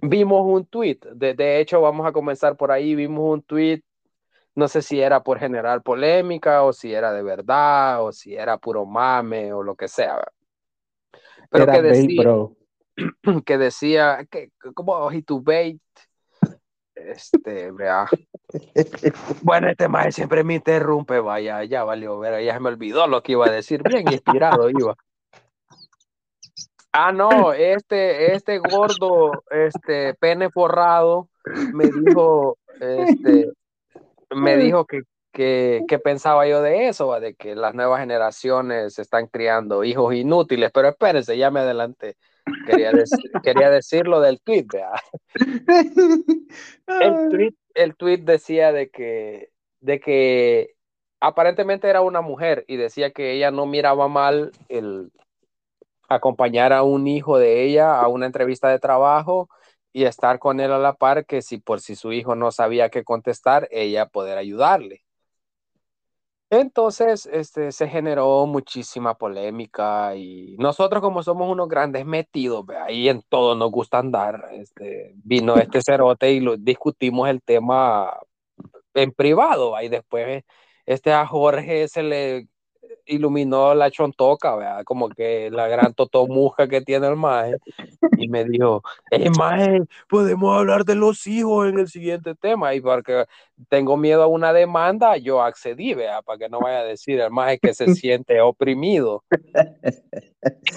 vimos 0.01 0.41
un 0.45 0.65
tweet. 0.65 0.99
De, 1.13 1.33
de 1.33 1.59
hecho, 1.59 1.81
vamos 1.81 2.07
a 2.07 2.11
comenzar 2.11 2.55
por 2.55 2.71
ahí. 2.71 2.95
Vimos 2.95 3.33
un 3.33 3.41
tweet. 3.41 3.81
No 4.55 4.67
sé 4.67 4.81
si 4.81 4.99
era 4.99 5.21
por 5.23 5.37
generar 5.39 5.83
polémica 5.83 6.63
o 6.63 6.73
si 6.73 6.93
era 6.93 7.13
de 7.13 7.21
verdad 7.21 8.03
o 8.03 8.11
si 8.11 8.35
era 8.35 8.57
puro 8.57 8.85
mame 8.85 9.53
o 9.53 9.61
lo 9.61 9.75
que 9.75 9.87
sea. 9.87 10.19
Pero 11.51 11.65
Era 11.65 11.73
que 11.73 11.81
bait, 11.81 12.07
decía, 12.07 12.23
bro. 12.23 12.56
que 13.45 13.57
decía, 13.57 14.25
que, 14.29 14.51
como 14.73 14.93
ojito 14.93 15.41
bait. 15.41 15.81
Este, 16.95 17.71
vea. 17.71 18.07
Bueno, 19.43 19.69
este 19.69 19.87
maestro 19.87 20.13
siempre 20.13 20.43
me 20.43 20.55
interrumpe, 20.55 21.19
vaya, 21.19 21.63
ya 21.63 21.83
valió, 21.83 22.17
ver, 22.17 22.43
ya 22.43 22.59
me 22.59 22.69
olvidó 22.69 23.07
lo 23.07 23.21
que 23.21 23.33
iba 23.33 23.45
a 23.45 23.51
decir, 23.51 23.83
bien 23.83 24.11
inspirado 24.11 24.69
iba. 24.69 24.95
Ah, 26.91 27.11
no, 27.11 27.53
este, 27.53 28.33
este 28.33 28.57
gordo, 28.57 29.43
este 29.51 30.15
pene 30.15 30.49
forrado, 30.49 31.29
me 31.73 31.85
dijo, 31.85 32.57
este, 32.79 33.51
me 34.35 34.57
dijo 34.57 34.85
que, 34.85 35.03
que, 35.31 35.99
pensaba 36.03 36.47
yo 36.47 36.61
de 36.61 36.87
eso, 36.87 37.19
de 37.19 37.35
que 37.35 37.55
las 37.55 37.75
nuevas 37.75 37.99
generaciones 37.99 38.97
están 38.97 39.27
criando 39.27 39.83
hijos 39.83 40.15
inútiles, 40.15 40.71
pero 40.73 40.89
espérense, 40.89 41.37
ya 41.37 41.51
me 41.51 41.59
adelanté. 41.59 42.17
Quería, 42.65 42.91
dec- 42.91 43.41
quería 43.41 43.69
decir 43.69 44.07
lo 44.07 44.19
del 44.19 44.41
tweet. 44.41 44.67
El 46.99 47.29
tweet, 47.29 47.53
el 47.75 47.95
tweet 47.95 48.17
decía 48.19 48.71
de 48.71 48.89
que, 48.89 49.49
de 49.81 49.99
que 49.99 50.75
aparentemente 51.19 51.89
era 51.89 52.01
una 52.01 52.21
mujer 52.21 52.65
y 52.67 52.77
decía 52.77 53.11
que 53.11 53.33
ella 53.33 53.51
no 53.51 53.65
miraba 53.65 54.07
mal 54.07 54.51
el 54.69 55.11
acompañar 56.09 56.73
a 56.73 56.83
un 56.83 57.07
hijo 57.07 57.37
de 57.37 57.63
ella 57.63 57.99
a 57.99 58.07
una 58.07 58.25
entrevista 58.25 58.69
de 58.69 58.79
trabajo 58.79 59.49
y 59.93 60.05
estar 60.05 60.39
con 60.39 60.59
él 60.59 60.71
a 60.71 60.77
la 60.77 60.93
par, 60.93 61.25
que 61.25 61.41
si 61.41 61.57
por 61.57 61.81
si 61.81 61.95
su 61.95 62.13
hijo 62.13 62.35
no 62.35 62.51
sabía 62.51 62.89
qué 62.89 63.03
contestar, 63.03 63.67
ella 63.71 64.05
poder 64.05 64.37
ayudarle. 64.37 65.03
Entonces, 66.49 67.25
este, 67.25 67.73
se 67.73 67.89
generó 67.89 68.45
muchísima 68.45 69.17
polémica 69.17 70.15
y 70.15 70.55
nosotros 70.57 71.01
como 71.01 71.21
somos 71.21 71.49
unos 71.51 71.67
grandes 71.67 72.05
metidos, 72.05 72.65
ahí 72.85 73.09
en 73.09 73.21
todo 73.23 73.53
nos 73.53 73.69
gusta 73.69 73.99
andar, 73.99 74.47
este, 74.53 75.13
vino 75.23 75.55
este 75.57 75.81
cerote 75.81 76.31
y 76.31 76.39
lo, 76.39 76.55
discutimos 76.55 77.27
el 77.27 77.41
tema 77.41 78.17
en 78.93 79.11
privado, 79.11 79.75
ahí 79.75 79.89
después 79.89 80.43
este 80.85 81.11
a 81.13 81.25
Jorge 81.27 81.87
se 81.89 82.03
le 82.03 82.47
iluminó 83.07 83.73
la 83.73 83.89
chontoca, 83.89 84.55
¿verdad? 84.55 84.83
como 84.83 85.09
que 85.09 85.49
la 85.51 85.67
gran 85.67 85.93
totomuja 85.93 86.67
que 86.67 86.81
tiene 86.81 87.07
el 87.07 87.15
maje, 87.15 87.57
y 88.17 88.27
me 88.29 88.45
dijo, 88.45 88.83
eh, 89.11 89.29
maje, 89.37 89.81
podemos 90.07 90.57
hablar 90.57 90.85
de 90.85 90.95
los 90.95 91.25
hijos 91.27 91.69
en 91.69 91.79
el 91.79 91.87
siguiente 91.87 92.35
tema, 92.35 92.75
y 92.75 92.81
porque 92.81 93.25
tengo 93.69 93.97
miedo 93.97 94.23
a 94.23 94.27
una 94.27 94.53
demanda, 94.53 95.17
yo 95.17 95.41
accedí, 95.41 95.93
¿verdad? 95.93 96.23
para 96.23 96.37
que 96.37 96.49
no 96.49 96.59
vaya 96.59 96.79
a 96.79 96.83
decir 96.83 97.19
el 97.19 97.31
maje 97.31 97.59
que 97.59 97.73
se 97.73 97.87
siente 97.95 98.39
oprimido. 98.41 99.23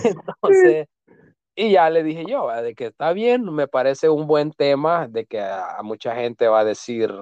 Entonces, 0.05 0.87
y 1.55 1.73
ya 1.73 1.91
le 1.91 2.03
dije 2.03 2.25
yo, 2.27 2.47
¿verdad? 2.47 2.63
de 2.63 2.75
que 2.75 2.87
está 2.87 3.13
bien, 3.13 3.45
me 3.53 3.69
parece 3.69 4.09
un 4.09 4.27
buen 4.27 4.53
tema, 4.53 5.09
de 5.09 5.27
que 5.27 5.41
a, 5.41 5.79
mucha 5.83 6.15
gente 6.15 6.49
va 6.49 6.61
a 6.61 6.65
decir, 6.65 7.13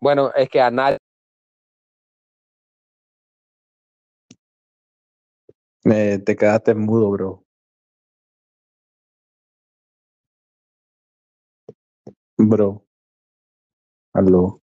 bueno, 0.00 0.30
es 0.36 0.48
que 0.48 0.60
a 0.60 0.70
nadie 0.70 0.98
Eh, 5.88 6.18
te 6.18 6.34
quedaste 6.34 6.74
mudo, 6.74 7.10
bro. 7.10 7.44
Bro. 12.38 12.84
Aló. 14.12 14.60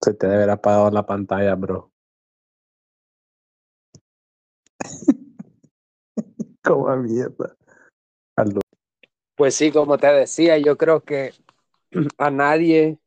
Se 0.00 0.14
te 0.14 0.26
debe 0.26 0.36
haber 0.36 0.50
apagado 0.50 0.90
la 0.92 1.04
pantalla, 1.04 1.54
bro. 1.56 1.90
Como 6.62 6.96
mierda. 6.98 7.56
Aló. 8.36 8.60
Pues 9.34 9.56
sí, 9.56 9.72
como 9.72 9.98
te 9.98 10.06
decía, 10.06 10.58
yo 10.58 10.78
creo 10.78 11.02
que 11.02 11.32
a 12.18 12.30
nadie 12.30 13.00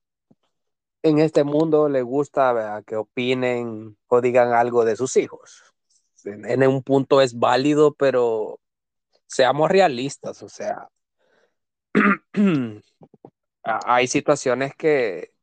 en 1.04 1.20
este 1.20 1.46
mundo 1.46 1.88
le 1.88 2.02
gusta 2.02 2.84
que 2.86 2.98
opinen 2.98 3.96
o 4.08 4.20
digan 4.20 4.52
algo 4.52 4.84
de 4.84 4.98
sus 4.98 5.16
hijos. 5.16 5.65
En, 6.26 6.68
un 6.68 6.84
punto 6.84 7.22
es 7.22 7.38
válido, 7.38 7.94
pero 7.94 8.60
seamos 9.28 9.70
realistas, 9.70 10.42
o 10.44 10.50
sea, 10.50 10.90
hay 13.64 14.08
situaciones 14.08 14.74
que, 14.76 15.34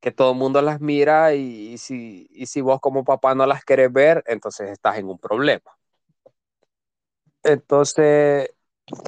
que 0.00 0.12
todo 0.12 0.32
el 0.32 0.38
mundo 0.38 0.62
las 0.62 0.80
mira 0.80 1.34
y, 1.34 1.72
y, 1.74 1.78
si, 1.78 2.28
y 2.30 2.46
si 2.46 2.60
vos 2.60 2.80
como 2.80 3.04
papá 3.04 3.34
no 3.34 3.46
las 3.46 3.64
querés 3.64 3.92
ver, 3.92 4.24
entonces 4.26 4.70
estás 4.70 4.98
en 4.98 5.08
un 5.08 5.18
problema. 5.18 5.76
Entonces, 7.42 8.50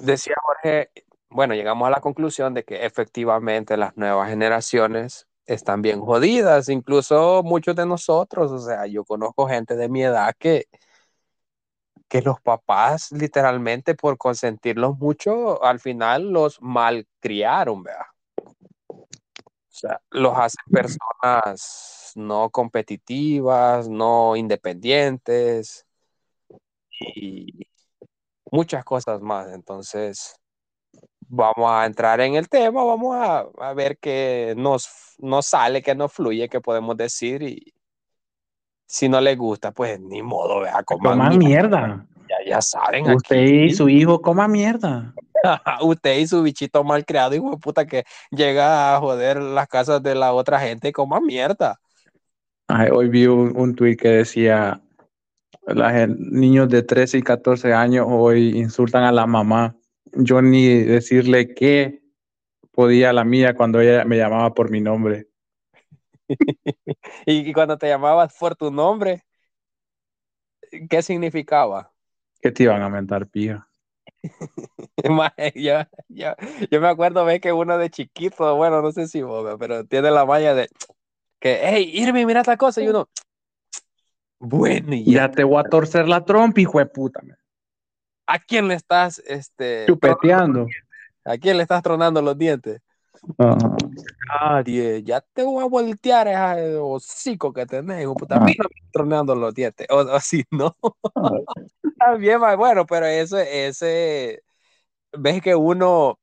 decía 0.02 0.34
Jorge, 0.42 0.90
bueno, 1.30 1.54
llegamos 1.54 1.86
a 1.88 1.90
la 1.90 2.00
conclusión 2.00 2.54
de 2.54 2.64
que 2.64 2.86
efectivamente 2.86 3.76
las 3.76 3.96
nuevas 3.96 4.30
generaciones 4.30 5.26
están 5.46 5.82
bien 5.82 6.00
jodidas, 6.00 6.68
incluso 6.68 7.42
muchos 7.42 7.74
de 7.74 7.86
nosotros, 7.86 8.52
o 8.52 8.58
sea, 8.58 8.86
yo 8.86 9.04
conozco 9.04 9.48
gente 9.48 9.76
de 9.76 9.88
mi 9.88 10.04
edad 10.04 10.34
que, 10.38 10.66
que 12.08 12.22
los 12.22 12.40
papás 12.40 13.12
literalmente 13.12 13.94
por 13.94 14.16
consentirlos 14.16 14.98
mucho, 14.98 15.62
al 15.62 15.78
final 15.80 16.30
los 16.30 16.60
malcriaron, 16.62 17.82
¿verdad? 17.82 18.06
O 18.88 19.80
sea, 19.80 20.00
los 20.10 20.36
hacen 20.36 20.64
personas 20.72 22.12
no 22.16 22.50
competitivas, 22.50 23.88
no 23.88 24.34
independientes 24.36 25.86
y 26.90 27.68
muchas 28.50 28.84
cosas 28.84 29.20
más. 29.20 29.52
Entonces, 29.52 30.34
vamos 31.20 31.70
a 31.70 31.86
entrar 31.86 32.20
en 32.20 32.34
el 32.34 32.48
tema, 32.48 32.82
vamos 32.82 33.14
a, 33.16 33.46
a 33.58 33.74
ver 33.74 33.98
qué 33.98 34.54
nos, 34.56 34.88
nos 35.18 35.46
sale, 35.46 35.82
qué 35.82 35.94
nos 35.94 36.12
fluye, 36.12 36.48
qué 36.48 36.60
podemos 36.60 36.96
decir 36.96 37.42
y 37.42 37.74
si 38.88 39.08
no 39.08 39.20
le 39.20 39.36
gusta, 39.36 39.70
pues 39.70 40.00
ni 40.00 40.22
modo, 40.22 40.60
vea, 40.60 40.82
coman 40.82 41.18
Coma 41.18 41.30
mierda. 41.30 42.06
Ya, 42.28 42.50
ya 42.50 42.62
saben. 42.62 43.08
Usted 43.10 43.36
aquí. 43.36 43.64
y 43.64 43.74
su 43.74 43.88
hijo 43.88 44.20
coma 44.20 44.48
mierda. 44.48 45.14
Usted 45.82 46.18
y 46.18 46.26
su 46.26 46.42
bichito 46.42 46.82
mal 46.82 47.04
creado, 47.04 47.34
hijo 47.34 47.50
de 47.50 47.58
puta, 47.58 47.86
que 47.86 48.04
llega 48.30 48.96
a 48.96 49.00
joder 49.00 49.40
las 49.40 49.68
casas 49.68 50.02
de 50.02 50.14
la 50.14 50.32
otra 50.32 50.58
gente, 50.58 50.92
coma 50.92 51.20
mierda. 51.20 51.78
Ay, 52.66 52.88
hoy 52.90 53.08
vi 53.08 53.26
un, 53.26 53.56
un 53.56 53.74
tweet 53.74 53.96
que 53.96 54.08
decía, 54.08 54.80
los 55.66 55.92
niños 56.18 56.68
de 56.68 56.82
13 56.82 57.18
y 57.18 57.22
14 57.22 57.74
años 57.74 58.06
hoy 58.08 58.58
insultan 58.58 59.04
a 59.04 59.12
la 59.12 59.26
mamá. 59.26 59.76
Yo 60.12 60.40
ni 60.40 60.66
decirle 60.66 61.54
qué 61.54 62.00
podía 62.72 63.12
la 63.12 63.24
mía 63.24 63.54
cuando 63.54 63.80
ella 63.80 64.04
me 64.04 64.16
llamaba 64.16 64.54
por 64.54 64.70
mi 64.70 64.80
nombre. 64.80 65.28
y, 67.26 67.50
y, 67.50 67.52
cuando 67.52 67.78
te 67.78 67.88
llamabas 67.88 68.36
por 68.38 68.56
tu 68.56 68.70
nombre, 68.70 69.24
¿qué 70.88 71.02
significaba? 71.02 71.92
Que 72.40 72.52
te 72.52 72.64
iban 72.64 72.82
a 72.82 72.88
mentar 72.88 73.26
pija. 73.26 73.68
yo, 75.54 75.74
yo, 76.08 76.34
yo, 76.70 76.80
me 76.80 76.88
acuerdo 76.88 77.24
ve 77.24 77.40
que 77.40 77.52
uno 77.52 77.78
de 77.78 77.90
chiquito, 77.90 78.56
bueno, 78.56 78.82
no 78.82 78.92
sé 78.92 79.06
si 79.06 79.22
vos, 79.22 79.56
pero 79.58 79.84
tiene 79.84 80.10
la 80.10 80.24
malla 80.24 80.54
de 80.54 80.68
que, 81.40 81.60
hey, 81.62 81.90
Irving, 81.94 82.26
mira 82.26 82.40
esta 82.40 82.56
cosa, 82.56 82.82
y 82.82 82.88
uno, 82.88 83.08
bueno, 84.40 84.94
y 84.94 85.04
ya, 85.04 85.26
ya 85.26 85.30
te 85.30 85.44
voy 85.44 85.60
a 85.60 85.68
torcer 85.68 86.08
la 86.08 86.24
trompa, 86.24 86.60
hijo 86.60 86.78
de 86.78 86.86
puta. 86.86 87.20
Man. 87.22 87.36
¿A 88.26 88.38
quién 88.38 88.68
le 88.68 88.74
estás, 88.74 89.22
este, 89.26 89.86
chupeteando? 89.86 90.66
¿A 91.24 91.36
quién 91.38 91.56
le 91.56 91.62
estás 91.62 91.82
tronando 91.82 92.22
los 92.22 92.36
dientes? 92.36 92.80
-huh. 93.36 93.76
Nadie, 94.28 95.02
ya 95.02 95.20
te 95.20 95.42
voy 95.42 95.62
a 95.64 95.68
voltear 95.68 96.28
ese 96.28 96.76
hocico 96.76 97.52
que 97.52 97.66
tenés, 97.66 98.02
hijo 98.02 98.14
puta, 98.14 98.36
uh 98.36 98.40
-huh. 98.40 98.68
tronando 98.92 99.34
los 99.34 99.54
dientes, 99.54 99.86
o, 99.90 100.20
si 100.20 100.44
no. 100.50 100.74
Bien, 102.18 102.40
bueno, 102.56 102.86
pero 102.86 103.06
eso, 103.06 103.38
ese, 103.38 104.42
ves 105.12 105.42
que 105.42 105.54
uno, 105.54 106.18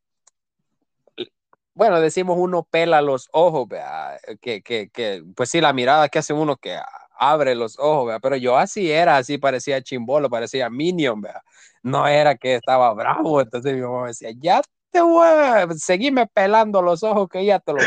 bueno, 1.74 2.00
decimos 2.00 2.38
uno 2.40 2.64
pela 2.64 3.02
los 3.02 3.30
ojos, 3.34 3.68
¿vea? 3.68 4.18
Que, 4.42 4.62
que, 4.62 4.90
que, 4.90 5.24
pues 5.36 5.50
sí, 5.50 5.62
la 5.62 5.74
mirada 5.74 6.10
que 6.10 6.20
hace 6.20 6.34
uno 6.34 6.56
que 6.58 6.78
abre 7.18 7.56
los 7.56 7.78
ojos, 7.80 8.08
¿vea? 8.08 8.20
pero 8.20 8.36
yo 8.38 8.58
así 8.58 8.92
era, 8.92 9.18
así 9.18 9.38
parecía 9.38 9.82
chimbolo, 9.82 10.30
parecía 10.30 10.70
minion, 10.70 11.22
¿vea? 11.22 11.42
no 11.86 12.08
era 12.08 12.36
que 12.36 12.56
estaba 12.56 12.92
bravo, 12.96 13.42
entonces 13.42 13.76
mi 13.76 13.82
mamá 13.82 14.02
me 14.04 14.08
decía, 14.08 14.32
ya 14.36 14.62
te 14.96 15.02
voy 15.02 15.28
a 15.28 15.68
seguirme 15.76 16.26
pelando 16.26 16.82
los 16.82 17.04
ojos 17.04 17.28
que 17.28 17.46
ya 17.46 17.60
te 17.60 17.74
lo 17.74 17.80
voy 17.80 17.86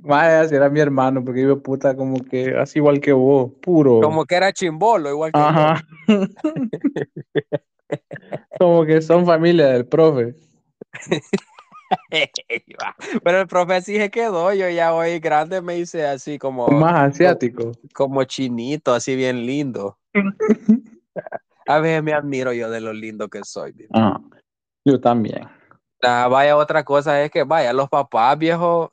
Vaya, 0.00 0.40
así 0.40 0.54
era 0.54 0.70
mi 0.70 0.80
hermano, 0.80 1.22
porque 1.22 1.42
yo 1.42 1.62
puta 1.62 1.94
como 1.94 2.24
que 2.24 2.56
así 2.56 2.78
igual 2.78 3.00
que 3.00 3.12
vos, 3.12 3.52
puro. 3.60 4.00
Como 4.00 4.24
que 4.24 4.36
era 4.36 4.50
chimbolo, 4.50 5.10
igual 5.10 5.30
que 5.30 5.38
Ajá. 5.38 5.82
como 8.58 8.86
que 8.86 9.02
son 9.02 9.26
familia 9.26 9.66
del 9.66 9.86
profe. 9.86 10.36
Pero 13.22 13.42
el 13.42 13.46
profe 13.46 13.82
sí 13.82 13.96
se 13.96 14.10
quedó, 14.10 14.54
yo 14.54 14.70
ya 14.70 14.94
hoy 14.94 15.18
grande 15.18 15.60
me 15.60 15.76
hice 15.76 16.06
así 16.06 16.38
como... 16.38 16.68
Más 16.68 17.10
asiático. 17.10 17.72
Como, 17.92 17.92
como 17.92 18.24
chinito, 18.24 18.94
así 18.94 19.16
bien 19.16 19.44
lindo. 19.44 19.98
A 21.66 21.80
veces 21.80 22.02
me 22.02 22.14
admiro 22.14 22.54
yo 22.54 22.70
de 22.70 22.80
lo 22.80 22.94
lindo 22.94 23.28
que 23.28 23.44
soy. 23.44 23.74
Ah, 23.92 24.18
yo 24.84 25.00
también. 25.00 25.48
Ah, 26.02 26.28
vaya, 26.28 26.56
otra 26.56 26.84
cosa 26.84 27.22
es 27.22 27.30
que, 27.30 27.44
vaya, 27.44 27.72
los 27.72 27.88
papás 27.88 28.38
viejos, 28.38 28.90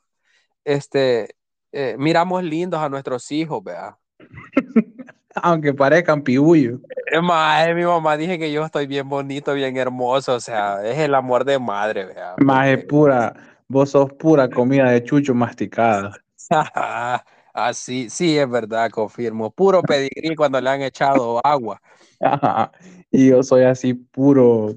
este, 0.64 1.36
eh, 1.72 1.96
miramos 1.98 2.42
lindos 2.42 2.80
a 2.80 2.88
nuestros 2.88 3.30
hijos, 3.30 3.62
vea. 3.62 3.98
Aunque 5.34 5.72
parezcan 5.72 6.22
piullos. 6.22 6.80
Más, 7.22 7.74
mi 7.74 7.84
mamá 7.84 8.16
dije 8.16 8.38
que 8.38 8.52
yo 8.52 8.64
estoy 8.64 8.86
bien 8.86 9.08
bonito, 9.08 9.54
bien 9.54 9.76
hermoso, 9.76 10.34
o 10.34 10.40
sea, 10.40 10.84
es 10.84 10.98
el 10.98 11.14
amor 11.14 11.44
de 11.44 11.58
madre, 11.58 12.06
vea. 12.06 12.34
Más 12.38 12.68
es 12.68 12.84
pura, 12.84 13.34
vos 13.68 13.90
sos 13.90 14.12
pura 14.14 14.48
comida 14.48 14.90
de 14.90 15.02
chucho 15.02 15.34
masticada. 15.34 16.18
Así, 17.54 18.08
sí, 18.08 18.38
es 18.38 18.48
verdad, 18.48 18.90
confirmo. 18.90 19.50
Puro 19.50 19.82
pedigrí 19.82 20.34
cuando 20.34 20.60
le 20.60 20.70
han 20.70 20.82
echado 20.82 21.40
agua. 21.44 21.80
Ajá. 22.20 22.72
Y 23.10 23.28
yo 23.28 23.42
soy 23.42 23.64
así 23.64 23.92
puro, 23.92 24.74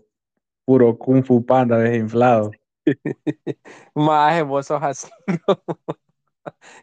puro 0.66 0.97
Kung 0.97 1.24
Fu 1.24 1.45
Panda 1.45 1.78
desinflado. 1.78 2.51
Más 3.95 4.43
vos 4.45 4.68
sos 4.68 4.82
así. 4.82 5.07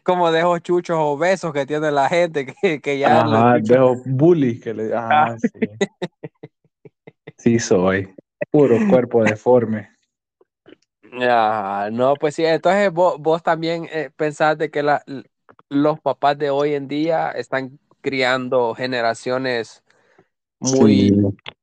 Como 0.03 0.31
de 0.31 0.39
esos 0.39 0.61
chuchos 0.61 0.97
obesos 0.99 1.53
que 1.53 1.65
tiene 1.65 1.91
la 1.91 2.09
gente 2.09 2.45
que, 2.45 2.81
que 2.81 2.99
ya. 2.99 3.21
Ajá, 3.21 3.59
de 3.59 3.73
esos 3.73 3.99
bullies 4.05 4.61
que 4.61 4.73
le. 4.73 4.95
Ajá, 4.95 5.37
sí. 5.37 5.59
sí, 7.37 7.59
soy. 7.59 8.13
Puro 8.51 8.77
cuerpo 8.89 9.23
deforme. 9.23 9.89
Ajá, 11.21 11.91
no, 11.91 12.15
pues 12.15 12.35
sí, 12.35 12.43
entonces 12.43 12.91
vos, 12.91 13.19
vos 13.19 13.43
también 13.43 13.87
eh, 13.91 14.09
pensás 14.15 14.57
de 14.57 14.71
que 14.71 14.81
la, 14.81 15.03
los 15.69 15.99
papás 15.99 16.37
de 16.37 16.49
hoy 16.49 16.73
en 16.73 16.87
día 16.87 17.31
están 17.31 17.79
criando 18.01 18.73
generaciones 18.73 19.83
muy 20.59 21.09
Sí. 21.09 21.53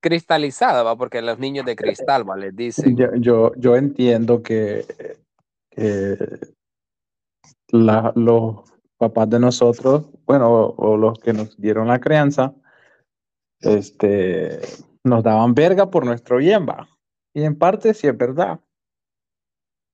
Cristalizadas, 0.00 0.84
¿va? 0.84 0.96
Porque 0.96 1.22
los 1.22 1.38
niños 1.38 1.66
de 1.66 1.76
cristal, 1.76 2.28
¿va? 2.28 2.36
Les 2.36 2.54
dicen. 2.54 2.96
Yo, 3.20 3.52
yo, 3.56 3.76
entiendo 3.76 4.42
que, 4.42 4.84
la- 7.70 8.12
los 8.16 8.62
papás 8.96 9.30
de 9.30 9.38
nosotros, 9.38 10.06
bueno, 10.26 10.50
o, 10.50 10.74
o 10.76 10.96
los 10.96 11.18
que 11.18 11.32
nos 11.32 11.56
dieron 11.56 11.88
la 11.88 12.00
crianza, 12.00 12.54
este, 13.60 14.60
nos 15.04 15.22
daban 15.22 15.54
verga 15.54 15.90
por 15.90 16.04
nuestro 16.04 16.38
bien, 16.38 16.66
va. 16.68 16.88
Y 17.34 17.42
en 17.44 17.56
parte 17.56 17.94
sí 17.94 18.06
es 18.06 18.16
verdad. 18.16 18.60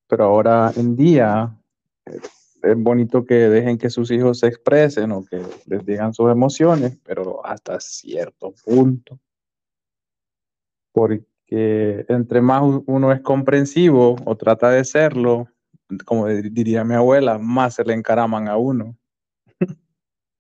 Pero 0.09 0.25
ahora 0.25 0.73
en 0.77 0.97
día 0.97 1.57
es, 2.05 2.59
es 2.63 2.77
bonito 2.77 3.25
que 3.25 3.35
dejen 3.35 3.79
que 3.79 3.91
sus 3.91 4.11
hijos 4.11 4.41
se 4.41 4.49
expresen 4.49 5.13
o 5.13 5.25
que 5.25 5.43
les 5.67 5.85
digan 5.85 6.15
sus 6.15 6.31
emociones, 6.31 6.99
pero 7.05 7.45
hasta 7.45 7.81
cierto 7.81 8.55
punto. 8.65 9.19
Porque 10.95 12.07
entre 12.09 12.41
más 12.41 12.63
uno 12.87 13.13
es 13.13 13.21
comprensivo 13.21 14.15
o 14.25 14.37
trata 14.37 14.71
de 14.71 14.85
serlo, 14.85 15.49
como 16.07 16.29
di- 16.29 16.51
diría 16.51 16.85
mi 16.85 16.95
abuela, 16.95 17.37
más 17.37 17.75
se 17.75 17.85
le 17.85 17.95
encaraman 17.95 18.47
a 18.49 18.57
uno. 18.57 18.97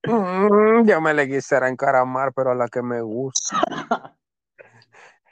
"Mm, 0.06 0.86
yo 0.86 1.00
me 1.00 1.12
le 1.12 1.28
quisiera 1.28 1.68
encaramar, 1.68 2.32
pero 2.34 2.52
a 2.52 2.54
la 2.54 2.68
que 2.68 2.82
me 2.82 3.00
gusta. 3.02 3.56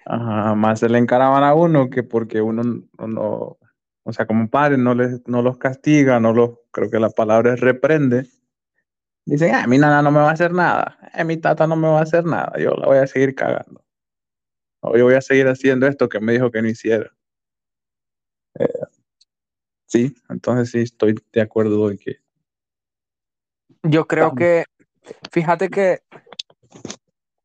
Ajá, 0.04 0.54
más 0.56 0.80
se 0.80 0.88
le 0.88 0.98
encaraman 0.98 1.44
a 1.44 1.54
uno 1.54 1.88
que 1.88 2.02
porque 2.02 2.42
uno 2.42 2.62
no, 2.64 3.06
no- 3.06 3.58
o 4.04 4.12
sea, 4.12 4.26
como 4.26 4.50
padre 4.50 4.76
no 4.76 4.94
les, 4.94 5.22
no 5.28 5.42
los 5.42 5.58
castiga, 5.58 6.18
no 6.18 6.32
los, 6.32 6.50
creo 6.72 6.90
que 6.90 6.98
la 6.98 7.10
palabra 7.10 7.54
es 7.54 7.60
reprende. 7.60 8.26
Dicen, 9.24 9.54
ah, 9.54 9.66
mi 9.68 9.78
nana 9.78 10.02
no 10.02 10.10
me 10.10 10.18
va 10.18 10.30
a 10.30 10.32
hacer 10.32 10.52
nada, 10.52 10.98
eh, 11.14 11.22
mi 11.24 11.36
tata 11.36 11.68
no 11.68 11.76
me 11.76 11.86
va 11.88 12.00
a 12.00 12.02
hacer 12.02 12.24
nada, 12.24 12.52
yo 12.58 12.72
la 12.72 12.86
voy 12.88 12.98
a 12.98 13.06
seguir 13.06 13.36
cagando. 13.36 13.84
Yo 14.82 15.04
voy 15.04 15.14
a 15.14 15.20
seguir 15.20 15.46
haciendo 15.46 15.86
esto 15.86 16.08
que 16.08 16.20
me 16.20 16.32
dijo 16.32 16.50
que 16.50 16.60
no 16.60 16.68
hiciera. 16.68 17.12
Eh, 18.58 18.68
sí, 19.86 20.14
entonces 20.28 20.70
sí 20.70 20.80
estoy 20.80 21.14
de 21.32 21.40
acuerdo 21.40 21.90
en 21.90 21.98
que 21.98 22.16
Yo 23.82 24.06
creo 24.06 24.34
que, 24.34 24.64
fíjate 25.30 25.70
que 25.70 26.02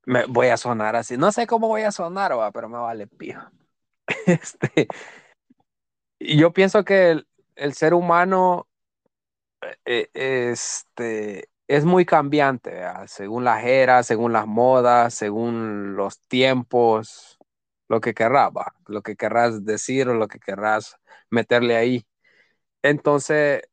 me 0.06 0.26
voy 0.26 0.48
a 0.48 0.58
sonar 0.58 0.96
así. 0.96 1.18
No 1.18 1.32
sé 1.32 1.48
cómo 1.48 1.68
voy 1.68 1.84
a 1.84 1.92
sonar, 1.92 2.38
va, 2.38 2.52
pero 2.52 2.70
me 2.70 2.78
vale 2.78 3.08
pija. 3.08 3.52
Este, 4.26 4.88
yo 6.20 6.52
pienso 6.54 6.84
que 6.84 7.12
el, 7.12 7.28
el 7.56 7.74
ser 7.74 7.94
humano 7.94 8.68
eh, 9.86 10.10
este, 10.14 11.50
es 11.68 11.86
muy 11.86 12.06
cambiante, 12.06 12.82
según 13.08 13.44
las 13.44 13.64
eras, 13.66 14.08
según 14.08 14.34
las 14.34 14.48
modas, 14.48 15.14
según 15.14 15.96
los 15.96 16.20
tiempos, 16.22 17.38
lo 17.90 18.02
que 18.02 18.14
querrás, 18.14 18.52
lo 18.88 19.02
que 19.02 19.16
querrás 19.16 19.66
decir 19.66 20.08
o 20.10 20.14
lo 20.14 20.28
que 20.28 20.40
querrás 20.40 20.98
meterle 21.30 21.76
ahí. 21.76 22.06
Entonces, 22.84 23.64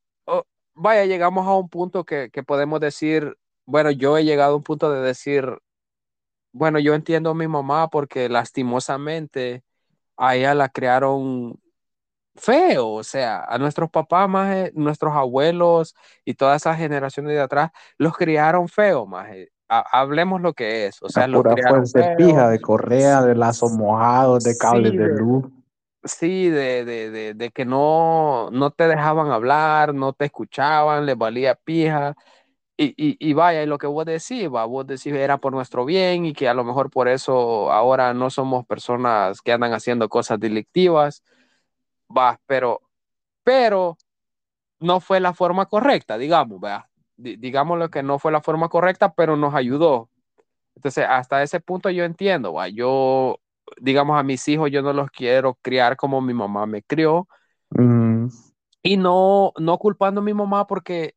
vaya, 0.74 1.04
llegamos 1.06 1.46
a 1.46 1.54
un 1.56 1.68
punto 1.68 2.04
que, 2.04 2.30
que 2.30 2.42
podemos 2.42 2.80
decir, 2.80 3.36
bueno, 3.66 3.90
yo 3.90 4.18
he 4.18 4.24
llegado 4.24 4.54
a 4.54 4.56
un 4.56 4.62
punto 4.64 4.90
de 4.92 5.00
decir, 5.02 5.46
bueno, 6.52 6.78
yo 6.78 6.94
entiendo 6.94 7.30
a 7.30 7.34
mi 7.34 7.48
mamá 7.48 7.88
porque 7.90 8.28
lastimosamente 8.28 9.64
a 10.16 10.36
ella 10.36 10.54
la 10.54 10.68
crearon 10.70 11.60
feo, 12.36 12.88
o 12.90 13.04
sea, 13.04 13.44
a 13.44 13.58
nuestros 13.58 13.90
papás 13.90 14.28
más, 14.28 14.54
eh, 14.56 14.72
nuestros 14.74 15.14
abuelos 15.14 15.94
y 16.24 16.34
todas 16.34 16.62
esas 16.62 16.78
generaciones 16.78 17.32
de 17.34 17.40
atrás 17.40 17.70
los 17.98 18.16
criaron 18.16 18.68
feo, 18.68 19.06
más. 19.06 19.28
Hablemos 19.68 20.40
lo 20.42 20.52
que 20.54 20.86
es, 20.86 21.02
o 21.02 21.08
sea, 21.08 21.24
a 21.24 21.28
los 21.28 21.44
pura 21.44 21.56
criaron 21.62 21.86
feo. 21.88 22.08
pija, 22.16 22.48
de 22.48 22.60
correa, 22.60 23.22
de 23.22 23.34
lazos 23.34 23.70
mojados, 23.72 24.42
de 24.42 24.56
cables 24.56 24.94
Sí, 24.94 24.96
de 24.96 25.08
de- 25.08 25.10
luz. 25.10 25.44
Sí, 26.04 26.50
de, 26.50 26.84
de, 26.84 27.10
de, 27.10 27.34
de 27.34 27.50
que 27.50 27.64
no, 27.64 28.50
no 28.52 28.70
te 28.72 28.88
dejaban 28.88 29.30
hablar, 29.32 29.94
no 29.94 30.12
te 30.14 30.26
escuchaban, 30.26 31.06
les 31.06 31.16
valía 31.18 31.54
pija. 31.56 32.14
Y, 32.76 32.88
y, 32.96 33.16
y 33.20 33.34
vaya, 33.34 33.62
y 33.62 33.66
lo 33.66 33.78
que 33.78 33.86
vos 33.88 34.06
decís, 34.06 34.48
va, 34.54 34.64
vos 34.66 34.86
decís 34.86 35.12
era 35.14 35.38
por 35.38 35.52
nuestro 35.54 35.84
bien 35.86 36.26
y 36.26 36.32
que 36.34 36.48
a 36.48 36.54
lo 36.54 36.64
mejor 36.64 36.90
por 36.90 37.08
eso 37.08 37.72
ahora 37.72 38.14
no 38.14 38.30
somos 38.30 38.66
personas 38.66 39.42
que 39.42 39.52
andan 39.52 39.74
haciendo 39.74 40.08
cosas 40.08 40.40
delictivas, 40.40 41.24
va, 42.16 42.40
pero, 42.46 42.80
pero 43.44 43.98
no 44.80 45.00
fue 45.00 45.20
la 45.20 45.34
forma 45.34 45.66
correcta, 45.66 46.18
digamos, 46.18 46.60
vea. 46.60 46.88
Di- 47.16 47.36
digámoslo 47.36 47.90
que 47.90 48.02
no 48.02 48.18
fue 48.18 48.32
la 48.32 48.42
forma 48.42 48.68
correcta, 48.68 49.14
pero 49.14 49.36
nos 49.36 49.54
ayudó. 49.54 50.10
Entonces, 50.76 51.06
hasta 51.08 51.42
ese 51.42 51.60
punto 51.60 51.90
yo 51.90 52.04
entiendo, 52.04 52.54
va. 52.54 52.68
Yo, 52.68 53.40
digamos, 53.80 54.18
a 54.18 54.22
mis 54.24 54.46
hijos 54.48 54.70
yo 54.70 54.82
no 54.82 54.92
los 54.92 55.10
quiero 55.10 55.56
criar 55.62 55.96
como 55.96 56.20
mi 56.22 56.34
mamá 56.34 56.66
me 56.66 56.82
crió 56.82 57.28
Mm, 57.78 58.28
y 58.82 58.96
no, 58.96 59.52
no 59.58 59.78
culpando 59.78 60.20
a 60.20 60.24
mi 60.24 60.34
mamá 60.34 60.66
porque, 60.66 61.14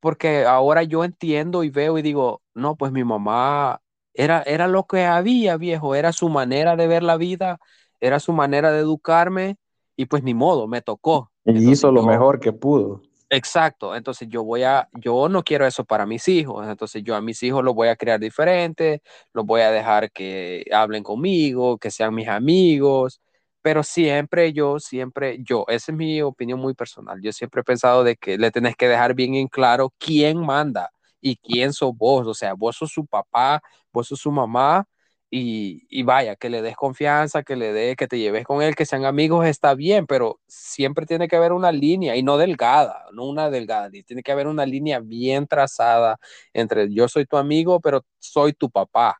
porque 0.00 0.44
ahora 0.46 0.82
yo 0.82 1.04
entiendo 1.04 1.64
y 1.64 1.70
veo 1.70 1.98
y 1.98 2.02
digo, 2.02 2.42
no, 2.54 2.76
pues 2.76 2.92
mi 2.92 3.04
mamá 3.04 3.80
era, 4.14 4.42
era 4.42 4.68
lo 4.68 4.86
que 4.86 5.04
había, 5.04 5.56
viejo, 5.56 5.94
era 5.94 6.12
su 6.12 6.28
manera 6.28 6.76
de 6.76 6.86
ver 6.86 7.02
la 7.02 7.16
vida, 7.16 7.58
era 8.00 8.20
su 8.20 8.32
manera 8.32 8.72
de 8.72 8.80
educarme 8.80 9.56
y 10.00 10.06
pues 10.06 10.22
ni 10.22 10.34
modo, 10.34 10.66
me 10.68 10.82
tocó. 10.82 11.30
y 11.44 11.50
Entonces 11.58 11.72
hizo 11.72 11.92
lo 11.92 12.02
yo- 12.02 12.08
mejor 12.08 12.40
que 12.40 12.52
pudo. 12.52 13.02
Exacto, 13.32 13.94
entonces 13.94 14.26
yo 14.28 14.42
voy 14.42 14.64
a, 14.64 14.88
yo 14.92 15.28
no 15.28 15.44
quiero 15.44 15.64
eso 15.64 15.84
para 15.84 16.04
mis 16.04 16.26
hijos, 16.26 16.66
entonces 16.66 17.04
yo 17.04 17.14
a 17.14 17.20
mis 17.20 17.40
hijos 17.44 17.62
los 17.62 17.76
voy 17.76 17.86
a 17.86 17.94
crear 17.94 18.18
diferente, 18.18 19.02
los 19.32 19.46
voy 19.46 19.60
a 19.60 19.70
dejar 19.70 20.10
que 20.10 20.64
hablen 20.72 21.04
conmigo, 21.04 21.78
que 21.78 21.92
sean 21.92 22.12
mis 22.12 22.26
amigos, 22.26 23.20
pero 23.62 23.84
siempre 23.84 24.52
yo, 24.52 24.80
siempre 24.80 25.38
yo, 25.44 25.64
esa 25.68 25.92
es 25.92 25.96
mi 25.96 26.20
opinión 26.22 26.58
muy 26.58 26.74
personal, 26.74 27.20
yo 27.22 27.30
siempre 27.32 27.60
he 27.60 27.64
pensado 27.64 28.02
de 28.02 28.16
que 28.16 28.36
le 28.36 28.50
tenés 28.50 28.74
que 28.74 28.88
dejar 28.88 29.14
bien 29.14 29.36
en 29.36 29.46
claro 29.46 29.92
quién 29.98 30.38
manda 30.44 30.90
y 31.20 31.36
quién 31.36 31.72
sos 31.72 31.96
vos, 31.96 32.26
o 32.26 32.34
sea, 32.34 32.54
vos 32.54 32.74
sos 32.76 32.90
su 32.90 33.06
papá, 33.06 33.62
vos 33.92 34.08
sos 34.08 34.18
su 34.18 34.32
mamá 34.32 34.84
y, 35.30 35.86
y 35.88 36.02
vaya, 36.02 36.34
que 36.34 36.50
le 36.50 36.60
des 36.60 36.74
confianza, 36.76 37.44
que 37.44 37.54
le 37.54 37.72
dé, 37.72 37.94
que 37.94 38.08
te 38.08 38.18
lleves 38.18 38.44
con 38.44 38.62
él, 38.62 38.74
que 38.74 38.84
sean 38.84 39.04
amigos, 39.04 39.46
está 39.46 39.74
bien, 39.74 40.06
pero 40.06 40.40
siempre 40.48 41.06
tiene 41.06 41.28
que 41.28 41.36
haber 41.36 41.52
una 41.52 41.70
línea 41.70 42.16
y 42.16 42.22
no 42.24 42.36
delgada, 42.36 43.04
no 43.12 43.24
una 43.26 43.48
delgada, 43.48 43.90
tiene 43.90 44.22
que 44.24 44.32
haber 44.32 44.48
una 44.48 44.66
línea 44.66 44.98
bien 44.98 45.46
trazada 45.46 46.18
entre 46.52 46.92
yo 46.92 47.06
soy 47.06 47.26
tu 47.26 47.36
amigo, 47.36 47.80
pero 47.80 48.04
soy 48.18 48.52
tu 48.52 48.68
papá, 48.70 49.16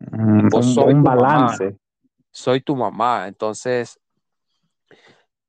Mm, 0.00 0.54
un, 0.54 0.62
soy 0.62 0.94
un 0.94 1.02
tu 1.02 1.10
mamá. 1.10 1.16
balance. 1.16 1.76
soy 2.30 2.60
tu 2.60 2.76
mamá, 2.76 3.26
entonces, 3.26 3.98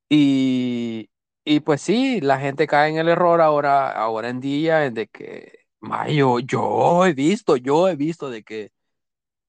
y, 0.10 1.10
y 1.46 1.60
pues 1.60 1.82
sí, 1.82 2.20
la 2.22 2.40
gente 2.40 2.66
cae 2.66 2.90
en 2.90 2.98
el 2.98 3.10
error 3.10 3.42
ahora, 3.42 3.92
ahora 3.92 4.30
en 4.30 4.40
día, 4.40 4.86
en 4.86 4.96
de 4.96 5.08
que, 5.08 5.60
ma, 5.80 6.10
yo, 6.10 6.40
yo 6.40 7.06
he 7.06 7.14
visto, 7.14 7.56
yo 7.58 7.88
he 7.88 7.96
visto 7.96 8.32
de 8.32 8.42
que 8.44 8.72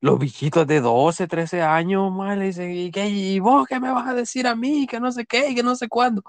los 0.00 0.18
bichitos 0.18 0.66
de 0.66 0.80
12, 0.80 1.26
13 1.28 1.62
años, 1.62 2.12
le 2.36 2.46
dicen, 2.46 2.72
¿y, 2.72 2.90
qué, 2.90 3.08
¿y 3.08 3.38
vos 3.40 3.66
qué 3.68 3.80
me 3.80 3.90
vas 3.92 4.08
a 4.08 4.14
decir 4.14 4.46
a 4.46 4.56
mí? 4.56 4.86
Que 4.86 5.00
no 5.00 5.12
sé 5.12 5.26
qué, 5.26 5.50
y 5.50 5.54
que 5.54 5.62
no 5.62 5.76
sé 5.76 5.88
cuándo. 5.88 6.22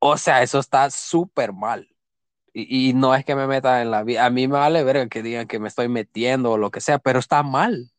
O 0.00 0.16
sea, 0.16 0.42
eso 0.42 0.58
está 0.58 0.90
súper 0.90 1.52
mal. 1.52 1.88
Y, 2.54 2.90
y 2.90 2.94
no 2.94 3.14
es 3.14 3.24
que 3.24 3.36
me 3.36 3.46
meta 3.48 3.82
en 3.82 3.90
la 3.90 4.04
vida. 4.04 4.26
A 4.26 4.30
mí 4.30 4.48
me 4.48 4.54
vale 4.58 4.84
ver 4.84 5.08
que 5.08 5.22
digan 5.22 5.48
que 5.48 5.60
me 5.60 5.68
estoy 5.68 5.88
metiendo 5.88 6.52
o 6.52 6.58
lo 6.58 6.70
que 6.70 6.80
sea, 6.80 6.98
pero 6.98 7.18
está 7.20 7.42
mal. 7.42 7.92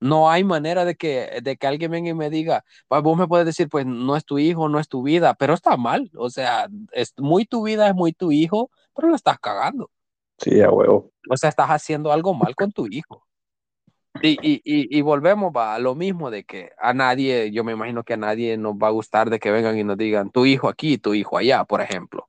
No 0.00 0.30
hay 0.30 0.44
manera 0.44 0.84
de 0.84 0.96
que, 0.96 1.40
de 1.42 1.56
que 1.56 1.66
alguien 1.66 1.90
venga 1.92 2.10
y 2.10 2.14
me 2.14 2.30
diga, 2.30 2.64
"Pa, 2.88 3.00
vos 3.00 3.18
me 3.18 3.28
puedes 3.28 3.46
decir, 3.46 3.68
pues 3.68 3.86
no 3.86 4.16
es 4.16 4.24
tu 4.26 4.38
hijo, 4.38 4.68
no 4.68 4.80
es 4.80 4.88
tu 4.88 5.02
vida, 5.02 5.34
pero 5.34 5.54
está 5.54 5.76
mal. 5.78 6.10
O 6.16 6.30
sea, 6.30 6.68
es 6.92 7.14
muy 7.18 7.46
tu 7.46 7.64
vida, 7.64 7.88
es 7.88 7.94
muy 7.94 8.12
tu 8.12 8.32
hijo, 8.32 8.70
pero 8.94 9.08
lo 9.08 9.16
estás 9.16 9.38
cagando. 9.40 9.90
Sí, 10.38 10.60
a 10.62 10.70
huevo. 10.70 11.12
O 11.30 11.36
sea, 11.36 11.48
estás 11.50 11.68
haciendo 11.68 12.12
algo 12.12 12.34
mal 12.34 12.54
con 12.56 12.72
tu 12.72 12.86
hijo. 12.86 13.25
Y, 14.22 14.38
y, 14.42 14.62
y, 14.64 14.98
y 14.98 15.02
volvemos 15.02 15.52
va, 15.54 15.74
a 15.74 15.78
lo 15.78 15.94
mismo 15.94 16.30
de 16.30 16.44
que 16.44 16.72
a 16.78 16.94
nadie, 16.94 17.50
yo 17.50 17.64
me 17.64 17.72
imagino 17.72 18.04
que 18.04 18.14
a 18.14 18.18
nadie 18.18 18.56
nos 18.56 18.74
va 18.74 18.88
a 18.88 18.92
gustar 18.92 19.30
de 19.30 19.38
que 19.38 19.50
vengan 19.50 19.78
y 19.78 19.84
nos 19.84 19.96
digan 19.96 20.30
tu 20.30 20.46
hijo 20.46 20.68
aquí, 20.68 20.98
tu 20.98 21.14
hijo 21.14 21.38
allá, 21.38 21.64
por 21.64 21.80
ejemplo. 21.80 22.28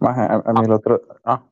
A, 0.00 0.42
a 0.44 0.52
mí 0.52 0.64
el 0.64 0.72
otro. 0.72 1.00
Ah, 1.24 1.42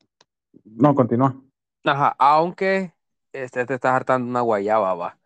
no, 0.63 0.95
continúa. 0.95 1.35
Ajá, 1.83 2.15
aunque 2.19 2.93
este 3.33 3.65
te 3.65 3.75
estás 3.75 3.93
hartando 3.93 4.29
una 4.29 4.41
guayaba, 4.41 4.93
va. 4.95 5.17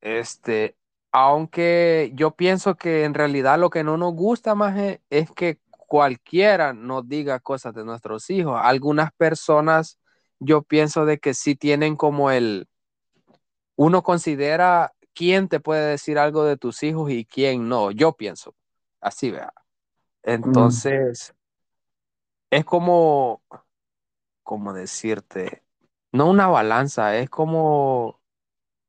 Este, 0.00 0.76
aunque 1.12 2.12
yo 2.14 2.32
pienso 2.32 2.74
que 2.76 3.04
en 3.04 3.14
realidad 3.14 3.58
lo 3.58 3.70
que 3.70 3.84
no 3.84 3.96
nos 3.96 4.14
gusta 4.14 4.54
más 4.54 4.76
es, 4.78 5.00
es 5.10 5.30
que 5.30 5.58
cualquiera 5.92 6.72
nos 6.72 7.08
diga 7.08 7.38
cosas 7.40 7.74
de 7.74 7.84
nuestros 7.84 8.30
hijos. 8.30 8.58
Algunas 8.62 9.12
personas, 9.12 9.98
yo 10.40 10.62
pienso 10.62 11.04
de 11.04 11.18
que 11.18 11.34
sí 11.34 11.54
tienen 11.54 11.96
como 11.96 12.30
el, 12.30 12.66
uno 13.82 14.02
considera 14.02 14.94
quién 15.12 15.48
te 15.48 15.58
puede 15.58 15.90
decir 15.90 16.18
algo 16.18 16.44
de 16.44 16.56
tus 16.56 16.82
hijos 16.82 17.10
y 17.10 17.24
quién 17.24 17.68
no. 17.68 17.90
Yo 17.90 18.12
pienso, 18.12 18.54
así 19.00 19.30
vea. 19.30 19.52
Entonces, 20.22 21.34
es 22.50 22.64
como, 22.64 23.42
como 24.44 24.72
decirte, 24.72 25.64
no 26.12 26.30
una 26.30 26.46
balanza, 26.46 27.16
es 27.16 27.28
como, 27.28 28.20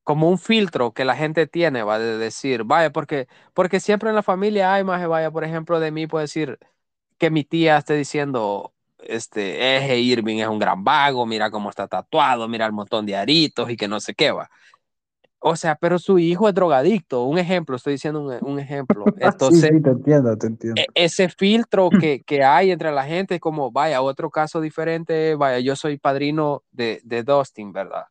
como 0.04 0.30
un 0.30 0.38
filtro 0.38 0.94
que 0.94 1.06
la 1.06 1.16
gente 1.16 1.48
tiene, 1.48 1.82
va 1.82 1.98
de 1.98 2.20
decir, 2.20 2.64
vaya, 2.64 2.92
porque, 2.92 3.28
porque 3.56 3.80
siempre 3.80 4.10
en 4.10 4.16
la 4.16 4.24
familia 4.24 4.76
hay 4.76 4.84
más, 4.84 5.06
vaya, 5.08 5.32
por 5.32 5.44
ejemplo, 5.44 5.80
de 5.80 5.92
mí 5.92 6.06
puede 6.06 6.26
decir 6.26 6.60
que 7.18 7.32
mi 7.32 7.44
tía 7.44 7.78
esté 7.78 7.96
diciendo, 7.96 8.74
este, 9.00 9.78
eje 9.78 10.00
Irving 10.00 10.38
es 10.38 10.48
un 10.48 10.60
gran 10.60 10.84
vago, 10.84 11.26
mira 11.26 11.50
cómo 11.50 11.70
está 11.70 11.88
tatuado, 11.88 12.48
mira 12.48 12.66
el 12.68 12.74
montón 12.74 13.06
de 13.06 13.16
aritos 13.16 13.70
y 13.72 13.78
que 13.78 13.88
no 13.88 14.00
sé 14.00 14.14
qué 14.14 14.32
va. 14.32 14.50
O 15.46 15.58
sea, 15.58 15.76
pero 15.76 16.00
su 16.00 16.20
hijo 16.20 16.48
es 16.48 16.56
drogadicto, 16.56 17.26
un 17.26 17.38
ejemplo, 17.38 17.76
estoy 17.76 17.94
diciendo 17.94 18.22
un, 18.22 18.50
un 18.50 18.60
ejemplo. 18.60 19.04
Entonces, 19.20 19.70
sí, 19.70 19.76
sí, 19.76 19.82
te 19.84 19.90
entiendo, 19.90 20.38
te 20.38 20.48
entiendo. 20.48 20.82
e- 20.82 20.88
ese 20.96 21.28
filtro 21.28 21.90
que, 22.00 22.24
que 22.24 22.46
hay 22.46 22.72
entre 22.72 22.94
la 22.94 23.04
gente 23.04 23.36
es 23.36 23.42
como, 23.42 23.70
vaya, 23.70 24.02
otro 24.02 24.30
caso 24.30 24.62
diferente, 24.62 25.36
vaya, 25.36 25.60
yo 25.60 25.76
soy 25.76 25.98
padrino 25.98 26.64
de, 26.72 27.02
de 27.04 27.24
Dustin, 27.24 27.74
¿verdad? 27.74 28.06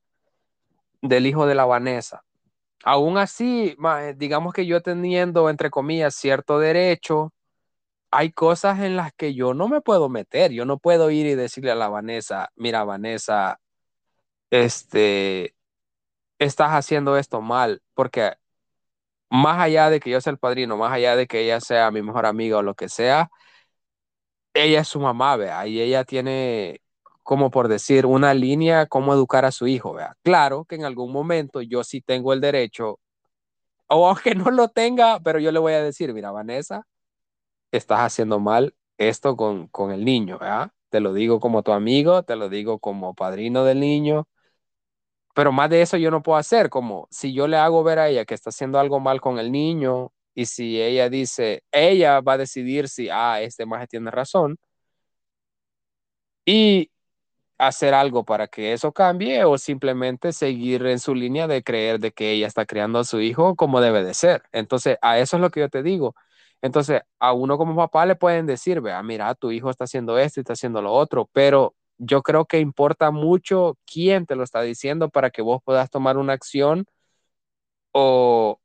Del 1.00 1.26
hijo 1.26 1.46
de 1.46 1.54
la 1.54 1.64
Vanessa. 1.64 2.22
Aún 2.84 3.16
así, 3.16 3.78
eh, 4.00 4.14
digamos 4.14 4.52
que 4.52 4.66
yo 4.66 4.82
teniendo, 4.82 5.48
entre 5.48 5.70
comillas, 5.70 6.14
cierto 6.14 6.58
derecho, 6.58 7.32
hay 8.10 8.30
cosas 8.30 8.80
en 8.80 8.94
las 8.94 9.10
que 9.14 9.32
yo 9.32 9.54
no 9.54 9.68
me 9.68 9.80
puedo 9.80 10.10
meter, 10.10 10.52
yo 10.52 10.66
no 10.66 10.76
puedo 10.76 11.10
ir 11.10 11.24
y 11.24 11.34
decirle 11.34 11.70
a 11.70 11.76
la 11.76 11.88
Vanessa, 11.88 12.50
mira, 12.56 12.84
Vanessa, 12.84 13.58
este, 14.50 15.54
estás 16.44 16.70
haciendo 16.72 17.16
esto 17.16 17.40
mal, 17.40 17.82
porque 17.94 18.32
más 19.30 19.58
allá 19.60 19.90
de 19.90 20.00
que 20.00 20.10
yo 20.10 20.20
sea 20.20 20.32
el 20.32 20.38
padrino, 20.38 20.76
más 20.76 20.92
allá 20.92 21.16
de 21.16 21.26
que 21.26 21.40
ella 21.44 21.60
sea 21.60 21.90
mi 21.90 22.02
mejor 22.02 22.26
amiga 22.26 22.58
o 22.58 22.62
lo 22.62 22.74
que 22.74 22.88
sea, 22.88 23.30
ella 24.54 24.80
es 24.80 24.88
su 24.88 25.00
mamá, 25.00 25.36
vea, 25.36 25.66
y 25.66 25.80
ella 25.80 26.04
tiene, 26.04 26.80
como 27.22 27.50
por 27.50 27.68
decir, 27.68 28.06
una 28.06 28.34
línea 28.34 28.86
cómo 28.86 29.14
educar 29.14 29.44
a 29.44 29.52
su 29.52 29.66
hijo, 29.66 29.94
vea. 29.94 30.16
Claro 30.22 30.64
que 30.64 30.74
en 30.76 30.84
algún 30.84 31.12
momento 31.12 31.62
yo 31.62 31.84
sí 31.84 32.00
tengo 32.02 32.32
el 32.32 32.40
derecho, 32.40 33.00
o 33.88 34.08
aunque 34.08 34.34
no 34.34 34.50
lo 34.50 34.68
tenga, 34.68 35.20
pero 35.20 35.38
yo 35.40 35.52
le 35.52 35.58
voy 35.60 35.74
a 35.74 35.82
decir, 35.82 36.12
mira, 36.14 36.30
Vanessa, 36.32 36.86
estás 37.72 38.00
haciendo 38.00 38.40
mal 38.40 38.74
esto 38.98 39.36
con, 39.36 39.68
con 39.68 39.92
el 39.92 40.04
niño, 40.04 40.38
vea. 40.38 40.72
Te 40.90 41.00
lo 41.00 41.14
digo 41.14 41.40
como 41.40 41.62
tu 41.62 41.72
amigo, 41.72 42.22
te 42.24 42.36
lo 42.36 42.48
digo 42.50 42.78
como 42.80 43.14
padrino 43.14 43.64
del 43.64 43.80
niño, 43.80 44.28
pero 45.34 45.52
más 45.52 45.70
de 45.70 45.82
eso 45.82 45.96
yo 45.96 46.10
no 46.10 46.22
puedo 46.22 46.38
hacer, 46.38 46.70
como 46.70 47.08
si 47.10 47.32
yo 47.34 47.46
le 47.48 47.56
hago 47.56 47.82
ver 47.84 47.98
a 47.98 48.08
ella 48.08 48.24
que 48.24 48.34
está 48.34 48.50
haciendo 48.50 48.78
algo 48.78 49.00
mal 49.00 49.20
con 49.20 49.38
el 49.38 49.52
niño 49.52 50.12
y 50.34 50.46
si 50.46 50.80
ella 50.80 51.08
dice, 51.10 51.62
ella 51.72 52.20
va 52.20 52.34
a 52.34 52.38
decidir 52.38 52.88
si, 52.88 53.08
ah, 53.10 53.40
este 53.40 53.66
maje 53.66 53.86
tiene 53.86 54.10
razón 54.10 54.58
y 56.44 56.90
hacer 57.58 57.94
algo 57.94 58.24
para 58.24 58.48
que 58.48 58.72
eso 58.72 58.92
cambie 58.92 59.44
o 59.44 59.58
simplemente 59.58 60.32
seguir 60.32 60.86
en 60.86 60.98
su 61.00 61.14
línea 61.14 61.46
de 61.48 61.62
creer 61.64 62.00
de 62.00 62.12
que 62.12 62.32
ella 62.32 62.46
está 62.48 62.66
criando 62.66 63.00
a 63.00 63.04
su 63.04 63.20
hijo 63.20 63.56
como 63.56 63.80
debe 63.80 64.04
de 64.04 64.14
ser. 64.14 64.42
Entonces, 64.52 64.98
a 65.02 65.18
eso 65.18 65.36
es 65.38 65.42
lo 65.42 65.50
que 65.50 65.60
yo 65.60 65.70
te 65.70 65.82
digo. 65.82 66.14
Entonces, 66.62 67.02
a 67.20 67.32
uno 67.34 67.58
como 67.58 67.76
papá 67.76 68.06
le 68.06 68.16
pueden 68.16 68.46
decir, 68.46 68.80
vea, 68.80 69.02
mira, 69.02 69.34
tu 69.36 69.52
hijo 69.52 69.70
está 69.70 69.84
haciendo 69.84 70.18
esto 70.18 70.40
y 70.40 70.42
está 70.42 70.54
haciendo 70.54 70.82
lo 70.82 70.92
otro, 70.92 71.30
pero 71.32 71.74
yo 72.02 72.22
creo 72.22 72.46
que 72.46 72.60
importa 72.60 73.10
mucho 73.10 73.78
quién 73.86 74.26
te 74.26 74.36
lo 74.36 74.44
está 74.44 74.62
diciendo 74.62 75.10
para 75.10 75.30
que 75.30 75.42
vos 75.42 75.62
puedas 75.64 75.90
tomar 75.90 76.18
una 76.18 76.32
acción 76.34 76.86
o, 77.94 78.58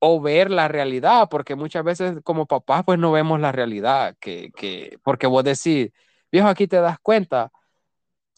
o 0.00 0.20
ver 0.20 0.50
la 0.50 0.68
realidad, 0.68 1.28
porque 1.30 1.54
muchas 1.56 1.84
veces 1.84 2.18
como 2.24 2.46
papás 2.46 2.84
pues 2.84 2.98
no 2.98 3.10
vemos 3.12 3.40
la 3.40 3.52
realidad, 3.52 4.16
que, 4.20 4.50
que, 4.56 4.98
porque 5.02 5.26
vos 5.26 5.42
decís, 5.44 5.90
viejo, 6.30 6.48
aquí 6.48 6.68
te 6.68 6.76
das 6.80 6.98
cuenta, 7.00 7.50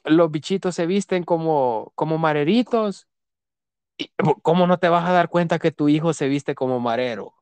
los 0.04 0.30
bichitos 0.30 0.74
se 0.76 0.86
visten 0.86 1.24
como, 1.24 1.92
como 1.96 2.18
mareritos, 2.18 3.08
y 3.98 4.10
¿cómo 4.42 4.66
no 4.66 4.78
te 4.78 4.88
vas 4.88 5.08
a 5.08 5.12
dar 5.12 5.28
cuenta 5.30 5.58
que 5.58 5.72
tu 5.72 5.88
hijo 5.88 6.12
se 6.14 6.28
viste 6.28 6.54
como 6.54 6.80
marero? 6.80 7.34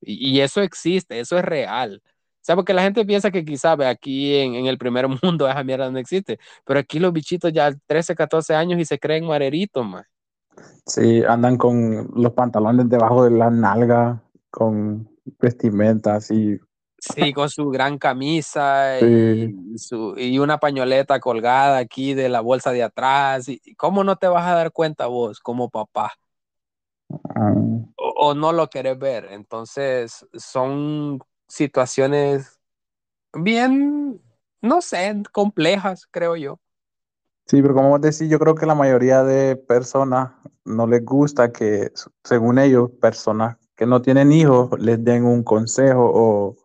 Y, 0.00 0.36
y 0.38 0.40
eso 0.42 0.62
existe, 0.62 1.20
eso 1.20 1.38
es 1.38 1.44
real. 1.44 2.02
O 2.46 2.48
sea, 2.48 2.54
porque 2.54 2.72
la 2.74 2.82
gente 2.82 3.04
piensa 3.04 3.32
que 3.32 3.44
quizá 3.44 3.74
ve, 3.74 3.88
aquí 3.88 4.36
en, 4.36 4.54
en 4.54 4.66
el 4.66 4.78
primer 4.78 5.08
mundo 5.20 5.48
esa 5.48 5.64
mierda 5.64 5.90
no 5.90 5.98
existe, 5.98 6.38
pero 6.64 6.78
aquí 6.78 7.00
los 7.00 7.12
bichitos 7.12 7.52
ya 7.52 7.74
13, 7.88 8.14
14 8.14 8.54
años 8.54 8.78
y 8.78 8.84
se 8.84 9.00
creen 9.00 9.26
mareritos, 9.26 9.84
man. 9.84 10.04
Sí, 10.86 11.24
andan 11.24 11.56
con 11.56 12.08
los 12.14 12.32
pantalones 12.34 12.88
debajo 12.88 13.24
de 13.24 13.32
la 13.32 13.50
nalga, 13.50 14.22
con 14.48 15.08
vestimentas 15.40 16.30
y 16.30 16.56
Sí, 17.00 17.32
con 17.32 17.50
su 17.50 17.68
gran 17.68 17.98
camisa 17.98 18.96
Sí. 19.00 19.56
y, 19.74 19.78
su, 19.78 20.14
y 20.16 20.38
una 20.38 20.58
pañoleta 20.58 21.18
colgada 21.18 21.78
aquí 21.78 22.14
de 22.14 22.28
la 22.28 22.42
bolsa 22.42 22.70
de 22.70 22.84
atrás. 22.84 23.48
Y, 23.48 23.60
¿Cómo 23.74 24.04
no 24.04 24.14
te 24.14 24.28
vas 24.28 24.46
a 24.46 24.54
dar 24.54 24.70
cuenta 24.70 25.08
vos 25.08 25.40
como 25.40 25.68
papá? 25.68 26.12
ah, 27.34 27.54
O, 27.96 28.28
o 28.28 28.34
no 28.34 28.52
lo 28.52 28.70
querés 28.70 28.96
ver. 28.96 29.26
Entonces, 29.32 30.24
son 30.34 31.18
situaciones 31.48 32.58
bien, 33.32 34.20
no 34.62 34.80
sé, 34.80 35.22
complejas, 35.32 36.06
creo 36.10 36.36
yo. 36.36 36.58
Sí, 37.46 37.62
pero 37.62 37.74
como 37.74 37.90
vos 37.90 38.00
decís, 38.00 38.28
yo 38.28 38.38
creo 38.38 38.54
que 38.54 38.66
la 38.66 38.74
mayoría 38.74 39.22
de 39.22 39.56
personas 39.56 40.32
no 40.64 40.86
les 40.86 41.04
gusta 41.04 41.52
que, 41.52 41.92
según 42.24 42.58
ellos, 42.58 42.90
personas 43.00 43.56
que 43.76 43.86
no 43.86 44.02
tienen 44.02 44.32
hijos 44.32 44.70
les 44.80 45.02
den 45.04 45.24
un 45.24 45.44
consejo 45.44 46.10
o 46.12 46.56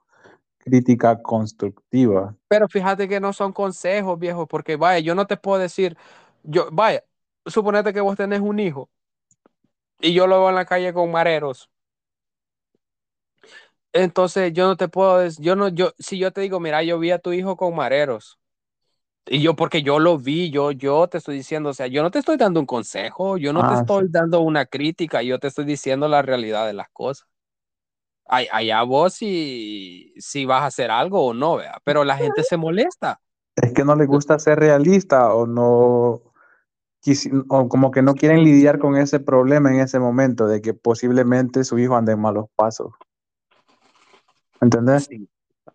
crítica 0.58 1.22
constructiva. 1.22 2.36
Pero 2.48 2.68
fíjate 2.68 3.08
que 3.08 3.20
no 3.20 3.34
son 3.34 3.54
consejos, 3.54 4.18
viejo, 4.18 4.48
porque 4.48 4.76
vaya, 4.76 5.00
yo 5.00 5.14
no 5.14 5.28
te 5.28 5.38
puedo 5.38 5.60
decir, 5.60 5.98
yo, 6.44 6.70
vaya, 6.72 7.04
suponete 7.46 7.94
que 7.94 8.02
vos 8.02 8.18
tenés 8.18 8.40
un 8.40 8.60
hijo 8.60 8.90
y 10.00 10.14
yo 10.14 10.28
lo 10.28 10.40
veo 10.40 10.50
en 10.50 10.56
la 10.56 10.66
calle 10.66 10.94
con 10.94 11.12
mareros. 11.12 11.70
Entonces 13.94 14.54
yo 14.54 14.68
no 14.68 14.78
te 14.78 14.88
puedo 14.88 15.18
decir, 15.20 15.44
yo 15.46 15.56
no, 15.56 15.68
yo, 15.70 15.92
si 16.00 16.18
yo 16.18 16.32
te 16.32 16.42
digo, 16.42 16.60
mira, 16.60 16.84
yo 16.84 17.00
vi 17.00 17.12
a 17.12 17.20
tu 17.20 17.34
hijo 17.34 17.58
con 17.58 17.76
mareros. 17.76 18.40
Y 19.28 19.42
yo, 19.42 19.56
porque 19.56 19.84
yo 19.84 20.00
lo 20.00 20.18
vi, 20.20 20.52
yo, 20.52 20.72
yo 20.72 21.08
te 21.08 21.20
estoy 21.20 21.38
diciendo, 21.38 21.70
o 21.70 21.74
sea, 21.74 21.88
yo 21.88 22.04
no 22.04 22.12
te 22.12 22.20
estoy 22.20 22.38
dando 22.38 22.60
un 22.60 22.66
consejo, 22.66 23.38
yo 23.38 23.54
no 23.54 23.66
te 23.66 23.74
Ah, 23.74 23.76
estoy 23.76 24.06
sí. 24.06 24.12
dando 24.12 24.42
una 24.42 24.66
crítica, 24.66 25.22
yo 25.24 25.40
te 25.40 25.48
estoy 25.48 25.66
diciendo 25.66 26.08
la 26.08 26.22
realidad 26.24 26.68
de 26.68 26.74
las 26.74 26.90
cosas. 26.92 27.28
Ay- 28.26 28.48
Allá 28.52 28.84
vos 28.84 29.14
si, 29.14 30.14
si 30.18 30.46
vas 30.46 30.62
a 30.64 30.66
hacer 30.68 30.92
algo 30.92 31.26
o 31.28 31.34
no, 31.34 31.58
vea, 31.58 31.80
pero 31.84 32.04
la 32.04 32.18
gente 32.18 32.44
se 32.44 32.58
molesta. 32.58 33.22
Es 33.56 33.74
que 33.74 33.86
no 33.86 33.96
les 33.96 34.08
gusta 34.08 34.40
ser 34.40 34.60
realista 34.60 35.34
o 35.34 35.46
no, 35.48 36.22
o 37.50 37.70
como 37.70 37.92
que 37.92 38.02
no 38.02 38.16
quieren 38.16 38.44
lidiar 38.44 38.80
con 38.80 38.96
ese 38.98 39.20
problema 39.20 39.74
en 39.74 39.80
ese 39.82 40.00
momento 40.00 40.48
de 40.48 40.62
que 40.62 40.74
posiblemente 40.74 41.64
su 41.64 41.80
hijo 41.80 41.96
ande 41.96 42.14
en 42.14 42.22
malos 42.22 42.46
pasos. 42.56 42.94
¿Entendés? 44.62 45.10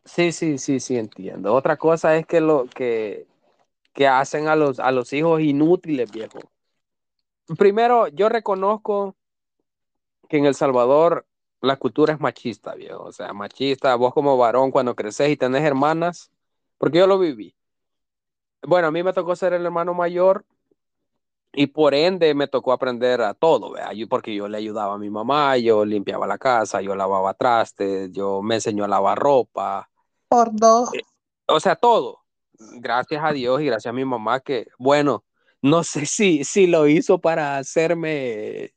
Sí, 0.04 0.32
sí, 0.32 0.58
sí, 0.58 0.80
sí, 0.80 0.96
entiendo. 0.96 1.52
Otra 1.54 1.76
cosa 1.76 2.16
es 2.16 2.26
que 2.26 2.40
lo 2.40 2.66
que, 2.66 3.26
que 3.92 4.06
hacen 4.08 4.48
a 4.48 4.56
los, 4.56 4.78
a 4.80 4.92
los 4.92 5.12
hijos 5.12 5.40
inútiles, 5.40 6.10
viejo. 6.12 6.38
Primero, 7.58 8.08
yo 8.08 8.28
reconozco 8.28 9.16
que 10.28 10.38
en 10.38 10.46
El 10.46 10.54
Salvador 10.54 11.26
la 11.60 11.76
cultura 11.76 12.14
es 12.14 12.20
machista, 12.20 12.74
viejo. 12.74 13.04
O 13.04 13.12
sea, 13.12 13.32
machista, 13.32 13.94
vos 13.96 14.12
como 14.14 14.36
varón 14.36 14.70
cuando 14.70 14.94
creces 14.94 15.30
y 15.30 15.36
tenés 15.36 15.62
hermanas, 15.62 16.30
porque 16.78 16.98
yo 16.98 17.06
lo 17.06 17.18
viví. 17.18 17.54
Bueno, 18.62 18.88
a 18.88 18.90
mí 18.90 19.02
me 19.02 19.12
tocó 19.12 19.36
ser 19.36 19.52
el 19.52 19.64
hermano 19.64 19.94
mayor 19.94 20.44
y 21.56 21.68
por 21.68 21.94
ende 21.94 22.34
me 22.34 22.48
tocó 22.48 22.72
aprender 22.72 23.20
a 23.22 23.34
todo, 23.34 23.72
¿vea? 23.72 23.92
Yo- 23.94 24.08
porque 24.08 24.34
yo 24.34 24.48
le 24.48 24.58
ayudaba 24.58 24.94
a 24.94 24.98
mi 24.98 25.10
mamá, 25.10 25.56
yo 25.58 25.84
limpiaba 25.84 26.26
la 26.26 26.38
casa, 26.38 26.82
yo 26.82 26.94
lavaba 26.96 27.34
trastes, 27.34 28.12
yo 28.12 28.42
me 28.42 28.56
enseñó 28.56 28.84
a 28.84 28.88
lavar 28.88 29.18
ropa, 29.18 29.90
Por 30.28 30.52
dos. 30.54 30.90
o 31.46 31.60
sea, 31.60 31.76
todo. 31.76 32.20
Gracias 32.58 33.22
a 33.24 33.32
Dios 33.32 33.60
y 33.60 33.66
gracias 33.66 33.90
a 33.90 33.94
mi 33.94 34.04
mamá 34.04 34.40
que, 34.40 34.66
bueno, 34.78 35.24
no 35.62 35.84
sé 35.84 36.06
si, 36.06 36.44
si 36.44 36.66
lo 36.66 36.86
hizo 36.88 37.20
para 37.20 37.58
hacerme 37.58 38.72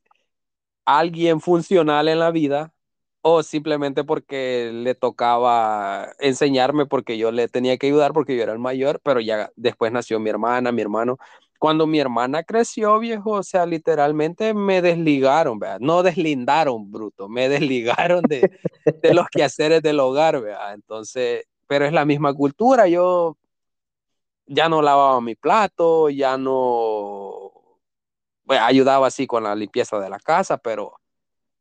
alguien 0.85 1.41
funcional 1.41 2.07
en 2.09 2.19
la 2.19 2.31
vida 2.31 2.73
o 3.21 3.43
simplemente 3.43 4.03
porque 4.05 4.71
le 4.73 4.95
tocaba 4.95 6.13
enseñarme 6.19 6.85
porque 6.87 7.17
yo 7.17 7.31
le 7.31 7.47
tenía 7.49 7.77
que 7.77 7.87
ayudar 7.87 8.13
porque 8.13 8.35
yo 8.37 8.43
era 8.43 8.53
el 8.53 8.59
mayor, 8.59 9.01
pero 9.03 9.19
ya 9.21 9.51
después 9.55 9.91
nació 9.91 10.19
mi 10.19 10.29
hermana, 10.29 10.71
mi 10.71 10.81
hermano 10.81 11.17
cuando 11.59 11.85
mi 11.85 11.99
hermana 11.99 12.43
creció, 12.43 12.97
viejo, 12.99 13.31
o 13.31 13.43
sea, 13.43 13.65
literalmente 13.65 14.53
me 14.53 14.81
desligaron, 14.81 15.59
¿verdad? 15.59 15.79
No 15.81 16.03
deslindaron, 16.03 16.91
bruto, 16.91 17.29
me 17.29 17.49
desligaron 17.49 18.23
de, 18.23 18.49
de 19.03 19.13
los 19.13 19.27
quehaceres 19.29 19.81
del 19.83 19.99
hogar, 19.99 20.41
¿verdad? 20.41 20.73
Entonces, 20.73 21.45
pero 21.67 21.85
es 21.85 21.93
la 21.93 22.05
misma 22.05 22.33
cultura, 22.33 22.87
yo 22.87 23.37
ya 24.47 24.69
no 24.69 24.81
lavaba 24.81 25.21
mi 25.21 25.35
plato, 25.35 26.09
ya 26.09 26.37
no 26.37 27.51
bueno, 28.43 28.65
ayudaba 28.65 29.07
así 29.07 29.27
con 29.27 29.43
la 29.43 29.53
limpieza 29.53 29.99
de 29.99 30.09
la 30.09 30.19
casa, 30.19 30.57
pero, 30.57 30.99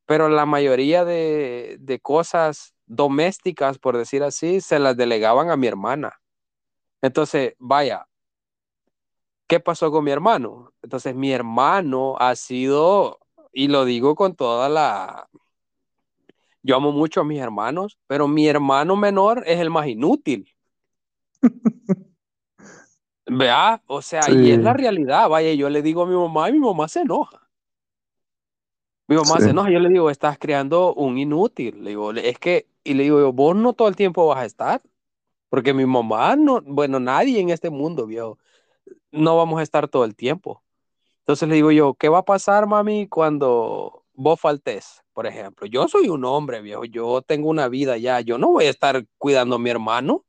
pero 0.07 0.31
la 0.31 0.47
mayoría 0.47 1.05
de, 1.05 1.77
de 1.81 2.01
cosas 2.01 2.75
domésticas, 2.87 3.79
por 3.79 3.99
decir 3.99 4.23
así, 4.23 4.63
se 4.63 4.79
las 4.79 4.97
delegaban 4.97 5.51
a 5.51 5.57
mi 5.59 5.67
hermana. 5.67 6.19
Entonces, 7.03 7.55
vaya, 7.59 8.08
¿qué 9.49 9.61
pasó 9.61 9.91
con 9.91 10.05
mi 10.05 10.13
hermano? 10.13 10.73
Entonces, 10.83 11.15
mi 11.17 11.33
hermano 11.33 12.17
ha 12.21 12.37
sido, 12.37 13.21
y 13.53 13.69
lo 13.69 13.85
digo 13.87 14.15
con 14.17 14.37
toda 14.37 14.69
la... 14.69 15.29
Yo 16.63 16.77
amo 16.77 16.93
mucho 16.93 17.23
a 17.23 17.25
mis 17.25 17.41
hermanos, 17.41 17.99
pero 18.07 18.29
mi 18.29 18.47
hermano 18.49 18.97
menor 18.97 19.43
es 19.47 19.61
el 19.61 19.71
más 19.71 19.89
inútil. 19.89 20.55
Vea, 23.27 23.83
o 23.87 24.01
sea, 24.03 24.31
y 24.31 24.51
es 24.51 24.61
la 24.61 24.73
realidad. 24.73 25.29
Vaya, 25.29 25.53
yo 25.55 25.69
le 25.71 25.83
digo 25.83 26.03
a 26.03 26.07
mi 26.07 26.15
mamá 26.17 26.49
y 26.49 26.53
mi 26.55 26.61
mamá 26.61 26.89
se 26.89 27.01
enoja. 27.03 27.49
Mi 29.07 29.17
mamá 29.17 29.37
Sí. 29.37 29.45
se 29.45 29.51
enoja, 29.51 29.71
yo 29.71 29.81
le 29.81 29.89
digo, 29.89 30.11
estás 30.11 30.39
creando 30.39 30.95
un 30.95 31.19
inútil. 31.19 31.83
Le 31.83 31.91
digo, 31.91 32.13
es 32.13 32.39
que, 32.39 32.69
y 32.85 32.95
le 32.95 33.05
digo, 33.05 33.33
vos 33.33 33.57
no 33.57 33.73
todo 33.73 33.89
el 33.89 33.97
tiempo 33.97 34.27
vas 34.27 34.39
a 34.39 34.45
estar, 34.45 34.83
porque 35.51 35.75
mi 35.75 35.87
mamá, 35.87 36.37
no, 36.37 36.63
bueno, 36.63 37.01
nadie 37.01 37.41
en 37.41 37.51
este 37.51 37.71
mundo, 37.71 38.07
viejo, 38.07 38.39
no 39.11 39.37
vamos 39.37 39.61
a 39.61 39.63
estar 39.63 39.89
todo 39.89 40.05
el 40.05 40.15
tiempo. 40.15 40.63
Entonces 41.21 41.49
le 41.49 41.57
digo 41.57 41.71
yo, 41.71 41.95
¿qué 41.95 42.09
va 42.09 42.19
a 42.19 42.25
pasar, 42.25 42.67
mami, 42.67 43.07
cuando 43.07 44.05
vos 44.15 44.41
faltes? 44.41 45.03
Por 45.13 45.27
ejemplo, 45.27 45.67
yo 45.67 45.89
soy 45.89 46.09
un 46.09 46.25
hombre, 46.25 46.63
viejo, 46.63 46.85
yo 46.85 47.23
tengo 47.23 47.49
una 47.51 47.69
vida 47.69 47.97
ya, 47.99 48.21
yo 48.21 48.39
no 48.39 48.49
voy 48.49 48.67
a 48.67 48.71
estar 48.71 49.05
cuidando 49.19 49.57
a 49.57 49.59
mi 49.59 49.71
hermano. 49.71 50.25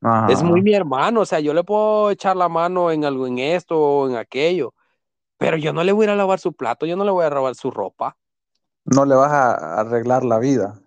Ajá. 0.00 0.32
Es 0.32 0.42
muy 0.42 0.60
mi 0.60 0.74
hermano, 0.74 1.20
o 1.20 1.24
sea, 1.24 1.40
yo 1.40 1.54
le 1.54 1.64
puedo 1.64 2.10
echar 2.10 2.36
la 2.36 2.48
mano 2.48 2.90
en 2.90 3.04
algo, 3.04 3.26
en 3.26 3.38
esto 3.38 3.80
o 3.80 4.08
en 4.08 4.16
aquello, 4.16 4.74
pero 5.38 5.56
yo 5.56 5.72
no 5.72 5.84
le 5.84 5.92
voy 5.92 6.04
a 6.04 6.08
ir 6.08 6.10
a 6.10 6.16
lavar 6.16 6.40
su 6.40 6.52
plato, 6.52 6.84
yo 6.84 6.96
no 6.96 7.04
le 7.04 7.10
voy 7.10 7.24
a 7.24 7.30
lavar 7.30 7.54
su 7.54 7.70
ropa. 7.70 8.16
No 8.84 9.04
le 9.06 9.14
vas 9.14 9.32
a 9.32 9.80
arreglar 9.80 10.24
la 10.24 10.38
vida. 10.38 10.80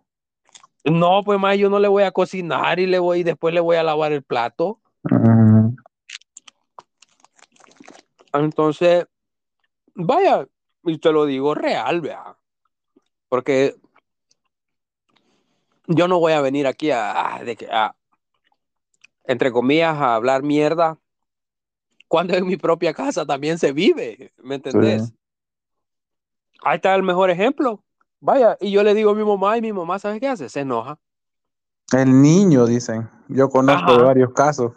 No, 0.83 1.23
pues 1.23 1.39
más 1.39 1.57
yo 1.57 1.69
no 1.69 1.79
le 1.79 1.87
voy 1.87 2.03
a 2.03 2.11
cocinar 2.11 2.79
y 2.79 2.85
le 2.85 2.99
voy 2.99 3.19
y 3.19 3.23
después 3.23 3.53
le 3.53 3.59
voy 3.59 3.77
a 3.77 3.83
lavar 3.83 4.11
el 4.13 4.23
plato. 4.23 4.79
Entonces, 8.39 9.05
vaya, 9.95 10.47
y 10.83 10.97
te 10.97 11.11
lo 11.11 11.25
digo 11.25 11.53
real, 11.55 12.01
vea, 12.01 12.37
porque 13.29 13.75
yo 15.87 16.07
no 16.07 16.19
voy 16.19 16.33
a 16.33 16.41
venir 16.41 16.67
aquí 16.67 16.91
a, 16.91 17.41
entre 19.25 19.51
comillas, 19.51 19.95
a 19.97 20.15
hablar 20.15 20.43
mierda 20.43 20.97
cuando 22.07 22.35
en 22.35 22.45
mi 22.45 22.57
propia 22.57 22.93
casa 22.93 23.25
también 23.25 23.57
se 23.57 23.71
vive, 23.73 24.31
¿me 24.41 24.55
entendés? 24.55 25.07
Sí. 25.07 25.13
Ahí 26.63 26.77
está 26.77 26.95
el 26.95 27.03
mejor 27.03 27.29
ejemplo. 27.29 27.83
Vaya, 28.19 28.57
y 28.59 28.71
yo 28.71 28.83
le 28.83 28.93
digo 28.93 29.11
a 29.11 29.15
mi 29.15 29.23
mamá 29.23 29.57
y 29.57 29.61
mi 29.61 29.73
mamá, 29.73 29.99
¿sabes 29.99 30.19
qué 30.19 30.27
hace? 30.27 30.49
Se 30.49 30.61
enoja. 30.61 30.97
El 31.93 32.21
niño, 32.21 32.65
dicen. 32.65 33.09
Yo 33.27 33.49
conozco 33.49 33.91
Ajá. 33.91 34.03
varios 34.03 34.33
casos. 34.33 34.73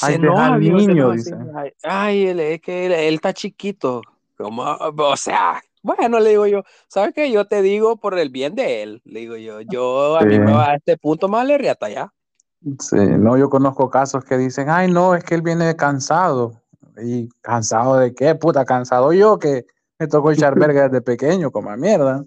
Ay, 0.00 0.18
niño, 0.18 1.10
dice. 1.12 1.34
él, 1.82 2.40
es 2.40 2.60
que 2.60 2.86
él, 2.86 2.92
él 2.92 3.14
está 3.14 3.32
chiquito. 3.32 4.02
Como, 4.36 4.62
o 4.62 5.16
sea, 5.16 5.60
bueno, 5.82 6.20
le 6.20 6.30
digo 6.30 6.46
yo, 6.46 6.62
¿sabes 6.88 7.12
qué? 7.14 7.30
Yo 7.30 7.46
te 7.46 7.60
digo 7.60 7.96
por 7.96 8.18
el 8.18 8.30
bien 8.30 8.54
de 8.54 8.82
él. 8.82 9.02
Le 9.04 9.20
digo 9.20 9.36
yo, 9.36 9.60
yo 9.60 10.16
a 10.16 10.22
mí 10.24 10.38
me 10.38 10.52
va 10.52 10.70
a 10.70 10.74
este 10.76 10.96
punto 10.96 11.28
más 11.28 11.46
le 11.46 11.58
riata 11.58 11.88
ya. 11.88 12.12
Sí, 12.78 12.96
no, 12.96 13.36
yo 13.36 13.50
conozco 13.50 13.90
casos 13.90 14.24
que 14.24 14.38
dicen, 14.38 14.70
ay, 14.70 14.90
no, 14.90 15.14
es 15.14 15.24
que 15.24 15.34
él 15.34 15.42
viene 15.42 15.74
cansado. 15.76 16.62
¿Y 17.02 17.28
cansado 17.40 17.96
de 17.96 18.14
qué? 18.14 18.34
Puta, 18.34 18.64
cansado 18.64 19.12
yo 19.12 19.38
que 19.38 19.66
me 19.98 20.06
tocó 20.06 20.30
echar 20.30 20.54
verga 20.58 20.88
desde 20.88 21.02
pequeño, 21.02 21.50
como 21.50 21.76
mierda. 21.76 22.24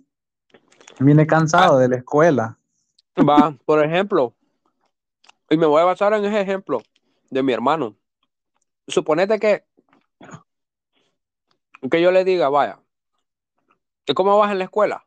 Viene 0.99 1.25
cansado 1.25 1.77
de 1.77 1.87
la 1.87 1.97
escuela. 1.97 2.57
Va, 3.17 3.55
por 3.65 3.83
ejemplo, 3.83 4.33
y 5.49 5.57
me 5.57 5.65
voy 5.65 5.81
a 5.81 5.85
basar 5.85 6.13
en 6.13 6.25
ese 6.25 6.41
ejemplo 6.41 6.81
de 7.35 7.43
mi 7.43 7.51
hermano. 7.53 7.95
Suponete 8.87 9.39
que, 9.39 9.65
que 11.91 12.01
yo 12.01 12.11
le 12.11 12.23
diga, 12.23 12.47
vaya, 12.49 12.79
¿y 14.07 14.13
cómo 14.13 14.37
vas 14.37 14.51
en 14.53 14.59
la 14.59 14.63
escuela? 14.63 15.05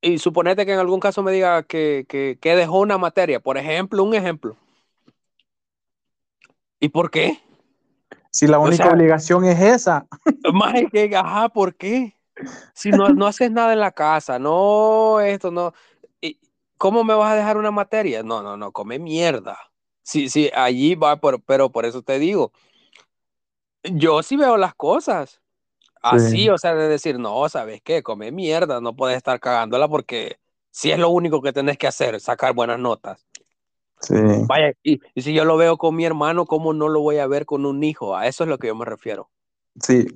Y 0.00 0.18
suponete 0.18 0.64
que 0.64 0.72
en 0.74 0.78
algún 0.78 1.00
caso 1.00 1.22
me 1.22 1.32
diga 1.32 1.62
que, 1.64 2.06
que, 2.08 2.38
que 2.40 2.54
dejó 2.56 2.78
una 2.80 2.98
materia, 2.98 3.40
por 3.40 3.58
ejemplo, 3.58 4.02
un 4.04 4.14
ejemplo. 4.14 4.56
¿Y 6.80 6.88
por 6.88 7.10
qué? 7.10 7.40
Si 8.30 8.46
la 8.46 8.58
O 8.58 8.62
única 8.62 8.84
sea- 8.84 8.92
obligación 8.92 9.44
es 9.44 9.60
esa. 9.60 10.06
Más 10.52 10.74
que, 10.92 11.14
ajá, 11.16 11.48
¿por 11.48 11.74
qué? 11.74 12.16
Si 12.74 12.90
no, 12.90 13.08
no 13.10 13.26
haces 13.26 13.50
nada 13.50 13.72
en 13.72 13.80
la 13.80 13.90
casa, 13.92 14.38
no, 14.38 15.20
esto, 15.20 15.50
no. 15.50 15.72
¿Y 16.20 16.38
¿Cómo 16.78 17.04
me 17.04 17.14
vas 17.14 17.32
a 17.32 17.36
dejar 17.36 17.56
una 17.56 17.70
materia? 17.70 18.22
No, 18.22 18.42
no, 18.42 18.56
no, 18.56 18.72
come 18.72 18.98
mierda. 18.98 19.58
Sí, 20.02 20.28
sí, 20.28 20.50
allí 20.54 20.94
va, 20.94 21.16
por- 21.20 21.42
pero 21.42 21.70
por 21.70 21.84
eso 21.86 22.02
te 22.02 22.18
digo, 22.18 22.52
yo 23.84 24.22
sí 24.22 24.36
veo 24.36 24.56
las 24.56 24.74
cosas 24.74 25.40
así, 26.02 26.48
Sí. 26.48 26.50
o 26.50 26.58
sea, 26.58 26.74
de 26.74 26.88
decir, 26.88 27.18
no, 27.20 27.48
¿sabes 27.48 27.82
qué? 27.82 28.02
Come 28.04 28.32
mierda, 28.32 28.80
no 28.80 28.96
puedes 28.96 29.16
estar 29.18 29.40
cagándola 29.40 29.88
porque 29.88 30.38
si 30.70 30.90
es 30.92 30.98
lo 31.00 31.10
único 31.10 31.42
que 31.42 31.52
tenés 31.54 31.78
que 31.78 31.86
hacer, 31.88 32.20
sacar 32.20 32.54
buenas 32.54 32.78
notas. 32.80 33.26
Sí, 34.00 34.16
Vaya, 34.48 34.72
y, 34.82 35.00
y 35.14 35.22
si 35.22 35.32
yo 35.34 35.44
lo 35.44 35.56
veo 35.56 35.78
con 35.78 35.96
mi 35.96 36.04
hermano, 36.04 36.44
¿cómo 36.46 36.72
no 36.74 36.88
lo 36.88 37.00
voy 37.00 37.18
a 37.18 37.26
ver 37.26 37.46
con 37.46 37.64
un 37.66 37.82
hijo? 37.82 38.16
A 38.16 38.26
eso 38.26 38.44
es 38.44 38.50
lo 38.50 38.58
que 38.58 38.68
yo 38.68 38.74
me 38.74 38.84
refiero. 38.84 39.30
sí. 39.80 40.06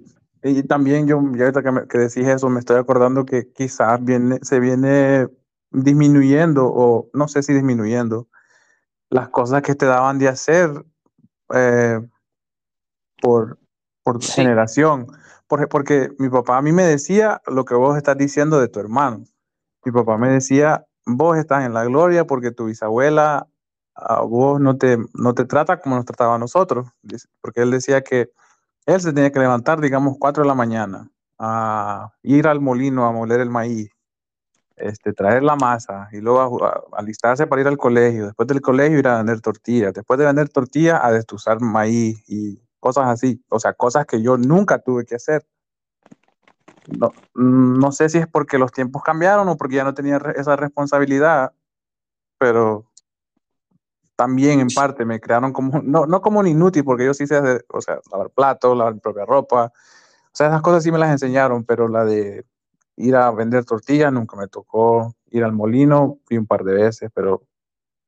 Y 0.42 0.62
también 0.64 1.06
yo, 1.08 1.20
ya 1.34 1.44
ahorita 1.46 1.62
que, 1.62 1.72
me- 1.72 1.88
que 1.88 1.98
decís 1.98 2.26
eso, 2.26 2.48
me 2.50 2.60
estoy 2.60 2.76
acordando 2.78 3.24
que 3.24 3.50
quizás 3.52 4.04
viene, 4.04 4.38
se 4.42 4.60
viene 4.60 5.26
disminuyendo, 5.70 6.66
o 6.72 7.10
no 7.14 7.26
sé 7.28 7.42
si 7.42 7.52
disminuyendo, 7.52 8.28
las 9.10 9.28
cosas 9.28 9.62
que 9.62 9.74
te 9.74 9.86
daban 9.86 10.18
de 10.18 10.28
hacer 10.28 10.84
eh, 11.54 12.00
por, 13.20 13.58
por 14.02 14.22
Sí. 14.22 14.42
generación. 14.42 15.06
Porque, 15.48 15.66
porque 15.68 16.10
mi 16.18 16.28
papá 16.28 16.58
a 16.58 16.62
mí 16.62 16.72
me 16.72 16.84
decía 16.84 17.40
lo 17.46 17.64
que 17.64 17.74
vos 17.74 17.96
estás 17.96 18.16
diciendo 18.18 18.60
de 18.60 18.68
tu 18.68 18.80
hermano. 18.80 19.24
Mi 19.84 19.92
papá 19.92 20.16
me 20.18 20.28
decía, 20.28 20.84
vos 21.06 21.36
estás 21.38 21.64
en 21.64 21.72
la 21.74 21.84
gloria 21.84 22.26
porque 22.26 22.50
tu 22.50 22.66
bisabuela 22.66 23.46
a 23.94 24.20
vos 24.22 24.60
no 24.60 24.76
te, 24.76 24.98
no 25.14 25.34
te 25.34 25.44
trata 25.44 25.80
como 25.80 25.96
nos 25.96 26.04
trataba 26.04 26.34
a 26.34 26.38
nosotros. 26.38 26.88
Porque 27.40 27.62
él 27.62 27.70
decía 27.70 28.02
que 28.02 28.30
él 28.86 29.00
se 29.00 29.12
tenía 29.12 29.30
que 29.32 29.38
levantar, 29.38 29.80
digamos, 29.80 30.16
4 30.18 30.42
de 30.42 30.48
la 30.48 30.54
mañana, 30.54 31.10
a 31.38 32.12
ir 32.22 32.46
al 32.48 32.60
molino 32.60 33.06
a 33.06 33.12
moler 33.12 33.40
el 33.40 33.50
maíz, 33.50 33.90
este, 34.76 35.12
traer 35.12 35.42
la 35.42 35.56
masa 35.56 36.08
y 36.12 36.20
luego 36.20 36.64
a 36.64 36.82
alistarse 36.92 37.46
para 37.46 37.62
ir 37.62 37.68
al 37.68 37.78
colegio. 37.78 38.26
Después 38.26 38.46
del 38.46 38.60
colegio 38.60 38.98
ir 38.98 39.08
a 39.08 39.18
vender 39.18 39.40
tortillas. 39.40 39.94
Después 39.94 40.18
de 40.18 40.26
vender 40.26 40.48
tortillas 40.48 41.00
a 41.02 41.12
destuzar 41.12 41.60
maíz 41.60 42.22
y 42.28 42.60
cosas 42.80 43.06
así. 43.06 43.42
O 43.48 43.58
sea, 43.58 43.72
cosas 43.72 44.06
que 44.06 44.22
yo 44.22 44.36
nunca 44.36 44.78
tuve 44.78 45.04
que 45.04 45.16
hacer. 45.16 45.46
No, 46.98 47.12
no 47.34 47.90
sé 47.90 48.08
si 48.08 48.18
es 48.18 48.28
porque 48.28 48.58
los 48.58 48.70
tiempos 48.70 49.02
cambiaron 49.02 49.48
o 49.48 49.56
porque 49.56 49.76
ya 49.76 49.84
no 49.84 49.94
tenía 49.94 50.18
esa 50.36 50.54
responsabilidad, 50.54 51.52
pero 52.38 52.86
también 54.14 54.60
en 54.60 54.68
parte 54.68 55.04
me 55.04 55.20
crearon 55.20 55.52
como, 55.52 55.80
no, 55.82 56.06
no 56.06 56.20
como 56.20 56.40
un 56.40 56.46
inútil, 56.46 56.84
porque 56.84 57.04
yo 57.04 57.14
sí 57.14 57.26
sé 57.26 57.36
hacer, 57.36 57.64
o 57.68 57.80
sea, 57.80 58.00
lavar 58.10 58.30
platos, 58.30 58.76
lavar 58.76 58.94
mi 58.94 59.00
propia 59.00 59.24
ropa, 59.24 59.66
o 59.66 60.30
sea, 60.32 60.48
esas 60.48 60.62
cosas 60.62 60.82
sí 60.82 60.92
me 60.92 60.98
las 60.98 61.10
enseñaron, 61.10 61.64
pero 61.64 61.88
la 61.88 62.04
de 62.04 62.44
ir 62.96 63.14
a 63.16 63.30
vender 63.30 63.64
tortillas 63.64 64.12
nunca 64.12 64.36
me 64.36 64.48
tocó, 64.48 65.14
ir 65.30 65.44
al 65.44 65.52
molino 65.52 66.18
fui 66.24 66.38
un 66.38 66.46
par 66.46 66.64
de 66.64 66.74
veces, 66.74 67.10
pero 67.14 67.42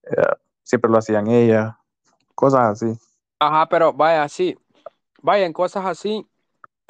eh, 0.04 0.36
siempre 0.62 0.90
lo 0.90 0.98
hacían 0.98 1.28
ellas, 1.28 1.74
cosas 2.34 2.82
así. 2.82 2.98
Ajá, 3.38 3.68
pero 3.68 3.92
vaya, 3.92 4.28
sí, 4.28 4.58
vaya, 5.22 5.46
en 5.46 5.52
cosas 5.52 5.84
así, 5.84 6.26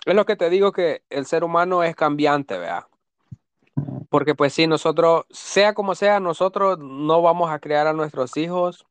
es 0.04 0.14
lo 0.14 0.24
que 0.24 0.36
te 0.36 0.48
digo 0.50 0.72
que 0.72 1.02
el 1.10 1.26
ser 1.26 1.44
humano 1.44 1.82
es 1.82 1.94
cambiante, 1.94 2.58
vea. 2.58 2.88
Porque 4.08 4.34
pues 4.34 4.54
sí, 4.54 4.66
nosotros, 4.66 5.26
sea 5.30 5.74
como 5.74 5.94
sea, 5.94 6.18
nosotros 6.20 6.78
no 6.78 7.20
vamos 7.20 7.50
a 7.50 7.58
criar 7.58 7.86
a 7.86 7.92
nuestros 7.92 8.36
hijos, 8.36 8.86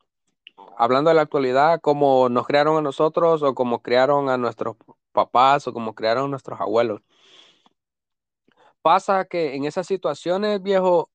hablando 0.76 1.10
de 1.10 1.16
la 1.16 1.22
actualidad, 1.22 1.80
como 1.80 2.28
nos 2.28 2.46
criaron 2.46 2.76
a 2.76 2.82
nosotros 2.82 3.42
o 3.42 3.54
como 3.54 3.82
criaron 3.82 4.28
a 4.28 4.38
nuestros 4.38 4.76
papás 5.12 5.66
o 5.66 5.72
como 5.72 5.94
criaron 5.94 6.26
a 6.26 6.28
nuestros 6.28 6.60
abuelos. 6.60 7.02
Pasa 8.88 9.26
que 9.26 9.54
en 9.54 9.66
esas 9.66 9.86
situaciones, 9.86 10.62
viejo, 10.62 11.10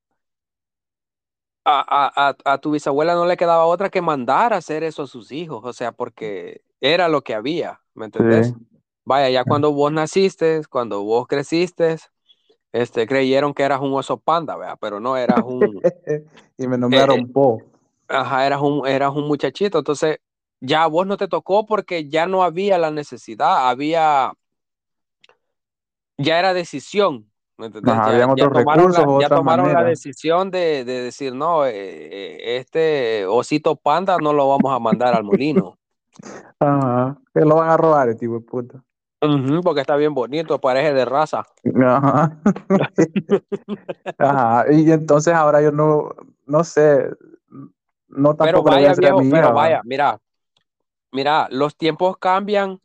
a, 1.65 2.11
a, 2.27 2.35
a, 2.45 2.57
tu 2.59 2.69
bisabuela 2.69 3.15
no 3.15 3.25
le 3.25 3.35
quedaba 3.35 3.65
otra 3.65 3.89
que 3.89 3.99
mandar 3.99 4.53
a 4.53 4.57
hacer 4.57 4.83
eso 4.83 5.01
a 5.01 5.07
sus 5.07 5.31
hijos, 5.31 5.65
o 5.65 5.73
sea, 5.73 5.91
porque 5.91 6.61
era 6.81 7.07
lo 7.07 7.23
que 7.23 7.33
había. 7.33 7.81
¿me 7.95 8.05
entendés? 8.05 8.49
Sí. 8.49 8.53
Vaya, 9.05 9.31
ya 9.31 9.43
cuando 9.43 9.71
vos 9.73 9.91
naciste, 9.91 10.61
cuando 10.69 11.01
vos 11.01 11.25
creciste, 11.25 11.97
este, 12.71 13.07
creyeron 13.07 13.55
que 13.55 13.63
eras 13.63 13.81
un 13.81 13.91
oso 13.95 14.17
panda, 14.17 14.55
¿vea? 14.55 14.75
pero 14.75 14.99
no 14.99 15.17
eras 15.17 15.43
un, 15.43 15.81
y 16.59 16.67
me 16.67 16.77
nombraron 16.77 17.21
Eh, 17.21 17.27
Po. 17.33 17.59
ajá, 18.07 18.45
eras 18.45 18.61
un, 18.61 18.87
eras 18.87 19.15
un 19.15 19.27
muchachito, 19.27 19.79
entonces 19.79 20.19
ya 20.59 20.83
a 20.83 20.87
vos 20.87 21.07
no 21.07 21.17
te 21.17 21.27
tocó 21.27 21.65
porque 21.65 22.07
ya 22.07 22.27
no 22.27 22.43
había 22.43 22.77
la 22.77 22.91
necesidad, 22.91 23.67
había, 23.67 24.31
ya 26.19 26.37
era 26.37 26.53
decisión, 26.53 27.32
¿me 27.57 27.67
entendés? 27.67 27.93
Ajá, 27.93 28.17
Ya, 28.17 28.25
tomaron, 28.25 28.53
recursos 28.53 29.05
la, 29.05 29.21
ya 29.21 29.29
tomaron 29.29 29.73
la 29.73 29.83
decisión 29.83 30.51
de, 30.51 30.83
de 30.85 31.03
decir, 31.03 31.33
no, 31.33 31.65
eh, 31.65 31.71
eh, 31.73 32.57
este 32.57 33.25
osito 33.25 33.75
panda 33.75 34.17
no 34.21 34.33
lo 34.33 34.49
vamos 34.49 34.73
a 34.73 34.79
mandar 34.79 35.13
al 35.13 35.23
molino. 35.23 35.77
Ajá. 36.59 37.17
Que 37.33 37.41
lo 37.41 37.55
van 37.55 37.69
a 37.69 37.77
robar, 37.77 38.09
el 38.09 38.17
tipo 38.17 38.33
de 38.35 38.41
puta. 38.41 38.83
Porque 39.63 39.79
está 39.79 39.95
bien 39.95 40.13
bonito, 40.13 40.59
parece 40.59 40.93
de 40.93 41.05
raza. 41.05 41.45
Ajá. 41.85 42.37
Ajá. 44.17 44.65
Y 44.71 44.91
entonces 44.91 45.33
ahora 45.33 45.61
yo 45.61 45.71
no, 45.71 46.09
no 46.45 46.63
sé, 46.63 47.09
no 48.09 48.35
Pero 48.35 48.51
tampoco 48.51 48.69
a 48.69 48.75
vaya, 48.75 48.93
viejo, 48.93 49.21
mi 49.21 49.31
pero 49.31 49.53
vaya, 49.53 49.81
mira, 49.85 50.19
mira, 51.11 51.47
los 51.51 51.75
tiempos 51.77 52.17
cambian, 52.17 52.81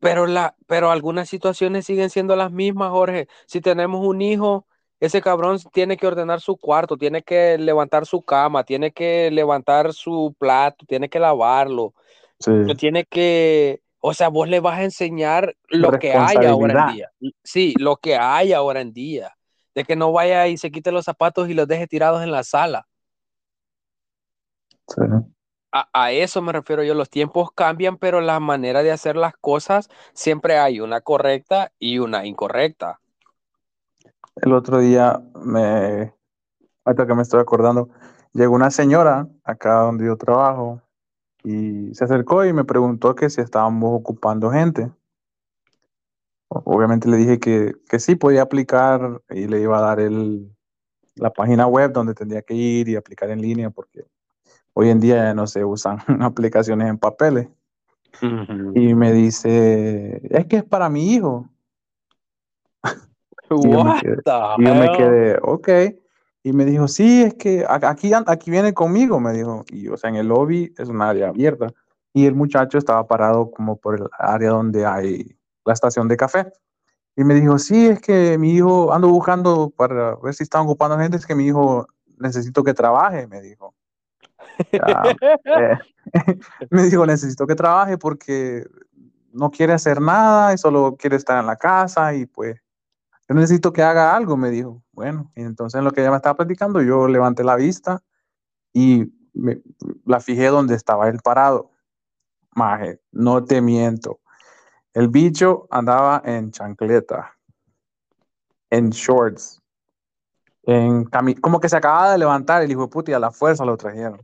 pero, 0.00 0.26
la, 0.26 0.56
pero 0.66 0.90
algunas 0.90 1.28
situaciones 1.28 1.86
siguen 1.86 2.10
siendo 2.10 2.34
las 2.34 2.50
mismas, 2.50 2.90
Jorge. 2.90 3.28
Si 3.46 3.60
tenemos 3.60 4.04
un 4.04 4.22
hijo, 4.22 4.66
ese 4.98 5.22
cabrón 5.22 5.58
tiene 5.72 5.96
que 5.96 6.06
ordenar 6.06 6.40
su 6.40 6.56
cuarto, 6.56 6.96
tiene 6.96 7.22
que 7.22 7.56
levantar 7.58 8.06
su 8.06 8.22
cama, 8.22 8.64
tiene 8.64 8.92
que 8.92 9.30
levantar 9.30 9.92
su 9.92 10.34
plato, 10.38 10.84
tiene 10.86 11.08
que 11.08 11.18
lavarlo, 11.20 11.94
Sí. 12.38 12.50
tiene 12.78 13.04
que, 13.04 13.82
o 14.00 14.14
sea, 14.14 14.28
vos 14.28 14.48
le 14.48 14.60
vas 14.60 14.78
a 14.78 14.84
enseñar 14.84 15.54
lo 15.68 15.92
que 15.98 16.12
hay 16.12 16.36
ahora 16.46 16.88
en 16.88 16.94
día. 16.94 17.10
Sí, 17.44 17.74
lo 17.78 17.96
que 17.96 18.16
hay 18.16 18.52
ahora 18.54 18.80
en 18.80 18.92
día. 18.92 19.36
De 19.74 19.84
que 19.84 19.94
no 19.96 20.10
vaya 20.12 20.48
y 20.48 20.56
se 20.56 20.70
quite 20.70 20.90
los 20.90 21.04
zapatos 21.04 21.48
y 21.48 21.54
los 21.54 21.68
deje 21.68 21.86
tirados 21.86 22.22
en 22.22 22.30
la 22.32 22.42
sala. 22.42 22.88
Sí. 24.88 25.02
A, 25.72 26.10
eso 26.10 26.42
me 26.42 26.52
refiero 26.52 26.82
yo. 26.82 26.94
Los 26.94 27.10
tiempos 27.10 27.50
cambian, 27.52 27.96
pero 27.96 28.20
la 28.20 28.40
manera 28.40 28.82
de 28.82 28.90
hacer 28.90 29.16
las 29.16 29.34
cosas 29.36 29.88
siempre 30.12 30.58
hay 30.58 30.80
una 30.80 31.00
correcta 31.00 31.72
y 31.78 31.98
una 31.98 32.26
incorrecta. 32.26 33.00
El 34.36 34.52
otro 34.52 34.78
día 34.78 35.22
me, 35.34 36.12
ahorita 36.84 37.06
que 37.06 37.14
me 37.14 37.22
estoy 37.22 37.40
acordando, 37.40 37.88
llegó 38.32 38.54
una 38.54 38.70
señora 38.70 39.28
acá 39.44 39.80
donde 39.80 40.06
yo 40.06 40.16
trabajo 40.16 40.80
y 41.44 41.94
se 41.94 42.04
acercó 42.04 42.44
y 42.44 42.52
me 42.52 42.64
preguntó 42.64 43.14
que 43.14 43.30
si 43.30 43.40
estábamos 43.40 43.90
ocupando 43.92 44.50
gente. 44.50 44.90
Obviamente 46.48 47.08
le 47.08 47.16
dije 47.16 47.38
que, 47.38 47.74
que 47.88 48.00
sí 48.00 48.16
podía 48.16 48.42
aplicar 48.42 49.22
y 49.30 49.46
le 49.46 49.60
iba 49.60 49.78
a 49.78 49.82
dar 49.82 50.00
el, 50.00 50.50
la 51.14 51.30
página 51.30 51.66
web 51.66 51.92
donde 51.92 52.14
tendría 52.14 52.42
que 52.42 52.54
ir 52.54 52.88
y 52.88 52.96
aplicar 52.96 53.30
en 53.30 53.40
línea 53.40 53.70
porque 53.70 54.04
hoy 54.74 54.90
en 54.90 55.00
día 55.00 55.16
ya 55.16 55.34
no 55.34 55.46
se 55.46 55.64
usan 55.64 55.98
aplicaciones 56.20 56.88
en 56.88 56.98
papeles. 56.98 57.48
Y 58.74 58.94
me 58.94 59.12
dice, 59.12 60.20
es 60.28 60.46
que 60.46 60.56
es 60.58 60.64
para 60.64 60.88
mi 60.88 61.12
hijo. 61.14 61.48
Y 63.52 63.68
yo 63.68 63.82
me 63.82 64.00
quedé, 64.00 64.16
y 64.58 64.64
yo 64.64 64.74
me 64.76 64.92
quedé, 64.92 65.38
ok. 65.42 65.68
Y 66.44 66.52
me 66.52 66.64
dijo, 66.64 66.86
sí, 66.86 67.22
es 67.22 67.34
que 67.34 67.66
aquí, 67.68 68.12
aquí 68.14 68.50
viene 68.50 68.72
conmigo, 68.72 69.18
me 69.18 69.32
dijo. 69.32 69.64
Y 69.70 69.88
o 69.88 69.96
sea, 69.96 70.08
en 70.08 70.16
el 70.16 70.28
lobby 70.28 70.72
es 70.78 70.88
un 70.88 71.02
área 71.02 71.30
abierta. 71.30 71.66
Y 72.12 72.26
el 72.26 72.34
muchacho 72.34 72.78
estaba 72.78 73.06
parado 73.08 73.50
como 73.50 73.76
por 73.76 73.96
el 73.96 74.06
área 74.18 74.50
donde 74.50 74.86
hay 74.86 75.36
la 75.64 75.72
estación 75.72 76.06
de 76.06 76.16
café. 76.16 76.52
Y 77.16 77.24
me 77.24 77.34
dijo, 77.34 77.58
sí, 77.58 77.88
es 77.88 78.00
que 78.00 78.38
mi 78.38 78.52
hijo, 78.52 78.92
ando 78.92 79.08
buscando 79.08 79.70
para 79.70 80.14
ver 80.16 80.32
si 80.32 80.44
están 80.44 80.62
ocupando 80.62 80.96
gente, 80.96 81.16
es 81.16 81.26
que 81.26 81.34
mi 81.34 81.46
hijo 81.46 81.86
necesito 82.18 82.62
que 82.62 82.72
trabaje, 82.72 83.26
me 83.26 83.42
dijo. 83.42 83.74
Ya, 84.72 85.02
eh, 85.44 85.78
me 86.70 86.82
dijo, 86.84 87.06
necesito 87.06 87.46
que 87.46 87.54
trabaje 87.54 87.98
porque 87.98 88.64
no 89.32 89.50
quiere 89.50 89.72
hacer 89.72 90.00
nada 90.00 90.52
y 90.52 90.58
solo 90.58 90.96
quiere 90.98 91.16
estar 91.16 91.38
en 91.38 91.46
la 91.46 91.56
casa 91.56 92.14
y 92.14 92.26
pues 92.26 92.60
yo 93.28 93.34
necesito 93.34 93.72
que 93.72 93.82
haga 93.82 94.16
algo, 94.16 94.36
me 94.36 94.50
dijo. 94.50 94.82
Bueno, 94.92 95.30
y 95.36 95.42
entonces 95.42 95.78
en 95.78 95.84
lo 95.84 95.92
que 95.92 96.00
ella 96.00 96.10
me 96.10 96.16
estaba 96.16 96.36
platicando, 96.36 96.82
yo 96.82 97.06
levanté 97.06 97.44
la 97.44 97.56
vista 97.56 98.02
y 98.72 99.12
la 100.04 100.20
fijé 100.20 100.48
donde 100.48 100.74
estaba 100.74 101.08
él 101.08 101.20
parado. 101.22 101.70
Maje, 102.54 103.00
no 103.12 103.44
te 103.44 103.60
miento. 103.60 104.20
El 104.92 105.08
bicho 105.08 105.68
andaba 105.70 106.20
en 106.24 106.50
chancleta, 106.50 107.36
en 108.68 108.90
shorts, 108.90 109.62
en 110.64 111.04
como 111.40 111.60
que 111.60 111.68
se 111.68 111.76
acababa 111.76 112.10
de 112.12 112.18
levantar 112.18 112.62
el 112.62 112.70
hijo 112.72 112.82
de 112.82 112.88
puta 112.88 113.12
y 113.12 113.14
a 113.14 113.20
la 113.20 113.30
fuerza 113.30 113.64
lo 113.64 113.76
trajeron. 113.76 114.20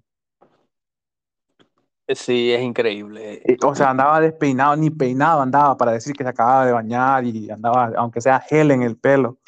Sí, 2.09 2.53
es 2.53 2.63
increíble. 2.63 3.43
Y, 3.45 3.57
O 3.65 3.75
sea, 3.75 3.91
andaba 3.91 4.21
despeinado, 4.21 4.77
ni 4.77 4.91
peinado 4.91 5.41
andaba 5.41 5.77
para 5.77 5.93
decir 5.93 6.15
que 6.15 6.23
se 6.23 6.31
acababa 6.31 6.67
de 6.67 6.73
bañar 6.73 7.25
y 7.25 7.51
andaba, 7.51 7.93
aunque 7.97 8.21
sea 8.21 8.41
gel 8.41 8.71
en 8.71 8.83
el 8.83 8.97
pelo. 8.97 9.39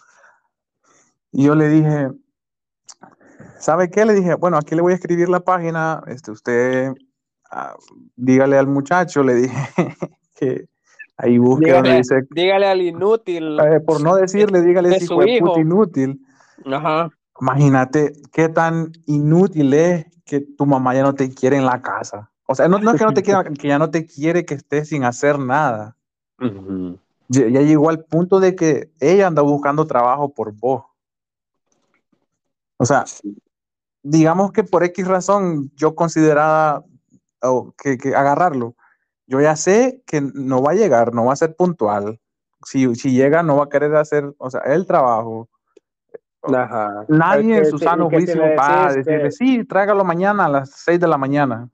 Y 1.30 1.44
yo 1.44 1.54
le 1.54 1.68
dije, 1.68 2.08
¿sabe 3.58 3.90
qué? 3.90 4.04
Le 4.04 4.14
dije, 4.14 4.34
bueno, 4.34 4.56
aquí 4.56 4.74
le 4.74 4.82
voy 4.82 4.92
a 4.92 4.96
escribir 4.96 5.28
la 5.28 5.40
página, 5.40 6.02
este, 6.08 6.32
usted 6.32 6.92
ah, 7.50 7.76
dígale 8.16 8.58
al 8.58 8.66
muchacho, 8.66 9.22
le 9.22 9.34
dije 9.34 9.56
que 10.34 10.64
ahí 11.16 11.38
busque 11.38 11.70
donde 11.70 11.90
Dígale, 11.90 11.98
dice, 11.98 12.26
dígale 12.30 12.66
al 12.66 12.82
inútil 12.82 13.58
eh, 13.60 13.80
por 13.80 14.02
no 14.02 14.16
decirle, 14.16 14.62
dígale 14.62 14.88
de 14.90 15.06
puta 15.06 15.28
hijo. 15.28 15.58
inútil. 15.60 16.20
Ajá. 16.66 17.10
Imagínate 17.40 18.14
qué 18.32 18.48
tan 18.48 18.90
inútil 19.06 19.72
es 19.74 20.06
que 20.24 20.40
tu 20.40 20.66
mamá 20.66 20.94
ya 20.94 21.02
no 21.02 21.14
te 21.14 21.32
quiere 21.32 21.56
en 21.56 21.66
la 21.66 21.80
casa. 21.80 22.30
O 22.50 22.54
sea, 22.54 22.66
no, 22.66 22.78
no 22.78 22.92
es 22.92 22.98
que 22.98 23.04
no 23.04 23.12
te 23.12 23.22
quiera, 23.24 23.44
que 23.44 23.68
ya 23.68 23.78
no 23.78 23.90
te 23.90 24.06
quiere 24.06 24.44
que 24.44 24.54
estés 24.54 24.88
sin 24.88 25.04
hacer 25.04 25.38
nada. 25.38 25.96
Ya, 27.28 27.46
ya 27.48 27.60
llegó 27.60 27.90
al 27.90 28.04
punto 28.04 28.40
de 28.40 28.56
que 28.56 28.90
ella 29.00 29.26
anda 29.26 29.42
buscando 29.42 29.86
trabajo 29.86 30.32
por 30.32 30.52
vos. 30.52 30.84
O 32.78 32.86
sea, 32.86 33.04
digamos 34.02 34.52
que 34.52 34.64
por 34.64 34.82
X 34.82 35.06
razón 35.06 35.70
yo 35.76 35.94
consideraba 35.94 36.84
oh, 37.42 37.74
que, 37.76 37.98
que 37.98 38.14
agarrarlo. 38.14 38.74
Yo 39.26 39.42
ya 39.42 39.54
sé 39.56 40.02
que 40.06 40.22
no 40.22 40.62
va 40.62 40.70
a 40.72 40.76
llegar, 40.76 41.12
no 41.12 41.26
va 41.26 41.34
a 41.34 41.36
ser 41.36 41.54
puntual. 41.54 42.18
Si, 42.64 42.94
si 42.94 43.12
llega, 43.12 43.42
no 43.42 43.56
va 43.56 43.64
a 43.64 43.68
querer 43.68 43.94
hacer, 43.96 44.32
o 44.38 44.50
sea, 44.50 44.62
el 44.62 44.86
trabajo. 44.86 45.50
Ajá. 46.42 47.04
Nadie 47.08 47.58
en 47.58 47.66
su 47.66 47.78
sano 47.78 48.08
juicio 48.08 48.40
va 48.56 48.86
a 48.86 48.92
decirle, 48.94 49.30
sí, 49.32 49.64
tráigalo 49.64 50.02
mañana 50.02 50.46
a 50.46 50.48
las 50.48 50.70
6 50.70 50.98
de 50.98 51.08
la 51.08 51.18
mañana. 51.18 51.68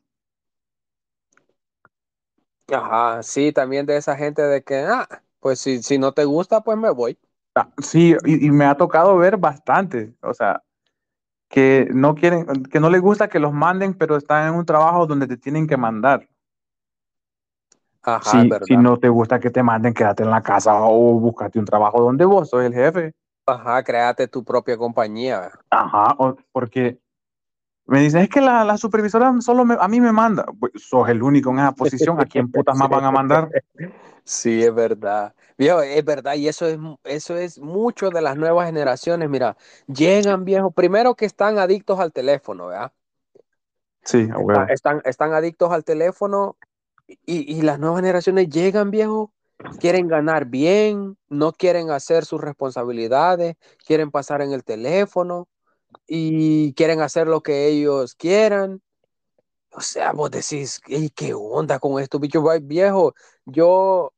Ajá, 2.73 3.23
sí, 3.23 3.53
también 3.53 3.87
de 3.87 3.97
esa 3.97 4.17
gente 4.17 4.43
de 4.43 4.63
que, 4.65 4.77
ah, 4.79 5.07
pues 5.41 5.61
si, 5.61 5.83
si 5.83 5.99
no 5.99 6.13
te 6.13 6.25
gusta, 6.25 6.63
pues 6.63 6.79
me 6.79 6.91
voy. 6.91 7.19
Ah, 7.55 7.69
Sí, 7.79 8.15
y, 8.25 8.47
y 8.47 8.51
me 8.51 8.65
ha 8.65 8.77
tocado 8.77 9.17
ver 9.17 9.37
bastante, 9.37 10.15
o 10.23 10.35
sea, 10.35 10.63
que 11.49 11.89
no 11.95 12.15
quieren, 12.15 12.47
que 12.65 12.81
no 12.81 12.91
les 12.91 13.01
gusta 13.03 13.29
que 13.29 13.41
los 13.41 13.53
manden, 13.55 13.95
pero 13.95 14.17
están 14.17 14.49
en 14.49 14.55
un 14.55 14.67
trabajo 14.67 15.07
donde 15.07 15.27
te 15.29 15.37
tienen 15.39 15.67
que 15.69 15.77
mandar. 15.77 16.29
Ajá, 18.03 18.45
Si, 18.45 18.49
verdad. 18.49 18.67
si 18.67 18.77
no 18.77 18.97
te 18.99 19.09
gusta 19.09 19.39
que 19.39 19.51
te 19.51 19.63
manden, 19.63 19.95
quédate 19.95 20.25
en 20.25 20.31
la 20.31 20.43
casa 20.43 20.75
o 20.83 21.21
búscate 21.21 21.61
un 21.61 21.65
trabajo 21.65 22.03
donde 22.03 22.25
vos 22.25 22.49
sos 22.51 22.65
el 22.65 22.75
jefe. 22.75 23.13
Ajá, 23.47 23.83
créate 23.83 24.29
tu 24.29 24.45
propia 24.45 24.77
compañía. 24.77 25.51
Ajá, 25.71 26.17
porque 26.53 26.99
me 27.87 28.01
dicen, 28.01 28.23
es 28.23 28.29
que 28.29 28.41
la, 28.41 28.65
la 28.65 28.77
supervisora 28.79 29.33
solo 29.41 29.65
me- 29.65 29.77
a 29.79 29.89
mí 29.89 30.01
me 30.01 30.13
manda. 30.13 30.47
Pues, 30.59 30.73
sos 30.77 31.09
el 31.09 31.23
único 31.23 31.51
en 31.51 31.59
esa 31.59 31.73
posición, 31.73 32.21
¿a 32.21 32.25
quién 32.25 32.51
putas 32.51 32.77
más 32.77 32.89
van 32.89 33.05
a 33.05 33.11
mandar? 33.11 33.49
Sí, 34.27 34.65
es 34.65 34.75
verdad. 34.75 35.35
Viejo, 35.59 35.83
es 35.83 36.03
verdad, 36.03 36.35
y 36.37 36.49
eso 36.49 36.67
es, 36.67 36.79
eso 37.05 37.37
es 37.37 37.59
mucho 37.61 38.09
de 38.09 38.23
las 38.23 38.39
nuevas 38.39 38.65
generaciones. 38.65 39.29
Mira, 39.29 39.55
llegan 39.87 40.47
viejos, 40.47 40.73
primero 40.73 41.15
que 41.15 41.27
están 41.27 41.59
adictos 41.59 42.01
al 42.01 42.11
teléfono, 42.11 42.69
¿verdad? 42.69 42.91
Sí, 44.03 44.21
a 44.21 44.23
Está- 44.25 44.39
huevo. 44.39 44.65
están, 44.71 45.03
están 45.05 45.35
adictos 45.35 45.71
al 45.73 45.85
teléfono 45.85 46.57
y, 47.07 47.55
y 47.55 47.61
las 47.61 47.79
nuevas 47.79 48.01
generaciones 48.01 48.49
llegan, 48.49 48.91
viejo, 48.91 49.31
quieren 49.79 50.09
ganar 50.09 50.47
bien, 50.47 51.19
no 51.29 51.53
quieren 51.53 51.91
hacer 51.91 52.25
sus 52.25 52.41
responsabilidades, 52.41 53.57
quieren 53.87 54.11
pasar 54.11 54.41
en 54.41 54.53
el 54.53 54.65
teléfono 54.65 55.49
y 56.07 56.75
quieren 56.75 57.01
hacer 57.01 57.27
lo 57.29 57.43
que 57.43 57.69
ellos 57.69 58.15
quieran. 58.15 58.83
O 59.73 59.81
sea, 59.81 60.13
vos 60.13 60.31
decís, 60.31 60.81
"Ey, 60.89 61.11
¿qué 61.11 61.35
onda 61.35 61.79
con 61.81 62.01
estos 62.03 62.21
bichos 62.21 62.43
Vai- 62.45 62.61
viejo? 62.67 63.15
Yo, 63.47 64.13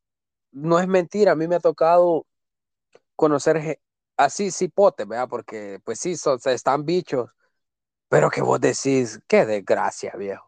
no 0.52 0.78
es 0.80 0.88
mentira, 0.88 1.32
a 1.32 1.36
mí 1.36 1.48
me 1.48 1.56
ha 1.56 1.60
tocado 1.60 2.26
conocer 3.16 3.80
así 4.16 4.50
cipotes, 4.50 5.06
¿verdad? 5.08 5.28
Porque, 5.28 5.80
pues 5.84 6.00
sí, 6.00 6.16
son, 6.16 6.38
están 6.46 6.84
bichos, 6.86 7.30
pero 8.08 8.30
que 8.30 8.42
vos 8.42 8.60
decís, 8.60 9.20
qué 9.28 9.46
desgracia, 9.46 10.14
viejo. 10.18 10.46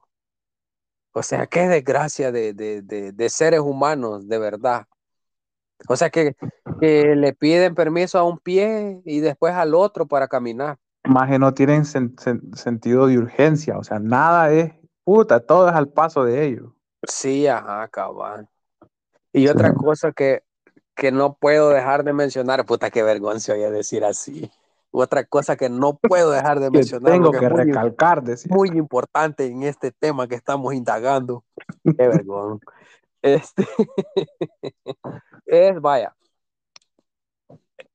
O 1.13 1.23
sea, 1.23 1.47
qué 1.47 1.69
desgracia 1.69 2.33
de, 2.33 2.55
de, 2.55 2.81
de, 2.83 3.13
de 3.13 3.31
seres 3.31 3.61
humanos, 3.61 4.27
de 4.29 4.39
verdad. 4.39 4.87
O 5.89 5.97
sea, 5.97 6.11
que, 6.11 6.35
que, 6.81 7.15
le 7.17 7.33
piden 7.35 7.75
permiso 7.75 8.19
a 8.19 8.25
un 8.25 8.39
pie 8.39 9.01
y 9.05 9.21
después 9.21 9.55
al 9.55 9.75
otro 9.75 10.07
para 10.07 10.29
caminar. 10.29 10.79
Más 11.09 11.31
que 11.31 11.39
no 11.39 11.55
tienen 11.55 11.85
sen, 11.85 12.15
sen, 12.19 12.55
sentido 12.55 13.07
de 13.07 13.19
urgencia, 13.19 13.79
o 13.79 13.83
sea, 13.83 13.99
nada 13.99 14.53
es, 14.53 14.73
puta, 15.05 15.41
todo 15.41 15.69
es 15.69 15.75
al 15.75 15.89
paso 15.89 16.25
de 16.25 16.45
ellos. 16.45 16.73
Sí, 17.03 17.47
ajá, 17.47 17.89
cabal. 17.89 18.49
Y 19.33 19.49
otra 19.49 19.73
cosa 19.73 20.13
que, 20.13 20.43
que 20.95 21.11
no 21.13 21.35
puedo 21.35 21.71
dejar 21.71 22.05
de 22.05 22.13
mencionar, 22.13 22.67
puta, 22.67 22.91
qué 22.91 23.03
vergüenza 23.03 23.55
oye 23.55 23.71
decir 23.71 24.05
así. 24.05 24.51
Otra 24.91 25.25
cosa 25.25 25.57
que 25.57 25.69
no 25.69 25.97
puedo 25.97 26.31
dejar 26.31 26.61
de 26.61 26.67
que 26.67 26.79
mencionar. 26.79 27.13
Tengo 27.13 27.31
que, 27.31 27.49
recalcar, 27.49 28.23
muy, 28.23 28.69
muy 28.69 28.79
importante 28.79 29.47
en 29.47 29.63
este 29.63 29.93
tema 29.93 30.27
que 30.27 30.35
estamos 30.35 30.75
indagando. 30.75 31.45
Qué 31.85 32.09
vergüenza. 32.09 32.65
Este, 33.21 33.67
es, 35.47 35.81
vaya, 35.81 36.15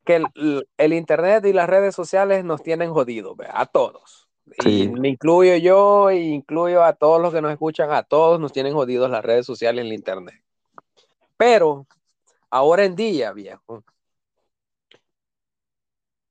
que 0.04 0.16
el, 0.18 0.68
el, 0.78 0.94
Internet 0.94 1.46
y 1.46 1.54
las 1.54 1.70
redes 1.70 1.96
sociales 1.96 2.44
nos 2.44 2.62
tienen 2.62 2.92
jodidos, 2.92 3.38
a 3.50 3.66
todos. 3.66 4.28
Sí. 4.60 4.84
Y 4.84 4.90
me 4.90 5.10
incluyo 5.10 5.56
yo, 5.56 6.10
e 6.10 6.20
incluyo 6.20 6.84
a 6.84 6.94
todos 6.94 7.22
los 7.22 7.34
que 7.34 7.42
nos 7.42 7.52
escuchan, 7.52 7.92
a 7.92 8.04
todos 8.04 8.40
nos 8.40 8.52
tienen 8.52 8.74
jodidos 8.74 9.10
las 9.10 9.24
redes 9.24 9.46
sociales 9.46 9.84
y 9.84 9.88
el 9.88 9.94
Internet. 9.94 10.44
Pero 11.38 11.88
ahora 12.50 12.86
en 12.86 12.96
día, 12.96 13.32
viejo, 13.32 13.84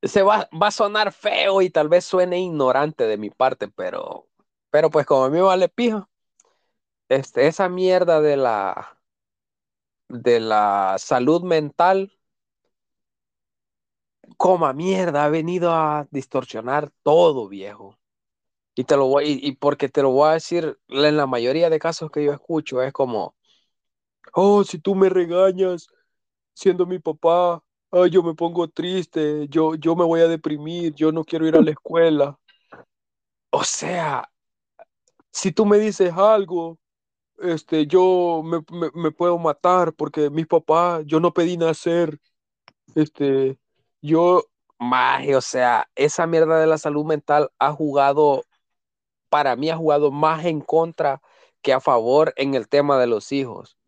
se 0.03 0.23
va, 0.23 0.49
va, 0.61 0.69
a 0.69 0.71
sonar 0.71 1.13
feo 1.13 1.63
y 1.63 1.71
tal 1.71 1.89
vez 1.89 2.05
suene 2.05 2.41
ignorante 2.41 3.05
de 3.05 3.17
mi 3.19 3.31
parte, 3.31 3.69
pero, 3.69 4.29
pero 4.71 4.91
pues 4.91 5.07
como 5.07 5.25
a 5.25 5.31
mí 5.31 5.41
vale 5.41 5.69
pija, 5.69 6.09
este, 7.09 7.47
esa 7.47 7.69
mierda 7.69 8.21
de 8.21 8.37
la, 8.37 8.99
de 10.09 10.41
la 10.41 10.97
salud 10.99 11.43
mental, 11.43 12.13
como 14.43 14.73
mierda, 14.75 15.25
ha 15.25 15.29
venido 15.29 15.73
a 15.73 16.09
distorsionar 16.11 16.91
todo, 17.05 17.49
viejo. 17.49 17.97
Y 18.75 18.85
te 18.85 18.97
lo 18.97 19.07
voy, 19.07 19.25
y, 19.27 19.49
y 19.51 19.53
porque 19.53 19.89
te 19.89 20.03
lo 20.03 20.11
voy 20.11 20.31
a 20.31 20.33
decir, 20.35 20.79
en 20.89 21.17
la 21.17 21.27
mayoría 21.29 21.71
de 21.71 21.79
casos 21.79 22.11
que 22.11 22.25
yo 22.25 22.33
escucho 22.33 22.83
es 22.83 22.93
como, 22.93 23.37
oh, 24.35 24.65
si 24.65 24.81
tú 24.81 24.97
me 24.97 25.09
regañas 25.11 25.87
siendo 26.55 26.87
mi 26.87 26.99
papá, 26.99 27.63
ay, 27.93 28.11
yo 28.11 28.25
me 28.25 28.35
pongo 28.35 28.69
triste, 28.69 29.47
yo, 29.49 29.77
yo 29.77 29.95
me 29.97 30.05
voy 30.05 30.23
a 30.23 30.29
deprimir, 30.29 30.93
yo 30.95 31.13
no 31.13 31.25
quiero 31.25 31.47
ir 31.47 31.57
a 31.57 31.63
la 31.63 31.71
escuela. 31.79 32.39
O 33.51 33.63
sea, 33.65 34.29
si 35.31 35.53
tú 35.53 35.67
me 35.67 35.79
dices 35.79 36.13
algo, 36.15 36.81
este, 37.39 37.87
yo 37.87 38.43
me, 38.45 38.59
me, 38.73 38.91
me, 38.95 39.13
puedo 39.13 39.39
matar 39.39 39.95
porque 39.95 40.31
mis 40.31 40.49
papás, 40.49 41.05
yo 41.07 41.21
no 41.21 41.33
pedí 41.33 41.57
nacer, 41.57 42.19
este, 42.97 43.59
yo, 44.03 44.45
maje, 44.79 45.37
o 45.37 45.41
sea, 45.41 45.89
esa 45.95 46.27
mierda 46.27 46.61
de 46.61 46.67
la 46.67 46.77
salud 46.77 47.07
mental 47.07 47.51
ha 47.59 47.73
jugado, 47.73 48.45
para 49.31 49.57
mí 49.57 49.71
ha 49.71 49.77
jugado 49.77 50.11
más 50.11 50.45
en 50.45 50.61
contra 50.61 51.23
que 51.63 51.73
a 51.73 51.81
favor 51.81 52.35
en 52.37 52.55
el 52.55 52.69
tema 52.69 52.99
de 52.99 53.07
los 53.07 53.33
hijos, 53.33 53.79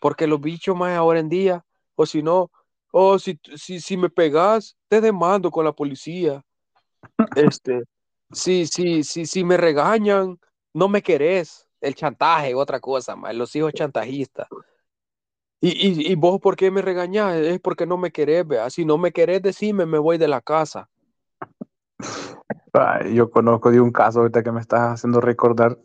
porque 0.00 0.26
los 0.26 0.40
bichos 0.40 0.76
más 0.76 0.96
ahora 0.96 1.20
en 1.20 1.28
día, 1.28 1.64
o 1.96 2.06
si 2.06 2.22
no, 2.22 2.50
oh, 2.92 3.18
si, 3.18 3.40
si, 3.56 3.80
si 3.80 3.96
me 3.96 4.10
pegas, 4.10 4.76
te 4.88 5.00
demando 5.00 5.50
con 5.50 5.64
la 5.64 5.72
policía, 5.72 6.44
este, 7.36 7.82
si, 8.30 8.66
si, 8.66 9.02
si, 9.02 9.26
si 9.26 9.44
me 9.44 9.56
regañan, 9.56 10.38
no 10.74 10.88
me 10.88 11.02
querés, 11.02 11.66
el 11.80 11.94
chantaje, 11.94 12.54
otra 12.54 12.78
cosa, 12.78 13.16
más, 13.16 13.34
los 13.34 13.56
hijos 13.56 13.72
chantajistas. 13.72 14.46
Y, 15.64 15.68
y, 15.68 16.12
y, 16.12 16.14
vos, 16.16 16.40
¿por 16.40 16.56
qué 16.56 16.72
me 16.72 16.82
regañás? 16.82 17.36
Es 17.36 17.60
porque 17.60 17.86
no 17.86 17.96
me 17.96 18.10
querés, 18.10 18.46
vea. 18.46 18.68
Si 18.68 18.84
no 18.84 18.98
me 18.98 19.12
querés, 19.12 19.40
decime, 19.42 19.86
me 19.86 19.98
voy 19.98 20.18
de 20.18 20.26
la 20.26 20.40
casa. 20.40 20.88
Ay, 22.72 23.14
yo 23.14 23.30
conozco 23.30 23.70
de 23.70 23.80
un 23.80 23.92
caso 23.92 24.18
ahorita 24.20 24.42
que 24.42 24.50
me 24.50 24.60
estás 24.60 24.94
haciendo 24.94 25.20
recordar 25.20 25.78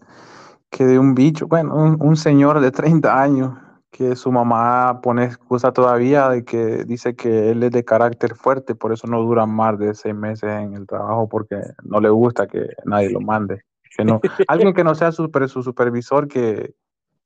que 0.71 0.83
de 0.83 0.97
un 0.97 1.13
bicho, 1.13 1.47
bueno, 1.47 1.75
un, 1.75 2.01
un, 2.01 2.15
señor 2.15 2.59
de 2.59 2.71
30 2.71 3.21
años, 3.21 3.53
que 3.91 4.15
su 4.15 4.31
mamá 4.31 4.99
pone 5.01 5.25
excusa 5.25 5.71
todavía 5.71 6.29
de 6.29 6.43
que 6.43 6.83
dice 6.85 7.15
que 7.15 7.51
él 7.51 7.61
es 7.61 7.71
de 7.71 7.85
carácter 7.85 8.33
fuerte, 8.33 8.73
por 8.73 8.91
eso 8.93 9.05
no 9.05 9.21
dura 9.21 9.45
más 9.45 9.77
de 9.77 9.93
seis 9.93 10.15
meses 10.15 10.49
en 10.49 10.73
el 10.73 10.87
trabajo, 10.87 11.29
porque 11.29 11.61
no 11.83 12.01
le 12.01 12.09
gusta 12.09 12.47
que 12.47 12.67
nadie 12.83 13.11
lo 13.11 13.21
mande. 13.21 13.61
Que 13.95 14.03
no, 14.03 14.21
alguien 14.47 14.73
que 14.73 14.83
no 14.83 14.95
sea 14.95 15.11
super, 15.11 15.47
su 15.47 15.61
supervisor 15.61 16.27
que, 16.27 16.73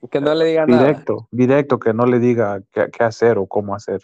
que 0.10 0.22
no 0.22 0.34
le 0.34 0.46
diga 0.46 0.66
directo, 0.66 1.14
nada. 1.14 1.28
directo, 1.32 1.80
que 1.80 1.94
no 1.94 2.06
le 2.06 2.20
diga 2.20 2.62
qué, 2.72 2.90
qué 2.92 3.04
hacer 3.04 3.38
o 3.38 3.46
cómo 3.48 3.76
hacer. 3.76 4.02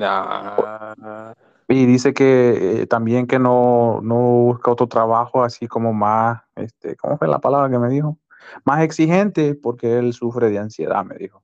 Ah. 0.00 1.34
Y 1.68 1.86
dice 1.86 2.12
que 2.12 2.82
eh, 2.82 2.86
también 2.86 3.26
que 3.26 3.38
no, 3.38 4.00
no 4.02 4.16
busca 4.16 4.70
otro 4.70 4.86
trabajo 4.86 5.42
así 5.42 5.66
como 5.66 5.92
más, 5.92 6.42
este, 6.56 6.94
¿cómo 6.96 7.16
fue 7.16 7.26
la 7.26 7.38
palabra 7.38 7.70
que 7.70 7.78
me 7.78 7.88
dijo? 7.88 8.18
Más 8.64 8.82
exigente 8.82 9.54
porque 9.54 9.98
él 9.98 10.12
sufre 10.12 10.50
de 10.50 10.58
ansiedad, 10.58 11.04
me 11.04 11.16
dijo. 11.16 11.42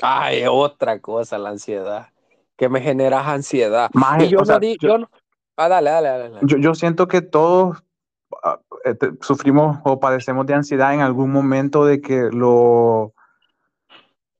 Ay, 0.00 0.44
otra 0.48 1.00
cosa, 1.00 1.38
la 1.38 1.50
ansiedad. 1.50 2.08
Que 2.56 2.68
me 2.68 2.80
generas 2.80 3.26
ansiedad. 3.26 3.90
Más, 3.92 4.22
y 4.22 4.28
yo 4.28 4.38
o 4.38 4.40
no 4.40 4.46
sea, 4.46 4.58
di, 4.58 4.76
yo, 4.80 4.88
yo 4.88 4.98
no- 4.98 5.10
Ah, 5.56 5.68
dale, 5.68 5.90
dale, 5.90 6.08
dale. 6.08 6.30
dale. 6.30 6.40
yo, 6.42 6.56
yo 6.56 6.74
siento 6.74 7.08
que 7.08 7.20
todos 7.20 7.82
ah, 8.44 8.60
eh, 8.84 8.96
sufrimos 9.20 9.78
o 9.84 9.98
padecemos 10.00 10.46
de 10.46 10.54
ansiedad 10.54 10.94
en 10.94 11.00
algún 11.00 11.30
momento 11.32 11.84
de 11.84 12.00
que 12.00 12.30
lo, 12.32 13.12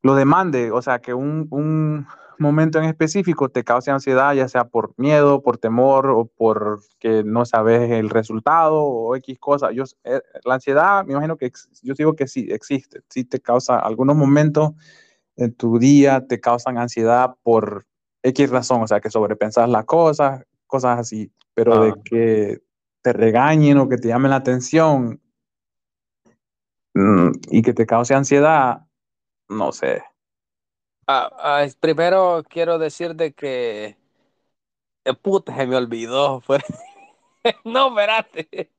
lo 0.03 0.15
demande, 0.15 0.70
o 0.70 0.81
sea, 0.83 1.01
que 1.01 1.15
un, 1.15 1.47
un 1.51 2.07
momento 2.39 2.79
en 2.79 2.85
específico 2.85 3.49
te 3.49 3.65
cause 3.65 3.91
ansiedad, 3.91 4.33
ya 4.35 4.49
sea 4.49 4.65
por 4.65 4.95
miedo, 4.97 5.43
por 5.43 5.59
temor 5.59 6.09
o 6.11 6.27
por 6.27 6.81
que 6.99 7.25
no 7.25 7.45
sabes 7.45 7.91
el 7.91 8.11
resultado 8.11 8.81
o 8.81 9.16
X 9.16 9.39
cosa. 9.41 9.73
Yo, 9.73 9.85
eh, 10.05 10.20
la 10.45 10.55
ansiedad, 10.55 11.05
me 11.05 11.12
imagino 11.15 11.37
que 11.37 11.51
yo 11.83 11.95
digo 11.95 12.15
que 12.15 12.29
sí, 12.29 12.47
existe, 12.51 13.01
sí 13.09 13.25
te 13.25 13.41
causa 13.41 13.79
algunos 13.79 14.16
momentos 14.16 14.73
en 15.37 15.53
tu 15.55 15.79
día, 15.79 16.27
te 16.27 16.41
causan 16.41 16.79
ansiedad 16.79 17.35
por 17.43 17.87
X 18.23 18.51
razón, 18.51 18.83
o 18.83 18.87
sea, 18.87 19.01
que 19.01 19.11
sobrepensas 19.11 19.69
las 19.69 19.85
cosas, 19.85 20.45
cosas 20.66 20.99
así, 20.99 21.33
pero 21.55 21.75
Ah. 21.75 21.85
de 21.87 21.95
que 22.05 22.62
te 23.03 23.12
regañen 23.12 23.79
o 23.79 23.89
que 23.89 23.97
te 23.97 24.09
llamen 24.09 24.31
la 24.31 24.37
atención 24.37 25.20
mm, 26.95 27.31
y 27.51 27.62
que 27.62 27.73
te 27.73 27.87
cause 27.87 28.15
ansiedad, 28.15 28.88
no 29.49 29.73
sé. 29.73 30.03
Ah, 31.07 31.31
ah, 31.39 31.66
primero 31.81 32.45
quiero 32.49 32.79
decir 32.79 33.15
de 33.16 33.33
que. 33.33 33.97
eh, 35.05 35.15
puta, 35.15 35.55
se 35.57 35.66
me 35.66 35.77
olvidó. 35.77 36.41
fue- 36.41 36.61
no, 37.65 37.89
espérate. 37.89 38.73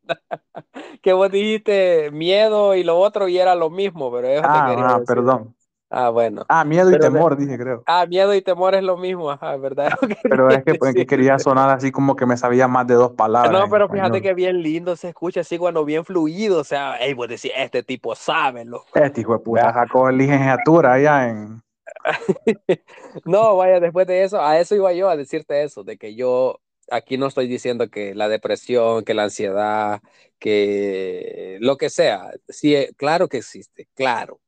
que 1.02 1.14
vos 1.14 1.32
dijiste 1.32 2.12
miedo 2.12 2.76
y 2.76 2.84
lo 2.84 3.00
otro 3.00 3.28
y 3.28 3.38
era 3.38 3.56
lo 3.56 3.70
mismo, 3.70 4.12
pero 4.12 4.28
eso 4.30 4.50
te 4.52 4.64
Ah, 4.64 4.64
quería 4.64 4.96
ah, 4.96 5.00
decir. 5.00 5.06
perdón. 5.06 5.56
Ah, 5.90 6.10
bueno. 6.10 6.46
Ah, 6.48 6.64
miedo 6.66 6.90
y 6.90 6.92
Pero 6.94 7.06
de- 7.06 7.10
temor, 7.12 7.36
dije, 7.38 7.58
creo. 7.58 7.84
Ah, 7.86 8.06
miedo 8.06 8.34
y 8.36 8.42
temor 8.42 8.76
es 8.76 8.84
lo 8.84 8.96
mismo, 8.98 9.32
ajá, 9.32 9.56
¿verdad? 9.58 9.90
Pero 10.30 10.50
es 10.50 10.64
que, 10.64 10.74
quería 10.78 10.90
es 10.90 10.96
que 10.96 11.06
quería 11.08 11.32
decir. 11.34 11.44
sonar 11.44 11.70
así 11.72 11.92
como 11.92 12.16
que 12.16 12.26
me 12.26 12.38
sabía 12.38 12.68
más 12.68 12.86
de 12.86 12.94
dos 12.94 13.12
palabras. 13.14 13.52
No, 13.54 13.70
pero 13.70 13.88
fíjate 13.90 14.18
español. 14.18 14.22
que 14.22 14.34
bien 14.36 14.62
lindo 14.62 14.96
se 14.96 15.10
escucha 15.10 15.42
así 15.42 15.58
cuando 15.58 15.86
bien 15.86 16.06
fluido, 16.06 16.60
o 16.60 16.64
sea, 16.64 16.96
hey, 17.00 17.14
vos 17.14 17.28
decís, 17.28 17.52
este 17.56 17.84
tipo 17.84 18.14
sabe, 18.16 18.66
loco. 18.66 18.88
Este 18.94 19.22
hijo 19.22 19.34
de 19.34 19.40
puta 19.40 19.74
sacó 19.74 20.12
licenciatura 20.12 20.94
allá 20.94 21.30
en. 21.30 21.62
No, 23.26 23.56
vaya, 23.58 23.80
después 23.80 24.08
de 24.08 24.24
eso, 24.24 24.42
a 24.42 24.60
eso 24.60 24.76
iba 24.76 24.94
yo 24.94 25.10
a 25.10 25.16
decirte 25.18 25.64
eso, 25.64 25.84
de 25.84 25.98
que 25.98 26.16
yo 26.16 26.60
aquí 26.92 27.18
no 27.18 27.28
estoy 27.28 27.48
diciendo 27.48 27.90
que 27.90 28.14
la 28.16 28.28
depresión, 28.30 29.04
que 29.04 29.14
la 29.14 29.24
ansiedad, 29.24 30.02
que 30.40 31.58
lo 31.62 31.78
que 31.78 31.90
sea, 31.90 32.32
sí, 32.48 32.76
eh, 32.76 32.92
claro 32.98 33.28
que 33.28 33.38
existe, 33.38 33.88
claro, 33.96 34.40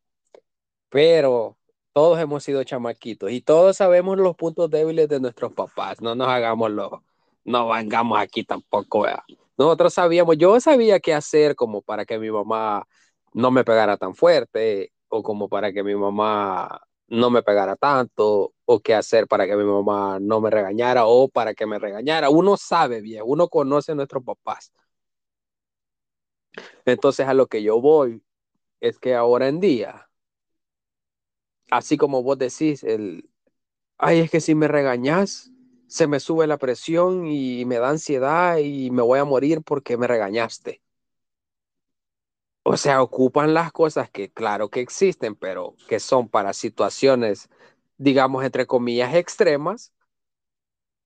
pero 0.91 1.57
todos 1.93 2.19
hemos 2.19 2.43
sido 2.43 2.63
chamaquitos 2.65 3.31
y 3.31 3.41
todos 3.41 3.77
sabemos 3.77 4.17
los 4.17 4.35
puntos 4.35 4.69
débiles 4.69 5.07
de 5.09 5.21
nuestros 5.21 5.53
papás, 5.53 6.01
no 6.01 6.15
nos 6.15 6.27
hagamos 6.27 6.69
los, 6.71 6.91
no 7.45 7.69
vengamos 7.69 8.19
aquí 8.19 8.43
tampoco, 8.43 9.01
¿verdad? 9.03 9.23
Nosotros 9.57 9.93
sabíamos, 9.93 10.37
yo 10.37 10.59
sabía 10.59 10.99
qué 10.99 11.13
hacer 11.13 11.55
como 11.55 11.81
para 11.81 12.05
que 12.05 12.19
mi 12.19 12.29
mamá 12.29 12.85
no 13.33 13.51
me 13.51 13.63
pegara 13.63 13.97
tan 13.97 14.15
fuerte 14.15 14.91
o 15.09 15.23
como 15.23 15.49
para 15.49 15.71
que 15.73 15.83
mi 15.83 15.95
mamá 15.95 16.81
no 17.07 17.29
me 17.29 17.43
pegara 17.43 17.75
tanto 17.77 18.53
o 18.65 18.79
qué 18.81 18.95
hacer 18.95 19.27
para 19.27 19.47
que 19.47 19.55
mi 19.55 19.63
mamá 19.63 20.19
no 20.19 20.41
me 20.41 20.49
regañara 20.49 21.05
o 21.05 21.29
para 21.29 21.53
que 21.53 21.65
me 21.65 21.79
regañara. 21.79 22.29
Uno 22.29 22.57
sabe 22.57 23.01
bien, 23.01 23.23
uno 23.25 23.47
conoce 23.49 23.93
a 23.93 23.95
nuestros 23.95 24.23
papás. 24.23 24.71
Entonces 26.85 27.27
a 27.27 27.33
lo 27.33 27.47
que 27.47 27.63
yo 27.63 27.79
voy 27.81 28.23
es 28.81 28.99
que 28.99 29.15
ahora 29.15 29.47
en 29.47 29.59
día, 29.59 30.09
así 31.71 31.97
como 31.97 32.23
vos 32.23 32.39
decís, 32.39 32.83
el, 32.85 33.29
ay, 33.97 34.19
es 34.21 34.31
que 34.31 34.41
si 34.41 34.55
me 34.55 34.67
regañas, 34.67 35.51
se 35.87 36.07
me 36.07 36.19
sube 36.21 36.47
la 36.47 36.57
presión 36.59 37.27
y 37.27 37.65
me 37.65 37.77
da 37.79 37.89
ansiedad 37.91 38.57
y 38.59 38.91
me 38.91 39.01
voy 39.03 39.19
a 39.19 39.25
morir 39.25 39.61
porque 39.63 39.97
me 39.97 40.07
regañaste. 40.07 40.83
O 42.63 42.77
sea, 42.77 43.01
ocupan 43.01 43.53
las 43.53 43.71
cosas 43.71 44.09
que 44.11 44.31
claro 44.31 44.69
que 44.69 44.81
existen, 44.81 45.35
pero 45.35 45.75
que 45.87 45.99
son 45.99 46.29
para 46.29 46.53
situaciones, 46.53 47.49
digamos, 47.97 48.43
entre 48.45 48.67
comillas, 48.67 49.15
extremas, 49.15 49.91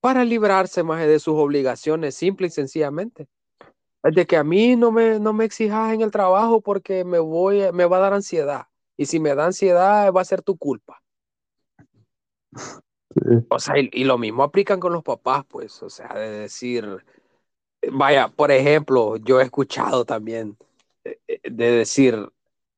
para 0.00 0.24
librarse 0.24 0.82
más 0.82 1.06
de 1.06 1.18
sus 1.18 1.34
obligaciones, 1.36 2.14
simple 2.14 2.46
y 2.48 2.50
sencillamente. 2.50 3.28
De 4.04 4.26
que 4.26 4.36
a 4.38 4.44
mí 4.44 4.76
no 4.76 4.92
me, 4.92 5.20
no 5.20 5.32
me 5.34 5.44
exijas 5.46 5.94
en 5.94 6.02
el 6.02 6.10
trabajo 6.12 6.60
porque 6.62 7.04
me, 7.04 7.18
voy, 7.20 7.72
me 7.72 7.86
va 7.86 7.98
a 7.98 8.00
dar 8.00 8.14
ansiedad. 8.14 8.68
Y 8.96 9.06
si 9.06 9.20
me 9.20 9.34
da 9.34 9.46
ansiedad, 9.46 10.12
va 10.12 10.20
a 10.20 10.24
ser 10.24 10.42
tu 10.42 10.56
culpa. 10.56 11.02
Sí. 12.54 13.46
O 13.48 13.58
sea, 13.58 13.78
y, 13.78 13.90
y 13.92 14.04
lo 14.04 14.18
mismo 14.18 14.42
aplican 14.42 14.80
con 14.80 14.92
los 14.92 15.02
papás, 15.02 15.44
pues, 15.46 15.82
o 15.82 15.90
sea, 15.90 16.08
de 16.14 16.30
decir, 16.30 17.04
vaya, 17.92 18.28
por 18.28 18.50
ejemplo, 18.50 19.16
yo 19.16 19.40
he 19.40 19.44
escuchado 19.44 20.04
también 20.04 20.56
eh, 21.04 21.18
eh, 21.28 21.40
de 21.50 21.70
decir, 21.70 22.30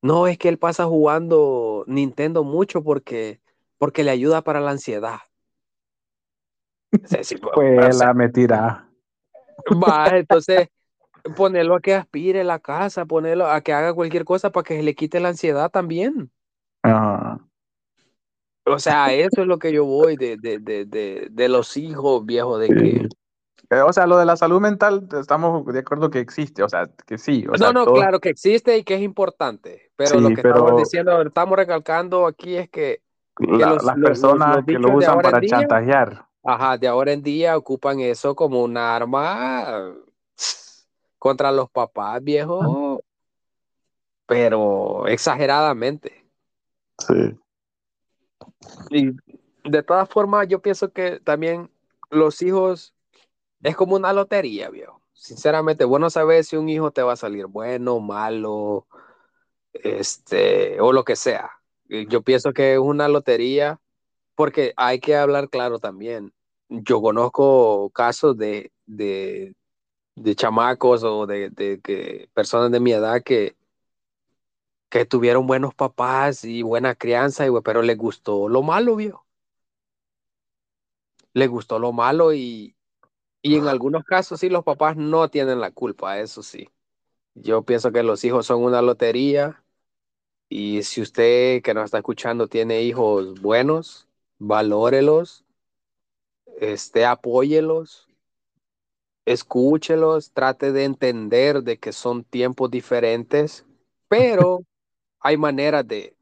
no, 0.03 0.27
es 0.27 0.39
que 0.39 0.49
él 0.49 0.59
pasa 0.59 0.85
jugando 0.85 1.85
Nintendo 1.87 2.45
mucho 2.45 2.83
porque, 2.83 3.41
porque 3.79 4.05
le 4.05 4.11
ayuda 4.11 4.43
para 4.43 4.61
la 4.61 4.71
ansiedad. 4.71 5.19
O 6.93 7.07
sea, 7.07 7.25
sí, 7.25 7.37
pues, 7.55 7.89
o 7.89 7.93
sea, 7.93 8.07
la 8.07 8.15
mentira. 8.15 8.89
va, 9.83 10.17
entonces 10.17 10.69
ponerlo 11.37 11.75
a 11.77 11.81
que 11.81 11.95
aspire 11.95 12.45
la 12.45 12.59
casa, 12.59 13.07
ponerlo 13.07 13.47
a 13.47 13.61
que 13.61 13.73
haga 13.73 13.95
cualquier 13.95 14.25
cosa 14.25 14.51
para 14.51 14.65
que 14.65 14.77
se 14.77 14.83
le 14.83 14.95
quite 14.95 15.21
la 15.21 15.29
ansiedad 15.29 15.71
también. 15.71 16.31
Ajá. 16.83 17.39
O 18.67 18.79
sea, 18.79 19.13
eso 19.15 19.41
es 19.43 19.47
lo 19.47 19.59
que 19.59 19.73
yo 19.73 19.85
voy 19.85 20.17
de, 20.17 20.37
de, 20.37 20.59
de, 20.59 20.85
de, 20.85 21.29
de 21.31 21.49
los 21.49 21.77
hijos 21.77 22.25
viejos, 22.27 22.61
de 22.61 22.69
que... 22.69 23.09
Eh, 23.71 23.81
O 23.83 23.93
sea, 23.93 24.07
lo 24.07 24.17
de 24.19 24.25
la 24.27 24.37
salud 24.37 24.61
mental, 24.61 25.09
estamos 25.19 25.65
de 25.67 25.79
acuerdo 25.79 26.11
que 26.11 26.21
existe, 26.21 26.63
o 26.63 26.69
sea, 26.69 26.89
que 27.07 27.19
sí, 27.19 27.45
o 27.49 27.53
No, 27.53 27.59
sea, 27.59 27.73
no, 27.73 27.85
todos- 27.85 27.99
claro 27.99 28.19
que 28.21 28.29
existe 28.31 28.77
y 28.79 28.85
que 28.85 28.95
es 28.95 29.03
importante, 29.03 29.91
pero 29.97 30.21
lo 30.21 30.29
Sí, 30.29 30.35
que 30.35 30.43
pero- 30.43 30.57
estamos 30.59 30.81
diciendo, 30.83 31.23
estamos 31.23 31.57
recalcando 31.57 32.27
aquí 32.27 32.57
es 32.57 32.69
que, 32.71 33.03
la- 33.39 33.75
los- 33.75 33.85
las 33.85 33.97
los- 33.99 34.09
personas 34.11 34.57
los 34.57 34.65
que 34.67 34.73
dichos 34.73 34.91
lo 34.91 34.97
usan 34.99 35.21
para 35.21 35.41
día- 35.41 35.51
chantajear. 35.51 36.27
ajá, 36.45 36.77
de 36.79 36.89
ahora 36.89 37.13
en 37.13 37.23
día 37.23 37.57
ocupan 37.57 38.01
eso 38.01 38.35
como 38.35 38.63
un 38.63 38.77
arma 38.77 39.95
contra 41.19 41.53
los 41.53 41.71
papás 41.71 42.23
viejos, 42.23 43.01
pero 44.27 45.07
exageradamente. 45.07 46.25
Sí. 46.99 47.39
Y 48.91 49.11
de 49.69 49.83
todas 49.83 50.09
formas, 50.09 50.49
yo 50.49 50.61
pienso 50.61 50.93
que 50.93 51.21
también 51.21 51.71
los 52.11 52.41
hijos 52.43 52.95
es 53.63 53.77
como 53.77 53.97
una 53.97 54.13
lotería, 54.13 54.71
viejo. 54.71 55.03
Sinceramente, 55.13 55.85
vos 55.85 56.01
no 56.01 56.11
sabes 56.11 56.49
si 56.49 56.57
un 56.57 56.69
hijo 56.69 56.91
te 56.91 57.03
va 57.03 57.15
a 57.15 57.17
salir 57.17 57.47
bueno, 57.47 58.01
malo, 58.01 58.87
este, 59.73 60.81
o 60.81 60.93
lo 60.93 61.05
que 61.05 61.17
sea. 61.17 61.51
Yo 62.09 62.23
pienso 62.23 62.53
que 62.53 62.75
es 62.75 62.79
una 62.79 63.09
lotería 63.09 63.81
porque 64.35 64.73
hay 64.77 65.01
que 65.01 65.17
hablar 65.17 65.49
claro 65.49 65.79
también. 65.79 66.33
Yo 66.69 67.01
conozco 67.01 67.91
casos 67.91 68.37
de, 68.37 68.71
de, 68.87 69.55
de 70.23 70.35
chamacos 70.37 71.03
o 71.05 71.27
de, 71.27 71.51
de 71.51 71.81
que 71.81 72.29
personas 72.35 72.71
de 72.73 72.81
mi 72.81 72.93
edad 72.93 73.23
que, 73.23 73.57
que 74.91 75.05
tuvieron 75.05 75.47
buenos 75.47 75.75
papás 75.75 76.45
y 76.45 76.63
buena 76.63 76.95
crianza, 76.95 77.47
y, 77.47 77.51
pero 77.65 77.83
les 77.83 77.97
gustó 77.97 78.49
lo 78.49 78.63
malo, 78.63 78.97
viejo. 78.97 79.27
Les 81.35 81.49
gustó 81.49 81.79
lo 81.79 81.93
malo 81.93 82.33
y, 82.35 82.77
y 83.43 83.57
en 83.57 83.69
algunos 83.69 84.05
casos 84.05 84.41
sí 84.41 84.49
los 84.51 84.65
papás 84.65 84.97
no 84.97 85.31
tienen 85.31 85.61
la 85.61 85.71
culpa, 85.73 86.21
eso 86.21 86.43
sí. 86.43 86.71
Yo 87.35 87.63
pienso 87.65 87.93
que 87.93 88.03
los 88.05 88.25
hijos 88.25 88.47
son 88.47 88.65
una 88.65 88.83
lotería 88.83 89.65
y 90.51 90.83
si 90.85 91.03
usted 91.03 91.63
que 91.63 91.75
nos 91.75 91.87
está 91.87 91.99
escuchando 91.99 92.49
tiene 92.49 92.83
hijos 92.83 93.41
buenos, 93.43 94.09
valórelos, 94.39 95.45
este, 96.61 97.05
apóyelos, 97.07 98.08
escúchelos, 99.33 100.33
trate 100.33 100.73
de 100.73 100.85
entender 100.85 101.63
de 101.63 101.79
que 101.79 101.93
son 101.93 102.25
tiempos 102.25 102.71
diferentes, 102.71 103.67
pero 104.09 104.65
hay 105.21 105.37
maneras 105.37 105.87
de, 105.87 106.17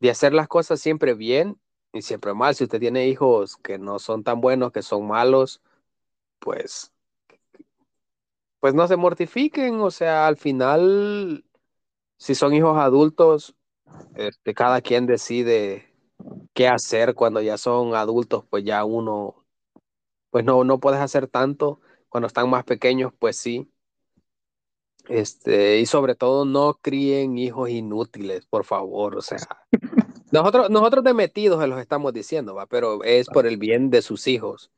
de 0.00 0.10
hacer 0.10 0.34
las 0.34 0.48
cosas 0.48 0.80
siempre 0.80 1.14
bien 1.14 1.58
y 1.92 2.02
siempre 2.02 2.34
mal. 2.34 2.54
Si 2.54 2.64
usted 2.64 2.80
tiene 2.80 3.08
hijos 3.08 3.56
que 3.56 3.78
no 3.78 3.98
son 3.98 4.22
tan 4.22 4.40
buenos, 4.40 4.72
que 4.72 4.82
son 4.82 5.06
malos, 5.06 5.62
pues, 6.40 6.92
pues 8.60 8.74
no 8.74 8.86
se 8.88 8.96
mortifiquen, 8.96 9.80
o 9.80 9.90
sea, 9.90 10.26
al 10.26 10.36
final, 10.36 11.44
si 12.18 12.34
son 12.34 12.54
hijos 12.54 12.78
adultos, 12.78 13.54
este, 14.16 14.54
cada 14.54 14.80
quien 14.82 15.06
decide 15.06 15.92
qué 16.54 16.68
hacer 16.68 17.14
cuando 17.14 17.40
ya 17.42 17.58
son 17.58 17.94
adultos, 17.94 18.44
pues 18.50 18.64
ya 18.64 18.84
uno, 18.84 19.44
pues 20.30 20.44
no, 20.44 20.64
no 20.64 20.80
puedes 20.80 21.00
hacer 21.00 21.28
tanto. 21.28 21.80
Cuando 22.14 22.28
están 22.28 22.48
más 22.48 22.62
pequeños, 22.62 23.12
pues 23.18 23.36
sí. 23.36 23.68
Este, 25.08 25.80
y 25.80 25.86
sobre 25.86 26.14
todo 26.14 26.44
no 26.44 26.74
críen 26.80 27.36
hijos 27.38 27.70
inútiles, 27.70 28.46
por 28.46 28.64
favor. 28.64 29.16
O 29.16 29.20
sea, 29.20 29.38
nosotros, 30.30 30.70
nosotros 30.70 31.02
de 31.02 31.12
metidos 31.12 31.60
se 31.60 31.66
los 31.66 31.80
estamos 31.80 32.12
diciendo, 32.12 32.54
va, 32.54 32.66
pero 32.66 33.02
es 33.02 33.26
por 33.26 33.48
el 33.48 33.56
bien 33.56 33.90
de 33.90 34.00
sus 34.00 34.28
hijos, 34.28 34.70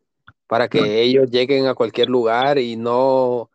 para 0.46 0.68
que 0.68 1.02
ellos 1.02 1.30
lleguen 1.30 1.66
a 1.66 1.74
cualquier 1.74 2.08
lugar 2.08 2.56
y 2.56 2.76
no, 2.76 3.50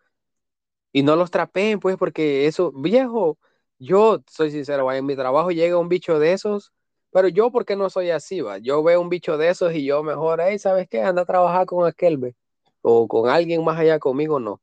y 0.94 1.02
no 1.02 1.16
los 1.16 1.32
trapeen, 1.32 1.80
pues, 1.80 1.98
porque 1.98 2.46
eso, 2.46 2.72
viejo, 2.72 3.40
yo 3.80 4.22
soy 4.28 4.52
sincero, 4.52 4.86
va, 4.86 4.96
en 4.96 5.08
mi 5.08 5.16
trabajo 5.16 5.50
llega 5.50 5.80
un 5.80 5.90
bicho 5.90 6.20
de 6.20 6.34
esos, 6.34 6.72
pero 7.10 7.30
yo, 7.30 7.50
¿por 7.50 7.66
qué 7.66 7.76
no 7.76 7.90
soy 7.90 8.12
así, 8.12 8.42
va? 8.42 8.60
Yo 8.60 8.84
veo 8.84 9.02
un 9.02 9.10
bicho 9.10 9.40
de 9.40 9.50
esos 9.50 9.74
y 9.74 9.86
yo 9.86 10.04
mejor, 10.04 10.40
hey, 10.40 10.60
¿sabes 10.60 10.88
qué? 10.88 11.02
Anda 11.02 11.24
a 11.24 11.26
trabajar 11.26 11.66
con 11.66 11.88
aquel, 11.88 12.18
ve, 12.20 12.36
o 12.82 13.08
con 13.08 13.30
alguien 13.30 13.64
más 13.64 13.80
allá 13.80 14.00
conmigo, 14.00 14.40
no. 14.40 14.62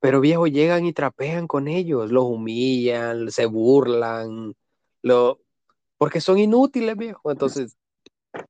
Pero 0.00 0.20
viejo, 0.20 0.46
llegan 0.46 0.86
y 0.86 0.92
trapean 0.92 1.46
con 1.46 1.68
ellos, 1.68 2.10
los 2.10 2.24
humillan, 2.24 3.30
se 3.30 3.44
burlan, 3.46 4.54
lo, 5.02 5.40
porque 5.98 6.20
son 6.20 6.38
inútiles, 6.38 6.96
viejo. 6.96 7.30
Entonces, 7.30 7.76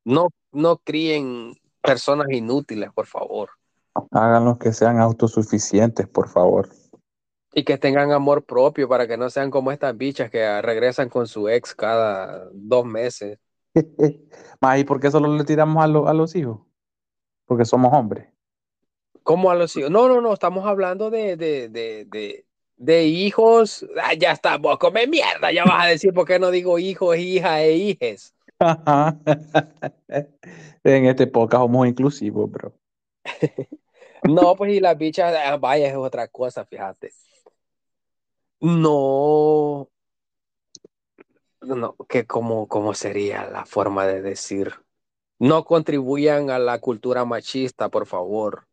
no, 0.04 0.28
no 0.52 0.76
críen 0.78 1.54
personas 1.82 2.28
inútiles, 2.30 2.90
por 2.92 3.06
favor. 3.06 3.50
Háganlos 4.12 4.58
que 4.58 4.72
sean 4.72 4.98
autosuficientes, 5.00 6.06
por 6.06 6.28
favor. 6.28 6.68
Y 7.52 7.64
que 7.64 7.78
tengan 7.78 8.12
amor 8.12 8.44
propio 8.44 8.88
para 8.88 9.08
que 9.08 9.16
no 9.16 9.28
sean 9.28 9.50
como 9.50 9.72
estas 9.72 9.96
bichas 9.96 10.30
que 10.30 10.62
regresan 10.62 11.08
con 11.08 11.26
su 11.26 11.48
ex 11.48 11.74
cada 11.74 12.48
dos 12.52 12.84
meses. 12.84 13.38
¿y 13.74 14.84
por 14.84 15.00
qué 15.00 15.10
solo 15.10 15.36
le 15.36 15.44
tiramos 15.44 15.82
a, 15.82 15.88
lo- 15.88 16.06
a 16.06 16.14
los 16.14 16.36
hijos? 16.36 16.60
Porque 17.46 17.64
somos 17.64 17.92
hombres. 17.92 18.29
¿Cómo 19.22 19.50
a 19.50 19.54
los 19.54 19.76
hijos? 19.76 19.90
No, 19.90 20.08
no, 20.08 20.20
no, 20.20 20.32
estamos 20.32 20.66
hablando 20.66 21.10
de, 21.10 21.36
de, 21.36 21.68
de, 21.68 22.04
de, 22.06 22.44
de 22.76 23.04
hijos. 23.04 23.86
Ah, 24.02 24.14
ya 24.14 24.32
está, 24.32 24.56
vos 24.56 24.78
come 24.78 25.06
mierda, 25.06 25.52
ya 25.52 25.64
vas 25.64 25.84
a 25.84 25.88
decir 25.88 26.12
por 26.12 26.26
qué 26.26 26.38
no 26.38 26.50
digo 26.50 26.78
hijos, 26.78 27.16
hijas 27.16 27.60
e 27.60 27.74
hijes. 27.74 28.34
en 30.84 31.06
este 31.06 31.26
podcast 31.26 31.62
somos 31.62 31.86
inclusivos, 31.86 32.50
bro. 32.50 32.72
No, 34.22 34.54
pues 34.54 34.72
y 34.72 34.80
las 34.80 34.98
bichas, 34.98 35.34
ah, 35.34 35.56
vaya, 35.56 35.88
es 35.88 35.96
otra 35.96 36.28
cosa, 36.28 36.66
fíjate. 36.66 37.10
No, 38.60 39.88
no, 41.62 41.96
que 42.08 42.26
cómo, 42.26 42.68
cómo 42.68 42.94
sería 42.94 43.48
la 43.48 43.64
forma 43.64 44.06
de 44.06 44.20
decir. 44.20 44.74
No 45.38 45.64
contribuyan 45.64 46.50
a 46.50 46.58
la 46.58 46.78
cultura 46.80 47.24
machista, 47.24 47.88
por 47.88 48.06
favor. 48.06 48.66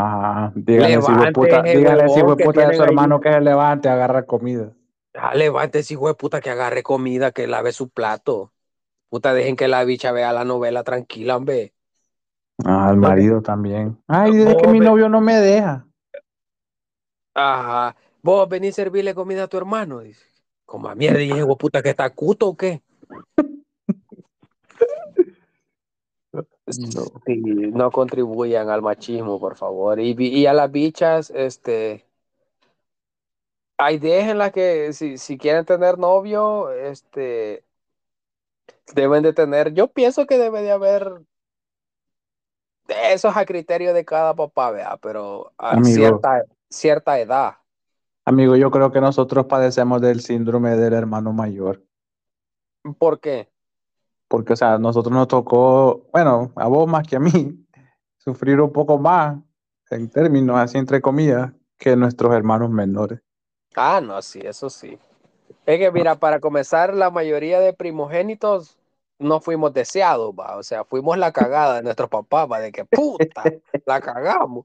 Ajá. 0.00 0.52
Díganle, 0.54 1.02
si 1.02 1.12
Levante 1.12 1.32
puta, 1.32 1.60
ese 1.60 1.78
díganle 1.78 2.08
si 2.08 2.20
huevón 2.20 2.36
que 2.36 2.44
puta 2.44 2.68
de 2.68 2.74
su 2.74 2.82
ahí. 2.82 2.88
hermano 2.88 3.20
que 3.20 3.32
se 3.32 3.40
levante 3.40 3.88
a 3.88 3.92
agarrar 3.92 4.26
comida. 4.26 4.72
Ah, 5.14 5.34
levántese, 5.34 5.94
hijo 5.94 6.08
de 6.08 6.14
puta, 6.14 6.40
que 6.40 6.50
agarre 6.50 6.82
comida, 6.82 7.32
que 7.32 7.46
lave 7.46 7.72
su 7.72 7.88
plato. 7.90 8.52
Puta, 9.10 9.34
dejen 9.34 9.56
que 9.56 9.68
la 9.68 9.84
bicha 9.84 10.12
vea 10.12 10.32
la 10.32 10.44
novela 10.44 10.84
tranquila, 10.84 11.36
hombre. 11.36 11.74
Ah, 12.64 12.88
el 12.90 12.96
marido 12.96 13.42
también. 13.42 13.98
Ay, 14.06 14.32
desde 14.36 14.56
que 14.56 14.68
mi 14.68 14.80
novio 14.80 15.08
no 15.08 15.20
me 15.20 15.34
deja. 15.34 15.86
Ajá. 17.34 17.96
Vos 18.22 18.48
venís 18.48 18.74
a 18.74 18.76
servirle 18.76 19.14
comida 19.14 19.44
a 19.44 19.48
tu 19.48 19.56
hermano. 19.56 20.00
Dice. 20.00 20.24
Como 20.64 20.88
a 20.88 20.94
mierda, 20.94 21.20
hijo 21.20 21.46
de 21.46 21.56
puta, 21.56 21.82
que 21.82 21.90
está 21.90 22.08
cuto 22.10 22.48
o 22.48 22.56
qué. 22.56 22.82
No. 26.78 27.02
Sí, 27.26 27.36
no 27.36 27.90
contribuyan 27.90 28.68
al 28.70 28.82
machismo, 28.82 29.40
por 29.40 29.56
favor. 29.56 29.98
Y, 30.00 30.46
a 30.46 30.52
las 30.52 30.70
bichas, 30.70 31.30
este, 31.30 32.06
hay 33.76 33.98
déjenlas 33.98 34.52
que 34.52 34.92
si, 34.92 35.18
si 35.18 35.38
quieren 35.38 35.64
tener 35.64 35.98
novio, 35.98 36.70
este, 36.70 37.64
deben 38.94 39.22
de 39.22 39.32
tener, 39.32 39.72
yo 39.72 39.88
pienso 39.88 40.26
que 40.26 40.38
debe 40.38 40.62
de 40.62 40.70
haber, 40.70 41.22
eso 42.88 43.28
es 43.28 43.36
a 43.36 43.44
criterio 43.44 43.94
de 43.94 44.04
cada 44.04 44.34
papá, 44.34 44.70
vea, 44.70 44.96
pero 44.98 45.52
a 45.58 45.72
Amigo. 45.72 45.94
cierta, 45.94 46.44
cierta 46.68 47.18
edad. 47.18 47.56
Amigo, 48.24 48.54
yo 48.56 48.70
creo 48.70 48.92
que 48.92 49.00
nosotros 49.00 49.46
padecemos 49.46 50.00
del 50.00 50.20
síndrome 50.20 50.76
del 50.76 50.92
hermano 50.92 51.32
mayor. 51.32 51.82
¿Por 52.98 53.20
qué? 53.20 53.48
Porque, 54.30 54.52
o 54.52 54.56
sea, 54.56 54.78
nosotros 54.78 55.12
nos 55.12 55.26
tocó, 55.26 56.06
bueno, 56.12 56.52
a 56.54 56.68
vos 56.68 56.88
más 56.88 57.04
que 57.04 57.16
a 57.16 57.20
mí, 57.20 57.66
sufrir 58.16 58.60
un 58.60 58.72
poco 58.72 58.96
más, 58.96 59.36
en 59.90 60.08
términos 60.08 60.56
así 60.56 60.78
entre 60.78 61.00
comillas, 61.00 61.50
que 61.76 61.96
nuestros 61.96 62.32
hermanos 62.32 62.70
menores. 62.70 63.20
Ah, 63.74 64.00
no, 64.00 64.22
sí, 64.22 64.40
eso 64.44 64.70
sí. 64.70 64.96
Es 65.66 65.78
que 65.80 65.90
mira, 65.90 66.14
para 66.14 66.38
comenzar, 66.38 66.94
la 66.94 67.10
mayoría 67.10 67.58
de 67.58 67.72
primogénitos 67.72 68.78
no 69.18 69.40
fuimos 69.40 69.72
deseados, 69.72 70.32
va. 70.32 70.56
O 70.58 70.62
sea, 70.62 70.84
fuimos 70.84 71.18
la 71.18 71.32
cagada 71.32 71.74
de 71.76 71.82
nuestros 71.82 72.08
papás, 72.08 72.46
va, 72.48 72.60
de 72.60 72.70
que 72.70 72.84
puta, 72.84 73.42
la 73.84 74.00
cagamos. 74.00 74.64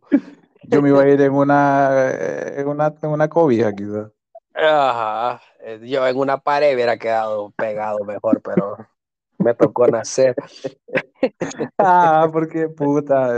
Yo 0.62 0.80
me 0.84 0.90
iba 0.90 1.02
a 1.02 1.10
ir 1.10 1.20
en 1.22 1.34
una, 1.34 1.90
eh, 2.12 2.62
en 2.62 2.68
una, 2.68 2.94
en 3.02 3.10
una 3.10 3.28
cobija, 3.28 3.74
quizás. 3.74 4.12
Ajá. 4.54 5.42
eh, 5.62 5.80
Yo 5.84 6.06
en 6.06 6.18
una 6.18 6.38
pared 6.38 6.76
hubiera 6.76 6.98
quedado 6.98 7.50
pegado 7.58 8.06
mejor, 8.06 8.44
pero 8.44 8.78
me 9.40 9.54
tocó 9.54 9.88
nacer. 9.88 10.36
Ah, 11.78 12.28
porque 12.32 12.68
puta. 12.70 13.30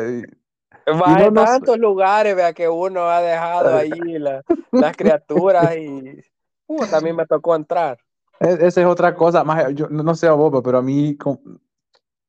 Va, 0.90 1.18
no 1.19 1.26
en 1.28 1.34
nos- 1.34 1.45
tantos 1.45 1.78
lugares, 1.78 2.36
vea, 2.36 2.53
que 2.53 2.68
uno 2.69 3.10
ha 3.10 3.22
dejado 3.22 3.76
ahí 3.76 3.90
la- 4.19 4.41
las 4.72 4.95
criaturas 4.98 5.76
y 5.78 6.22
puta, 6.65 6.98
a 6.98 7.02
mí 7.02 7.14
me 7.14 7.26
tocó 7.26 7.56
entrar. 7.56 7.98
e- 8.40 8.57
Esa 8.68 8.82
es 8.82 8.88
otra 8.88 9.15
cosa, 9.15 9.44
más 9.44 9.74
yo 9.74 9.88
no 9.90 10.03
no 10.03 10.15
sé 10.15 10.28
a 10.28 10.34
vos, 10.34 10.61
pero 10.64 10.78
a 10.78 10.82
mí, 10.82 11.18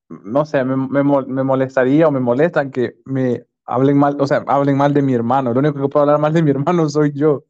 no 0.08 0.44
sé, 0.44 0.64
me, 0.64 0.76
me 0.76 1.02
me 1.26 1.42
molestaría 1.42 2.08
o 2.08 2.10
me 2.10 2.20
molestan 2.20 2.70
que 2.70 2.96
me 3.04 3.44
hablen 3.66 3.98
mal, 3.98 4.16
o 4.20 4.26
sea, 4.26 4.44
hablen 4.46 4.76
mal 4.76 4.94
de 4.94 5.02
mi 5.02 5.14
hermano. 5.14 5.52
Lo 5.52 5.60
único 5.60 5.80
que 5.80 5.88
puedo 5.88 6.02
hablar 6.04 6.18
mal 6.20 6.32
de 6.32 6.42
mi 6.42 6.50
hermano 6.52 6.88
soy 6.88 7.12
yo. 7.12 7.44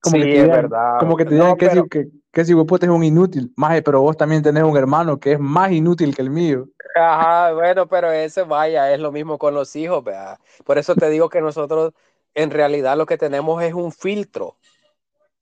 Como 0.00 0.16
Sí, 0.16 0.22
que 0.22 0.26
te 0.28 0.36
es 0.38 0.44
digan- 0.44 0.56
verdad. 0.62 0.98
Como 1.00 1.16
que 1.16 1.24
te 1.26 1.34
No, 1.34 1.42
digan 1.44 1.56
que, 1.58 1.68
pero- 1.68 1.86
que, 1.88 2.08
que 2.32 2.44
si 2.44 2.54
vos 2.54 2.66
putas 2.66 2.88
es 2.88 2.94
un 2.94 3.04
inútil, 3.04 3.52
maje, 3.56 3.82
pero 3.82 4.00
vos 4.02 4.16
también 4.16 4.42
tenés 4.42 4.62
un 4.64 4.76
hermano 4.76 5.18
que 5.20 5.32
es 5.32 5.40
más 5.40 5.72
inútil 5.72 6.14
que 6.14 6.22
el 6.22 6.30
mío. 6.30 6.68
Ajá, 6.94 7.52
bueno, 7.52 7.86
pero 7.88 8.10
ese 8.10 8.42
vaya, 8.42 8.92
es 8.92 9.00
lo 9.00 9.12
mismo 9.12 9.38
con 9.38 9.54
los 9.54 9.74
hijos, 9.76 10.02
vea. 10.04 10.40
Por 10.64 10.78
eso 10.78 10.96
te 10.96 11.08
digo 11.10 11.28
que 11.28 11.40
nosotros 11.40 11.92
en 12.34 12.50
realidad 12.50 12.96
lo 12.96 13.06
que 13.06 13.18
tenemos 13.18 13.62
es 13.62 13.74
un 13.74 13.92
filtro 13.92 14.58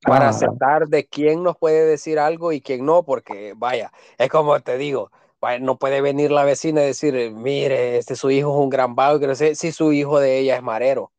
para 0.04 0.28
Ah. 0.28 0.30
aceptar 0.30 0.88
de 0.88 1.06
quién 1.08 1.42
nos 1.42 1.56
puede 1.58 1.86
decir 1.86 2.18
algo 2.18 2.52
y 2.52 2.60
quién 2.62 2.84
no, 2.86 3.04
porque 3.04 3.54
vaya, 3.56 3.92
es 4.18 4.28
como 4.30 4.60
te 4.60 4.78
digo, 4.78 5.10
vaya, 5.40 5.60
no 5.60 5.78
puede 5.78 6.00
venir 6.02 6.30
la 6.32 6.44
vecina 6.44 6.82
y 6.82 6.86
decir, 6.88 7.32
mire, 7.32 7.98
este 7.98 8.16
su 8.16 8.30
hijo 8.30 8.52
es 8.52 8.58
un 8.64 8.70
gran 8.70 8.94
vago, 8.96 9.20
que 9.20 9.26
no 9.28 9.34
sé 9.34 9.54
si 9.54 9.72
su 9.72 9.92
hijo 9.92 10.20
de 10.20 10.38
ella 10.38 10.56
es 10.56 10.62
marero. 10.62 11.12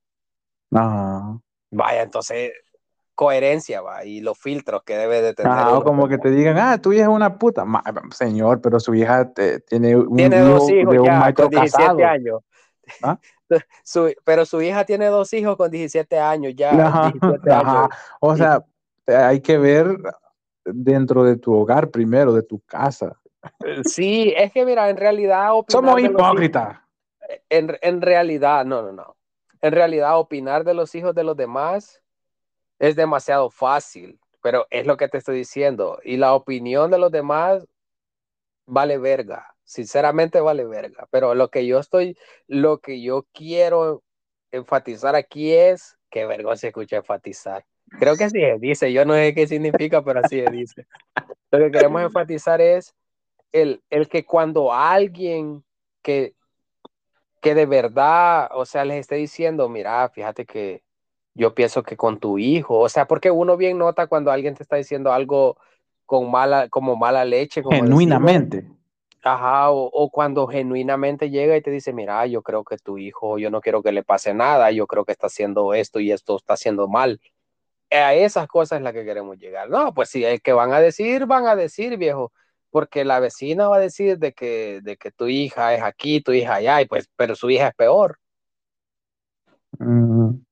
Ajá. 0.72 1.40
Vaya, 1.72 2.02
entonces, 2.04 2.52
coherencia, 3.20 3.82
va, 3.82 4.06
y 4.06 4.22
los 4.22 4.40
filtros 4.40 4.82
que 4.84 4.96
debe 4.96 5.22
de 5.22 5.34
tener. 5.34 5.52
Uno 5.52 5.84
como 5.84 6.08
que 6.08 6.18
te 6.18 6.32
digan, 6.32 6.58
ah, 6.58 6.78
tu 6.82 6.94
hija 6.94 7.02
es 7.04 7.10
una 7.10 7.38
puta. 7.38 7.66
Ma- 7.66 7.84
señor, 8.12 8.62
pero 8.62 8.80
su 8.80 8.96
hija 8.96 9.30
te- 9.34 9.60
tiene 9.60 9.94
un 9.98 10.16
Tiene 10.16 10.40
dos 10.40 10.70
hijos 10.70 10.94
de 10.94 11.00
un 11.02 11.06
ya 11.08 11.20
maestro 11.20 11.44
con 11.48 11.50
17 11.52 11.82
casado. 11.82 12.06
años. 12.06 12.40
¿Ah? 13.04 13.20
Su- 13.84 14.14
pero 14.24 14.46
su 14.46 14.62
hija 14.62 14.86
tiene 14.86 15.08
dos 15.08 15.34
hijos 15.34 15.58
con 15.58 15.70
17 15.70 16.18
años 16.18 16.54
ya. 16.56 16.88
Ajá, 16.88 17.12
17 17.12 17.52
ajá. 17.52 17.80
años. 17.82 17.90
O 18.22 18.38
sea, 18.38 18.64
hay 19.06 19.42
que 19.42 19.58
ver 19.58 19.98
dentro 20.64 21.26
de 21.26 21.36
tu 21.36 21.54
hogar 21.54 21.90
primero, 21.90 22.32
de 22.32 22.44
tu 22.44 22.62
casa. 22.62 23.20
Sí, 23.84 24.34
es 24.38 24.54
que 24.54 24.64
mira, 24.64 24.90
en 24.90 24.96
realidad 24.96 25.50
Somos 25.68 26.00
hipócritas. 26.00 26.78
en, 27.50 27.78
en 27.82 28.02
realidad, 28.02 28.64
no, 28.64 28.82
no, 28.82 28.94
no. 28.94 29.18
En 29.62 29.74
realidad, 29.74 30.18
opinar 30.18 30.64
de 30.64 30.74
los 30.74 30.96
hijos 30.96 31.14
de 31.14 31.26
los 31.26 31.36
demás 31.36 32.02
es 32.80 32.96
demasiado 32.96 33.50
fácil, 33.50 34.20
pero 34.42 34.66
es 34.70 34.88
lo 34.88 34.98
que 34.98 35.10
te 35.10 35.18
estoy 35.18 35.38
diciendo. 35.38 36.00
Y 36.04 36.18
la 36.18 36.34
opinión 36.34 36.90
de 36.90 36.98
los 36.98 37.12
demás 37.12 37.68
vale 38.66 38.98
verga. 38.98 39.54
Sinceramente 39.64 40.40
vale 40.42 40.66
verga. 40.66 41.08
Pero 41.12 41.36
lo 41.36 41.50
que 41.50 41.68
yo 41.68 41.80
estoy, 41.80 42.18
lo 42.48 42.80
que 42.80 43.02
yo 43.02 43.28
quiero 43.34 44.02
enfatizar 44.52 45.16
aquí 45.16 45.54
es 45.54 45.98
que 46.10 46.26
vergüenza 46.26 46.68
escucha 46.68 46.98
enfatizar. 46.98 47.66
Creo 48.00 48.16
que 48.16 48.24
así 48.26 48.40
se 48.40 48.58
dice, 48.60 48.94
yo 48.94 49.04
no 49.06 49.14
sé 49.14 49.34
qué 49.34 49.48
significa, 49.48 50.04
pero 50.04 50.22
así 50.24 50.44
se 50.44 50.52
dice. 50.52 50.88
Lo 51.52 51.60
que 51.60 51.72
queremos 51.72 52.02
enfatizar 52.02 52.62
es 52.62 52.96
el, 53.52 53.84
el 53.90 54.08
que 54.08 54.26
cuando 54.26 54.74
alguien 54.74 55.64
que, 56.02 56.36
que 57.42 57.56
de 57.56 57.66
verdad, 57.66 58.50
o 58.54 58.66
sea, 58.66 58.86
les 58.86 59.00
esté 59.00 59.16
diciendo, 59.16 59.68
mira, 59.70 60.08
fíjate 60.10 60.46
que 60.46 60.84
yo 61.34 61.54
pienso 61.54 61.84
que 61.84 61.98
con 61.98 62.20
tu 62.20 62.38
hijo, 62.38 62.80
o 62.80 62.90
sea, 62.90 63.08
porque 63.08 63.32
uno 63.32 63.58
bien 63.58 63.78
nota 63.78 64.08
cuando 64.08 64.32
alguien 64.32 64.56
te 64.56 64.64
está 64.64 64.76
diciendo 64.76 65.12
algo 65.14 65.58
con 66.06 66.30
mala, 66.32 66.70
como 66.70 66.96
mala 66.96 67.24
leche, 67.26 67.62
como. 67.62 67.76
Genuinamente. 67.76 68.66
Ajá, 69.22 69.70
o, 69.70 69.84
o 69.86 70.10
cuando 70.10 70.48
genuinamente 70.48 71.30
llega 71.30 71.58
y 71.58 71.62
te 71.62 71.72
dice, 71.72 71.92
mira, 71.92 72.26
yo 72.26 72.42
creo 72.42 72.64
que 72.64 72.78
tu 72.78 72.98
hijo, 72.98 73.38
yo 73.38 73.52
no 73.52 73.60
quiero 73.60 73.84
que 73.84 73.92
le 73.92 74.04
pase 74.04 74.34
nada, 74.34 74.72
yo 74.72 74.88
creo 74.88 75.04
que 75.04 75.12
está 75.12 75.28
haciendo 75.28 75.74
esto 75.74 76.00
y 76.00 76.12
esto 76.12 76.38
está 76.38 76.54
haciendo 76.54 76.88
mal. 76.88 77.20
A 77.92 78.14
esas 78.14 78.48
cosas 78.48 78.78
es 78.78 78.84
la 78.84 78.94
que 78.94 79.04
queremos 79.04 79.38
llegar. 79.38 79.70
No, 79.70 79.94
pues 79.94 80.10
sí, 80.10 80.24
el 80.24 80.42
que 80.42 80.54
van 80.54 80.72
a 80.72 80.80
decir, 80.80 81.26
van 81.26 81.48
a 81.48 81.56
decir, 81.56 81.98
viejo, 81.98 82.32
porque 82.70 83.04
la 83.04 83.20
vecina 83.20 83.68
va 83.68 83.78
a 83.78 83.80
decir 83.80 84.20
de 84.20 84.34
que, 84.34 84.80
de 84.84 84.96
que 84.96 85.12
tu 85.12 85.28
hija 85.28 85.74
es 85.74 85.82
aquí, 85.82 86.22
tu 86.22 86.32
hija 86.32 86.56
allá, 86.56 86.82
y 86.82 86.86
pues, 86.86 87.10
pero 87.16 87.36
su 87.36 87.50
hija 87.50 87.70
es 87.70 87.76
peor. 87.76 88.19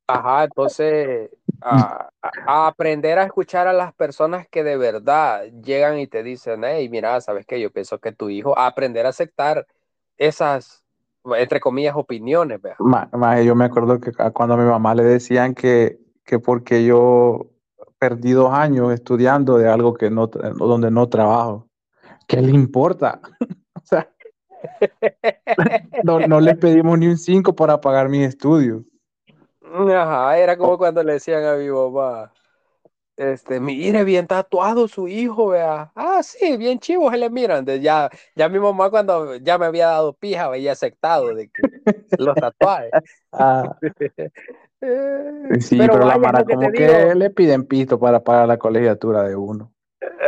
Ajá, 0.08 0.46
entonces 0.46 1.30
a, 1.62 2.10
aprender 2.46 3.20
a 3.20 3.24
escuchar 3.24 3.68
a 3.68 3.74
las 3.74 3.94
personas 3.94 4.48
que 4.50 4.64
de 4.64 4.78
verdad 4.78 5.46
llegan 5.64 6.00
y 6.00 6.08
te 6.08 6.24
dicen, 6.24 6.64
hey, 6.64 6.88
mira, 6.90 7.20
sabes 7.22 7.46
que 7.46 7.60
yo 7.60 7.72
pienso 7.72 8.00
que 8.00 8.12
tu 8.14 8.30
hijo, 8.30 8.58
a 8.58 8.68
aprender 8.68 9.06
a 9.06 9.10
aceptar 9.10 9.68
esas, 10.18 10.84
entre 11.38 11.60
comillas, 11.60 11.96
opiniones, 11.96 12.60
ma- 12.80 13.10
ma, 13.12 13.42
yo 13.42 13.56
me 13.56 13.66
acuerdo 13.66 14.00
que 14.00 14.12
cuando 14.34 14.56
a 14.56 14.58
mi 14.58 14.66
mamá 14.66 14.96
le 14.96 15.04
decían 15.04 15.54
que, 15.54 16.00
que 16.24 16.40
porque 16.40 16.86
yo 16.86 17.52
perdí 18.00 18.32
dos 18.32 18.54
años 18.54 18.94
estudiando 18.94 19.58
de 19.58 19.68
algo 19.68 19.94
que 19.94 20.10
no, 20.10 20.28
donde 20.28 20.92
no 20.92 21.10
trabajo, 21.10 21.68
¿qué 22.28 22.42
le 22.42 22.52
importa? 22.52 23.20
O 23.80 23.90
sea, 23.90 24.10
no, 26.04 26.20
no 26.20 26.42
le 26.42 26.56
pedimos 26.56 27.00
ni 27.00 27.08
un 27.08 27.18
5 27.18 27.56
para 27.56 27.80
pagar 27.80 28.10
mis 28.10 28.28
estudios. 28.28 28.82
Ajá, 29.74 30.38
era 30.38 30.58
como 30.58 30.78
cuando 30.78 31.04
le 31.04 31.14
decían 31.14 31.44
a 31.46 31.56
mi 31.56 31.70
mamá, 31.70 32.32
este, 33.18 33.60
mire, 33.60 34.04
bien 34.04 34.28
tatuado 34.28 34.88
su 34.88 35.08
hijo, 35.08 35.48
vea. 35.50 35.92
Ah, 35.96 36.22
sí, 36.24 36.58
bien 36.58 36.80
chivo, 36.80 37.10
se 37.12 37.18
le 37.18 37.30
miran. 37.30 37.66
De 37.66 37.80
ya, 37.80 38.10
ya 38.36 38.50
mi 38.50 38.60
mamá 38.60 38.90
cuando 38.90 39.36
ya 39.38 39.58
me 39.58 39.66
había 39.66 39.88
dado 39.88 40.14
pija, 40.14 40.46
había 40.46 40.72
aceptado 40.74 41.34
de 41.34 41.50
que 41.50 41.62
los 42.18 42.36
tatuajes. 42.36 42.92
Ah, 43.32 43.78
Eh, 44.80 45.60
sí, 45.60 45.76
pero, 45.78 45.98
la 45.98 46.18
vaya, 46.18 46.20
Mara 46.20 46.44
como 46.44 46.72
que 46.72 46.86
digo. 46.88 47.14
le 47.16 47.30
piden 47.32 47.66
pisto 47.66 48.00
para 48.00 48.24
pagar 48.24 48.48
la 48.48 48.60
colegiatura 48.60 49.24
de 49.24 49.36
uno. 49.36 49.74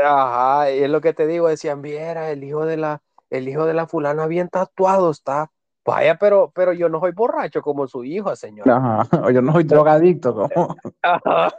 Ajá, 0.03 0.72
y 0.72 0.80
es 0.84 0.90
lo 0.90 1.02
que 1.02 1.14
te 1.14 1.28
digo, 1.28 1.48
decían, 1.48 1.84
viera, 1.84 2.32
el 2.32 2.44
hijo 2.44 2.66
de 2.66 2.78
la, 2.78 3.03
el 3.30 3.48
hijo 3.48 3.66
de 3.68 3.76
la 3.76 3.86
fulana 3.86 4.26
bien 4.26 4.49
tatuado 4.49 5.11
está. 5.11 5.52
Vaya, 5.85 6.18
pero, 6.18 6.51
pero 6.53 6.73
yo 6.73 6.89
no 6.89 6.99
soy 6.99 7.11
borracho 7.11 7.61
como 7.61 7.88
su 7.88 8.03
hijo, 8.03 8.35
señor. 8.35 8.69
Ajá, 8.69 9.07
o 9.26 9.31
yo 9.31 9.41
no 9.41 9.53
soy 9.53 9.64
drogadicto, 9.64 10.34
como. 10.34 10.76
Ajá. 11.01 11.53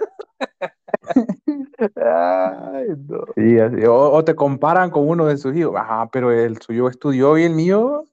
Ay, 1.96 2.88
no. 3.08 3.24
Sí, 3.34 3.58
así. 3.58 3.84
O, 3.86 3.94
o 4.12 4.24
te 4.24 4.34
comparan 4.34 4.90
con 4.90 5.08
uno 5.08 5.26
de 5.26 5.36
sus 5.36 5.54
hijos. 5.56 5.74
Ajá, 5.76 6.08
pero 6.10 6.30
el 6.30 6.60
suyo 6.60 6.88
estudió 6.88 7.38
y 7.38 7.44
el 7.44 7.54
mío 7.54 8.04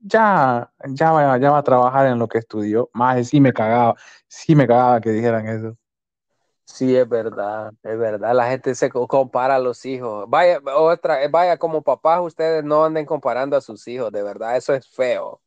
ya, 0.00 0.70
ya, 0.86 1.12
va, 1.12 1.38
ya 1.38 1.50
va 1.50 1.58
a 1.58 1.62
trabajar 1.64 2.06
en 2.06 2.18
lo 2.18 2.28
que 2.28 2.38
estudió. 2.38 2.90
Más 2.92 3.28
sí 3.28 3.40
me 3.40 3.52
cagaba, 3.52 3.94
sí 4.28 4.54
me 4.54 4.66
cagaba 4.66 5.00
que 5.00 5.10
dijeran 5.10 5.46
eso. 5.48 5.76
Sí, 6.66 6.96
es 6.96 7.08
verdad, 7.08 7.72
es 7.82 7.98
verdad. 7.98 8.34
La 8.34 8.48
gente 8.50 8.74
se 8.74 8.90
co- 8.90 9.06
compara 9.06 9.56
a 9.56 9.58
los 9.58 9.84
hijos. 9.84 10.24
Vaya, 10.28 10.60
otra, 10.76 11.22
eh, 11.22 11.28
vaya, 11.28 11.58
como 11.58 11.82
papás, 11.82 12.20
ustedes 12.22 12.64
no 12.64 12.84
anden 12.84 13.04
comparando 13.06 13.56
a 13.56 13.60
sus 13.60 13.86
hijos, 13.86 14.10
de 14.10 14.22
verdad, 14.22 14.56
eso 14.56 14.72
es 14.74 14.88
feo. 14.88 15.40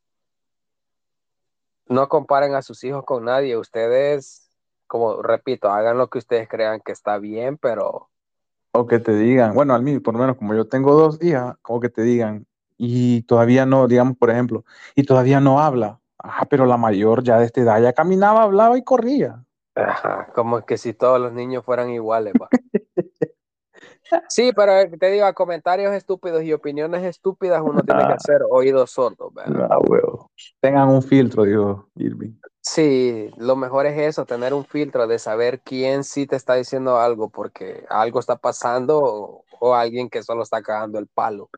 No 1.90 2.08
comparen 2.10 2.56
a 2.56 2.62
sus 2.62 2.84
hijos 2.84 3.04
con 3.06 3.26
nadie. 3.26 3.58
Ustedes, 3.58 4.52
como 4.88 5.22
repito, 5.22 5.70
hagan 5.70 5.98
lo 5.98 6.10
que 6.10 6.20
ustedes 6.20 6.48
crean 6.50 6.82
que 6.82 6.92
está 6.92 7.18
bien, 7.20 7.58
pero 7.58 8.10
O 8.72 8.86
que 8.88 9.00
te 9.00 9.14
digan, 9.16 9.54
bueno, 9.56 9.74
al 9.74 9.82
mí, 9.84 10.00
por 10.00 10.14
lo 10.14 10.20
menos 10.20 10.38
como 10.38 10.54
yo 10.54 10.68
tengo 10.68 10.94
dos 10.94 11.22
hijas, 11.24 11.58
como 11.62 11.80
que 11.80 11.90
te 11.90 12.04
digan, 12.04 12.46
y 12.78 13.24
todavía 13.24 13.66
no, 13.66 13.88
digamos, 13.88 14.18
por 14.18 14.30
ejemplo, 14.30 14.66
y 14.96 15.04
todavía 15.04 15.40
no 15.40 15.60
habla. 15.60 16.00
Ajá, 16.20 16.46
pero 16.46 16.66
la 16.66 16.78
mayor 16.78 17.24
ya 17.24 17.40
de 17.40 17.46
esta 17.46 17.62
edad 17.62 17.82
ya 17.82 17.94
caminaba, 17.94 18.44
hablaba 18.44 18.78
y 18.78 18.84
corría. 18.84 19.44
ajá, 19.76 20.32
como 20.34 20.66
que 20.66 20.78
si 20.78 20.94
todos 20.94 21.20
los 21.22 21.32
niños 21.34 21.64
fueran 21.66 21.90
iguales, 21.90 22.36
va. 22.42 22.52
Sí, 24.30 24.52
pero 24.56 24.74
te 24.98 25.12
digo, 25.12 25.26
a 25.26 25.34
comentarios 25.34 25.94
estúpidos 25.94 26.44
y 26.44 26.54
opiniones 26.54 27.04
estúpidas 27.04 27.62
uno 27.62 27.82
tiene 27.82 28.06
que 28.06 28.14
Ah. 28.14 28.16
hacer 28.16 28.42
oídos 28.50 28.92
sordos. 28.92 29.32
Ah, 29.38 29.78
huevo. 29.88 30.32
Tengan 30.60 30.90
un 30.90 31.02
filtro, 31.02 31.44
dijo 31.44 31.90
Irving. 31.96 32.34
Sí, 32.62 33.32
lo 33.38 33.56
mejor 33.56 33.86
es 33.86 33.98
eso, 33.98 34.26
tener 34.26 34.54
un 34.54 34.66
filtro 34.66 35.08
de 35.08 35.20
saber 35.20 35.62
quién 35.62 36.04
sí 36.04 36.28
te 36.28 36.36
está 36.36 36.56
diciendo 36.56 36.98
algo 37.00 37.30
porque 37.30 37.86
algo 37.90 38.20
está 38.20 38.36
pasando 38.36 39.00
o, 39.02 39.44
o 39.60 39.74
alguien 39.74 40.10
que 40.10 40.22
solo 40.24 40.44
está 40.44 40.62
cagando 40.62 41.00
el 41.00 41.08
palo. 41.08 41.50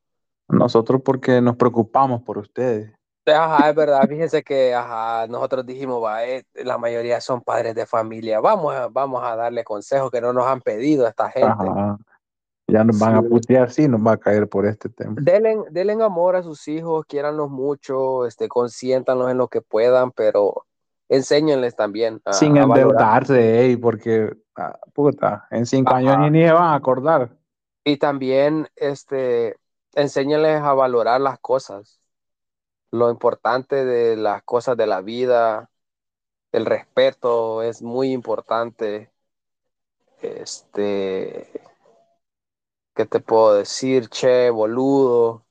Nosotros 0.47 1.01
porque 1.03 1.41
nos 1.41 1.55
preocupamos 1.55 2.21
por 2.23 2.37
ustedes. 2.37 2.91
Ajá, 3.25 3.69
es 3.69 3.75
verdad, 3.75 4.07
fíjense 4.07 4.41
que 4.43 4.73
ajá, 4.73 5.27
nosotros 5.27 5.63
dijimos, 5.63 6.03
va, 6.03 6.25
eh, 6.25 6.45
la 6.55 6.79
mayoría 6.79 7.21
son 7.21 7.41
padres 7.41 7.75
de 7.75 7.85
familia, 7.85 8.39
vamos 8.39 8.73
a, 8.73 8.87
vamos 8.87 9.21
a 9.23 9.35
darle 9.35 9.63
consejos 9.63 10.09
que 10.09 10.19
no 10.21 10.33
nos 10.33 10.47
han 10.47 10.61
pedido 10.61 11.05
a 11.05 11.09
esta 11.09 11.29
gente. 11.29 11.47
Ajá. 11.47 11.97
Ya 12.71 12.83
nos 12.83 12.99
van 12.99 13.15
a 13.15 13.21
putear, 13.21 13.71
sí, 13.71 13.87
nos 13.87 14.05
va 14.05 14.13
a 14.13 14.17
caer 14.17 14.47
por 14.47 14.65
este 14.65 14.89
tema. 14.89 15.15
Denle, 15.19 15.57
denle 15.71 16.03
amor 16.03 16.35
a 16.35 16.43
sus 16.43 16.67
hijos, 16.67 17.05
quiéranlos 17.05 17.49
mucho, 17.49 18.25
este, 18.25 18.47
consiéntanlos 18.47 19.31
en 19.31 19.37
lo 19.37 19.47
que 19.47 19.61
puedan, 19.61 20.11
pero 20.11 20.65
enséñenles 21.07 21.75
también 21.75 22.21
a, 22.25 22.33
Sin 22.33 22.57
a 22.57 22.63
endeudarse, 22.63 23.61
ey, 23.61 23.75
porque, 23.77 24.31
ah, 24.55 24.77
puta, 24.93 25.47
en 25.51 25.65
cinco 25.65 25.91
Ajá. 25.91 25.99
años 25.99 26.31
ni, 26.31 26.39
ni 26.39 26.45
se 26.45 26.53
van 26.53 26.63
a 26.63 26.75
acordar. 26.75 27.35
Y 27.83 27.97
también 27.97 28.67
este, 28.75 29.57
enséñales 29.95 30.61
a 30.61 30.73
valorar 30.73 31.21
las 31.21 31.39
cosas, 31.39 31.99
lo 32.91 33.09
importante 33.09 33.85
de 33.85 34.15
las 34.15 34.43
cosas 34.43 34.77
de 34.77 34.87
la 34.87 35.01
vida, 35.01 35.69
el 36.51 36.65
respeto 36.65 37.61
es 37.61 37.81
muy 37.81 38.11
importante. 38.11 39.11
Este, 40.21 41.61
¿qué 42.99 43.05
te 43.05 43.21
puedo 43.21 43.53
decir? 43.53 44.09
Che, 44.09 44.49
boludo. 44.49 45.45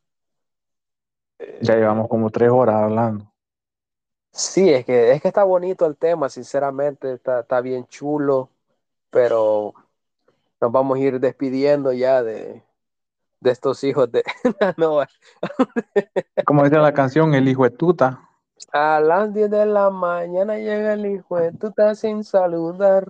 Ya 1.63 1.77
llevamos 1.77 2.07
como 2.07 2.29
tres 2.29 2.51
horas 2.51 2.77
hablando. 2.77 3.33
Sí, 4.31 4.69
es 4.69 4.85
que, 4.85 5.13
es 5.13 5.23
que 5.23 5.29
está 5.29 5.45
bonito 5.45 5.87
el 5.87 5.97
tema, 5.97 6.29
sinceramente, 6.29 7.15
está, 7.15 7.41
está 7.41 7.63
bien 7.63 7.87
chulo, 7.87 8.51
pero 9.09 9.73
nos 10.61 10.71
vamos 10.71 10.99
a 10.99 11.01
ir 11.01 11.19
despidiendo 11.21 11.91
ya 11.95 12.23
de, 12.23 12.63
de 13.41 13.51
estos 13.51 13.83
hijos 13.83 14.13
de... 14.13 14.23
No, 14.77 14.99
Como 16.45 16.65
dice 16.65 16.77
la 16.77 16.93
canción, 16.93 17.35
el 17.35 17.49
hijo 17.49 17.65
de 17.65 17.71
tuta. 17.71 18.29
A 18.75 19.01
las 19.01 19.33
10 19.33 19.51
de 19.51 19.65
la 19.65 19.89
mañana 19.89 20.59
llega 20.59 20.93
el 20.93 21.07
hijo 21.07 21.39
de 21.39 21.53
tuta 21.53 21.95
sin 21.95 22.25
saludar. 22.25 23.09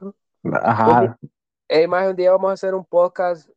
Ajá. 0.62 1.18
Ey, 1.66 1.88
más 1.88 2.08
un 2.08 2.14
día 2.14 2.30
vamos 2.30 2.50
a 2.50 2.54
hacer 2.54 2.72
un 2.76 2.84
podcast. 2.84 3.50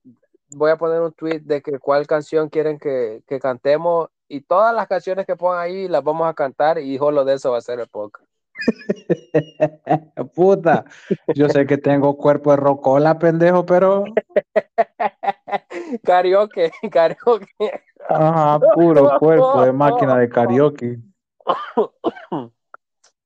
Voy 0.53 0.71
a 0.71 0.77
poner 0.77 1.01
un 1.01 1.13
tweet 1.13 1.41
de 1.41 1.61
que 1.61 1.79
cuál 1.79 2.07
canción 2.07 2.49
quieren 2.49 2.77
que, 2.77 3.23
que 3.27 3.39
cantemos 3.39 4.09
y 4.27 4.41
todas 4.41 4.73
las 4.73 4.87
canciones 4.87 5.25
que 5.25 5.35
pongan 5.35 5.59
ahí 5.59 5.87
las 5.87 6.03
vamos 6.03 6.27
a 6.27 6.33
cantar 6.33 6.77
y 6.77 6.97
solo 6.97 7.25
de 7.25 7.35
eso 7.35 7.51
va 7.51 7.57
a 7.57 7.61
ser 7.61 7.79
el 7.79 7.87
podcast. 7.87 8.25
Puta, 10.35 10.85
yo 11.33 11.49
sé 11.49 11.65
que 11.65 11.77
tengo 11.77 12.15
cuerpo 12.17 12.51
de 12.51 12.57
rocola, 12.57 13.17
pendejo, 13.17 13.65
pero 13.65 14.05
karaoke, 16.03 16.71
karaoke. 16.91 17.83
ajá, 18.07 18.59
puro 18.75 19.17
cuerpo 19.19 19.63
de 19.63 19.71
máquina 19.71 20.17
de 20.17 20.29
karaoke. 20.29 20.99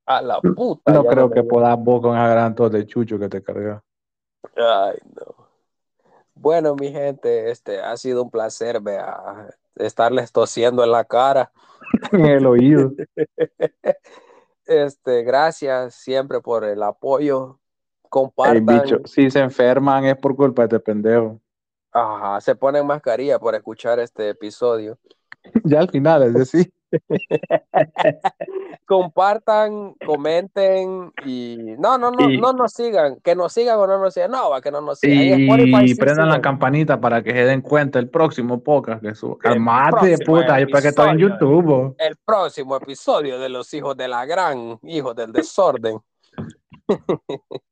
A 0.08 0.22
la 0.22 0.40
puta. 0.40 0.94
No 0.94 1.04
creo 1.06 1.32
que 1.32 1.42
puedas 1.42 1.76
vos 1.80 2.00
con 2.00 2.16
esa 2.16 2.28
gran 2.28 2.54
tos 2.54 2.72
de 2.72 2.86
chucho 2.86 3.18
que 3.18 3.28
te 3.28 3.42
cargas. 3.42 3.82
Ay, 4.56 4.98
no. 5.16 5.45
Bueno, 6.36 6.76
mi 6.76 6.92
gente, 6.92 7.50
este 7.50 7.80
ha 7.80 7.96
sido 7.98 8.24
un 8.24 8.30
placer 8.30 8.82
vea, 8.82 9.50
estarles 9.76 10.32
tosiendo 10.32 10.84
en 10.84 10.92
la 10.92 11.04
cara. 11.06 11.52
En 12.12 12.26
el 12.26 12.46
oído. 12.46 12.92
Este, 14.68 15.22
gracias 15.22 15.94
siempre 15.94 16.42
por 16.42 16.64
el 16.64 16.82
apoyo. 16.82 17.60
El 18.04 18.10
Compartan. 18.10 18.66
bicho, 18.66 18.98
si 19.06 19.30
se 19.30 19.40
enferman 19.40 20.06
es 20.06 20.18
por 20.18 20.36
culpa 20.36 20.64
de 20.64 20.78
este 20.78 20.80
pendejo. 20.80 21.40
Ajá, 21.92 22.42
se 22.42 22.56
ponen 22.56 22.86
mascarilla 22.88 23.38
por 23.38 23.54
escuchar 23.56 24.00
este 24.00 24.30
episodio. 24.30 24.98
Ya 25.64 25.80
al 25.80 25.90
final, 25.90 26.24
es 26.24 26.34
decir, 26.34 26.74
Compartan, 28.86 29.96
comenten 30.06 31.12
y 31.26 31.58
no, 31.80 31.98
no, 31.98 32.12
no, 32.12 32.30
Y- 32.30 32.38
no 32.38 32.54
nos 32.54 32.72
sigan, 32.74 33.20
que 33.22 33.36
nos 33.36 33.52
sigan 33.54 33.78
o 33.80 33.88
no 33.88 34.00
nos 34.00 34.14
sigan, 34.14 34.32
no, 34.32 34.50
va 34.52 34.62
que 34.62 34.72
no 34.72 34.82
nos 34.82 35.00
sigan. 35.00 35.42
Spotify 35.42 35.84
y 35.84 35.88
sí 35.90 35.96
prendan 35.96 36.30
la 36.30 36.42
campanita 36.42 37.00
para 37.02 37.24
que 37.24 37.32
se 37.32 37.46
den 37.46 37.62
cuenta 37.62 38.00
el 38.00 38.10
próximo 38.10 38.64
podcast 38.64 39.02
que 39.02 39.16
subo. 39.16 39.36
El 39.36 39.40
Calmate, 39.40 40.18
puta, 40.26 40.60
yo 40.60 40.68
para 40.68 40.82
que 40.82 40.88
estoy 40.90 41.10
en. 41.10 41.18
YouTube. 41.18 41.64
bo. 41.64 41.96
El 41.98 42.16
próximo 42.24 42.76
episodio 42.78 43.40
de 43.40 43.50
los 43.50 43.74
hijos 43.74 43.98
de 43.98 44.08
la 44.08 44.26
gran, 44.26 44.80
hijos 44.84 45.16
del 45.16 45.32
desorden. 45.32 46.00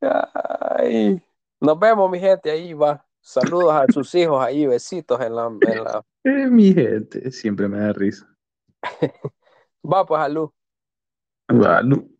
Ay, 0.00 1.22
nos 1.60 1.78
vemos, 1.78 2.10
mi 2.10 2.18
gente, 2.18 2.50
ahí 2.50 2.74
va. 2.74 3.04
Saludos 3.20 3.72
a 3.74 3.86
sus 3.92 4.14
hijos 4.14 4.44
ahí, 4.44 4.66
besitos 4.66 5.20
en 5.20 5.34
la, 5.34 5.46
en 5.46 5.84
la... 5.84 6.02
Eh, 6.26 6.50
mi 6.50 6.74
gente, 6.74 7.30
siempre 7.30 7.68
me 7.68 7.78
da 7.78 7.92
risa. 7.92 8.26
Va 9.84 10.04
pues, 10.04 10.20
salud. 10.20 10.50
Bueno. 11.48 12.15